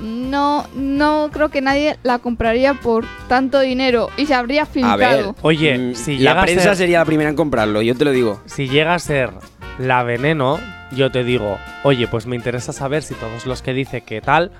no, 0.00 0.64
no 0.74 1.28
creo 1.32 1.48
que 1.48 1.60
nadie 1.60 1.98
la 2.04 2.18
compraría 2.20 2.74
por 2.74 3.04
tanto 3.28 3.58
dinero 3.60 4.10
y 4.16 4.26
se 4.26 4.34
habría 4.34 4.62
A 4.62 4.64
ver, 4.66 4.72
filtrado. 4.72 5.36
Oye, 5.42 5.76
mm, 5.76 5.94
si 5.94 6.18
llega 6.18 6.34
la 6.34 6.40
a 6.42 6.44
prensa 6.44 6.62
ser- 6.64 6.76
sería 6.76 6.98
la 7.00 7.04
primera 7.04 7.30
en 7.30 7.36
comprarlo, 7.36 7.82
yo 7.82 7.96
te 7.96 8.04
lo 8.04 8.12
digo. 8.12 8.40
Si 8.46 8.68
llega 8.68 8.94
a 8.94 8.98
ser 9.00 9.30
la 9.78 10.02
veneno, 10.04 10.60
yo 10.92 11.10
te 11.10 11.24
digo, 11.24 11.58
oye, 11.82 12.06
pues 12.06 12.26
me 12.26 12.36
interesa 12.36 12.72
saber 12.72 13.02
si 13.02 13.14
todos 13.14 13.44
los 13.46 13.60
que 13.62 13.72
dice 13.74 14.02
que 14.02 14.20
tal 14.20 14.52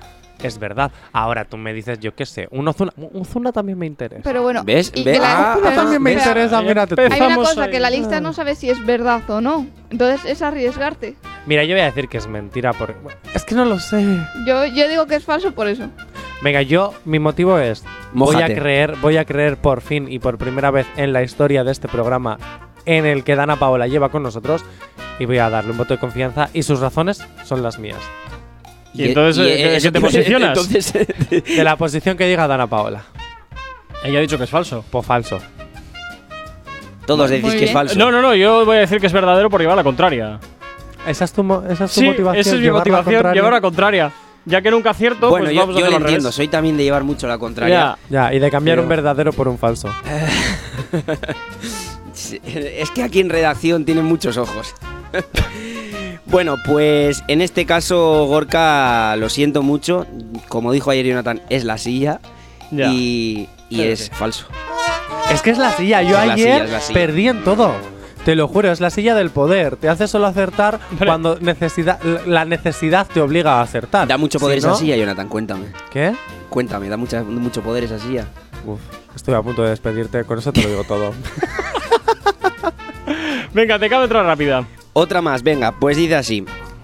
es 0.47 0.57
verdad. 0.59 0.91
Ahora 1.11 1.45
tú 1.45 1.57
me 1.57 1.73
dices, 1.73 1.99
yo 1.99 2.15
qué 2.15 2.25
sé, 2.25 2.47
un 2.51 2.67
Ozuna, 2.67 2.93
un 2.97 3.21
Ozuna 3.21 3.51
también 3.51 3.77
me 3.77 3.85
interesa. 3.85 4.21
Pero 4.23 4.41
bueno, 4.41 4.63
¿Ves? 4.63 4.91
y 4.95 5.03
¿Ves? 5.03 5.15
que 5.17 5.19
la- 5.21 5.53
Ah, 5.53 5.57
pero- 5.61 5.75
también 5.75 6.01
me 6.01 6.13
interesa, 6.13 6.61
mírate. 6.61 6.95
Hay 7.11 7.21
una 7.21 7.35
cosa 7.35 7.63
ahí. 7.63 7.71
que 7.71 7.79
la 7.79 7.89
lista 7.89 8.19
no 8.19 8.33
sabe 8.33 8.55
si 8.55 8.69
es 8.69 8.85
verdad 8.85 9.21
o 9.29 9.41
no. 9.41 9.67
Entonces 9.89 10.25
es 10.25 10.41
arriesgarte. 10.41 11.15
Mira, 11.45 11.63
yo 11.63 11.73
voy 11.75 11.81
a 11.81 11.85
decir 11.85 12.07
que 12.07 12.17
es 12.17 12.27
mentira 12.27 12.73
porque 12.73 12.95
es 13.33 13.43
que 13.43 13.55
no 13.55 13.65
lo 13.65 13.79
sé. 13.79 14.03
Yo, 14.45 14.65
yo 14.65 14.87
digo 14.87 15.05
que 15.07 15.15
es 15.15 15.23
falso 15.25 15.51
por 15.53 15.67
eso. 15.67 15.89
Venga, 16.41 16.61
yo 16.61 16.93
mi 17.05 17.19
motivo 17.19 17.57
es 17.59 17.83
voy 18.13 18.41
a 18.41 18.45
creer, 18.45 18.95
voy 19.01 19.17
a 19.17 19.25
creer 19.25 19.57
por 19.57 19.81
fin 19.81 20.07
y 20.09 20.19
por 20.19 20.37
primera 20.37 20.71
vez 20.71 20.87
en 20.95 21.11
la 21.11 21.21
historia 21.23 21.63
de 21.63 21.71
este 21.71 21.87
programa 21.87 22.37
en 22.85 23.05
el 23.05 23.23
que 23.23 23.35
Dana 23.35 23.57
Paola 23.57 23.87
lleva 23.87 24.09
con 24.09 24.23
nosotros 24.23 24.63
y 25.19 25.25
voy 25.25 25.37
a 25.39 25.49
darle 25.49 25.71
un 25.71 25.77
voto 25.77 25.93
de 25.93 25.99
confianza 25.99 26.49
y 26.53 26.63
sus 26.63 26.79
razones 26.79 27.21
son 27.43 27.61
las 27.61 27.77
mías. 27.77 27.99
Y 28.93 29.03
entonces, 29.09 29.45
¿en 29.45 29.57
qué 29.57 29.75
eso 29.77 29.91
te 29.91 30.01
posicionas? 30.01 30.49
Entonces, 30.57 30.93
De 31.29 31.63
la 31.63 31.75
posición 31.77 32.17
que 32.17 32.25
diga 32.27 32.47
Dana 32.47 32.67
Paola. 32.67 33.03
Ella 34.03 34.19
ha 34.19 34.21
dicho 34.21 34.37
que 34.37 34.45
es 34.45 34.49
falso. 34.49 34.83
Pues 34.89 35.05
falso. 35.05 35.39
todos 37.05 37.29
decís 37.29 37.53
que 37.53 37.65
es 37.65 37.71
falso. 37.71 37.97
No, 37.97 38.11
no, 38.11 38.21
no, 38.21 38.33
yo 38.35 38.65
voy 38.65 38.77
a 38.77 38.79
decir 38.81 38.99
que 38.99 39.07
es 39.07 39.13
verdadero 39.13 39.49
porque 39.49 39.65
va 39.67 39.73
a 39.73 39.75
la 39.77 39.83
contraria. 39.83 40.39
Esa 41.07 41.25
es 41.25 41.31
tu, 41.33 41.43
mo- 41.43 41.63
esa 41.69 41.85
es 41.85 41.91
tu 41.93 41.99
Sí, 42.01 42.05
motivación. 42.07 42.41
esa 42.41 42.55
es 42.55 42.61
mi 42.61 42.69
motivación, 42.71 43.33
llevar 43.33 43.53
la 43.53 43.61
contraria. 43.61 44.11
Ya 44.45 44.61
que 44.61 44.71
nunca 44.71 44.91
acierto, 44.91 45.29
bueno, 45.29 45.45
pues 45.45 45.55
yo, 45.55 45.61
vamos 45.61 45.75
a 45.75 45.79
yo 45.79 45.85
hacerlo 45.85 45.99
lo 45.99 46.05
entiendo, 46.05 46.27
revés. 46.29 46.35
soy 46.35 46.47
también 46.47 46.77
de 46.77 46.83
llevar 46.83 47.03
mucho 47.03 47.27
la 47.27 47.37
contraria. 47.37 47.97
Ya, 48.09 48.33
y 48.33 48.39
de 48.39 48.49
cambiar 48.49 48.75
Pero- 48.77 48.83
un 48.83 48.89
verdadero 48.89 49.33
por 49.33 49.47
un 49.47 49.57
falso. 49.57 49.93
Es 52.43 52.91
que 52.91 53.01
aquí 53.03 53.19
en 53.21 53.29
redacción 53.29 53.85
tienen 53.85 54.05
muchos 54.05 54.37
ojos. 54.37 54.75
bueno, 56.31 56.57
pues 56.65 57.23
en 57.27 57.41
este 57.41 57.65
caso, 57.65 58.25
Gorka, 58.27 59.15
lo 59.17 59.29
siento 59.29 59.63
mucho. 59.63 60.05
Como 60.47 60.71
dijo 60.71 60.91
ayer 60.91 61.05
Jonathan, 61.05 61.41
es 61.49 61.63
la 61.63 61.77
silla. 61.77 62.19
Ya. 62.71 62.87
Y, 62.91 63.49
es 63.71 64.09
falso. 64.11 64.45
Es 65.31 65.41
que 65.41 65.51
es 65.51 65.57
la 65.57 65.71
silla. 65.71 66.01
Yo 66.01 66.19
Es 66.21 66.29
ayer 66.31 66.67
silla, 66.81 66.93
perdí 66.93 67.27
en 67.27 67.43
todo. 67.43 67.73
Te 68.25 68.35
lo 68.35 68.47
juro, 68.47 68.71
es 68.71 68.81
la 68.81 68.89
silla 68.89 69.15
del 69.15 69.29
poder. 69.29 69.75
Te 69.77 69.89
hace 69.89 70.07
solo 70.07 70.27
acertar 70.27 70.79
cuando 71.03 71.39
necesidad, 71.39 71.99
la 72.25 72.45
necesidad 72.45 73.07
te 73.11 73.21
obliga 73.21 73.59
a 73.59 73.61
acertar. 73.61 74.07
Da 74.07 74.17
mucho 74.17 74.39
poder 74.39 74.55
Si 74.55 74.59
esa 74.59 74.67
no- 74.69 74.75
silla, 74.75 74.97
Jonathan, 74.97 75.29
cuéntame. 75.29 75.65
¿Qué? 75.91 76.13
Cuéntame, 76.49 76.89
da 76.89 76.97
mucha- 76.97 77.23
mucho 77.23 77.61
poder 77.61 77.85
esa 77.85 77.97
silla. 77.97 78.27
Uf, 78.65 78.79
estoy 79.15 79.35
a 79.35 79.41
punto 79.41 79.63
de 79.63 79.69
despedirte, 79.69 80.23
con 80.25 80.37
eso 80.39 80.51
te 80.51 80.61
lo 80.63 80.69
digo 80.69 80.83
todo. 80.83 81.13
Venga, 83.53 83.79
te 83.79 83.89
cabe 83.89 84.05
otra 84.05 84.23
rápida. 84.23 84.65
Otra 84.99 85.21
más, 85.21 85.43
venga, 85.43 85.71
pues 85.79 85.95
dice 85.95 86.15
así. 86.15 86.43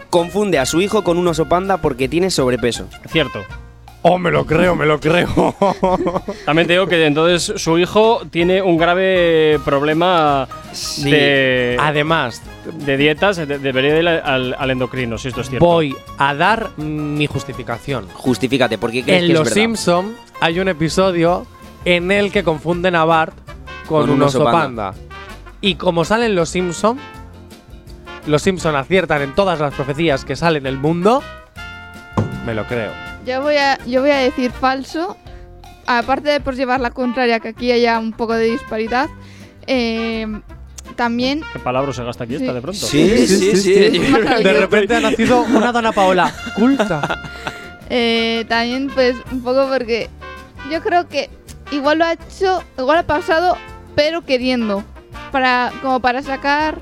Confunde 0.09 0.57
a 0.59 0.65
su 0.65 0.79
hijo 0.79 1.03
con 1.03 1.17
un 1.17 1.27
oso 1.27 1.49
panda 1.49 1.77
porque 1.77 2.07
tiene 2.07 2.29
sobrepeso. 2.29 2.87
Cierto. 3.09 3.39
oh, 4.03 4.17
me 4.17 4.31
lo 4.31 4.45
creo, 4.45 4.73
me 4.75 4.85
lo 4.85 4.99
creo. 5.01 5.27
También 6.45 6.65
te 6.67 6.73
digo 6.73 6.87
que 6.87 7.05
entonces 7.05 7.61
su 7.61 7.77
hijo 7.77 8.21
tiene 8.31 8.61
un 8.61 8.77
grave 8.77 9.59
problema 9.65 10.47
Sí. 10.71 11.11
de, 11.11 11.75
Además, 11.79 12.41
de 12.85 12.95
dietas. 12.95 13.35
de- 13.35 13.59
debería 13.59 13.99
ir 13.99 14.07
al, 14.07 14.55
al 14.57 14.71
endocrino, 14.71 15.17
si 15.17 15.27
esto 15.27 15.41
es 15.41 15.49
cierto. 15.49 15.65
voy 15.65 15.93
a 16.17 16.33
dar 16.35 16.69
mi 16.77 17.27
justificación. 17.27 18.07
Justifícate, 18.13 18.77
porque 18.77 19.03
crees 19.03 19.21
En 19.23 19.27
que 19.27 19.33
es 19.33 19.39
Los 19.39 19.49
verdad. 19.49 19.61
Simpson 19.61 20.15
hay 20.39 20.59
un 20.61 20.69
episodio 20.69 21.45
en 21.83 22.11
el 22.11 22.31
que 22.31 22.43
confunden 22.45 22.95
a 22.95 23.03
Bart 23.03 23.35
con, 23.89 24.09
un 24.09 24.21
oso 24.21 24.43
panda. 24.45 24.93
Y 25.61 25.75
como 25.75 26.05
salen 26.05 26.35
Los 26.35 26.49
Simpson, 26.49 26.97
Los 28.27 28.41
Simpson 28.41 28.75
aciertan 28.75 29.21
en 29.21 29.35
todas 29.35 29.59
las 29.59 29.73
profecías 29.75 30.25
que 30.25 30.35
salen 30.35 30.63
del 30.63 30.77
mundo, 30.77 31.21
me 32.45 32.53
lo 32.55 32.65
creo. 32.65 32.91
Yo 33.25 33.41
voy 33.41 33.55
a, 33.57 33.77
yo 33.85 34.01
voy 34.01 34.11
a 34.11 34.17
decir 34.17 34.51
falso. 34.51 35.17
Aparte 35.87 36.29
de 36.29 36.39
por 36.39 36.55
llevar 36.55 36.79
la 36.79 36.89
contraria, 36.89 37.39
que 37.39 37.49
aquí 37.49 37.71
haya 37.71 37.99
un 37.99 38.11
poco 38.13 38.33
de 38.33 38.45
disparidad. 38.45 39.09
eh, 39.67 40.27
también 40.95 41.41
¿Qué 41.51 41.59
palabra 41.59 41.91
se 41.93 42.03
gasta 42.03 42.23
aquí 42.23 42.37
Sí. 42.37 42.43
esta 42.43 42.53
de 42.53 42.61
pronto? 42.61 42.79
Sí, 42.85 43.27
sí, 43.27 43.55
sí. 43.57 43.73
De 44.43 44.53
repente 44.53 44.95
ha 44.95 44.99
nacido 45.01 45.41
una 45.41 45.71
Dana 45.71 45.91
Paola 45.91 46.33
culta. 46.55 47.21
Eh, 47.89 48.45
también, 48.47 48.89
pues, 48.93 49.15
un 49.31 49.41
poco 49.43 49.67
porque 49.69 50.09
yo 50.71 50.81
creo 50.81 51.07
que 51.07 51.29
igual 51.71 51.99
lo 51.99 52.05
ha 52.05 52.13
hecho, 52.13 52.63
igual 52.77 52.99
ha 52.99 53.03
pasado, 53.03 53.57
pero 53.95 54.23
queriendo. 54.23 54.83
Para, 55.31 55.71
como 55.81 55.99
para 55.99 56.21
sacar. 56.23 56.79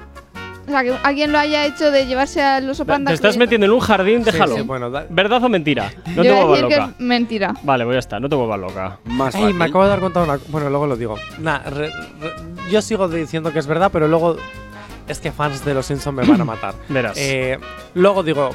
O 0.65 0.69
sea, 0.71 0.81
que 0.83 0.93
alguien 1.03 1.31
lo 1.31 1.39
haya 1.39 1.65
hecho 1.65 1.91
de 1.91 2.05
llevarse 2.05 2.41
al 2.41 2.69
oso 2.69 2.85
panda. 2.85 3.09
Te 3.09 3.15
estás 3.15 3.35
metiendo 3.37 3.65
en 3.65 3.73
un 3.73 3.79
jardín, 3.81 4.23
déjalo. 4.23 4.53
Sí, 4.55 4.61
sí, 4.61 4.65
bueno, 4.67 4.89
da- 4.89 5.05
¿Verdad 5.09 5.43
o 5.43 5.49
mentira? 5.49 5.91
No 6.15 6.23
yo 6.23 6.23
te 6.23 6.31
voy 6.31 6.39
a 6.39 6.43
vuelvas 6.45 6.61
decir 6.61 6.67
que 6.69 6.75
loca. 6.81 6.91
es 6.97 6.99
mentira. 7.05 7.53
Vale, 7.63 7.83
voy 7.83 7.95
a 7.95 7.99
estar, 7.99 8.21
no 8.21 8.29
te 8.29 8.35
vuelvas 8.35 8.59
loca. 8.59 8.97
Más 9.05 9.35
Ay, 9.35 9.41
fácil. 9.41 9.57
me 9.57 9.65
acabo 9.65 9.83
de 9.83 9.89
dar 9.89 9.99
cuenta 9.99 10.19
de 10.21 10.29
una 10.29 10.39
Bueno, 10.47 10.69
luego 10.69 10.87
lo 10.87 10.95
digo. 10.95 11.15
Nah, 11.39 11.59
re- 11.59 11.89
re- 11.89 12.71
yo 12.71 12.81
sigo 12.81 13.09
diciendo 13.09 13.51
que 13.51 13.59
es 13.59 13.67
verdad, 13.67 13.89
pero 13.91 14.07
luego 14.07 14.37
es 15.07 15.19
que 15.19 15.31
fans 15.33 15.65
de 15.65 15.73
los 15.73 15.85
Simpsons 15.85 16.15
me 16.15 16.25
van 16.25 16.39
a 16.39 16.45
matar. 16.45 16.75
Verás. 16.87 17.17
Eh, 17.17 17.59
luego 17.95 18.23
digo, 18.23 18.51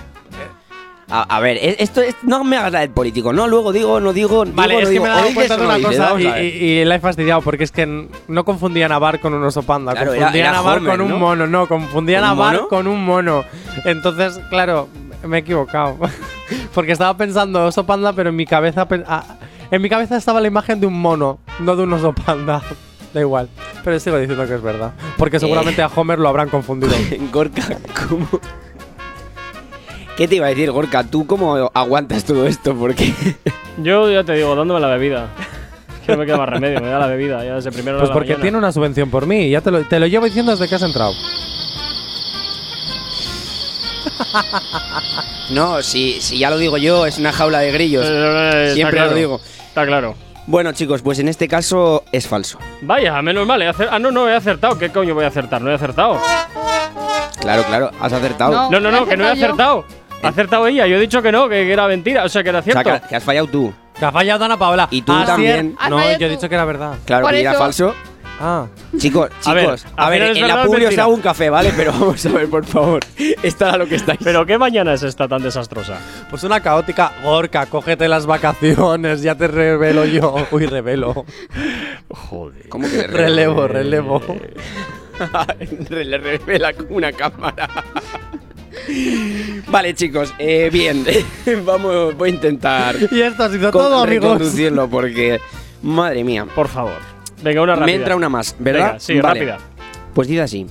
A, 1.11 1.23
a 1.37 1.41
ver, 1.41 1.57
e- 1.57 1.77
esto 1.79 2.01
es, 2.03 2.15
no 2.23 2.45
me 2.45 2.57
hagas 2.59 2.73
la 2.73 2.81
del 2.81 2.91
político, 2.91 3.33
¿no? 3.33 3.47
Luego 3.47 3.73
digo, 3.73 3.99
no 4.01 4.13
digo, 4.13 4.45
Vale, 4.53 4.77
digo, 4.77 4.81
es 4.81 4.85
no 4.85 4.89
que 4.89 4.93
digo. 4.93 5.05
me 5.05 5.09
he 5.09 5.13
dado 5.13 5.23
dices 5.29 5.35
cuenta 5.37 5.57
de 5.57 5.61
o 5.61 5.65
no 5.65 5.69
una 5.71 5.77
dices, 5.79 6.07
cosa 6.07 6.41
y, 6.43 6.85
la 6.85 6.95
he 6.97 7.01
fastidiado 7.01 7.41
porque 7.43 7.65
es 7.65 7.73
que 7.73 8.09
no 8.29 8.45
confundían 8.45 8.93
a 8.93 8.99
Bar 8.99 9.19
con 9.21 9.33
un 9.33 9.43
oso 9.43 9.63
panda, 9.63 9.93
Claro, 9.93 10.13
confundían 10.13 10.47
era 10.47 10.59
a 10.59 10.63
Bar 10.63 10.79
Homer, 10.79 10.91
con 10.91 11.01
un 11.01 11.09
¿no? 11.11 11.19
mono, 11.19 11.47
no, 11.47 11.67
confundían 11.67 12.23
¿Con 12.23 12.31
a 12.31 12.35
Bar 12.35 12.55
mono? 12.57 12.69
con 12.69 12.87
un 12.87 13.05
mono. 13.05 13.45
Entonces, 13.85 14.39
claro, 14.51 14.89
me 15.27 15.39
he 15.39 15.41
equivocado. 15.41 15.97
porque 16.75 16.93
estaba 16.93 17.17
pensando 17.17 17.65
oso 17.65 17.85
panda, 17.87 18.13
pero 18.13 18.29
en 18.29 18.37
mi 18.37 18.45
cabeza 18.47 18.87
ah, 19.07 19.25
en 19.71 19.83
mi 19.83 19.89
cabeza 19.89 20.17
estaba 20.17 20.41
la 20.41 20.49
imagen 20.49 20.79
de 20.81 20.87
un 20.87 21.01
mono, 21.01 21.39
no 21.61 21.75
de 21.77 21.83
un 21.85 21.93
oso 21.95 22.13
panda. 22.13 22.63
Da 23.15 23.21
igual, 23.23 23.49
pero 23.83 23.99
sigo 23.99 24.19
diciendo 24.19 24.47
que 24.47 24.53
es 24.55 24.61
verdad. 24.61 24.93
Porque 25.17 25.41
seguramente 25.41 25.81
a 25.81 25.87
Homer 25.87 26.19
lo 26.19 26.29
habrán 26.29 26.51
confundido. 26.51 26.93
Gorka, 27.33 27.63
¿cómo? 28.07 28.29
¿Qué 30.19 30.27
te 30.29 30.35
iba 30.35 30.47
a 30.47 30.49
decir, 30.51 30.71
Gorka? 30.73 31.05
¿Tú 31.05 31.27
cómo 31.27 31.71
aguantas 31.73 32.25
todo 32.25 32.47
esto? 32.47 32.75
Porque 32.75 33.15
Yo 33.79 34.11
ya 34.11 34.25
te 34.25 34.33
digo, 34.35 34.55
dándome 34.57 34.81
la 34.81 34.89
bebida. 34.89 35.29
Es 36.01 36.07
que 36.07 36.13
no 36.13 36.19
me 36.19 36.27
queda 36.27 36.39
más 36.39 36.49
remedio, 36.49 36.81
me 36.81 36.89
da 36.89 36.99
la 36.99 37.07
bebida 37.07 37.45
ya 37.45 37.55
desde 37.55 37.71
primero 37.71 37.99
Pues 37.99 38.09
de 38.09 38.11
la 38.13 38.15
porque 38.15 38.31
mañana. 38.31 38.43
tiene 38.43 38.59
una 38.59 38.73
subvención 38.73 39.11
por 39.11 39.27
mí, 39.27 39.43
y 39.47 39.51
ya 39.51 39.61
te 39.61 39.71
lo, 39.71 39.85
te 39.85 40.01
lo 40.01 40.07
llevo 40.09 40.25
diciendo 40.25 40.51
desde 40.53 40.67
que 40.69 40.75
has 40.75 40.83
entrado. 40.83 41.11
no, 45.51 45.83
si, 45.83 46.21
si 46.21 46.39
ya 46.39 46.51
lo 46.51 46.59
digo 46.59 46.77
yo, 46.79 47.07
es 47.07 47.19
una 47.19 47.33
jaula 47.33 47.61
de 47.61 47.71
grillos. 47.73 48.05
Eh, 48.07 48.11
eh, 48.13 48.63
está 48.65 48.75
Siempre 48.75 48.97
claro, 48.97 49.11
lo 49.13 49.17
digo. 49.17 49.41
Está 49.69 49.87
claro. 49.87 50.15
Bueno, 50.47 50.73
chicos, 50.73 51.03
pues 51.03 51.19
en 51.21 51.29
este 51.29 51.47
caso 51.47 52.03
es 52.11 52.27
falso. 52.27 52.59
Vaya, 52.83 53.21
menos 53.23 53.47
mal. 53.47 53.61
He 53.63 53.69
acer- 53.69 53.89
ah, 53.91 53.99
no, 53.99 54.11
no, 54.11 54.29
he 54.29 54.35
acertado. 54.35 54.79
¿Qué 54.79 54.91
coño 54.91 55.15
voy 55.15 55.25
a 55.25 55.29
acertar? 55.29 55.61
No 55.63 55.71
he 55.71 55.75
acertado. 55.75 56.19
Claro, 57.41 57.63
claro, 57.65 57.91
has 58.01 58.13
acertado. 58.13 58.71
No. 58.71 58.81
No, 58.81 58.91
no, 58.91 59.07
que 59.07 59.17
no 59.17 59.25
he 59.25 59.31
acertado 59.31 59.81
acertado. 59.81 60.08
Ha 60.23 60.29
acertado 60.29 60.67
ella. 60.67 60.87
Yo 60.87 60.97
he 60.97 61.01
dicho 61.01 61.23
que 61.23 61.31
no, 61.33 61.49
que, 61.49 61.65
que 61.65 61.73
era 61.73 61.87
mentira. 61.87 62.25
O 62.25 62.29
sea, 62.29 62.43
que 62.43 62.49
era 62.49 62.59
o 62.59 62.63
sea, 62.63 62.73
cierto. 62.83 63.03
que, 63.03 63.09
que 63.09 63.17
has 63.17 63.25
fallado 63.25 63.47
tú. 63.47 63.73
Que 63.99 64.05
ha 64.05 64.13
fallado 64.13 64.45
Ana 64.45 64.57
Paola. 64.57 64.89
Y 64.91 65.03
tú 65.03 65.13
Ah, 65.13 65.25
también. 65.27 65.77
Has 65.79 65.91
No, 65.91 65.99
yo 66.19 66.27
he 66.27 66.31
dicho 66.31 66.49
que 66.49 66.55
era 66.55 66.65
verdad. 66.65 66.95
Claro 67.05 67.27
que 67.29 67.41
era 67.41 67.55
falso. 67.55 67.95
Ah. 68.41 68.67
Chicos, 68.97 69.31
A 69.47 69.53
ver, 69.53 69.65
chicos, 69.65 69.87
a 69.97 70.09
ver, 70.11 70.21
final 70.21 70.37
es 70.37 70.43
en 70.45 70.49
la 70.49 70.65
publi 70.65 70.87
os 70.87 70.97
hago 70.97 71.13
un 71.13 71.21
café, 71.21 71.51
¿vale? 71.51 71.73
Pero 71.77 71.91
vamos 71.91 72.25
a 72.25 72.29
ver, 72.29 72.49
por 72.49 72.65
favor. 72.65 73.01
Está 73.43 73.77
lo 73.77 73.87
que 73.87 73.97
estáis. 73.97 74.21
Pero 74.23 74.47
¿qué 74.47 74.57
mañana 74.57 74.95
es 74.95 75.03
esta 75.03 75.27
tan 75.27 75.43
desastrosa? 75.43 75.99
Pues 76.31 76.45
una 76.45 76.61
caótica. 76.61 77.11
Gorka, 77.25 77.67
cógete 77.67 78.07
las 78.07 78.27
vacaciones, 78.27 79.23
ya 79.23 79.35
te 79.35 79.49
revelo 79.49 80.05
yo. 80.05 80.37
Uy, 80.53 80.67
revelo. 80.67 81.25
Joder. 82.09 82.69
¿Cómo 82.69 82.89
que 82.89 83.09
Relevo, 83.09 83.67
relevo. 83.67 84.23
Le 85.91 86.19
revela 86.19 86.73
con 86.75 86.87
una 86.91 87.11
cámara. 87.11 87.69
Vale, 89.69 89.95
chicos, 89.95 90.33
eh, 90.39 90.71
bien. 90.73 91.05
Vamos, 91.65 92.17
voy 92.17 92.31
a 92.31 92.33
intentar. 92.35 92.97
Y 93.11 93.21
esto 93.21 93.45
ha 93.45 93.51
sido 93.51 93.71
todo, 93.71 94.03
amigos. 94.03 94.33
reconducirlo 94.33 94.89
porque. 94.89 95.41
Madre 95.83 96.25
mía. 96.25 96.47
Por 96.55 96.69
favor. 96.69 96.99
Venga, 97.43 97.63
una 97.63 97.75
rápida. 97.75 97.87
Me 97.87 97.95
entra 97.95 98.17
una 98.17 98.29
más, 98.29 98.57
¿verdad? 98.59 98.87
Venga, 98.87 99.01
sí, 99.01 99.21
Vale. 99.21 99.41
rápida. 99.47 99.59
Pues 100.15 100.27
dice 100.29 100.43
así: 100.43 100.67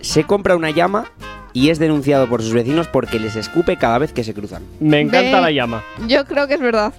Se 0.00 0.24
compra 0.24 0.56
una 0.56 0.70
llama 0.70 1.06
y 1.52 1.70
es 1.70 1.78
denunciado 1.78 2.28
por 2.28 2.42
sus 2.42 2.52
vecinos 2.52 2.86
porque 2.88 3.18
les 3.18 3.36
escupe 3.36 3.76
cada 3.76 3.98
vez 3.98 4.12
que 4.12 4.24
se 4.24 4.32
cruzan. 4.34 4.62
Me 4.80 5.00
encanta 5.00 5.36
Ve. 5.36 5.42
la 5.42 5.50
llama. 5.50 5.84
Yo 6.06 6.24
creo 6.24 6.46
que 6.46 6.54
es 6.54 6.60
verdad. 6.60 6.94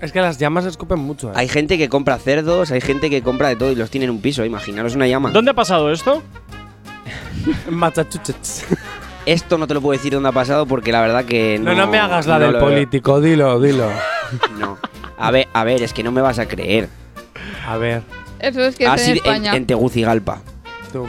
Es 0.00 0.12
que 0.12 0.20
las 0.20 0.38
llamas 0.38 0.64
escupen 0.64 0.98
mucho. 0.98 1.28
¿eh? 1.28 1.32
Hay 1.36 1.46
gente 1.48 1.76
que 1.76 1.90
compra 1.90 2.18
cerdos, 2.18 2.70
hay 2.70 2.80
gente 2.80 3.10
que 3.10 3.20
compra 3.22 3.48
de 3.48 3.56
todo 3.56 3.70
y 3.70 3.74
los 3.74 3.90
tiene 3.90 4.06
en 4.06 4.10
un 4.10 4.20
piso. 4.22 4.44
Imaginaros 4.46 4.94
una 4.94 5.06
llama. 5.06 5.30
¿Dónde 5.30 5.50
ha 5.50 5.54
pasado 5.54 5.92
esto? 5.92 6.22
Massachusetts. 7.70 8.64
Esto 9.30 9.58
no 9.58 9.66
te 9.68 9.74
lo 9.74 9.80
puedo 9.80 9.96
decir 9.96 10.12
dónde 10.12 10.28
ha 10.28 10.32
pasado 10.32 10.66
porque 10.66 10.90
la 10.90 11.00
verdad 11.00 11.24
que 11.24 11.58
no. 11.60 11.70
No, 11.72 11.82
no 11.82 11.86
me 11.86 11.98
hagas 11.98 12.26
la 12.26 12.38
no 12.38 12.46
del 12.46 12.58
político, 12.58 13.20
dilo, 13.20 13.60
dilo. 13.60 13.88
No. 14.58 14.76
A 15.18 15.30
ver, 15.30 15.46
a 15.52 15.62
ver, 15.64 15.82
es 15.82 15.92
que 15.92 16.02
no 16.02 16.10
me 16.10 16.20
vas 16.20 16.38
a 16.40 16.46
creer. 16.46 16.88
A 17.66 17.76
ver. 17.76 18.02
Eso 18.40 18.60
es 18.62 18.74
que 18.74 18.86
Ah, 18.88 18.94
es 18.96 19.02
sí, 19.02 19.10
en 19.10 19.16
en, 19.18 19.22
España. 19.24 19.56
en 19.56 19.66
Tegucigalpa. 19.66 20.40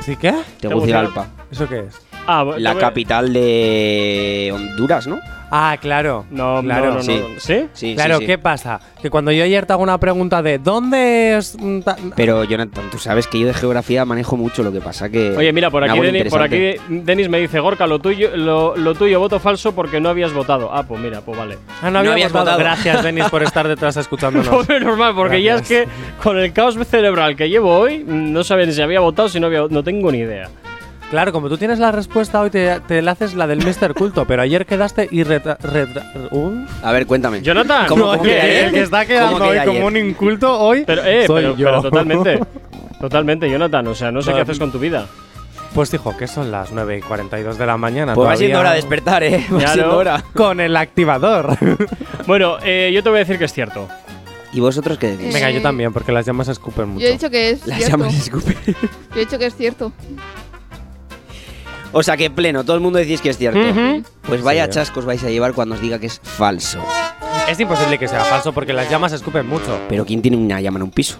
¿Sí 0.05 0.15
qué? 0.17 0.35
Tegucigalpa. 0.59 1.29
¿Eso 1.51 1.67
qué 1.67 1.79
es? 1.79 1.99
Ah, 2.27 2.45
La 2.57 2.75
capital 2.77 3.33
de 3.33 4.51
Honduras, 4.53 5.07
¿no? 5.07 5.19
Ah, 5.53 5.77
claro. 5.81 6.25
No, 6.31 6.61
claro. 6.63 6.85
no, 6.87 6.93
no, 6.95 7.03
sí. 7.03 7.19
no. 7.21 7.39
¿Sí? 7.39 7.65
Sí, 7.73 7.93
Claro, 7.93 8.15
sí, 8.15 8.21
sí. 8.21 8.25
¿qué 8.27 8.37
pasa? 8.37 8.79
Que 9.01 9.09
cuando 9.09 9.33
yo 9.33 9.43
ayer 9.43 9.65
te 9.65 9.73
hago 9.73 9.83
una 9.83 9.97
pregunta 9.97 10.41
de 10.41 10.59
¿dónde 10.59 11.35
es 11.35 11.57
mm, 11.59 11.79
Pero 12.15 12.45
Jonathan, 12.45 12.85
tú 12.89 12.97
sabes 12.97 13.27
que 13.27 13.37
yo 13.39 13.47
de 13.47 13.53
geografía 13.53 14.05
manejo 14.05 14.37
mucho, 14.37 14.63
lo 14.63 14.71
que 14.71 14.79
pasa 14.79 15.09
que. 15.09 15.35
Oye, 15.35 15.51
mira, 15.51 15.69
por 15.69 15.83
aquí, 15.83 15.99
Denis, 15.99 16.29
por 16.29 16.41
aquí. 16.41 16.75
Denis 16.87 17.27
me 17.27 17.39
dice, 17.39 17.59
Gorka, 17.59 17.85
lo 17.85 17.99
tuyo, 17.99 18.35
lo, 18.37 18.77
lo 18.77 18.95
tuyo 18.95 19.19
voto 19.19 19.39
falso 19.41 19.73
porque 19.75 19.99
no 19.99 20.07
habías 20.07 20.31
votado. 20.31 20.69
Ah, 20.73 20.83
pues 20.83 21.01
mira, 21.01 21.19
pues 21.19 21.37
vale. 21.37 21.57
Ah, 21.81 21.91
no 21.91 21.99
había 21.99 22.13
habías 22.13 22.31
votado. 22.31 22.45
votado. 22.57 22.59
Gracias, 22.59 23.03
Denis, 23.03 23.25
por 23.29 23.43
estar 23.43 23.67
detrás 23.67 23.97
escuchándonos. 23.97 24.47
Pues 24.47 24.69
menos 24.69 24.97
mal, 24.97 25.13
porque 25.13 25.41
ya 25.43 25.55
es 25.55 25.67
que 25.67 25.85
Gracias. 25.85 26.15
con 26.23 26.37
el 26.37 26.53
caos 26.53 26.77
cerebral 26.87 27.35
que 27.35 27.49
llevo 27.49 27.77
hoy, 27.77 28.05
mm, 28.05 28.31
no 28.31 28.43
sabía 28.45 28.65
ni 28.67 28.71
si 28.71 28.81
había 28.81 29.01
votado, 29.01 29.27
si 29.27 29.39
no 29.39 29.47
había, 29.47 29.63
no 29.69 29.83
tengo 29.83 30.11
ni 30.11 30.19
idea. 30.19 30.49
Claro, 31.11 31.31
como 31.33 31.49
tú 31.49 31.57
tienes 31.57 31.77
la 31.77 31.91
respuesta 31.91 32.39
hoy, 32.41 32.49
te, 32.49 32.79
te 32.87 33.01
la 33.01 33.11
haces 33.11 33.33
la 33.35 33.45
del 33.45 33.59
Mr. 33.59 33.93
Culto, 33.93 34.25
pero 34.25 34.41
ayer 34.41 34.65
quedaste 34.65 35.09
y 35.11 35.23
retra- 35.23 35.57
retra- 35.59 36.05
¿un? 36.31 36.65
A 36.81 36.91
ver, 36.93 37.05
cuéntame. 37.05 37.41
Jonathan, 37.41 37.85
¿Cómo, 37.87 38.05
No, 38.05 38.11
cómo 38.13 38.23
que 38.23 38.29
queda 38.29 38.43
ayer? 38.43 38.63
el 38.65 38.71
que 38.71 38.81
está 38.81 38.97
¿Cómo 38.99 39.07
quedando 39.07 39.45
hoy 39.45 39.57
como 39.65 39.85
un 39.87 39.97
inculto 39.97 40.57
hoy 40.59 40.83
pero, 40.87 41.03
eh, 41.03 41.27
soy 41.27 41.43
pero, 41.43 41.57
yo. 41.57 41.65
pero 41.67 41.81
totalmente. 41.81 42.39
Totalmente, 43.01 43.49
Jonathan. 43.49 43.87
O 43.87 43.95
sea, 43.95 44.11
no 44.11 44.21
sé 44.21 44.29
No, 44.29 44.35
qué 44.37 44.41
haces 44.43 44.59
con 44.59 44.71
tu 44.71 44.77
vida. 44.79 45.07
Pues 45.73 45.89
dijo 45.91 46.15
que 46.15 46.27
son 46.27 46.51
las 46.51 46.71
9 46.71 46.99
y 46.99 47.01
42 47.01 47.57
de 47.57 47.65
la 47.65 47.75
mañana. 47.75 48.13
Pues 48.13 48.29
va 48.29 48.35
siendo 48.37 48.59
hora 48.59 48.69
de 48.69 48.75
despertar, 48.77 49.23
¿eh? 49.23 49.43
Va 49.51 49.67
siendo 49.67 49.97
hora. 49.97 50.23
Con 50.33 50.59
el 50.61 50.75
activador. 50.77 51.57
Bueno, 52.27 52.57
eh, 52.63 52.91
yo 52.93 53.01
te 53.01 53.09
voy 53.09 53.17
a 53.17 53.19
decir 53.21 53.37
que 53.39 53.45
es 53.45 53.51
cierto. 53.53 53.87
¿Y 54.53 54.59
vosotros 54.59 54.97
qué 54.99 55.07
decís? 55.17 55.33
Venga, 55.33 55.49
Eh, 55.49 55.55
yo 55.55 55.61
también, 55.63 55.91
porque 55.91 56.11
las 56.11 56.25
llamas 56.25 56.47
escupen 56.49 56.89
mucho. 56.89 57.01
Yo 57.01 57.07
he 57.09 57.13
dicho 57.13 57.29
que 57.31 57.49
es 57.49 57.65
Las 57.65 57.77
cierto. 57.79 57.97
llamas 57.97 58.13
escupen. 58.15 58.55
Yo 58.67 59.15
he 59.15 59.19
dicho 59.19 59.39
que 59.39 59.47
es 59.47 59.55
cierto. 59.55 59.91
O 61.93 62.03
sea 62.03 62.15
que 62.17 62.29
pleno, 62.29 62.63
todo 62.63 62.75
el 62.75 62.81
mundo 62.81 62.99
decís 62.99 63.21
que 63.21 63.29
es 63.29 63.37
cierto. 63.37 63.59
Pues 64.27 64.41
vaya 64.43 64.65
Sí. 64.65 64.71
chascos 64.71 65.05
vais 65.05 65.23
a 65.23 65.29
llevar 65.29 65.53
cuando 65.53 65.75
os 65.75 65.81
diga 65.81 65.99
que 65.99 66.05
es 66.07 66.19
falso. 66.23 66.79
Es 67.49 67.59
imposible 67.59 67.97
que 67.97 68.07
sea 68.07 68.23
falso 68.23 68.53
porque 68.53 68.71
las 68.73 68.89
llamas 68.89 69.11
escupen 69.13 69.47
mucho. 69.47 69.79
Pero 69.89 70.05
¿quién 70.05 70.21
tiene 70.21 70.37
una 70.37 70.61
llama 70.61 70.77
en 70.77 70.83
un 70.83 70.91
piso? 70.91 71.17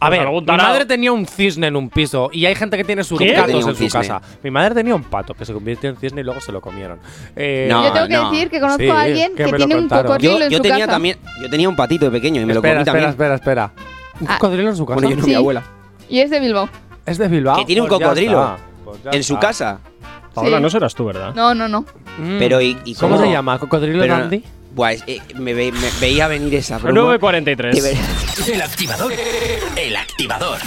A 0.00 0.08
Pues 0.08 0.20
ver, 0.20 0.28
mi 0.28 0.42
madre 0.56 0.84
tenía 0.86 1.10
un 1.10 1.26
cisne 1.26 1.66
en 1.66 1.74
un 1.74 1.90
piso 1.90 2.30
y 2.32 2.46
hay 2.46 2.54
gente 2.54 2.76
que 2.76 2.84
tiene 2.84 3.02
sus 3.02 3.18
gatos 3.18 3.50
en 3.50 3.62
su 3.62 3.74
cisne. 3.74 3.88
casa. 4.00 4.22
Mi 4.44 4.50
madre 4.50 4.72
tenía 4.76 4.94
un 4.94 5.02
pato 5.02 5.34
que 5.34 5.44
se 5.44 5.52
convirtió 5.52 5.90
en 5.90 5.96
cisne 5.96 6.20
y 6.20 6.24
luego 6.24 6.40
se 6.40 6.52
lo 6.52 6.60
comieron. 6.60 7.00
Eh, 7.34 7.66
No, 7.68 7.82
yo 7.82 7.92
tengo 7.92 8.06
que 8.06 8.12
no. 8.14 8.30
decir 8.30 8.48
que 8.50 8.60
conozco 8.60 8.82
Sí, 8.82 8.88
a 8.90 9.00
alguien 9.00 9.34
que 9.34 9.44
tiene 9.44 9.74
un 9.76 9.88
cocodrilo 9.88 10.38
Yo, 10.38 10.44
en 10.44 10.50
yo 10.50 10.56
su 10.58 10.62
tenía 10.62 10.78
casa. 10.80 10.92
también, 10.92 11.16
yo 11.42 11.50
tenía 11.50 11.68
un 11.68 11.74
patito 11.74 12.04
de 12.04 12.10
pequeño 12.12 12.40
y 12.40 12.44
me 12.46 12.54
lo 12.54 12.60
espera, 12.60 12.74
comí 12.84 12.88
espera, 12.88 13.10
también. 13.10 13.10
espera, 13.10 13.34
espera. 13.34 13.72
¿Un 14.20 14.28
Ah. 14.30 14.38
cocodrilo 14.38 14.68
en 14.68 14.76
su 14.76 14.86
casa? 14.86 14.94
Bueno, 14.94 15.10
yo 15.10 15.16
no, 15.16 15.22
Sí. 15.24 15.30
mi 15.30 15.34
abuela. 15.34 15.62
Y 16.08 16.20
es 16.20 16.30
de 16.30 16.38
Bilbao. 16.38 16.68
¿Es 17.04 17.18
de 17.18 17.26
Bilbao? 17.26 17.56
Que 17.56 17.64
tiene 17.64 17.80
un 17.82 17.88
Pues 17.88 18.00
cocodrilo. 18.00 18.56
Pues 18.90 19.02
ya 19.04 19.10
En 19.10 19.22
su 19.24 19.34
está. 19.34 19.46
casa. 19.48 19.78
Paola, 20.34 20.56
Sí. 20.58 20.62
no 20.62 20.70
serás 20.70 20.94
tú, 20.94 21.04
¿verdad? 21.06 21.34
No, 21.34 21.54
no, 21.54 21.68
no. 21.68 21.80
Mm. 22.18 22.38
Pero 22.38 22.60
¿y, 22.60 22.76
y 22.84 22.94
¿Cómo 22.94 23.16
cómo, 23.16 23.26
se 23.26 23.32
llama? 23.32 23.58
¿Cocodrilo 23.58 24.00
Pero- 24.02 24.18
dandy? 24.18 24.44
Buah, 24.74 24.92
es- 24.92 25.02
eh, 25.06 25.20
me, 25.34 25.54
ve- 25.54 25.72
me 25.72 25.88
veía 26.00 26.28
venir 26.28 26.54
esa 26.54 26.78
broma. 26.78 27.00
9.43. 27.18 27.72
De 27.74 27.80
ver- 27.80 27.96
El 28.54 28.62
activador. 28.62 29.12
El 29.76 29.96
activador. 29.96 30.58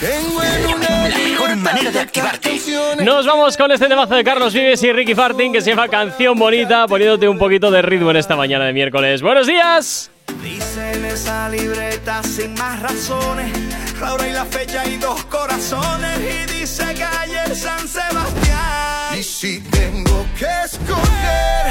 La 0.00 1.18
mejor 1.18 1.56
manera 1.56 1.90
de 1.90 2.00
activarte. 2.00 2.58
Nos 3.04 3.26
vamos 3.26 3.56
con 3.56 3.70
este 3.70 3.86
temazo 3.86 4.14
de 4.14 4.24
Carlos 4.24 4.54
Vives 4.54 4.82
y 4.82 4.92
Ricky 4.92 5.14
Farting 5.14 5.52
que 5.52 5.60
se 5.60 5.70
llama 5.70 5.88
Canción 5.88 6.38
Bonita, 6.38 6.86
poniéndote 6.86 7.28
un 7.28 7.38
poquito 7.38 7.70
de 7.70 7.82
ritmo 7.82 8.10
en 8.10 8.16
esta 8.16 8.34
mañana 8.36 8.64
de 8.64 8.72
miércoles. 8.72 9.20
¡Buenos 9.20 9.46
días! 9.46 10.10
Dice 10.42 10.92
en 10.94 11.04
esa 11.04 11.48
libreta 11.50 12.22
sin 12.22 12.54
más 12.54 12.80
razones, 12.80 13.52
la 14.00 14.14
hora 14.14 14.28
y 14.28 14.32
la 14.32 14.44
fecha 14.46 14.86
y 14.86 14.96
dos 14.96 15.24
corazones. 15.24 16.18
Y 16.20 16.52
dice 16.52 16.84
calle 16.94 17.54
San 17.54 17.86
Sebastián. 17.86 19.18
Y 19.18 19.22
si 19.22 19.60
tengo 19.60 20.26
que 20.38 20.46
escoger, 20.64 21.64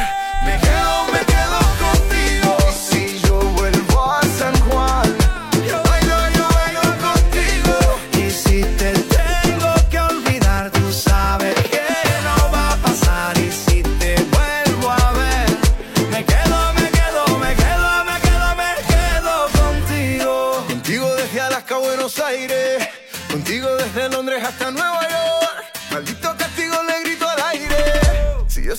me 0.46 0.58
quedo, 0.60 1.06
me 1.12 1.20
quedo 1.26 1.60
contigo. 1.80 1.99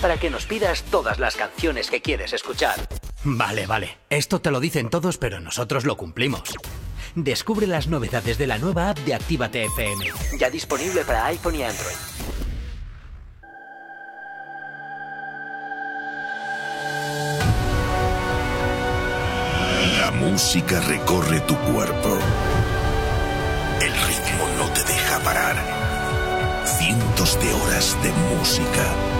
Para 0.00 0.16
que 0.16 0.30
nos 0.30 0.46
pidas 0.46 0.82
todas 0.84 1.18
las 1.18 1.36
canciones 1.36 1.90
que 1.90 2.00
quieres 2.00 2.32
escuchar. 2.32 2.88
Vale, 3.22 3.66
vale. 3.66 3.98
Esto 4.08 4.40
te 4.40 4.50
lo 4.50 4.60
dicen 4.60 4.88
todos, 4.88 5.18
pero 5.18 5.40
nosotros 5.40 5.84
lo 5.84 5.96
cumplimos. 5.96 6.42
Descubre 7.14 7.66
las 7.66 7.88
novedades 7.88 8.38
de 8.38 8.46
la 8.46 8.58
nueva 8.58 8.90
app 8.90 8.98
de 9.00 9.14
Actívate 9.14 9.64
FM. 9.64 10.06
Ya 10.38 10.48
disponible 10.48 11.04
para 11.04 11.26
iPhone 11.26 11.56
y 11.56 11.62
Android. 11.64 11.96
La 19.98 20.10
música 20.12 20.80
recorre 20.80 21.40
tu 21.40 21.56
cuerpo. 21.56 22.18
El 23.80 23.92
ritmo 23.92 24.48
no 24.58 24.70
te 24.72 24.84
deja 24.84 25.18
parar. 25.20 25.56
Cientos 26.64 27.38
de 27.40 27.52
horas 27.52 27.96
de 28.02 28.12
música. 28.34 29.19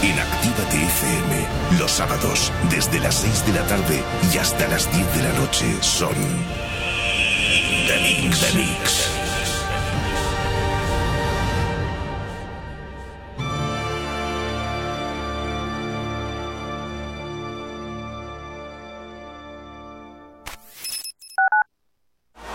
En 0.00 0.16
Actívate 0.16 0.76
FM, 0.76 1.78
los 1.80 1.90
sábados, 1.90 2.52
desde 2.70 3.00
las 3.00 3.16
6 3.16 3.46
de 3.46 3.52
la 3.52 3.66
tarde 3.66 4.00
y 4.32 4.38
hasta 4.38 4.68
las 4.68 4.90
10 4.92 5.14
de 5.16 5.22
la 5.24 5.32
noche, 5.40 5.66
son. 5.80 6.14
The 7.88 7.98
Mix. 8.00 8.40
The 8.40 8.58
Mix. 8.58 9.10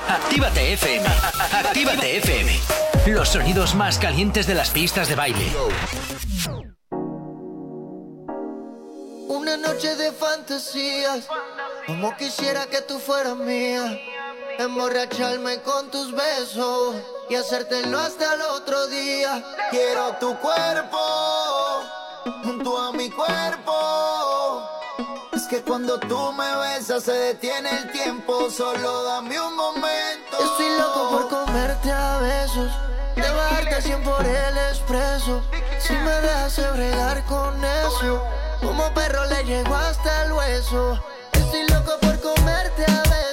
Actívate 0.08 0.74
FM. 0.74 1.08
Actívate 1.52 2.18
FM. 2.18 2.52
Los 3.08 3.30
sonidos 3.30 3.76
más 3.76 4.00
calientes 4.00 4.48
de 4.48 4.56
las 4.56 4.70
pistas 4.70 5.10
de 5.10 5.16
baile. 5.16 5.52
Noche 9.74 9.96
de 9.96 10.12
fantasías, 10.12 11.26
como 11.88 12.16
quisiera 12.16 12.68
que 12.68 12.82
tú 12.82 13.00
fueras 13.00 13.36
mía. 13.36 14.00
Emborracharme 14.60 15.62
con 15.62 15.90
tus 15.90 16.12
besos 16.12 16.96
y 17.28 17.36
hacértelo 17.36 17.98
hasta 17.98 18.36
el 18.36 18.42
otro 18.42 18.86
día. 18.88 19.44
Quiero 19.72 20.16
tu 20.20 20.38
cuerpo 20.38 21.00
junto 22.44 22.78
a 22.78 22.92
mi 22.92 23.10
cuerpo. 23.10 24.70
Es 25.34 25.48
que 25.48 25.64
cuando 25.64 26.00
tú 26.00 26.32
me 26.34 26.56
besas 26.58 27.04
se 27.04 27.14
detiene 27.14 27.70
el 27.72 27.92
tiempo, 27.92 28.52
solo 28.52 29.04
dame 29.06 29.40
un 29.40 29.56
momento. 29.56 30.38
Estoy 30.40 30.70
loco 30.78 31.10
por 31.10 31.30
comerte 31.30 31.92
a 31.92 32.20
besos, 32.20 32.72
de 33.16 33.28
bajarte 33.28 33.82
100 33.82 34.04
por 34.04 34.24
el 34.24 34.58
expreso. 34.70 35.42
Si 35.80 35.94
me 35.94 36.12
dejas 36.22 36.74
bregar 36.76 37.26
con 37.26 37.60
eso, 37.66 38.24
como 38.64 38.94
perro 38.94 39.26
le 39.26 39.44
llego 39.44 39.76
hasta 39.76 40.26
el 40.26 40.32
hueso. 40.34 41.00
Estoy 41.34 41.68
loco 41.68 41.98
por 42.02 42.20
comerte 42.22 42.86
a 42.86 43.04
besos, 43.10 43.33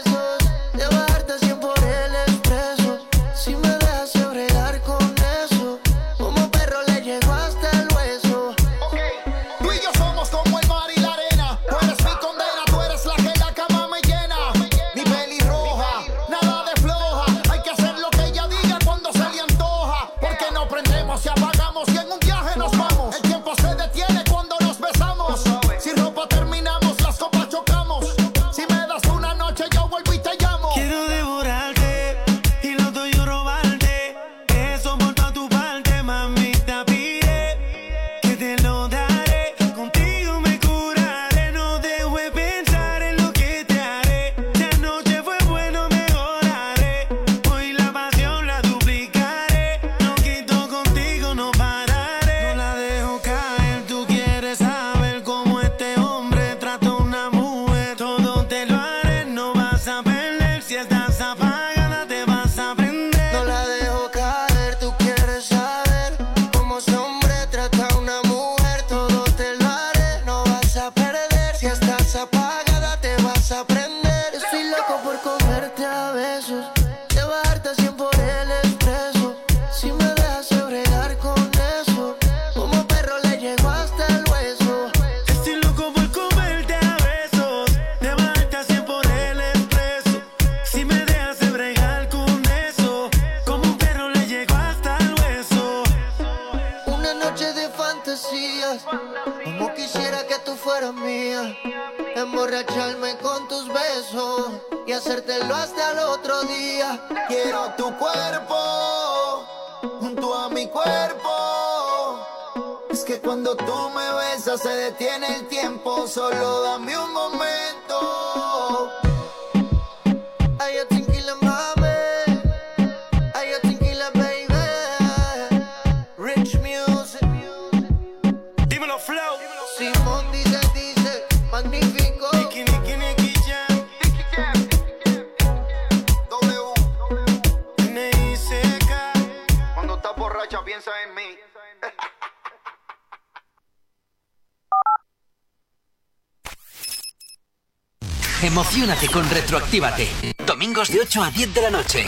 con 149.70 149.80
Retroactívate. 149.80 150.08
Domingos 150.46 150.88
de 150.90 151.00
8 151.00 151.22
a 151.22 151.30
10 151.30 151.54
de 151.54 151.62
la 151.62 151.70
noche. 151.70 152.06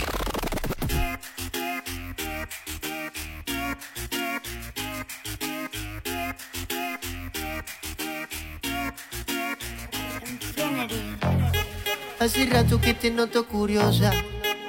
Hace 12.19 12.47
rato 12.47 12.81
que 12.81 12.95
te 12.95 13.11
noto 13.11 13.47
curiosa. 13.47 14.13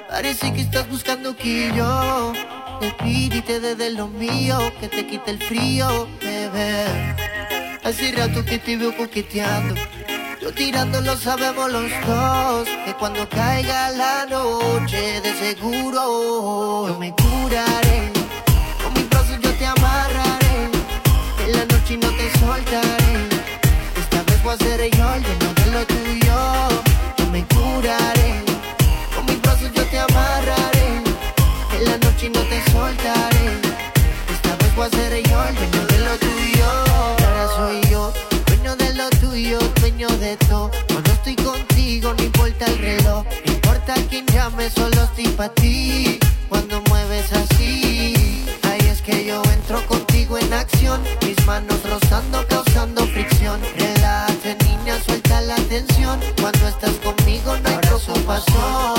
Parece 0.08 0.52
que 0.52 0.60
estás 0.60 0.88
buscando 0.88 1.36
que 1.36 1.72
yo 1.74 2.32
te 2.80 2.92
pide 3.02 3.90
lo 3.90 4.08
mío, 4.08 4.58
que 4.80 4.88
te 4.88 5.06
quite 5.06 5.30
el 5.32 5.38
frío, 5.38 6.08
bebé. 6.20 6.86
Hace 7.82 8.12
rato 8.12 8.44
que 8.44 8.58
te 8.58 8.76
veo 8.76 8.96
coqueteando. 8.96 9.74
Yo 10.44 10.52
tirando 10.52 11.00
lo 11.00 11.16
sabemos 11.16 11.72
los 11.72 11.90
dos. 12.06 12.68
Que 12.84 12.92
cuando 12.98 13.26
caiga 13.30 13.88
la 13.92 14.26
noche, 14.26 15.22
de 15.22 15.32
seguro 15.38 16.86
yo 16.86 16.98
me 16.98 17.14
curaré. 17.14 18.12
Con 18.82 18.92
mis 18.92 19.08
brazos 19.08 19.38
yo 19.40 19.50
te 19.54 19.64
amarraré. 19.64 20.70
En 21.46 21.52
la 21.52 21.64
noche 21.64 21.96
no 21.96 22.10
te 22.10 22.30
soltaré. 22.38 23.26
Esta 23.98 24.22
vez 24.22 24.42
voy 24.42 24.52
a 24.52 24.56
ser 24.58 24.90
yo 24.94 25.14
el 25.14 25.22
lleno 25.22 25.54
de 25.54 25.66
lo 25.72 25.86
tuyo. 25.86 26.93
Cuando 40.38 41.12
estoy 41.12 41.36
contigo, 41.36 42.12
no 42.16 42.22
importa 42.24 42.66
el 42.66 42.78
reloj. 42.78 43.24
No 43.46 43.52
importa 43.52 43.94
quién 44.10 44.26
llame, 44.26 44.68
solo 44.68 45.04
estoy 45.04 45.28
para 45.28 45.54
ti. 45.54 46.18
Cuando 46.48 46.82
mueves 46.88 47.32
así, 47.32 48.44
ahí 48.62 48.80
es 48.90 49.00
que 49.00 49.24
yo 49.26 49.40
entro 49.52 49.86
contigo 49.86 50.36
en 50.36 50.52
acción. 50.52 51.00
Mis 51.24 51.44
manos 51.46 51.78
rozando, 51.88 52.44
causando 52.48 53.06
fricción. 53.06 53.60
Relájate, 53.76 54.56
niña, 54.64 55.00
suelta 55.06 55.40
la 55.42 55.56
tensión. 55.56 56.18
Cuando 56.40 56.66
estás 56.66 56.94
conmigo, 57.04 57.56
no 57.58 57.68
hay 57.68 57.76
preocupación. 57.76 58.93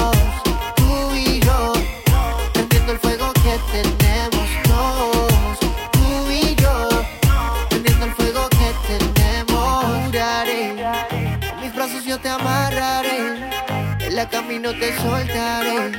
Camino 14.32 14.72
te 14.74 14.96
soltaré. 14.98 15.92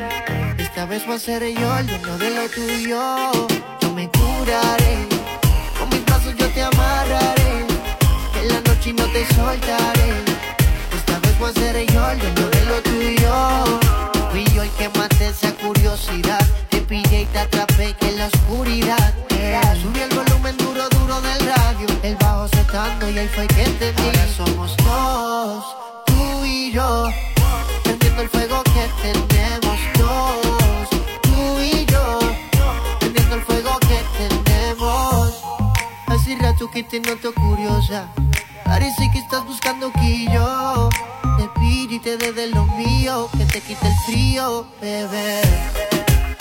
Esta 0.58 0.84
vez 0.86 1.06
voy 1.06 1.16
a 1.16 1.18
ser 1.18 1.42
yo 1.42 1.78
el 1.78 1.86
dueño 1.86 2.18
de 2.18 2.30
lo 2.30 2.48
tuyo. 2.48 3.48
Yo 3.80 3.92
me 3.92 4.08
curaré. 4.10 5.06
Con 5.78 5.88
mis 5.90 6.04
brazos 6.04 6.34
yo 6.36 6.48
te 6.50 6.62
amarraré. 6.62 7.66
En 8.40 8.48
la 8.48 8.60
noche 8.62 8.92
no 8.92 9.04
te 9.06 9.26
soltaré. 9.34 10.10
Esta 10.94 11.18
vez 11.20 11.38
voy 11.38 11.50
a 11.50 11.52
ser 11.54 11.86
yo 11.92 12.10
el 12.10 12.18
dueño 12.18 12.48
de 12.50 12.64
lo 12.66 12.82
tuyo. 12.82 13.80
Fui 14.30 14.44
yo 14.54 14.62
el 14.62 14.70
que 14.70 14.88
maté 14.98 15.28
esa 15.28 15.52
curiosidad. 15.52 16.44
Te 16.70 16.80
pillé 16.82 17.22
y 17.22 17.26
te 17.26 17.38
atrapé 17.38 17.94
que 17.98 18.08
en 18.08 18.18
la 18.18 18.26
oscuridad. 18.26 19.14
eh, 19.30 19.60
Subí 19.82 20.00
el 20.00 20.10
volumen 20.14 20.56
duro, 20.56 20.88
duro 20.90 21.20
del 21.20 21.40
radio. 21.46 21.86
El 22.02 22.16
bajo 22.16 22.48
setando 22.48 23.08
y 23.10 23.18
ahí 23.18 23.28
fue 23.34 23.46
que 23.48 23.62
entendí. 23.64 24.15
Rato 37.06 37.30
que 37.30 37.30
te 37.30 37.30
noto 37.30 37.34
curiosa. 37.34 38.08
Parece 38.64 39.10
que 39.12 39.18
estás 39.18 39.44
buscando 39.44 39.92
que 39.92 40.26
yo 40.32 40.88
te 41.38 41.48
pide 41.60 41.94
y 41.96 41.98
te 42.00 42.16
dé 42.16 42.32
de 42.32 42.48
lo 42.48 42.64
mío, 42.66 43.28
que 43.36 43.44
te 43.44 43.60
quite 43.60 43.86
el 43.86 43.94
frío, 44.06 44.66
bebé. 44.80 45.42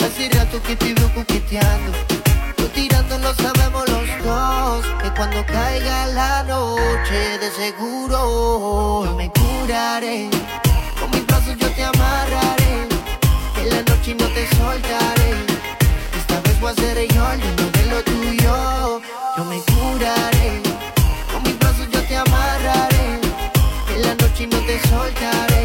Hace 0.00 0.28
rato 0.30 0.60
que 0.62 0.74
te 0.76 0.94
veo 0.94 1.14
coqueteando. 1.14 1.92
Tú 2.56 2.68
tirando 2.74 3.18
lo 3.18 3.34
sabemos 3.34 3.88
los 3.88 4.24
dos. 4.24 4.86
Que 5.02 5.10
cuando 5.10 5.44
caiga 5.46 6.06
la 6.08 6.42
noche, 6.42 7.38
de 7.38 7.50
seguro 7.50 9.14
me 9.16 9.30
curaré. 9.30 10.28
Con 11.00 11.10
mis 11.10 11.26
brazos 11.26 11.56
yo 11.58 11.70
te 11.70 11.84
amarraré. 11.84 12.88
En 13.60 13.68
la 13.70 13.82
noche 13.82 14.16
no 14.18 14.26
te 14.28 14.48
soltaré. 14.56 15.16
Voy 16.60 16.72
a 16.72 16.74
ser 16.74 16.98
yo 17.12 17.22
dueño 17.22 17.70
de 17.72 17.86
lo 17.90 18.02
tuyo. 18.02 19.00
Yo 19.36 19.44
me 19.44 19.60
curaré. 19.60 20.62
Con 21.32 21.42
mis 21.42 21.58
brazos 21.58 21.88
yo 21.90 22.02
te 22.02 22.16
amarraré. 22.16 23.20
En 23.94 24.02
la 24.02 24.14
noche 24.14 24.46
no 24.46 24.58
te 24.60 24.80
soltaré. 24.88 25.64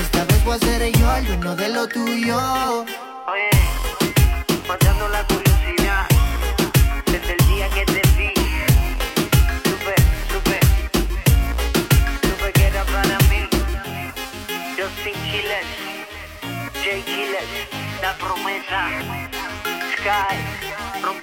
Esta 0.00 0.24
vez 0.24 0.44
voy 0.44 0.56
a 0.56 0.58
ser 0.58 0.92
yo 0.92 1.06
dueño 1.26 1.56
de 1.56 1.68
lo 1.68 1.86
tuyo. 1.88 2.38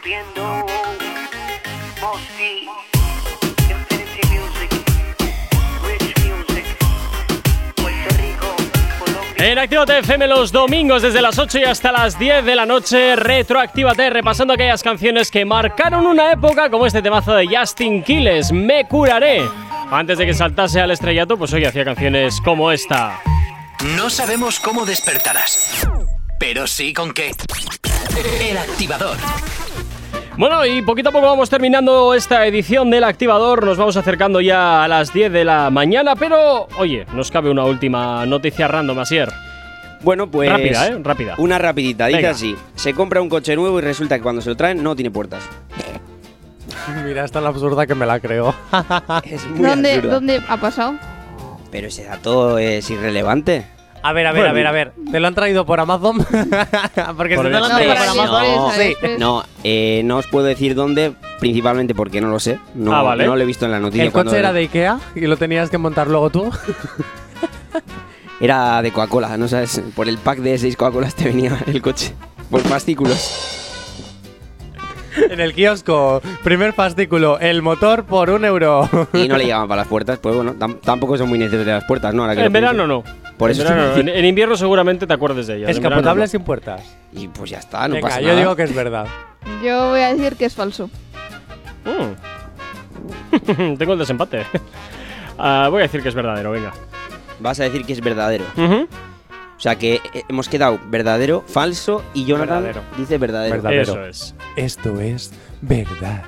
Rompiendo. 0.05 0.65
Mosty, 2.01 2.67
Infinity 3.69 4.27
Music, 4.27 4.71
Rich 5.83 6.17
Music, 6.23 6.65
Puerto 7.75 8.15
Rico, 8.17 8.55
Colombia. 8.99 9.51
En 9.51 9.57
Actívate 9.57 9.99
FM 9.99 10.27
los 10.27 10.51
domingos 10.51 11.01
desde 11.01 11.21
las 11.21 11.39
8 11.39 11.59
y 11.59 11.63
hasta 11.63 11.91
las 11.91 12.19
10 12.19 12.45
de 12.45 12.55
la 12.55 12.65
noche, 12.65 13.15
retroactívate 13.15 14.09
repasando 14.11 14.53
aquellas 14.53 14.83
canciones 14.83 15.31
que 15.31 15.43
marcaron 15.43 16.05
una 16.05 16.31
época 16.31 16.69
como 16.69 16.85
este 16.85 17.01
temazo 17.01 17.33
de 17.33 17.47
Justin 17.47 18.03
Quiles, 18.03 18.51
Me 18.51 18.87
curaré. 18.87 19.41
Antes 19.89 20.17
de 20.17 20.25
que 20.25 20.33
saltase 20.33 20.81
al 20.81 20.91
estrellato, 20.91 21.37
pues 21.37 21.51
hoy 21.53 21.65
hacía 21.65 21.83
canciones 21.83 22.39
como 22.41 22.71
esta. 22.71 23.19
No 23.97 24.09
sabemos 24.09 24.59
cómo 24.59 24.85
despertarás, 24.85 25.87
pero 26.39 26.67
sí 26.67 26.93
con 26.93 27.11
qué. 27.11 27.31
El 28.41 28.57
activador. 28.57 29.17
Bueno, 30.37 30.65
y 30.65 30.81
poquito 30.81 31.09
a 31.09 31.11
poco 31.13 31.27
vamos 31.27 31.49
terminando 31.49 32.13
esta 32.13 32.45
edición 32.45 32.89
del 32.89 33.05
activador. 33.05 33.65
Nos 33.65 33.77
vamos 33.77 33.95
acercando 33.95 34.41
ya 34.41 34.83
a 34.83 34.87
las 34.87 35.13
10 35.13 35.31
de 35.31 35.45
la 35.45 35.69
mañana, 35.69 36.15
pero 36.17 36.67
oye, 36.77 37.05
nos 37.13 37.31
cabe 37.31 37.49
una 37.49 37.63
última 37.63 38.25
noticia 38.25 38.67
random, 38.67 38.99
Asier. 38.99 39.31
Bueno, 40.01 40.29
pues. 40.29 40.49
Rápida, 40.49 40.87
¿eh? 40.87 40.99
Rápida. 41.01 41.35
Una 41.37 41.57
rapidita, 41.57 42.07
dice 42.07 42.17
Venga. 42.17 42.31
así: 42.31 42.55
se 42.75 42.93
compra 42.93 43.21
un 43.21 43.29
coche 43.29 43.55
nuevo 43.55 43.79
y 43.79 43.81
resulta 43.81 44.17
que 44.17 44.23
cuando 44.23 44.41
se 44.41 44.49
lo 44.49 44.57
traen 44.57 44.83
no 44.83 44.93
tiene 44.93 45.09
puertas. 45.09 45.41
Mira, 47.05 47.23
esta 47.23 47.39
es 47.39 47.43
la 47.43 47.49
absurda 47.49 47.87
que 47.87 47.95
me 47.95 48.05
la 48.05 48.19
creo. 48.19 48.53
es 49.23 49.45
muy 49.47 49.69
¿Dónde, 49.69 49.93
absurda. 49.93 50.13
¿Dónde 50.15 50.41
ha 50.49 50.57
pasado? 50.57 50.95
Pero 51.71 51.87
ese 51.87 52.03
dato 52.03 52.57
es 52.57 52.89
irrelevante. 52.89 53.65
A 54.07 54.13
ver, 54.13 54.27
a 54.27 54.31
ver, 54.31 54.45
a 54.47 54.51
ver, 54.53 54.67
a 54.67 54.71
ver. 54.71 54.93
¿Te 55.11 55.19
lo 55.19 55.27
han 55.27 55.33
traído 55.33 55.65
por 55.65 55.79
Amazon? 55.79 56.17
porque 57.17 57.35
Por 57.35 57.45
si 57.47 57.51
te 57.51 57.57
lo 57.59 57.65
han 57.65 57.71
traído 57.71 57.95
No, 57.95 58.15
por 58.15 58.39
Amazon. 58.39 58.71
Sí. 58.77 58.93
No, 59.17 59.43
eh, 59.63 60.01
no 60.05 60.17
os 60.17 60.27
puedo 60.27 60.45
decir 60.45 60.75
dónde, 60.75 61.13
principalmente 61.39 61.95
porque 61.95 62.21
no 62.21 62.27
lo 62.29 62.39
sé. 62.39 62.59
No, 62.75 62.93
Ah, 62.93 63.01
vale. 63.01 63.25
no 63.25 63.35
lo 63.35 63.41
he 63.41 63.45
visto 63.45 63.65
en 63.65 63.71
la 63.71 63.79
noticia. 63.79 64.03
¿El 64.03 64.11
coche 64.11 64.37
era 64.37 64.53
de 64.53 64.59
Ikea 64.59 64.99
y 65.15 65.21
lo 65.21 65.37
tenías 65.37 65.71
que 65.71 65.79
montar 65.79 66.07
luego 66.07 66.29
tú? 66.29 66.51
Era 68.39 68.81
de 68.81 68.91
Coca-Cola, 68.91 69.37
¿no 69.37 69.47
sabes? 69.47 69.81
Por 69.95 70.09
el 70.09 70.17
pack 70.17 70.39
de 70.39 70.57
seis 70.57 70.75
Coca-Colas 70.75 71.15
te 71.15 71.25
venía 71.25 71.57
el 71.67 71.81
coche. 71.81 72.13
Por 72.51 72.61
fascículos. 72.61 73.64
En 75.29 75.39
el 75.39 75.53
kiosco, 75.53 76.21
primer 76.43 76.73
fascículo, 76.73 77.39
el 77.39 77.61
motor 77.61 78.03
por 78.05 78.29
un 78.29 78.45
euro. 78.45 78.89
Y 79.13 79.27
no 79.27 79.37
le 79.37 79.45
llegaban 79.45 79.67
para 79.67 79.81
las 79.81 79.87
puertas. 79.87 80.19
Pues 80.19 80.35
bueno, 80.35 80.53
tam- 80.55 80.79
tampoco 80.81 81.17
son 81.17 81.29
muy 81.29 81.37
necesarias 81.39 81.79
las 81.81 81.85
puertas, 81.85 82.13
¿no? 82.13 82.23
Ahora 82.23 82.35
que 82.35 82.43
En 82.43 82.51
pienso. 82.51 82.71
verano 82.73 82.87
no. 82.87 83.03
Por 83.37 83.49
en, 83.51 83.55
eso 83.57 83.63
verano 83.63 83.87
estoy 83.87 84.03
no. 84.03 84.11
En, 84.11 84.17
en 84.17 84.25
invierno 84.25 84.55
seguramente 84.57 85.05
te 85.07 85.13
acuerdes 85.13 85.47
de 85.47 85.57
ellas. 85.57 85.69
en 85.69 85.75
verano 85.77 85.95
Escapotable 85.95 86.27
sin 86.27 86.43
puertas. 86.43 86.81
Y 87.13 87.27
pues 87.27 87.49
ya 87.51 87.59
está, 87.59 87.87
no 87.87 87.95
Venga, 87.95 88.07
pasa 88.07 88.21
yo 88.21 88.27
nada. 88.27 88.39
digo 88.39 88.55
que 88.55 88.63
es 88.63 88.73
verdad. 88.75 89.07
Yo 89.63 89.89
voy 89.89 89.99
a 90.01 90.13
decir 90.13 90.35
que 90.35 90.45
es 90.45 90.55
falso. 90.55 90.89
Mm. 91.85 93.75
Tengo 93.77 93.93
el 93.93 93.99
desempate. 93.99 94.43
Ah, 95.37 95.67
voy 95.69 95.79
a 95.79 95.83
decir 95.83 96.01
que 96.01 96.07
es 96.07 96.15
verdadero, 96.15 96.51
venga. 96.51 96.71
Vas 97.41 97.59
a 97.59 97.63
decir 97.63 97.85
que 97.85 97.91
es 97.91 97.99
verdadero. 97.99 98.45
Ujú. 98.55 98.87
O 99.65 99.67
sea 99.67 99.79
que 99.79 99.95
eh, 100.13 100.21
hemos 100.29 100.47
quedado 100.47 100.79
verdadero, 100.89 101.43
falso 101.47 102.03
y 102.13 102.25
Jonathan 102.25 102.61
Verdadero. 102.61 102.81
dice 102.99 103.17
verdadero. 103.17 103.55
Verdadero. 103.55 103.81
Eso 103.81 104.05
es. 104.05 104.35
Esto 104.55 105.01
es 105.01 105.31
verdad. 105.59 106.25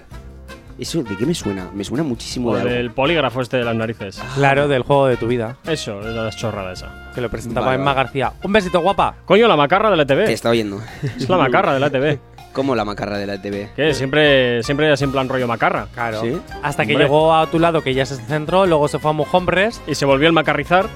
¿Eso 0.80 1.04
de 1.04 1.16
qué 1.16 1.24
me 1.24 1.36
suena? 1.36 1.70
Me 1.72 1.84
suena 1.84 2.02
muchísimo 2.02 2.56
de 2.56 2.80
algo. 2.80 2.96
polígrafo 2.96 3.42
este 3.42 3.58
de 3.58 3.64
las 3.64 3.76
narices. 3.76 4.20
Claro, 4.34 4.68
del 4.68 4.82
juego 4.82 5.06
de 5.06 5.18
tu 5.18 5.28
vida. 5.28 5.56
Eso, 5.68 6.00
es 6.00 6.16
la 6.16 6.32
chorrada 6.32 6.74
esa. 6.74 7.12
Que 7.14 7.22
lo 7.22 7.30
presentaba 7.30 7.68
Vale, 7.68 7.76
Emma 7.76 7.94
vale. 7.94 8.06
García. 8.06 8.34
Un 8.42 8.52
besito, 8.52 8.80
guapa. 8.80 9.14
Coño, 9.26 9.48
la 9.48 9.56
macarra 9.56 9.92
de 9.92 9.98
la 9.98 10.06
Te 10.08 10.16
TV. 10.16 10.34
está 10.34 10.50
oyendo. 10.50 10.82
Es 11.04 11.30
la 11.30 11.38
macarra 11.38 11.76
de 11.76 11.80
la 11.80 11.92
TV. 11.92 12.20
Como 12.54 12.74
la 12.74 12.86
macarra 12.86 13.20
de 13.20 13.28
la 13.28 13.40
TV. 13.40 13.70
Que 13.76 13.94
siempre, 13.94 14.64
siempre 14.64 14.92
es 14.92 15.00
en 15.04 15.12
plan 15.12 15.30
rollo 15.30 15.48
macarra. 15.48 15.90
Claro. 15.94 16.22
¿Sí? 16.22 16.42
Hasta 16.64 16.88
que 16.88 16.94
Hombre. 16.94 17.06
llegó 17.06 17.36
a 17.36 17.46
tu 17.46 17.60
lado, 17.60 17.84
que 17.84 17.94
ya 17.94 18.08
se 18.08 18.16
centró, 18.16 18.66
luego 18.66 18.88
se 18.88 18.98
fue 18.98 19.12
a 19.12 19.14
Mujombres. 19.14 19.80
Y 19.86 19.94
se 19.94 20.06
volvió 20.06 20.26
el 20.26 20.34
macarrizar. 20.34 20.88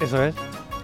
Eso 0.00 0.22
es. 0.22 0.36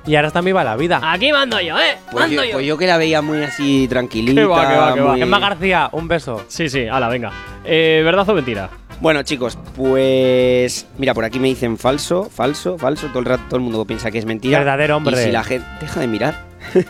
Y 0.07 0.17
ahora 0.17 0.29
está 0.29 0.41
en 0.41 0.45
Viva 0.47 0.63
la 0.65 0.77
Vida. 0.77 1.01
Aquí 1.03 1.33
mando 1.33 1.59
yo, 1.61 1.79
¿eh? 1.79 1.97
Pues 2.11 2.31
yo, 2.31 2.43
pues 2.53 2.67
yo 2.67 2.77
que 2.77 2.87
la 2.87 2.99
veía 2.99 3.23
muy 3.23 3.43
así 3.43 3.89
tranquilita. 3.89 4.41
Qué 4.41 4.47
va, 4.47 4.69
qué 4.69 4.77
va, 4.77 4.95
qué 4.95 5.01
va. 5.01 5.13
muy- 5.13 5.23
Emma 5.23 5.39
García, 5.39 5.89
un 5.93 6.09
beso. 6.09 6.45
Sí, 6.49 6.69
sí, 6.69 6.87
ala, 6.87 7.09
venga. 7.09 7.33
Eh, 7.65 8.03
¿Verdad 8.05 8.29
o 8.29 8.35
mentira? 8.35 8.69
Bueno, 9.01 9.23
chicos, 9.23 9.59
pues. 9.77 10.87
Mira, 10.99 11.15
por 11.15 11.25
aquí 11.25 11.39
me 11.41 11.49
dicen 11.49 11.79
falso, 11.79 12.29
falso, 12.31 12.77
falso. 12.79 13.07
Todo 13.09 13.21
el 13.21 13.25
rato 13.25 13.45
todo 13.49 13.57
el 13.57 13.63
mundo 13.63 13.85
piensa 13.87 14.11
que 14.11 14.19
es 14.19 14.27
mentira. 14.27 14.59
Verdadero 14.59 14.99
hombre. 14.99 15.21
Y 15.21 15.25
si 15.25 15.31
la 15.33 15.43
gente. 15.43 15.67
Deja 15.81 16.01
de 16.01 16.07
mirar. 16.07 16.45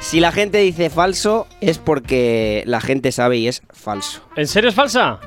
si 0.00 0.20
la 0.20 0.30
gente 0.30 0.58
dice 0.58 0.90
falso, 0.90 1.46
es 1.60 1.78
porque 1.78 2.62
la 2.66 2.80
gente 2.80 3.10
sabe 3.10 3.38
y 3.38 3.48
es 3.48 3.62
falso. 3.72 4.20
¿En 4.36 4.46
serio 4.46 4.68
es 4.68 4.76
falsa? 4.76 5.18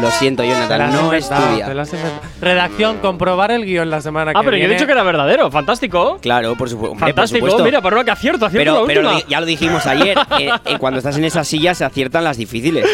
Lo 0.00 0.10
siento, 0.10 0.44
Jonathan, 0.44 0.92
no 0.92 1.10
has 1.10 1.30
inventado. 1.30 2.22
Redacción, 2.40 2.98
comprobar 2.98 3.50
el 3.50 3.64
guion 3.64 3.90
la 3.90 4.00
semana 4.00 4.32
que 4.32 4.38
Ah, 4.38 4.42
pero 4.44 4.52
yo 4.52 4.56
he 4.56 4.58
viene. 4.60 4.74
dicho 4.74 4.86
que 4.86 4.92
era 4.92 5.02
verdadero. 5.02 5.50
Fantástico. 5.50 6.18
Claro, 6.20 6.54
por, 6.56 6.68
supu- 6.68 6.90
hombre, 6.90 6.90
por 6.90 6.98
Fantástico. 7.00 7.46
supuesto. 7.46 7.64
Mira, 7.64 7.80
pero 7.80 8.04
que 8.04 8.10
acierto, 8.10 8.46
acierto 8.46 8.70
pero, 8.72 8.80
la 8.82 8.86
pero 8.86 9.00
última. 9.00 9.12
lo 9.12 9.18
di- 9.18 9.30
ya 9.30 9.40
lo 9.40 9.46
dijimos 9.46 9.86
ayer. 9.86 10.18
eh, 10.40 10.50
eh, 10.64 10.78
cuando 10.78 10.98
estás 10.98 11.16
en 11.16 11.24
esa 11.24 11.44
silla 11.44 11.74
se 11.74 11.84
aciertan 11.84 12.24
las 12.24 12.36
difíciles. 12.36 12.86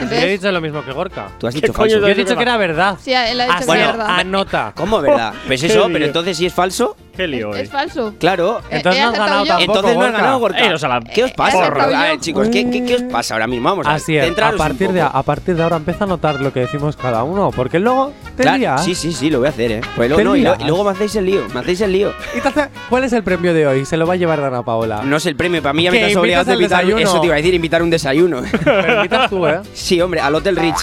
Yo 0.00 0.06
he 0.16 0.26
dicho 0.28 0.50
lo 0.52 0.60
mismo 0.60 0.84
que 0.84 0.92
Gorka. 0.92 1.28
Tú 1.38 1.46
has 1.46 1.54
¿Qué 1.54 1.60
dicho 1.60 1.72
coño 1.72 1.90
falso. 1.92 2.06
Yo 2.06 2.12
he 2.12 2.14
dicho 2.14 2.36
que 2.36 2.42
era 2.42 2.56
verdad. 2.56 2.96
Sí, 3.02 3.12
él 3.12 3.40
ha 3.40 3.44
dicho 3.44 3.56
Ah, 3.56 3.60
que 3.60 3.66
bueno, 3.66 3.82
es 3.84 3.88
verdad. 3.96 4.06
Anota. 4.20 4.72
¿Cómo, 4.76 5.00
verdad? 5.00 5.34
Pues 5.46 5.62
eso, 5.62 5.88
pero 5.92 6.04
entonces 6.04 6.36
si 6.36 6.46
es 6.46 6.52
falso, 6.54 6.96
Qué 7.16 7.26
lío, 7.26 7.54
Es 7.54 7.68
eh. 7.68 7.70
falso. 7.70 8.14
claro. 8.18 8.60
Eh, 8.70 8.76
Entonces 8.78 9.02
he 9.02 9.04
no 9.04 9.10
has 9.10 9.18
acertado 9.18 9.44
ganado 9.44 9.44
yo. 9.44 9.48
tampoco. 9.66 9.78
Entonces 9.78 9.96
no 9.96 10.02
has 10.02 10.06
Gorka. 10.12 10.18
ganado, 10.22 10.38
Gorka. 10.38 10.58
Eh, 10.58 10.78
la- 10.80 11.00
¿Qué 11.14 11.24
os 11.24 11.32
pasa? 11.32 11.66
A 11.66 11.86
ver, 12.08 12.20
chicos, 12.20 12.48
¿qué, 12.48 12.70
qué, 12.70 12.84
qué 12.84 12.94
os 12.94 13.02
pasa 13.02 13.34
ahora 13.34 13.46
mismo? 13.46 13.68
Vamos 13.68 13.86
a 13.86 13.90
ver, 13.90 13.96
Así 13.98 14.16
es, 14.16 14.22
a 14.22 14.26
centraros 14.26 14.52
un 14.54 14.58
partir, 14.66 14.92
de, 14.92 15.02
poco. 15.02 15.16
a 15.18 15.22
partir 15.22 15.56
de 15.56 15.62
ahora 15.62 15.76
empieza 15.76 16.04
a 16.04 16.06
notar 16.22 16.40
lo 16.40 16.52
que 16.52 16.60
decimos 16.60 16.96
cada 16.96 17.24
uno, 17.24 17.50
porque 17.50 17.80
luego 17.80 18.12
te 18.36 18.42
Claro, 18.44 18.58
lías. 18.58 18.84
Sí, 18.84 18.94
sí, 18.94 19.12
sí, 19.12 19.28
lo 19.28 19.38
voy 19.38 19.48
a 19.48 19.50
hacer, 19.50 19.72
¿eh? 19.72 19.80
Pues 19.96 20.08
luego, 20.08 20.18
Te 20.18 20.24
no, 20.24 20.36
y, 20.36 20.42
lo- 20.42 20.50
lías. 20.50 20.60
y 20.60 20.64
luego 20.68 20.84
me 20.84 20.90
hacéis 20.92 21.16
el 21.16 21.26
lío, 21.26 21.42
me 21.52 21.60
hacéis 21.60 21.80
el 21.80 21.92
lío. 21.92 22.12
Y 22.36 22.40
te 22.40 22.48
hace- 22.48 22.68
¿Cuál 22.88 23.04
es 23.04 23.12
el 23.12 23.24
premio 23.24 23.52
de 23.52 23.66
hoy? 23.66 23.84
Se 23.84 23.96
lo 23.96 24.06
va 24.06 24.14
a 24.14 24.16
llevar 24.16 24.40
Dana 24.40 24.62
Paola. 24.62 25.02
No 25.04 25.18
sé 25.18 25.30
el 25.30 25.36
premio, 25.36 25.60
para 25.60 25.72
mí 25.72 25.82
ya 25.82 25.90
me 25.90 25.98
Que 25.98 26.06
estás 26.06 26.20
obligado 26.20 26.50
a 26.50 26.54
invitas 26.54 26.78
al 26.78 26.84
invitar 26.84 26.96
desayuno. 27.00 27.10
Eso 27.10 27.20
te 27.20 27.26
iba 27.26 27.34
a 27.34 27.38
decir, 27.38 27.54
invitar 27.54 27.82
un 27.82 27.90
desayuno. 27.90 28.42
Pero 28.64 28.94
invitas 28.96 29.30
tú, 29.30 29.46
¿eh? 29.48 29.60
sí, 29.74 30.00
hombre, 30.00 30.20
al 30.20 30.34
Hotel 30.34 30.56
Rich. 30.56 30.76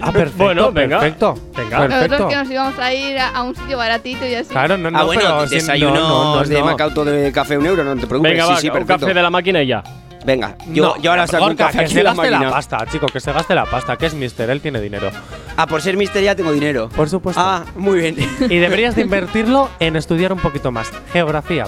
Ah, 0.00 0.10
perfecto. 0.10 0.42
Bueno, 0.44 0.72
venga. 0.72 0.98
Perfecto. 0.98 1.34
Venga. 1.56 1.78
Perfecto. 1.80 1.88
Nosotros 2.08 2.28
que 2.30 2.36
nos 2.36 2.50
íbamos 2.50 2.78
a 2.80 2.92
ir 2.94 3.18
a, 3.18 3.28
a 3.28 3.42
un 3.44 3.54
sitio 3.54 3.76
baratito 3.76 4.26
y 4.26 4.34
así. 4.34 4.48
Claro, 4.48 4.76
no, 4.78 4.90
no, 4.90 4.98
ah, 4.98 5.04
bueno, 5.04 5.22
pero 5.22 5.40
sin- 5.46 5.58
desayuno 5.58 5.94
no, 5.94 6.00
no, 6.08 6.34
no, 6.36 6.42
de 6.44 6.58
no. 6.58 6.64
Macauto 6.64 7.04
de 7.04 7.30
café 7.30 7.56
un 7.58 7.66
euro, 7.66 7.84
no 7.84 7.94
te 7.96 8.06
preocupes. 8.06 8.32
Venga, 8.32 8.46
sí, 8.46 8.52
va, 8.52 8.60
sí, 8.60 8.66
un 8.68 8.72
perfecto. 8.72 9.00
café 9.02 9.14
de 9.14 9.22
la 9.22 9.30
máquina 9.30 9.62
y 9.62 9.66
ya. 9.68 9.84
Venga, 10.24 10.56
yo, 10.68 10.84
No, 10.84 10.96
yo 11.02 11.10
ahora 11.10 11.26
saco 11.26 11.44
un 11.46 11.54
café 11.56 11.78
que 11.78 11.84
aquí 11.84 11.94
se 11.94 12.02
la 12.02 12.14
gaste 12.14 12.30
la 12.30 12.50
pasta, 12.50 12.86
chico, 12.90 13.06
que 13.06 13.20
se 13.20 13.32
gaste 13.32 13.54
la 13.54 13.66
pasta, 13.66 13.96
que 13.96 14.06
es 14.06 14.14
mister, 14.14 14.48
él 14.50 14.60
tiene 14.60 14.80
dinero. 14.80 15.10
Ah, 15.56 15.66
por 15.66 15.82
ser 15.82 15.96
mister 15.96 16.22
ya 16.22 16.34
tengo 16.34 16.50
dinero. 16.52 16.88
Por 16.88 17.08
supuesto. 17.10 17.40
Ah, 17.44 17.64
muy 17.76 17.98
bien. 18.00 18.16
Y 18.50 18.56
deberías 18.58 18.96
de 18.96 19.02
invertirlo 19.08 19.68
en 19.80 19.96
estudiar 19.96 20.32
un 20.32 20.38
poquito 20.38 20.70
más. 20.72 20.90
Geografía. 21.12 21.66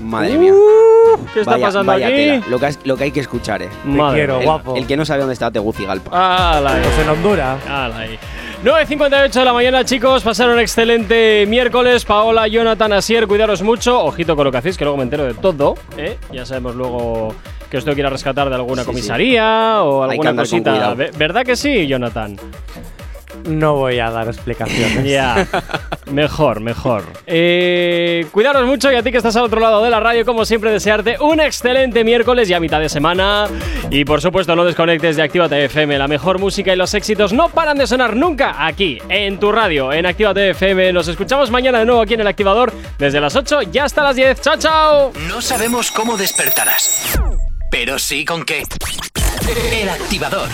Madre 0.00 0.36
mía. 0.38 0.52
¿Qué 1.34 1.40
está 1.40 1.52
Vaya- 1.52 1.66
pasando 1.66 1.92
vaya 1.92 2.06
aquí? 2.06 2.16
tela. 2.16 2.42
Lo 2.48 2.58
que, 2.60 2.66
has- 2.66 2.78
lo 2.84 2.96
que 2.96 3.04
hay 3.04 3.10
que 3.10 3.20
escuchar, 3.20 3.62
eh. 3.62 3.68
Te 3.82 3.88
Madre 3.88 4.18
quiero, 4.18 4.36
mía. 4.38 4.44
guapo. 4.44 4.76
El 4.76 4.86
que 4.86 4.96
no 4.96 5.04
sabe 5.04 5.20
dónde 5.20 5.32
está 5.34 5.50
Tegucigalpa. 5.50 6.56
Ala, 6.58 6.74
ahí. 6.74 6.82
Pues 6.84 6.98
en 7.00 7.08
Honduras. 7.08 7.58
Ala, 7.68 7.98
ahí. 7.98 8.18
9.58 8.64 9.32
de 9.32 9.44
la 9.44 9.52
mañana, 9.52 9.84
chicos. 9.84 10.22
Pasaron 10.22 10.54
un 10.54 10.60
excelente 10.60 11.46
miércoles. 11.48 12.04
Paola, 12.04 12.46
Jonathan, 12.46 12.92
Asier, 12.92 13.26
cuidaros 13.26 13.62
mucho. 13.62 14.00
Ojito 14.04 14.36
con 14.36 14.44
lo 14.44 14.52
que 14.52 14.58
hacéis, 14.58 14.76
que 14.76 14.84
luego 14.84 14.96
me 14.98 15.04
entero 15.04 15.24
de 15.24 15.34
todo. 15.34 15.74
¿eh? 15.96 16.16
Ya 16.32 16.44
sabemos 16.46 16.76
luego 16.76 17.34
que 17.70 17.76
os 17.78 17.84
tengo 17.84 17.94
que 17.94 18.00
ir 18.00 18.06
a 18.06 18.10
rescatar 18.10 18.48
de 18.48 18.54
alguna 18.54 18.82
Sí, 18.82 18.86
sí. 18.86 18.92
comisaría 18.92 19.82
o 19.82 20.02
alguna 20.02 20.34
cosita. 20.34 20.94
¿Verdad 20.94 21.44
que 21.44 21.56
sí, 21.56 21.86
Jonathan? 21.86 22.36
No 23.44 23.76
voy 23.76 23.98
a 23.98 24.10
dar 24.10 24.26
explicaciones. 24.26 25.04
Ya, 25.08 25.46
mejor, 26.10 26.60
mejor. 26.60 27.04
Eh, 27.26 28.26
cuidaros 28.32 28.66
mucho 28.66 28.90
y 28.92 28.96
a 28.96 29.02
ti 29.02 29.10
que 29.10 29.18
estás 29.18 29.36
al 29.36 29.44
otro 29.44 29.60
lado 29.60 29.82
de 29.82 29.88
la 29.90 30.00
radio, 30.00 30.24
como 30.26 30.44
siempre, 30.44 30.70
desearte 30.70 31.16
un 31.20 31.40
excelente 31.40 32.04
miércoles 32.04 32.50
y 32.50 32.54
a 32.54 32.60
mitad 32.60 32.80
de 32.80 32.88
semana. 32.88 33.46
Y 33.90 34.04
por 34.04 34.20
supuesto, 34.20 34.54
no 34.56 34.64
desconectes 34.64 35.16
de 35.16 35.22
Actívate 35.22 35.64
FM. 35.66 35.96
La 35.98 36.08
mejor 36.08 36.38
música 36.38 36.72
y 36.72 36.76
los 36.76 36.92
éxitos 36.94 37.32
no 37.32 37.48
paran 37.48 37.78
de 37.78 37.86
sonar 37.86 38.16
nunca 38.16 38.66
aquí, 38.66 38.98
en 39.08 39.38
tu 39.38 39.50
radio, 39.52 39.92
en 39.92 40.04
Actívate 40.04 40.50
FM. 40.50 40.92
Nos 40.92 41.08
escuchamos 41.08 41.50
mañana 41.50 41.78
de 41.78 41.86
nuevo 41.86 42.02
aquí 42.02 42.14
en 42.14 42.20
el 42.20 42.26
activador, 42.26 42.72
desde 42.98 43.20
las 43.20 43.34
8 43.36 43.60
y 43.72 43.78
hasta 43.78 44.02
las 44.02 44.16
10. 44.16 44.40
¡Chao, 44.42 44.56
chao! 44.58 45.12
No 45.28 45.40
sabemos 45.40 45.90
cómo 45.90 46.16
despertarás, 46.18 47.18
pero 47.70 47.98
sí 47.98 48.24
con 48.24 48.44
qué. 48.44 48.62
El 49.72 49.88
activador. 49.88 50.48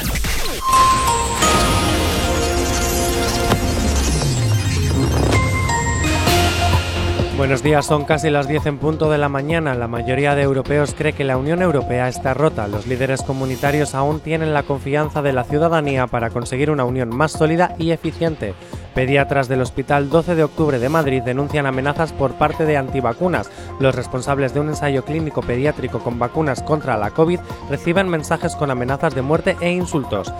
Buenos 7.36 7.64
días, 7.64 7.84
son 7.84 8.04
casi 8.04 8.30
las 8.30 8.46
10 8.46 8.66
en 8.66 8.78
punto 8.78 9.10
de 9.10 9.18
la 9.18 9.28
mañana. 9.28 9.74
La 9.74 9.88
mayoría 9.88 10.36
de 10.36 10.42
europeos 10.42 10.94
cree 10.96 11.14
que 11.14 11.24
la 11.24 11.36
Unión 11.36 11.62
Europea 11.62 12.08
está 12.08 12.32
rota. 12.32 12.68
Los 12.68 12.86
líderes 12.86 13.22
comunitarios 13.22 13.96
aún 13.96 14.20
tienen 14.20 14.54
la 14.54 14.62
confianza 14.62 15.20
de 15.20 15.32
la 15.32 15.42
ciudadanía 15.42 16.06
para 16.06 16.30
conseguir 16.30 16.70
una 16.70 16.84
unión 16.84 17.08
más 17.08 17.32
sólida 17.32 17.74
y 17.76 17.90
eficiente. 17.90 18.54
Pediatras 18.94 19.48
del 19.48 19.60
Hospital 19.60 20.08
12 20.08 20.36
de 20.36 20.44
Octubre 20.44 20.78
de 20.78 20.88
Madrid 20.88 21.22
denuncian 21.22 21.66
amenazas 21.66 22.12
por 22.12 22.34
parte 22.34 22.64
de 22.64 22.76
antivacunas. 22.76 23.50
Los 23.80 23.94
responsables 23.94 24.54
de 24.54 24.60
un 24.60 24.68
ensayo 24.68 25.04
clínico 25.04 25.42
pediátrico 25.42 25.98
con 25.98 26.18
vacunas 26.18 26.62
contra 26.62 26.96
la 26.96 27.10
COVID 27.10 27.40
reciben 27.68 28.08
mensajes 28.08 28.54
con 28.54 28.70
amenazas 28.70 29.14
de 29.14 29.22
muerte 29.22 29.56
e 29.60 29.72
insultos. 29.72 30.32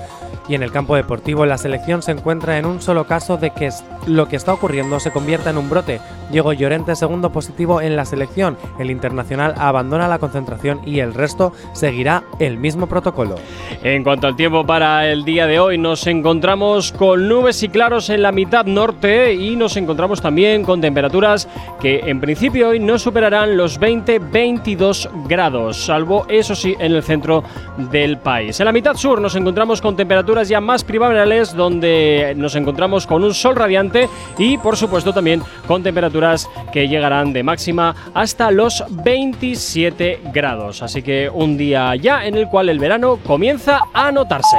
Y 0.48 0.54
en 0.54 0.62
el 0.62 0.72
campo 0.72 0.94
deportivo, 0.94 1.46
la 1.46 1.56
selección 1.56 2.02
se 2.02 2.12
encuentra 2.12 2.58
en 2.58 2.66
un 2.66 2.82
solo 2.82 3.06
caso 3.06 3.38
de 3.38 3.50
que 3.50 3.70
lo 4.06 4.28
que 4.28 4.36
está 4.36 4.52
ocurriendo 4.52 5.00
se 5.00 5.10
convierta 5.10 5.50
en 5.50 5.56
un 5.56 5.70
brote. 5.70 6.00
Diego 6.30 6.52
Llorente, 6.52 6.96
segundo 6.96 7.32
positivo 7.32 7.80
en 7.80 7.96
la 7.96 8.04
selección. 8.04 8.58
El 8.78 8.90
internacional 8.90 9.54
abandona 9.56 10.06
la 10.06 10.18
concentración 10.18 10.80
y 10.84 11.00
el 11.00 11.14
resto 11.14 11.52
seguirá 11.72 12.24
el 12.38 12.58
mismo 12.58 12.86
protocolo. 12.88 13.36
En 13.82 14.04
cuanto 14.04 14.26
al 14.26 14.36
tiempo 14.36 14.66
para 14.66 15.08
el 15.10 15.24
día 15.24 15.46
de 15.46 15.60
hoy, 15.60 15.78
nos 15.78 16.06
encontramos 16.06 16.92
con 16.92 17.26
nubes 17.26 17.62
y 17.62 17.68
claros 17.70 18.10
en 18.10 18.22
la 18.22 18.32
mitad 18.44 18.66
norte 18.66 19.32
y 19.32 19.56
nos 19.56 19.74
encontramos 19.78 20.20
también 20.20 20.64
con 20.64 20.78
temperaturas 20.78 21.48
que 21.80 22.00
en 22.00 22.20
principio 22.20 22.68
hoy 22.68 22.78
no 22.78 22.98
superarán 22.98 23.56
los 23.56 23.80
20-22 23.80 25.08
grados, 25.26 25.78
salvo 25.86 26.26
eso 26.28 26.54
sí 26.54 26.76
en 26.78 26.92
el 26.92 27.02
centro 27.02 27.42
del 27.90 28.18
país. 28.18 28.60
En 28.60 28.66
la 28.66 28.72
mitad 28.72 28.96
sur 28.96 29.18
nos 29.18 29.34
encontramos 29.34 29.80
con 29.80 29.96
temperaturas 29.96 30.46
ya 30.46 30.60
más 30.60 30.84
primaverales 30.84 31.54
donde 31.54 32.34
nos 32.36 32.54
encontramos 32.54 33.06
con 33.06 33.24
un 33.24 33.32
sol 33.32 33.56
radiante 33.56 34.10
y 34.36 34.58
por 34.58 34.76
supuesto 34.76 35.14
también 35.14 35.40
con 35.66 35.82
temperaturas 35.82 36.46
que 36.70 36.86
llegarán 36.86 37.32
de 37.32 37.42
máxima 37.42 37.96
hasta 38.12 38.50
los 38.50 38.84
27 38.90 40.20
grados. 40.34 40.82
Así 40.82 41.00
que 41.00 41.30
un 41.32 41.56
día 41.56 41.96
ya 41.96 42.26
en 42.26 42.34
el 42.34 42.48
cual 42.48 42.68
el 42.68 42.78
verano 42.78 43.18
comienza 43.24 43.80
a 43.94 44.12
notarse. 44.12 44.58